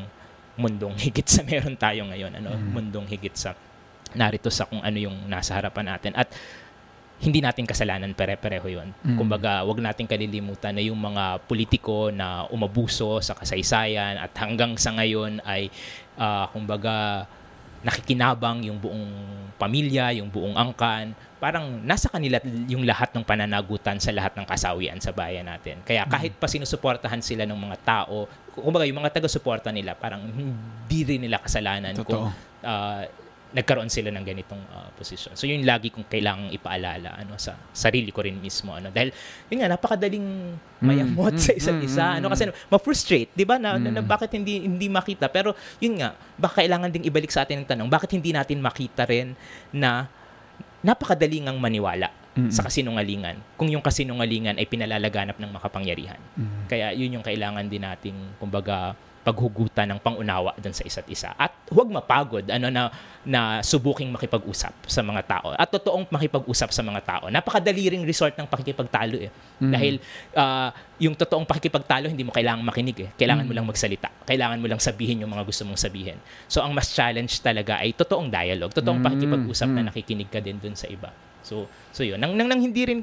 mundong 0.60 0.96
higit 1.00 1.24
sa 1.24 1.42
meron 1.48 1.80
tayo 1.80 2.04
ngayon. 2.12 2.32
Ano? 2.44 2.52
Mm. 2.60 2.70
Mundong 2.76 3.08
higit 3.08 3.36
sa 3.36 3.56
narito 4.12 4.52
sa 4.52 4.68
kung 4.68 4.84
ano 4.84 4.98
yung 5.00 5.16
nasa 5.32 5.56
harapan 5.56 5.96
natin. 5.96 6.12
At 6.18 6.28
hindi 7.20 7.44
natin 7.44 7.68
kasalanan 7.68 8.16
pare-pareho 8.16 8.68
yun. 8.68 8.90
Mm. 9.04 9.16
Kumbaga, 9.16 9.64
wag 9.64 9.80
natin 9.80 10.08
kalilimutan 10.08 10.76
na 10.76 10.84
yung 10.84 11.00
mga 11.00 11.44
politiko 11.48 12.12
na 12.12 12.48
umabuso 12.52 13.20
sa 13.24 13.36
kasaysayan 13.36 14.20
at 14.20 14.32
hanggang 14.40 14.76
sa 14.76 14.96
ngayon 14.96 15.40
ay, 15.44 15.72
ah, 16.20 16.48
kumbaga, 16.52 17.28
nakikinabang 17.80 18.68
yung 18.68 18.80
buong 18.80 19.08
pamilya, 19.56 20.12
yung 20.20 20.28
buong 20.28 20.56
angkan. 20.56 21.16
Parang 21.40 21.80
nasa 21.82 22.06
kanila 22.06 22.38
yung 22.68 22.84
lahat 22.84 23.16
ng 23.16 23.24
pananagutan 23.24 23.96
sa 23.96 24.12
lahat 24.12 24.36
ng 24.36 24.44
kasawian 24.44 25.00
sa 25.00 25.10
bayan 25.10 25.48
natin. 25.48 25.80
Kaya 25.82 26.04
kahit 26.06 26.36
pa 26.36 26.46
sinusuportahan 26.46 27.24
sila 27.24 27.48
ng 27.48 27.56
mga 27.58 27.78
tao, 27.82 28.28
kumbaga 28.54 28.84
yung 28.84 29.00
mga 29.00 29.16
taga-suporta 29.16 29.72
nila, 29.72 29.96
parang 29.96 30.20
hindi 30.28 31.00
rin 31.02 31.24
nila 31.24 31.40
kasalanan 31.40 31.96
kung 31.98 32.28
Totoo. 32.28 32.30
ah, 32.62 33.08
nagkaroon 33.50 33.90
sila 33.90 34.12
ng 34.12 34.22
ganitong 34.22 34.62
ah, 34.70 34.92
posisyon. 34.94 35.34
So 35.34 35.48
yun 35.48 35.66
lagi 35.66 35.90
kong 35.90 36.06
kailangang 36.06 36.54
ipaalala 36.54 37.18
ano 37.18 37.34
sa 37.36 37.58
sarili 37.74 38.14
ko 38.14 38.22
rin 38.22 38.38
mismo 38.38 38.78
ano 38.78 38.94
dahil 38.94 39.10
yun 39.50 39.66
nga 39.66 39.74
napakadaling 39.74 40.54
mayamot 40.78 41.34
Mm, 41.34 41.42
sa 41.42 41.52
isa't 41.58 41.74
mm, 41.76 41.88
isa 41.88 42.06
mm, 42.06 42.18
ano 42.22 42.26
mm. 42.28 42.32
kasi 42.32 42.44
ma-frustrate 42.68 43.32
'di 43.34 43.44
ba 43.44 43.58
na, 43.58 43.76
na- 43.76 43.90
na 43.90 44.02
Mm. 44.02 44.08
bakit 44.08 44.30
hindi 44.32 44.62
hindi 44.62 44.86
makita 44.86 45.26
pero 45.28 45.58
yun 45.82 45.98
nga 45.98 46.14
baka 46.38 46.62
kailangan 46.62 46.94
ding 46.94 47.10
ibalik 47.10 47.34
sa 47.34 47.42
atin 47.42 47.64
ang 47.64 47.68
tanong 47.68 47.90
bakit 47.90 48.14
hindi 48.14 48.30
natin 48.30 48.62
makita 48.62 49.04
rin 49.04 49.34
na 49.74 50.06
napakadali 50.82 51.44
ngang 51.44 51.60
maniwala 51.60 52.10
Mm. 52.38 52.54
sa 52.54 52.62
kasinungalingan 52.62 53.42
kung 53.58 53.68
yung 53.74 53.82
kasinungalingan 53.82 54.62
ay 54.62 54.70
pinalalaganap 54.70 55.42
ng 55.42 55.50
makapangyarihan 55.50 56.22
Mm. 56.38 56.70
kaya 56.70 56.94
yun 56.94 57.20
yung 57.20 57.26
kailangan 57.26 57.66
din 57.66 57.82
nating 57.84 58.16
kumbaga 58.38 58.94
paghugutan 59.30 59.86
ng 59.94 60.00
pangunawa 60.02 60.58
dun 60.58 60.74
sa 60.74 60.82
isa't 60.82 61.06
isa. 61.06 61.30
At 61.38 61.54
huwag 61.70 61.86
mapagod 61.94 62.50
ano 62.50 62.74
na 62.74 62.90
na 63.22 63.62
subuking 63.62 64.10
makipag-usap 64.10 64.74
sa 64.90 65.06
mga 65.06 65.22
tao. 65.30 65.54
At 65.54 65.70
totoong 65.70 66.10
makipag-usap 66.10 66.74
sa 66.74 66.82
mga 66.82 67.02
tao. 67.06 67.24
Napakadali 67.30 67.94
ring 67.94 68.02
resort 68.02 68.34
ng 68.34 68.50
pakikipagtalo 68.50 69.22
eh. 69.22 69.30
Mm. 69.62 69.72
Dahil 69.76 69.94
ah, 70.34 70.74
yung 70.98 71.14
totoong 71.14 71.46
pakikipagtalo 71.46 72.10
hindi 72.10 72.26
mo 72.26 72.34
kailangan 72.34 72.66
makinig 72.66 72.98
eh. 73.06 73.10
Kailangan 73.14 73.46
mo 73.46 73.54
Mm. 73.54 73.58
lang 73.62 73.68
magsalita. 73.70 74.10
Kailangan 74.26 74.58
mo 74.58 74.66
lang 74.66 74.82
sabihin 74.82 75.22
yung 75.22 75.30
mga 75.30 75.46
gusto 75.46 75.62
mong 75.68 75.78
sabihin. 75.78 76.18
So 76.50 76.66
ang 76.66 76.74
mas 76.74 76.90
challenge 76.90 77.38
talaga 77.46 77.78
ay 77.86 77.94
totoong 77.94 78.34
dialogue, 78.34 78.74
totoong 78.74 78.98
Mm, 78.98 79.06
pakikipag-usap 79.06 79.70
na 79.70 79.82
mm. 79.86 79.88
nakikinig 79.94 80.30
ka 80.34 80.40
din 80.42 80.58
dun 80.58 80.74
sa 80.74 80.90
iba. 80.90 81.14
So 81.46 81.70
so 81.94 82.02
yun. 82.02 82.18
Nang 82.18 82.34
nang, 82.34 82.50
nang 82.50 82.60
hindi 82.60 82.82
rin 82.88 83.00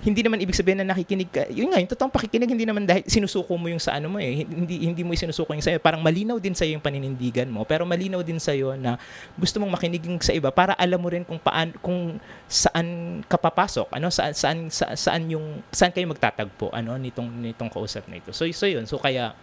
hindi 0.00 0.20
naman 0.24 0.40
ibig 0.40 0.56
sabihin 0.56 0.80
na 0.80 0.96
nakikinig 0.96 1.28
ka. 1.28 1.44
Yun 1.52 1.68
nga, 1.68 1.78
yung 1.80 1.90
totoong 1.92 2.12
pakikinig 2.12 2.48
hindi 2.48 2.64
naman 2.64 2.88
dahil 2.88 3.04
sinusuko 3.04 3.52
mo 3.60 3.68
yung 3.68 3.82
sa 3.82 4.00
ano 4.00 4.08
mo 4.08 4.16
eh. 4.16 4.48
Hindi 4.48 4.88
hindi 4.88 5.02
mo 5.04 5.12
sinusuko 5.12 5.52
yung 5.52 5.60
sa 5.60 5.76
Parang 5.76 6.00
malinaw 6.00 6.40
din 6.40 6.56
sa 6.56 6.64
yung 6.64 6.80
paninindigan 6.80 7.52
mo, 7.52 7.68
pero 7.68 7.84
malinaw 7.84 8.24
din 8.24 8.40
sa 8.40 8.56
na 8.80 8.96
gusto 9.36 9.60
mong 9.60 9.76
makinig 9.76 10.00
yung 10.08 10.16
sa 10.24 10.32
iba 10.32 10.48
para 10.48 10.72
alam 10.80 10.96
mo 10.96 11.12
rin 11.12 11.20
kung 11.20 11.36
paan 11.36 11.76
kung 11.84 12.16
saan 12.48 13.20
ka 13.28 13.36
papasok, 13.36 13.92
ano 13.92 14.08
saan 14.08 14.32
saan 14.32 14.58
sa- 14.72 14.96
saan 14.96 15.28
yung 15.28 15.60
saan 15.68 15.92
kayo 15.92 16.08
magtatagpo 16.08 16.72
ano 16.72 16.96
nitong 16.96 17.28
nitong 17.52 17.68
kausap 17.68 18.08
na 18.08 18.16
ito. 18.16 18.32
So 18.32 18.48
so 18.56 18.64
yun. 18.64 18.88
So 18.88 18.96
kaya 18.96 19.36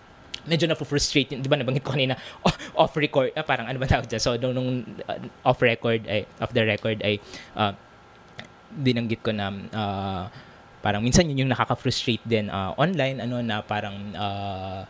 medyo 0.47 0.65
na-frustrate 0.65 1.35
yun. 1.35 1.43
Di 1.43 1.51
ba 1.51 1.59
nabanggit 1.59 1.83
ko 1.83 1.93
kanina, 1.93 2.15
off 2.81 2.95
record, 2.95 3.35
ah, 3.35 3.43
parang 3.43 3.67
ano 3.67 3.77
ba 3.77 3.85
tawag 3.85 4.07
dyan? 4.07 4.23
So, 4.23 4.39
nung, 4.39 4.55
nung 4.55 4.69
uh, 5.05 5.19
off 5.43 5.59
record, 5.59 6.07
ay, 6.07 6.23
off 6.39 6.55
the 6.55 6.63
record, 6.63 7.03
ay, 7.03 7.19
uh, 7.59 7.75
binanggit 8.71 9.19
ko 9.19 9.35
na, 9.35 9.51
uh, 9.75 10.23
parang 10.81 11.01
minsan 11.01 11.25
yun 11.27 11.47
yung 11.47 11.51
nakaka-frustrate 11.51 12.23
din 12.23 12.47
uh, 12.47 12.73
online, 12.77 13.23
ano, 13.23 13.41
na 13.41 13.61
parang, 13.65 13.95
uh, 14.13 14.81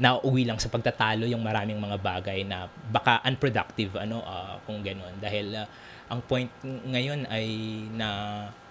nauuwi 0.00 0.48
lang 0.48 0.56
sa 0.56 0.72
pagtatalo 0.72 1.28
yung 1.28 1.44
maraming 1.44 1.76
mga 1.76 2.00
bagay 2.00 2.40
na 2.48 2.72
baka 2.88 3.20
unproductive 3.28 4.00
ano 4.00 4.24
uh, 4.24 4.56
kung 4.64 4.80
gano'n 4.80 5.20
dahil 5.20 5.52
uh, 5.52 5.68
ang 6.08 6.24
point 6.24 6.48
ng- 6.64 6.96
ngayon 6.96 7.20
ay 7.28 7.46
na 7.92 8.08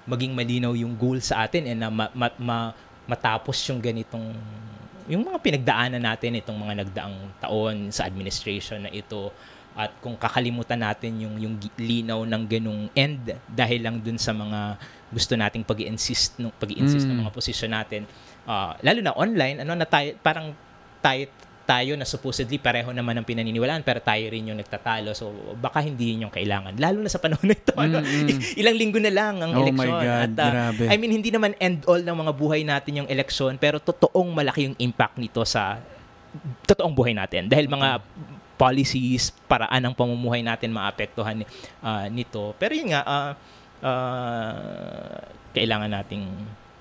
maging 0.10 0.34
malinaw 0.34 0.74
yung 0.74 0.98
goal 0.98 1.22
sa 1.22 1.46
atin 1.46 1.70
eh 1.70 1.78
na 1.78 1.94
ma- 1.94 2.10
ma- 2.18 2.38
ma- 2.42 2.74
matapos 3.06 3.62
yung 3.70 3.78
ganitong 3.78 4.34
yung 5.10 5.22
mga 5.26 5.38
pinagdaanan 5.42 6.02
natin 6.02 6.42
itong 6.42 6.58
mga 6.58 6.86
nagdaang 6.86 7.18
taon 7.42 7.94
sa 7.94 8.10
administration 8.10 8.90
na 8.90 8.92
ito 8.94 9.30
at 9.78 9.94
kung 10.02 10.18
kakalimutan 10.18 10.82
natin 10.82 11.24
yung 11.24 11.36
yung 11.40 11.56
linaw 11.78 12.26
ng 12.26 12.44
ganung 12.46 12.90
end 12.92 13.34
dahil 13.48 13.80
lang 13.86 14.02
dun 14.02 14.18
sa 14.18 14.34
mga 14.34 14.76
gusto 15.10 15.34
nating 15.34 15.64
pag-insist 15.64 16.38
ng 16.38 16.52
pag-insist 16.58 17.06
ng 17.06 17.16
Mm. 17.16 17.22
mga 17.26 17.34
posisyon 17.34 17.72
natin 17.72 18.02
ah, 18.46 18.76
lalo 18.82 19.00
na 19.00 19.14
online 19.14 19.62
ano 19.62 19.74
na 19.74 19.88
tayo 19.88 20.14
parang 20.20 20.52
tayo 21.00 21.30
tayo 21.70 21.94
na 21.94 22.02
supposedly 22.02 22.58
pareho 22.58 22.90
naman 22.90 23.14
ang 23.14 23.22
pinaniniwalaan 23.22 23.86
pero 23.86 24.02
tayo 24.02 24.26
rin 24.26 24.50
yung 24.50 24.58
nagtatalo 24.58 25.14
so 25.14 25.30
baka 25.62 25.86
hindi 25.86 26.18
yun 26.18 26.26
yung 26.26 26.34
kailangan 26.34 26.74
lalo 26.82 26.98
na 26.98 27.14
sa 27.14 27.22
panahon 27.22 27.46
na 27.46 27.54
ito 27.54 27.74
ano? 27.78 28.02
Mm, 28.02 28.26
mm. 28.26 28.40
ilang 28.58 28.74
linggo 28.76 28.98
na 28.98 29.14
lang 29.14 29.38
ang 29.38 29.54
Oh 29.54 29.70
my 29.70 29.70
eleksyon 29.70 30.02
God, 30.02 30.34
at 30.34 30.50
grabe. 30.50 30.84
I 30.90 30.96
mean 30.98 31.14
hindi 31.14 31.30
naman 31.30 31.54
end 31.62 31.86
all 31.86 32.02
ng 32.02 32.18
mga 32.26 32.34
buhay 32.34 32.66
natin 32.66 33.06
yung 33.06 33.10
eleksyon 33.10 33.62
pero 33.62 33.78
totoong 33.78 34.34
malaki 34.34 34.66
yung 34.66 34.78
impact 34.82 35.22
nito 35.22 35.46
sa 35.46 35.78
totoong 36.66 36.94
buhay 36.94 37.14
natin 37.14 37.46
dahil 37.46 37.70
mga 37.70 38.02
policies, 38.60 39.32
paraan 39.48 39.80
ng 39.88 39.96
pamumuhay 39.96 40.44
natin 40.44 40.76
maapektuhan 40.76 41.48
ah, 41.80 42.12
nito. 42.12 42.52
Pero 42.60 42.76
yun 42.76 42.92
nga, 42.92 43.02
ah, 43.08 43.32
ah, 43.80 45.24
kailangan 45.56 45.88
nating 45.88 46.28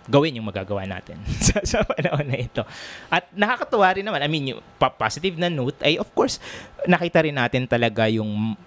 gawin 0.08 0.40
yung 0.40 0.48
magagawa 0.48 0.88
natin 0.88 1.20
sa, 1.46 1.62
sa 1.62 1.86
panahon 1.86 2.26
na 2.26 2.40
ito. 2.40 2.66
At 3.06 3.30
nakakatuwa 3.30 3.94
rin 3.94 4.02
naman, 4.02 4.24
I 4.24 4.28
mean, 4.28 4.56
yung 4.56 4.60
positive 4.98 5.38
na 5.38 5.46
note 5.46 5.78
ay 5.86 6.00
of 6.02 6.10
course, 6.16 6.42
nakita 6.88 7.22
rin 7.22 7.38
natin 7.38 7.70
talaga 7.70 8.10
yung 8.10 8.58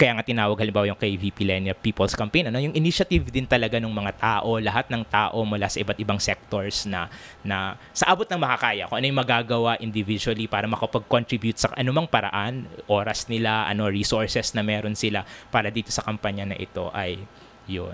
kaya 0.00 0.16
nga 0.16 0.24
tinawag 0.24 0.56
halimbawa 0.56 0.88
yung 0.88 0.96
kay 0.96 1.12
VP 1.20 1.44
Lenia 1.44 1.76
People's 1.76 2.16
Campaign, 2.16 2.48
ano, 2.48 2.56
yung 2.56 2.72
initiative 2.72 3.28
din 3.28 3.44
talaga 3.44 3.76
ng 3.76 3.92
mga 3.92 4.16
tao, 4.16 4.56
lahat 4.56 4.88
ng 4.88 5.04
tao 5.04 5.44
mula 5.44 5.68
sa 5.68 5.76
iba't 5.76 6.00
ibang 6.00 6.16
sectors 6.16 6.88
na 6.88 7.12
na 7.44 7.76
sa 7.92 8.08
abot 8.08 8.24
ng 8.24 8.40
makakaya, 8.40 8.88
kung 8.88 8.96
ano 8.96 9.04
yung 9.12 9.20
magagawa 9.20 9.76
individually 9.76 10.48
para 10.48 10.64
makapag-contribute 10.64 11.60
sa 11.60 11.68
anumang 11.76 12.08
paraan, 12.08 12.64
oras 12.88 13.28
nila, 13.28 13.68
ano 13.68 13.92
resources 13.92 14.56
na 14.56 14.64
meron 14.64 14.96
sila 14.96 15.20
para 15.52 15.68
dito 15.68 15.92
sa 15.92 16.00
kampanya 16.00 16.48
na 16.48 16.56
ito 16.56 16.88
ay 16.96 17.20
yun. 17.68 17.92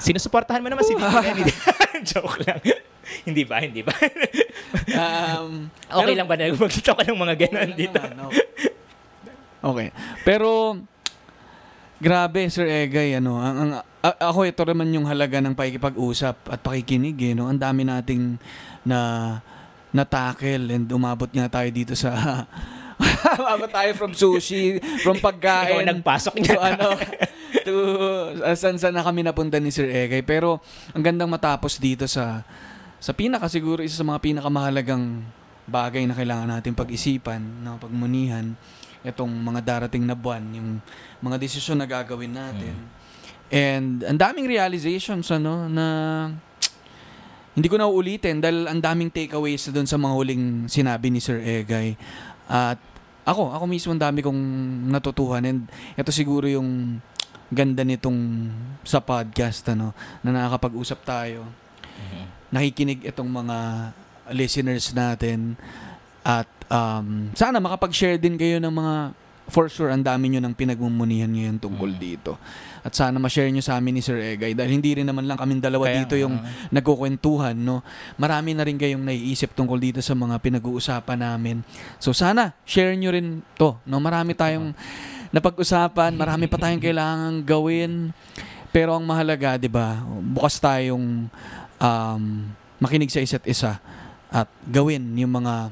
Sinusuportahan 0.00 0.64
mo 0.64 0.72
naman 0.72 0.84
si 0.88 0.96
Lenia. 0.96 1.44
Joke 2.08 2.40
lang. 2.40 2.60
hindi 3.28 3.44
ba? 3.44 3.60
Hindi 3.60 3.84
ba? 3.84 3.92
Um, 4.96 5.68
okay 5.92 6.08
pero- 6.08 6.18
lang 6.24 6.26
ba 6.26 6.34
na 6.40 6.56
magkita 6.56 6.96
ka 6.96 7.04
ng 7.04 7.20
mga 7.20 7.34
ganon 7.36 7.68
Okay 7.68 7.76
dito? 7.76 8.00
naman, 8.00 8.32
okay. 8.32 8.44
Okay. 9.64 9.88
Pero 10.22 10.76
grabe 11.96 12.44
Sir 12.52 12.68
Egay 12.68 13.16
ano, 13.16 13.40
ang, 13.40 13.56
ang 13.56 13.70
a- 14.04 14.20
ako 14.28 14.44
ito 14.44 14.60
naman 14.68 14.92
yung 14.92 15.08
halaga 15.08 15.40
ng 15.40 15.56
pakikipag-usap 15.56 16.36
at 16.52 16.60
pakikinig 16.60 17.16
eh, 17.16 17.32
no. 17.32 17.48
Ang 17.48 17.56
dami 17.56 17.88
nating 17.88 18.36
na 18.84 18.98
na 19.94 20.04
tackle 20.04 20.68
and 20.74 20.90
umabot 20.90 21.30
nga 21.30 21.48
tayo 21.48 21.68
dito 21.70 21.94
sa 21.96 22.44
umabot 23.40 23.70
tayo 23.70 23.90
from 23.96 24.12
sushi, 24.12 24.76
from 25.00 25.16
Ikaw 25.16 25.24
pagkain. 25.32 25.86
ang 25.86 25.90
nagpasok 25.96 26.34
to 26.34 26.42
niya. 26.44 26.58
ano 26.76 26.88
to 27.64 27.74
uh, 28.42 28.52
saan 28.58 28.76
saan 28.76 28.92
na 28.92 29.06
kami 29.06 29.24
napunta 29.24 29.56
ni 29.56 29.72
Sir 29.72 29.88
Egay 29.88 30.20
pero 30.20 30.60
ang 30.92 31.00
gandang 31.00 31.30
matapos 31.30 31.80
dito 31.80 32.04
sa 32.04 32.44
sa 33.00 33.16
pinaka 33.16 33.48
siguro 33.48 33.80
isa 33.80 33.96
sa 33.96 34.04
mga 34.04 34.20
pinakamahalagang 34.20 35.24
bagay 35.64 36.04
na 36.04 36.12
kailangan 36.12 36.50
natin 36.58 36.76
pag-isipan 36.76 37.40
no 37.64 37.80
pagmunihan 37.80 38.52
itong 39.04 39.28
mga 39.30 39.60
darating 39.60 40.02
na 40.08 40.16
buwan 40.16 40.42
yung 40.56 40.80
mga 41.20 41.36
desisyon 41.36 41.76
na 41.76 41.86
gagawin 41.86 42.32
natin. 42.32 42.74
And 43.52 44.00
ang 44.02 44.18
daming 44.18 44.48
realizations 44.48 45.28
ano 45.28 45.68
na 45.68 45.86
hindi 47.54 47.68
ko 47.70 47.78
na 47.78 47.86
uulitin 47.86 48.42
dahil 48.42 48.66
ang 48.66 48.80
daming 48.82 49.12
takeaways 49.12 49.70
doon 49.70 49.86
sa 49.86 50.00
mga 50.00 50.14
huling 50.16 50.66
sinabi 50.66 51.12
ni 51.12 51.20
Sir 51.22 51.38
Egay. 51.38 51.94
At 52.50 52.80
ako 53.22 53.54
ako 53.54 53.64
mismo 53.68 53.94
ang 53.94 54.02
dami 54.02 54.24
kong 54.24 54.40
natutuhan. 54.90 55.44
And 55.44 55.68
ito 55.94 56.10
siguro 56.10 56.48
yung 56.50 56.98
ganda 57.52 57.86
nitong 57.86 58.50
sa 58.82 58.98
podcast 58.98 59.62
ano 59.70 59.94
na 60.24 60.34
nakakapag-usap 60.34 60.98
tayo. 61.06 61.46
Nakikinig 62.50 63.06
itong 63.06 63.28
mga 63.28 63.56
listeners 64.32 64.90
natin 64.96 65.54
at 66.24 66.48
um, 66.66 67.28
sana 67.32 67.60
makapag-share 67.60 68.16
din 68.16 68.34
kayo 68.34 68.56
ng 68.58 68.72
mga 68.72 68.96
for 69.44 69.68
sure 69.68 69.92
ang 69.92 70.00
dami 70.00 70.32
nyo 70.32 70.40
ng 70.40 70.56
pinagmumunihan 70.56 71.28
ngayon 71.28 71.60
tungkol 71.60 71.92
Mm. 71.92 72.00
dito. 72.00 72.40
At 72.80 72.92
sana 72.92 73.20
ma-share 73.20 73.48
nyo 73.48 73.60
sa 73.60 73.76
amin 73.76 73.96
ni 73.96 74.02
Sir 74.02 74.16
Egay 74.16 74.56
dahil 74.56 74.72
hindi 74.72 74.96
rin 74.96 75.04
naman 75.04 75.28
lang 75.28 75.36
kaming 75.36 75.60
dalawa 75.60 75.84
Kaya 75.84 76.00
dito 76.00 76.16
yung 76.16 76.40
nga. 76.40 76.48
nagkukwentuhan 76.72 77.52
no? 77.52 77.84
Marami 78.16 78.56
na 78.56 78.64
rin 78.64 78.76
kayong 78.76 79.04
naiisip 79.04 79.52
tungkol 79.52 79.76
dito 79.76 80.00
sa 80.00 80.12
mga 80.12 80.40
pinag-uusapan 80.40 81.20
namin. 81.22 81.60
So 81.96 82.16
sana 82.16 82.56
share 82.64 82.96
nyo 82.96 83.12
rin 83.12 83.44
to 83.54 83.76
no? 83.84 84.00
Marami 84.00 84.32
tayong 84.32 84.72
napag-usapan 85.28 86.14
marami 86.14 86.48
pa 86.48 86.56
tayong 86.56 86.80
kailangang 86.80 87.44
gawin. 87.44 87.92
Pero 88.68 88.96
ang 88.96 89.04
mahalaga 89.04 89.54
'di 89.54 89.68
ba 89.68 90.00
bukas 90.24 90.56
tayong 90.56 91.28
um, 91.78 92.22
makinig 92.80 93.08
sa 93.08 93.20
isa't 93.20 93.44
isa 93.44 93.76
at 94.28 94.48
gawin 94.64 95.04
yung 95.14 95.36
mga 95.36 95.68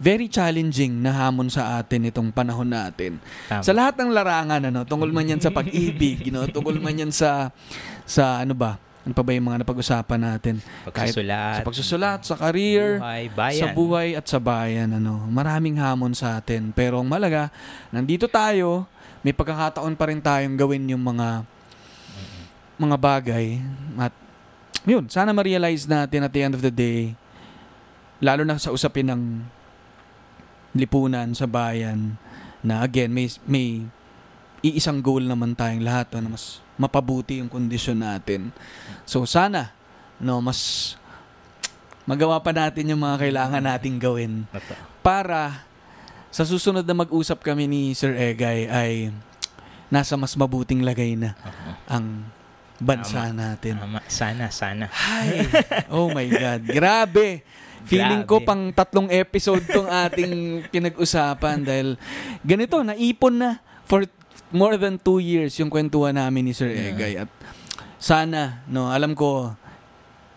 very 0.00 0.26
challenging 0.32 1.04
na 1.04 1.12
hamon 1.12 1.52
sa 1.52 1.76
atin 1.76 2.08
itong 2.08 2.32
panahon 2.32 2.72
natin. 2.72 3.20
Tama. 3.46 3.60
Sa 3.60 3.76
lahat 3.76 4.00
ng 4.00 4.10
larangan 4.10 4.60
ano, 4.72 4.80
tungkol 4.88 5.12
man 5.12 5.28
yan 5.28 5.40
sa 5.44 5.52
pag-ibig, 5.52 6.22
you 6.26 6.32
know, 6.32 6.48
tungkol 6.48 6.80
man 6.80 6.96
yan 6.96 7.12
sa 7.12 7.52
sa 8.08 8.40
ano 8.40 8.56
ba? 8.56 8.80
Ano 9.00 9.16
pa 9.16 9.24
ba 9.24 9.32
yung 9.32 9.48
mga 9.48 9.64
napag-usapan 9.64 10.20
natin? 10.20 10.60
Kahit 10.92 11.16
Pagsusulat, 11.16 11.56
Sa 11.56 11.64
pagsusulat, 11.64 12.18
sa 12.24 12.34
career, 12.36 13.00
buhay, 13.00 13.24
bayan. 13.32 13.60
sa 13.60 13.66
buhay 13.72 14.08
at 14.16 14.24
sa 14.28 14.36
bayan 14.40 14.92
ano. 14.96 15.24
Maraming 15.28 15.76
hamon 15.76 16.12
sa 16.12 16.36
atin. 16.36 16.72
Pero 16.72 17.00
ang 17.00 17.08
malaga, 17.08 17.48
nandito 17.92 18.28
tayo, 18.28 18.84
may 19.20 19.32
pagkakataon 19.36 19.96
pa 19.96 20.04
rin 20.08 20.20
tayong 20.20 20.56
gawin 20.56 20.84
yung 20.88 21.00
mga 21.00 21.44
mga 22.80 22.96
bagay 22.96 23.60
at 24.00 24.12
yun, 24.88 25.04
sana 25.12 25.36
ma-realize 25.36 25.84
natin 25.84 26.24
at 26.24 26.32
the 26.32 26.40
end 26.40 26.56
of 26.56 26.64
the 26.64 26.72
day 26.72 27.12
lalo 28.20 28.44
na 28.44 28.56
sa 28.56 28.72
usapin 28.72 29.04
ng 29.08 29.44
lipunan 30.76 31.34
sa 31.34 31.50
bayan 31.50 32.14
na 32.60 32.84
again 32.84 33.10
may 33.10 33.26
may 33.48 33.84
iisang 34.60 35.00
goal 35.00 35.24
naman 35.24 35.56
tayong 35.56 35.82
lahat 35.82 36.12
na 36.20 36.36
mas 36.36 36.60
mapabuti 36.76 37.40
yung 37.40 37.48
kondisyon 37.48 38.04
natin. 38.04 38.52
So 39.08 39.24
sana 39.24 39.72
no 40.20 40.38
mas 40.44 40.94
magawa 42.04 42.40
pa 42.40 42.52
natin 42.52 42.92
yung 42.92 43.00
mga 43.00 43.16
kailangan 43.28 43.62
nating 43.64 43.96
gawin 43.96 44.44
para 45.00 45.64
sa 46.30 46.46
susunod 46.46 46.86
na 46.86 46.94
mag-usap 46.94 47.42
kami 47.42 47.66
ni 47.66 47.82
Sir 47.96 48.14
Egay 48.14 48.70
ay 48.70 48.92
nasa 49.90 50.14
mas 50.14 50.38
mabuting 50.38 50.86
lagay 50.86 51.18
na 51.18 51.34
ang 51.90 52.22
bansa 52.80 53.28
natin. 53.34 53.76
Sana, 54.08 54.48
sana. 54.48 54.86
Ay, 54.88 55.44
oh 55.94 56.08
my 56.08 56.24
God. 56.30 56.64
Grabe. 56.64 57.44
Feeling 57.84 58.22
ko 58.24 58.38
Grabe. 58.38 58.46
pang 58.46 58.62
tatlong 58.70 59.08
episode 59.08 59.64
tong 59.66 59.88
ating 60.06 60.64
pinag-usapan 60.68 61.64
dahil 61.64 61.88
ganito, 62.42 62.80
naipon 62.80 63.34
na 63.36 63.50
for 63.84 64.04
more 64.50 64.74
than 64.76 64.98
two 64.98 65.18
years 65.18 65.54
yung 65.58 65.70
kwentuhan 65.70 66.14
namin 66.14 66.50
ni 66.50 66.52
Sir 66.52 66.70
Yeah. 66.70 66.92
Egay. 66.94 67.12
At 67.22 67.30
sana, 67.96 68.62
no, 68.66 68.90
alam 68.90 69.14
ko, 69.14 69.54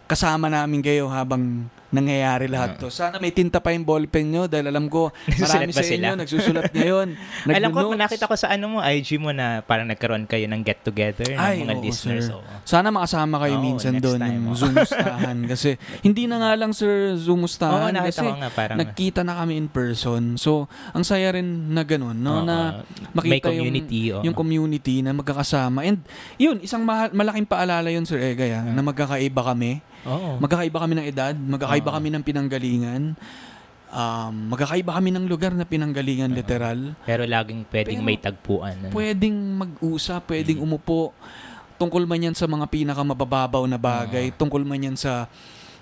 kasama 0.05 0.47
namin 0.47 0.83
kayo 0.83 1.09
habang 1.09 1.67
nangyayari 1.93 2.49
lahat 2.49 2.75
to. 2.75 2.89
Sana 2.89 3.21
may 3.21 3.29
tinta 3.29 3.61
pa 3.61 3.69
yung 3.69 3.85
ballpen 3.85 4.25
nyo 4.27 4.43
dahil 4.45 4.67
alam 4.67 4.89
ko 4.89 5.13
marami 5.39 5.69
sa 5.69 5.85
sila? 5.85 6.09
inyo 6.09 6.11
nagsusulat 6.17 6.73
ngayon. 6.75 7.07
Alam 7.47 7.69
ko, 7.69 7.93
nakita 7.93 8.25
ko 8.25 8.33
sa 8.33 8.49
ano 8.49 8.65
mo, 8.67 8.77
IG 8.81 9.15
mo 9.15 9.29
na 9.29 9.61
parang 9.61 9.85
nagkaroon 9.85 10.25
kayo 10.25 10.49
ng 10.49 10.59
get-together 10.59 11.29
ng 11.29 11.39
Ay, 11.39 11.61
mga 11.61 11.77
oo, 11.77 11.83
listeners. 11.85 12.27
sir. 12.27 12.35
oo. 12.35 12.43
Sana 12.65 12.89
makasama 12.89 13.37
kayo 13.39 13.55
Oo, 13.55 13.63
minsan 13.63 13.93
next 13.93 14.03
doon 14.03 14.19
time, 14.19 14.33
yung 14.33 14.47
oo. 14.49 15.45
Kasi 15.53 15.69
hindi 16.01 16.25
na 16.25 16.41
nga 16.41 16.51
lang 16.57 16.73
sir 16.73 17.13
Oo, 17.13 17.19
Zoomstahan 17.19 17.93
nakita 17.93 18.09
kasi 18.09 18.25
ko 18.25 18.33
nga 18.41 18.49
parang 18.49 18.77
nagkita 18.81 19.21
na 19.21 19.33
kami 19.37 19.53
in 19.55 19.69
person. 19.69 20.35
So, 20.35 20.65
ang 20.91 21.05
saya 21.05 21.37
rin 21.37 21.45
na 21.69 21.85
ganun, 21.85 22.17
no? 22.17 22.41
oo, 22.41 22.47
na 22.47 22.81
may 23.13 23.37
makita 23.37 23.53
community. 23.53 24.09
oo. 24.09 24.23
yung 24.23 24.33
community 24.33 25.05
na 25.05 25.13
magkakasama. 25.13 25.85
And 25.85 26.01
yun, 26.35 26.57
isang 26.59 26.81
mahal, 26.81 27.13
malaking 27.13 27.45
paalala 27.45 27.87
yun, 27.87 28.03
Sir 28.03 28.17
Egay, 28.17 28.49
ah, 28.49 28.63
na 28.63 28.81
magkakaiba 28.81 29.43
kami. 29.43 29.83
Oo. 30.05 30.39
Magkakaiba 30.39 30.77
kami 30.79 30.93
ng 30.95 31.05
edad, 31.05 31.35
magkakaiba 31.35 31.89
Oo. 31.89 31.95
kami 31.97 32.07
ng 32.11 32.23
pinanggalingan. 32.23 33.03
Um, 33.93 34.49
magkakaiba 34.49 34.97
kami 34.97 35.13
ng 35.13 35.29
lugar 35.29 35.53
na 35.53 35.63
pinanggalingan 35.63 36.33
Oo. 36.33 36.37
literal. 36.37 36.97
Pero 37.05 37.23
laging 37.23 37.61
pwedeng 37.69 38.01
Pero, 38.01 38.05
may 38.05 38.17
tagpuan. 38.17 38.75
ano. 38.79 38.91
Pwedeng 38.91 39.37
mag-usap, 39.55 40.25
pwedeng 40.27 40.59
Mm. 40.59 40.65
umupo. 40.65 41.13
Tungkol 41.77 42.03
man 42.03 42.21
yan 42.21 42.35
sa 42.35 42.49
mga 42.49 42.65
pinakamabababaw 42.69 43.63
na 43.65 43.77
bagay, 43.77 44.33
tungkol 44.33 44.61
man 44.61 44.81
yan 44.81 44.97
sa 44.97 45.27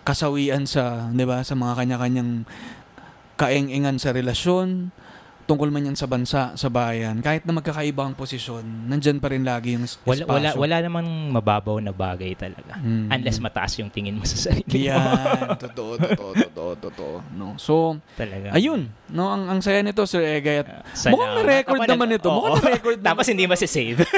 kasawian 0.02 0.65
sa, 0.65 1.07
'di 1.10 1.23
ba, 1.23 1.45
sa 1.45 1.53
mga 1.53 1.77
kanya-kanyang 1.77 2.43
kaeng-engan 3.38 3.98
sa 3.98 4.10
relasyon, 4.11 4.89
tungkol 5.52 5.68
man 5.68 5.84
yan 5.84 5.94
sa 5.94 6.07
bansa, 6.07 6.56
sa 6.56 6.68
bayan, 6.68 7.19
kahit 7.19 7.44
na 7.44 7.52
magkakaiba 7.52 8.02
ang 8.02 8.15
posisyon, 8.15 8.64
nandyan 8.88 9.19
pa 9.19 9.28
rin 9.28 9.44
lagi 9.44 9.76
yung 9.76 9.84
es- 9.84 9.99
Wala, 10.02 10.23
wala, 10.23 10.48
espasyo. 10.49 10.61
wala 10.64 10.76
namang 10.80 11.07
mababaw 11.30 11.76
na 11.78 11.91
bagay 11.91 12.32
talaga. 12.34 12.80
Mm. 12.80 13.11
Unless 13.11 13.38
mataas 13.38 13.76
yung 13.76 13.88
tingin 13.88 14.15
mo 14.15 14.23
sa 14.23 14.40
sarili 14.40 14.64
mo. 14.64 14.88
Yan, 14.88 15.60
totoo, 15.68 15.99
totoo, 15.99 16.32
totoo, 16.34 16.72
totoo. 16.80 17.15
No? 17.34 17.60
So, 17.60 17.99
talaga. 18.15 18.52
ayun, 18.52 18.88
no, 19.07 19.28
ang, 19.28 19.44
ang 19.49 19.60
saya 19.60 19.84
nito, 19.84 19.99
Sir 20.03 20.23
Egay, 20.23 20.64
at 20.64 20.88
Salamat. 20.90 21.11
mukhang 21.11 21.34
na-record 21.38 21.78
Ako 21.78 21.91
naman 21.91 22.07
ito. 22.10 22.30
Oo. 22.30 22.40
Mukhang 22.48 22.64
na-record 22.64 22.95
naman. 22.98 23.10
Tapos 23.11 23.26
hindi 23.28 23.44
masisave. 23.44 23.99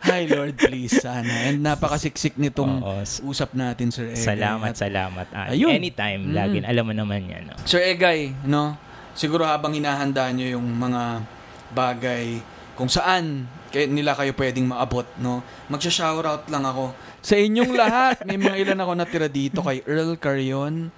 Hi, 0.00 0.24
Lord, 0.24 0.56
please, 0.56 0.96
sana. 0.96 1.28
And 1.44 1.60
napakasiksik 1.60 2.34
nitong 2.34 2.80
Oo. 2.80 3.04
Usap 3.28 3.52
natin, 3.52 3.92
Sir 3.92 4.08
Egay. 4.08 4.24
Salamat, 4.26 4.72
At, 4.72 4.80
salamat. 4.80 5.26
Ah, 5.30 5.52
Ayun. 5.52 5.68
anytime, 5.70 6.24
Mm. 6.24 6.32
lagi. 6.32 6.56
Alam 6.62 6.84
mo 6.86 6.94
naman 6.96 7.20
yan. 7.22 7.42
No? 7.44 7.60
Sir 7.62 7.84
Egay, 7.84 8.32
no, 8.42 8.72
siguro 9.18 9.42
habang 9.42 9.74
hinahanda 9.74 10.30
nyo 10.30 10.54
yung 10.54 10.66
mga 10.78 11.26
bagay 11.74 12.38
kung 12.78 12.86
saan 12.86 13.50
kay, 13.74 13.90
nila 13.90 14.14
kayo 14.14 14.30
pwedeng 14.38 14.70
maabot, 14.70 15.02
no, 15.18 15.42
magsha-shoutout 15.66 16.46
lang 16.46 16.62
ako 16.62 16.94
sa 17.18 17.34
inyong 17.34 17.74
lahat. 17.82 18.22
May 18.22 18.38
mga 18.38 18.56
ilan 18.62 18.78
ako 18.78 18.92
natira 18.94 19.26
dito 19.26 19.58
kay 19.66 19.82
Earl 19.82 20.14
Carion, 20.14 20.94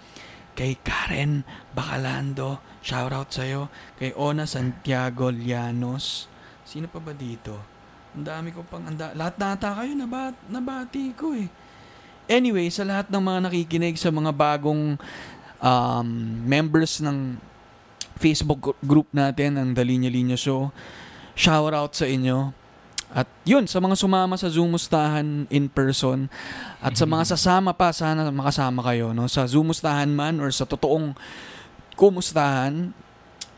kay 0.53 0.77
Karen 0.85 1.41
Bacalando, 1.73 2.61
shoutout 2.85 3.33
sa'yo, 3.33 3.73
kay 3.97 4.13
Ona 4.13 4.45
Santiago 4.45 5.33
Llanos. 5.33 6.29
Sino 6.69 6.87
pa 6.87 7.01
ba 7.01 7.17
dito? 7.17 7.57
Ang 8.13 8.29
dami 8.29 8.53
ko 8.53 8.61
pang 8.69 8.85
anda. 8.85 9.17
Lahat 9.17 9.41
nata 9.41 9.73
kayo 9.81 9.97
nabat, 9.97 10.37
nabati 10.53 11.17
ko 11.17 11.33
eh. 11.33 11.49
Anyway, 12.31 12.69
sa 12.69 12.85
lahat 12.87 13.09
ng 13.09 13.25
mga 13.25 13.41
nakikinig 13.49 13.97
sa 13.97 14.13
mga 14.13 14.31
bagong 14.31 15.01
um, 15.65 16.09
members 16.47 17.03
ng 17.03 17.50
Facebook 18.21 18.77
group 18.85 19.09
natin, 19.17 19.57
ang 19.57 19.73
Dalinya 19.73 20.13
Linya 20.13 20.37
Show, 20.37 20.69
shout 21.33 21.73
out 21.73 21.97
sa 21.97 22.05
inyo. 22.05 22.53
At 23.11 23.27
yun, 23.43 23.67
sa 23.67 23.83
mga 23.83 23.99
sumama 23.99 24.39
sa 24.39 24.47
Zoom-mustahan 24.47 25.51
in 25.51 25.67
person 25.67 26.31
at 26.79 26.95
sa 26.95 27.09
mga 27.09 27.35
sasama 27.35 27.75
pa, 27.75 27.91
sana 27.91 28.31
makasama 28.31 28.87
kayo. 28.87 29.11
No? 29.11 29.27
Sa 29.27 29.43
Zoom-mustahan 29.51 30.07
man 30.13 30.39
or 30.39 30.53
sa 30.55 30.63
totoong 30.63 31.19
kumustahan, 31.99 32.95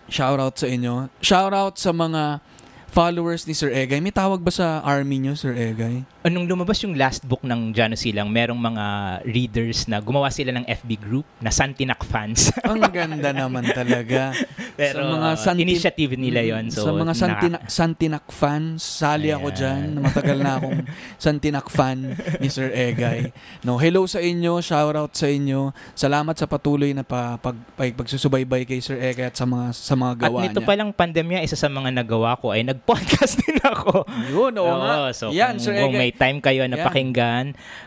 shout 0.08 0.40
out 0.40 0.56
sa 0.56 0.70
inyo. 0.70 1.12
Shout 1.20 1.52
out 1.52 1.76
sa 1.76 1.92
mga 1.92 2.40
followers 2.88 3.44
ni 3.44 3.52
Sir 3.52 3.68
Egay. 3.68 4.00
May 4.00 4.14
tawag 4.14 4.40
ba 4.40 4.48
sa 4.48 4.80
army 4.80 5.20
nyo, 5.20 5.36
Sir 5.36 5.52
Egay? 5.52 6.08
Anong 6.22 6.46
lumabas 6.46 6.78
yung 6.78 6.94
last 6.94 7.26
book 7.26 7.42
ng 7.42 7.74
Jano 7.74 7.98
Silang, 7.98 8.30
merong 8.30 8.54
mga 8.54 8.84
readers 9.26 9.90
na 9.90 9.98
gumawa 9.98 10.30
sila 10.30 10.54
ng 10.54 10.70
FB 10.70 10.90
group 10.96 11.26
na 11.42 11.50
Santinak 11.50 12.06
fans. 12.06 12.54
Ang 12.62 12.78
ganda 12.86 13.34
naman 13.34 13.66
talaga. 13.66 14.30
Pero 14.78 15.02
Sa 15.02 15.10
mga 15.10 15.28
Santin- 15.34 15.66
initiative 15.66 16.14
nila 16.14 16.46
yon 16.46 16.70
So, 16.70 16.86
sa 16.86 16.94
mga 16.94 17.10
naka- 17.10 17.18
Santinak, 17.18 17.62
Santinak 17.66 18.26
fans, 18.30 18.86
sali 18.86 19.34
ako 19.34 19.50
Ayan. 19.50 19.58
dyan. 19.58 19.82
Matagal 19.98 20.38
na 20.38 20.50
akong 20.56 20.78
Santinak 21.26 21.66
fan 21.66 21.98
ni 22.38 22.46
Sir 22.46 22.70
Egay. 22.70 23.34
No, 23.60 23.74
hello 23.74 24.06
sa 24.06 24.22
inyo, 24.22 24.62
shout 24.62 24.94
out 24.94 25.10
sa 25.12 25.26
inyo. 25.26 25.74
Salamat 25.92 26.38
sa 26.38 26.46
patuloy 26.46 26.94
na 26.94 27.02
pa, 27.02 27.34
pag, 27.36 27.58
pag, 27.74 27.98
pagsusubaybay 27.98 28.62
kay 28.62 28.78
Sir 28.78 28.94
Egay 28.96 29.26
at 29.26 29.34
sa 29.34 29.42
mga 29.42 29.74
sa 29.74 29.98
mga 29.98 30.12
At 30.12 30.22
gawa 30.22 30.38
nito 30.40 30.62
niya. 30.62 30.68
palang 30.70 30.94
pandemya, 30.94 31.42
isa 31.42 31.58
sa 31.58 31.66
mga 31.66 31.90
nagawa 31.92 32.38
ko 32.38 32.54
ay 32.54 32.62
nag-podcast 32.62 33.42
din 33.42 33.58
ako. 33.58 34.06
Yun, 34.30 34.54
oo 34.54 34.74
nga. 34.78 35.10
so 35.10 35.34
Yan, 35.34 35.58
kung, 35.58 35.66
Sir 35.66 35.74
kung 35.76 35.92
Egay. 35.92 36.11
May 36.12 36.20
time 36.20 36.38
kayo 36.44 36.68
na 36.68 36.76
Yan. 36.76 36.84
pakinggan, 36.84 37.44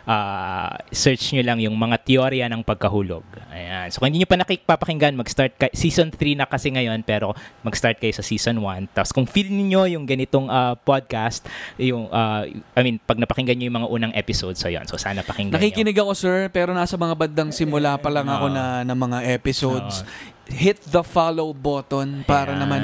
ah, 0.09 0.73
search 0.89 1.37
nyo 1.37 1.45
lang 1.45 1.61
yung 1.61 1.77
mga 1.77 2.01
teorya 2.01 2.49
ng 2.49 2.65
pagkahulog. 2.65 3.21
Ayan. 3.53 3.93
So 3.93 4.01
kung 4.01 4.09
hindi 4.09 4.25
nyo 4.25 4.29
pa 4.29 4.41
nakikipapakinggan, 4.41 5.13
mag-start 5.13 5.53
kay 5.61 5.69
season 5.77 6.09
3 6.09 6.41
na 6.41 6.49
kasi 6.49 6.73
ngayon, 6.73 7.05
pero 7.05 7.37
mag-start 7.61 8.01
kayo 8.01 8.09
sa 8.17 8.25
season 8.25 8.57
1. 8.57 8.89
Tapos 8.97 9.13
kung 9.13 9.29
feel 9.29 9.53
niyo 9.53 9.85
yung 9.85 10.09
ganitong 10.09 10.49
ah, 10.49 10.73
podcast, 10.73 11.45
yung, 11.77 12.09
ah, 12.09 12.49
I 12.49 12.81
mean, 12.81 12.97
pag 12.97 13.21
napakinggan 13.21 13.61
nyo 13.61 13.65
yung 13.69 13.77
mga 13.85 13.89
unang 13.93 14.13
episodes, 14.17 14.57
so 14.57 14.73
yan. 14.73 14.89
So 14.89 14.97
sana 14.97 15.21
pakinggan 15.21 15.61
nyo. 15.61 15.61
Nakikinig 15.61 15.97
ako, 16.01 16.11
sir, 16.17 16.49
pero 16.49 16.73
nasa 16.73 16.97
mga 16.97 17.13
bandang 17.13 17.53
simula 17.53 18.01
pa 18.01 18.09
lang 18.09 18.25
ako 18.25 18.49
Oo. 18.49 18.55
na, 18.55 18.81
na 18.81 18.95
mga 18.97 19.37
episodes. 19.37 20.01
Oo. 20.01 20.33
Hit 20.47 20.77
the 20.85 21.01
follow 21.01 21.49
button 21.51 22.21
para 22.21 22.53
Ayan. 22.53 22.59
naman 22.59 22.81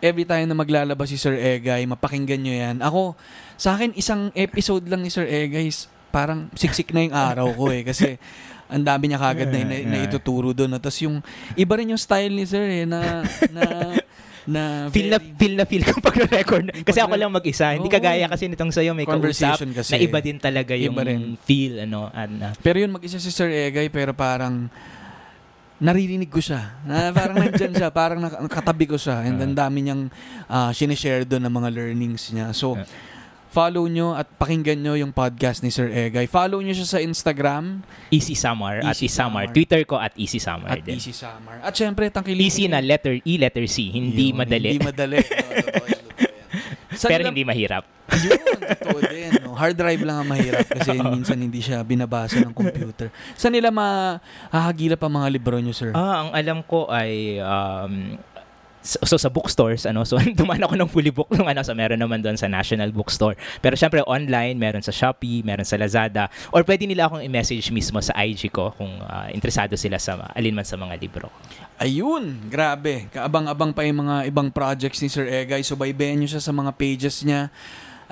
every 0.00 0.24
time 0.24 0.44
na 0.44 0.54
maglalabas 0.54 1.06
si 1.06 1.16
Sir 1.16 1.34
Egay, 1.34 1.84
mapakinggan 1.84 2.40
nyo 2.40 2.54
yan. 2.54 2.76
Ako, 2.78 3.12
sa 3.54 3.72
akin, 3.72 3.92
isang 3.92 4.32
episode 4.32 4.82
lang 4.84 4.98
ni 4.98 5.08
Sir 5.08 5.24
Egay, 5.24 5.68
s- 5.68 5.86
parang 6.08 6.48
siksik 6.52 6.90
na 6.90 7.04
yung 7.04 7.12
araw 7.12 7.52
ko 7.52 7.68
eh. 7.68 7.82
Kasi, 7.82 8.16
ang 8.72 8.80
dami 8.80 9.06
niya 9.06 9.20
kagad 9.20 9.46
na, 9.46 9.60
na, 9.60 9.76
na 9.78 9.98
ituturo 10.02 10.50
doon. 10.50 10.72
Tapos 10.74 10.96
yung, 10.98 11.20
iba 11.52 11.72
rin 11.74 11.92
yung 11.92 12.00
style 12.00 12.32
ni 12.32 12.42
Sir 12.42 12.64
eh, 12.64 12.84
na, 12.84 13.20
na, 13.48 13.62
na, 14.42 14.62
Feel 14.90 15.06
na, 15.06 15.20
very- 15.20 15.36
feel 15.36 15.54
na 15.54 15.64
feel 15.64 15.84
ko 15.84 16.00
pag 16.00 16.16
record 16.18 16.64
Kasi 16.82 16.98
ako 16.98 17.14
lang 17.14 17.30
mag-isa. 17.30 17.76
Hindi 17.76 17.86
Oo. 17.86 17.94
kagaya 17.94 18.26
kasi 18.26 18.48
nitong 18.48 18.72
sa'yo 18.72 18.90
may 18.90 19.04
kausap 19.04 19.20
Conversation 19.20 19.68
kasi. 19.70 19.92
na 19.92 19.98
iba 20.00 20.18
din 20.18 20.40
talaga 20.40 20.72
yung 20.72 20.96
Iba 20.96 21.04
rin. 21.04 21.36
feel. 21.38 21.84
Ano, 21.84 22.08
and, 22.10 22.40
ah, 22.40 22.56
Pero 22.58 22.80
yun, 22.80 22.90
mag-isa 22.90 23.20
si 23.20 23.28
Sir 23.28 23.46
Egay, 23.46 23.86
pero 23.86 24.10
parang 24.10 24.66
naririnig 25.82 26.30
ko 26.30 26.38
siya. 26.38 26.78
Na 26.86 27.10
parang 27.10 27.36
nandyan 27.36 27.74
siya, 27.74 27.90
parang 27.90 28.22
nak- 28.22 28.38
katabi 28.46 28.86
ko 28.86 28.94
siya. 28.94 29.20
And 29.20 29.36
ang 29.36 29.52
dami 29.52 29.82
niyang 29.82 30.06
uh, 30.46 30.70
sinishare 30.70 31.26
doon 31.26 31.42
ng 31.42 31.52
mga 31.52 31.68
learnings 31.68 32.30
niya. 32.30 32.54
So, 32.54 32.78
Ah. 32.78 32.86
follow 33.52 33.84
nyo 33.84 34.16
at 34.16 34.24
pakinggan 34.32 34.80
nyo 34.80 34.96
yung 34.96 35.12
podcast 35.12 35.60
ni 35.60 35.68
Sir 35.68 35.90
Egay. 35.90 36.24
Follow 36.24 36.64
nyo 36.64 36.72
siya 36.72 36.88
sa 36.88 36.98
Instagram 36.98 37.84
Easy 38.08 38.32
Summer 38.32 38.80
at 38.80 38.96
Easy 38.96 39.04
Easy 39.04 39.12
Summer. 39.12 39.44
Summer. 39.44 39.52
Twitter 39.52 39.80
ko 39.84 40.00
at 40.00 40.16
Easy 40.16 40.40
Summer 40.40 40.70
at 40.70 40.80
din. 40.80 40.96
Easy 40.96 41.12
Summer. 41.12 41.60
At 41.60 41.76
syempre, 41.76 42.08
tangkilikin 42.08 42.48
Easy 42.48 42.64
na 42.64 42.80
letter 42.80 43.20
E, 43.20 43.36
letter 43.36 43.68
C. 43.68 43.92
Hindi 43.92 44.32
Yun, 44.32 44.40
madali. 44.40 44.68
Hindi 44.72 44.80
madali. 44.80 45.16
Oo, 45.20 45.28
totoo 45.28 45.52
yan, 45.52 45.64
totoo 45.68 45.84
yan. 45.84 46.00
Saan 46.94 47.10
pero 47.10 47.22
nila- 47.22 47.30
hindi 47.32 47.44
mahirap. 47.44 47.84
Yun, 48.12 48.40
totoo 48.76 48.98
din. 49.08 49.30
No? 49.40 49.56
Hard 49.56 49.76
drive 49.78 50.02
lang 50.02 50.20
ang 50.20 50.28
mahirap 50.28 50.66
kasi 50.68 50.92
minsan 50.92 51.38
hindi 51.38 51.60
siya 51.60 51.80
binabasa 51.80 52.36
ng 52.38 52.52
computer. 52.52 53.08
Saan 53.34 53.56
nila 53.56 53.72
mahahagila 53.72 55.00
pa 55.00 55.08
mga 55.08 55.28
libro 55.32 55.56
nyo, 55.56 55.72
sir? 55.72 55.92
Ah, 55.92 56.26
ang 56.26 56.30
alam 56.32 56.60
ko 56.60 56.88
ay 56.88 57.40
um, 57.40 58.16
so, 58.82 58.98
so 59.06 59.16
sa 59.16 59.30
bookstores 59.30 59.86
ano 59.86 60.02
so 60.02 60.18
dumaan 60.38 60.62
ako 60.66 60.74
ng 60.76 60.90
fully 60.90 61.14
book 61.14 61.30
nung 61.32 61.46
ano 61.46 61.62
so 61.62 61.72
meron 61.72 61.98
naman 61.98 62.20
doon 62.20 62.34
sa 62.36 62.50
National 62.50 62.90
Bookstore 62.90 63.38
pero 63.62 63.78
syempre 63.78 64.02
online 64.04 64.58
meron 64.58 64.82
sa 64.82 64.90
Shopee 64.90 65.40
meron 65.46 65.64
sa 65.64 65.78
Lazada 65.78 66.28
or 66.50 66.66
pwede 66.66 66.84
nila 66.84 67.06
akong 67.08 67.22
i-message 67.22 67.70
mismo 67.70 68.02
sa 68.02 68.12
IG 68.18 68.50
ko 68.50 68.74
kung 68.74 68.90
ah, 69.06 69.30
interesado 69.30 69.78
sila 69.78 69.96
sa 69.96 70.28
alinman 70.34 70.66
sa 70.66 70.76
mga 70.76 70.98
libro 70.98 71.30
Ayun, 71.82 72.46
grabe. 72.46 73.10
Kaabang-abang 73.10 73.74
pa 73.74 73.82
yung 73.82 74.06
mga 74.06 74.30
ibang 74.30 74.54
projects 74.54 75.02
ni 75.02 75.10
Sir 75.10 75.26
Egay. 75.26 75.66
So, 75.66 75.74
baybayan 75.74 76.22
nyo 76.22 76.30
siya 76.30 76.38
sa 76.38 76.54
mga 76.54 76.70
pages 76.78 77.26
niya. 77.26 77.50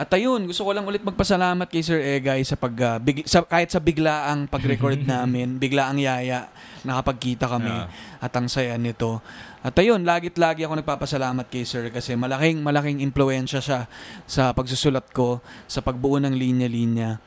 At 0.01 0.09
ayun, 0.17 0.49
gusto 0.49 0.65
ko 0.65 0.73
lang 0.73 0.89
ulit 0.89 1.05
magpasalamat 1.05 1.69
kay 1.69 1.85
Sir 1.85 2.01
Egay 2.01 2.41
sa 2.41 2.57
pag 2.57 2.73
ah, 2.81 2.97
big- 2.97 3.29
sa, 3.29 3.45
kahit 3.45 3.69
sa 3.69 3.77
biglaang 3.77 4.49
pag-record 4.49 4.97
namin, 5.05 5.61
biglaang 5.61 6.01
yaya, 6.01 6.49
nakapagkita 6.89 7.45
kami 7.45 7.69
Ah. 7.69 7.93
at 8.17 8.33
ang 8.33 8.49
saya 8.49 8.81
nito. 8.81 9.21
At 9.61 9.77
ayun, 9.77 10.01
lagit 10.09 10.41
lagi 10.41 10.65
ako 10.65 10.81
nagpapasalamat 10.81 11.45
kay 11.53 11.69
Sir 11.69 11.93
kasi 11.93 12.17
malaking 12.17 12.65
malaking 12.65 13.05
impluwensya 13.05 13.61
siya 13.61 13.85
sa 14.25 14.57
pagsusulat 14.57 15.13
ko, 15.13 15.45
sa 15.69 15.85
pagbuo 15.85 16.17
ng 16.17 16.33
linya-linya. 16.33 17.21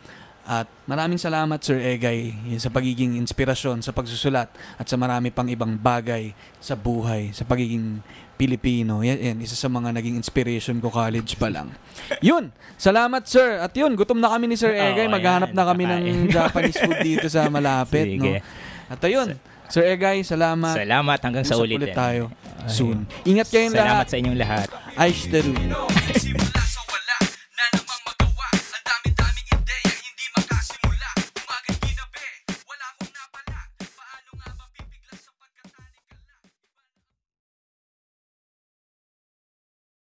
At 0.44 0.66
maraming 0.90 1.22
salamat 1.22 1.62
Sir 1.62 1.78
Egay 1.78 2.34
sa 2.58 2.68
pagiging 2.68 3.16
inspirasyon 3.16 3.80
sa 3.80 3.94
pagsusulat 3.94 4.50
at 4.76 4.86
sa 4.90 4.98
marami 4.98 5.30
pang 5.30 5.46
ibang 5.46 5.78
bagay 5.78 6.34
sa 6.58 6.74
buhay, 6.74 7.32
sa 7.32 7.46
pagiging 7.46 8.02
Pilipino. 8.34 9.06
Yan, 9.06 9.18
yan, 9.22 9.38
isa 9.42 9.54
sa 9.54 9.70
mga 9.70 9.94
naging 9.94 10.18
inspiration 10.18 10.82
ko 10.82 10.90
college 10.90 11.38
pa 11.38 11.54
lang. 11.54 11.70
Yun, 12.20 12.50
salamat 12.76 13.24
sir. 13.30 13.62
At 13.62 13.72
yun, 13.78 13.94
gutom 13.94 14.18
na 14.18 14.34
kami 14.34 14.50
ni 14.50 14.56
Sir 14.58 14.74
Egay. 14.74 15.06
Maghanap 15.08 15.54
na 15.54 15.64
kami 15.64 15.86
ng. 15.86 16.04
Japanese 16.34 16.78
food 16.82 17.00
dito 17.06 17.28
sa 17.30 17.46
malapit. 17.48 18.18
No? 18.18 18.26
Sige. 18.26 18.42
At 18.90 19.00
ayun, 19.06 19.38
Sir 19.70 19.86
Egay, 19.90 20.22
salamat. 20.22 20.76
Salamat 20.76 21.20
hanggang 21.22 21.46
sa 21.46 21.58
ulit. 21.58 21.82
ulit 21.82 21.94
eh. 21.94 21.98
tayo 21.98 22.30
Ay. 22.62 22.70
soon. 22.70 22.98
Ingat 23.26 23.48
kayong 23.50 23.74
Salamat 23.74 24.06
lahat. 24.06 24.06
sa 24.10 24.16
inyong 24.22 24.38
lahat. 24.38 24.68
Si 26.14 26.30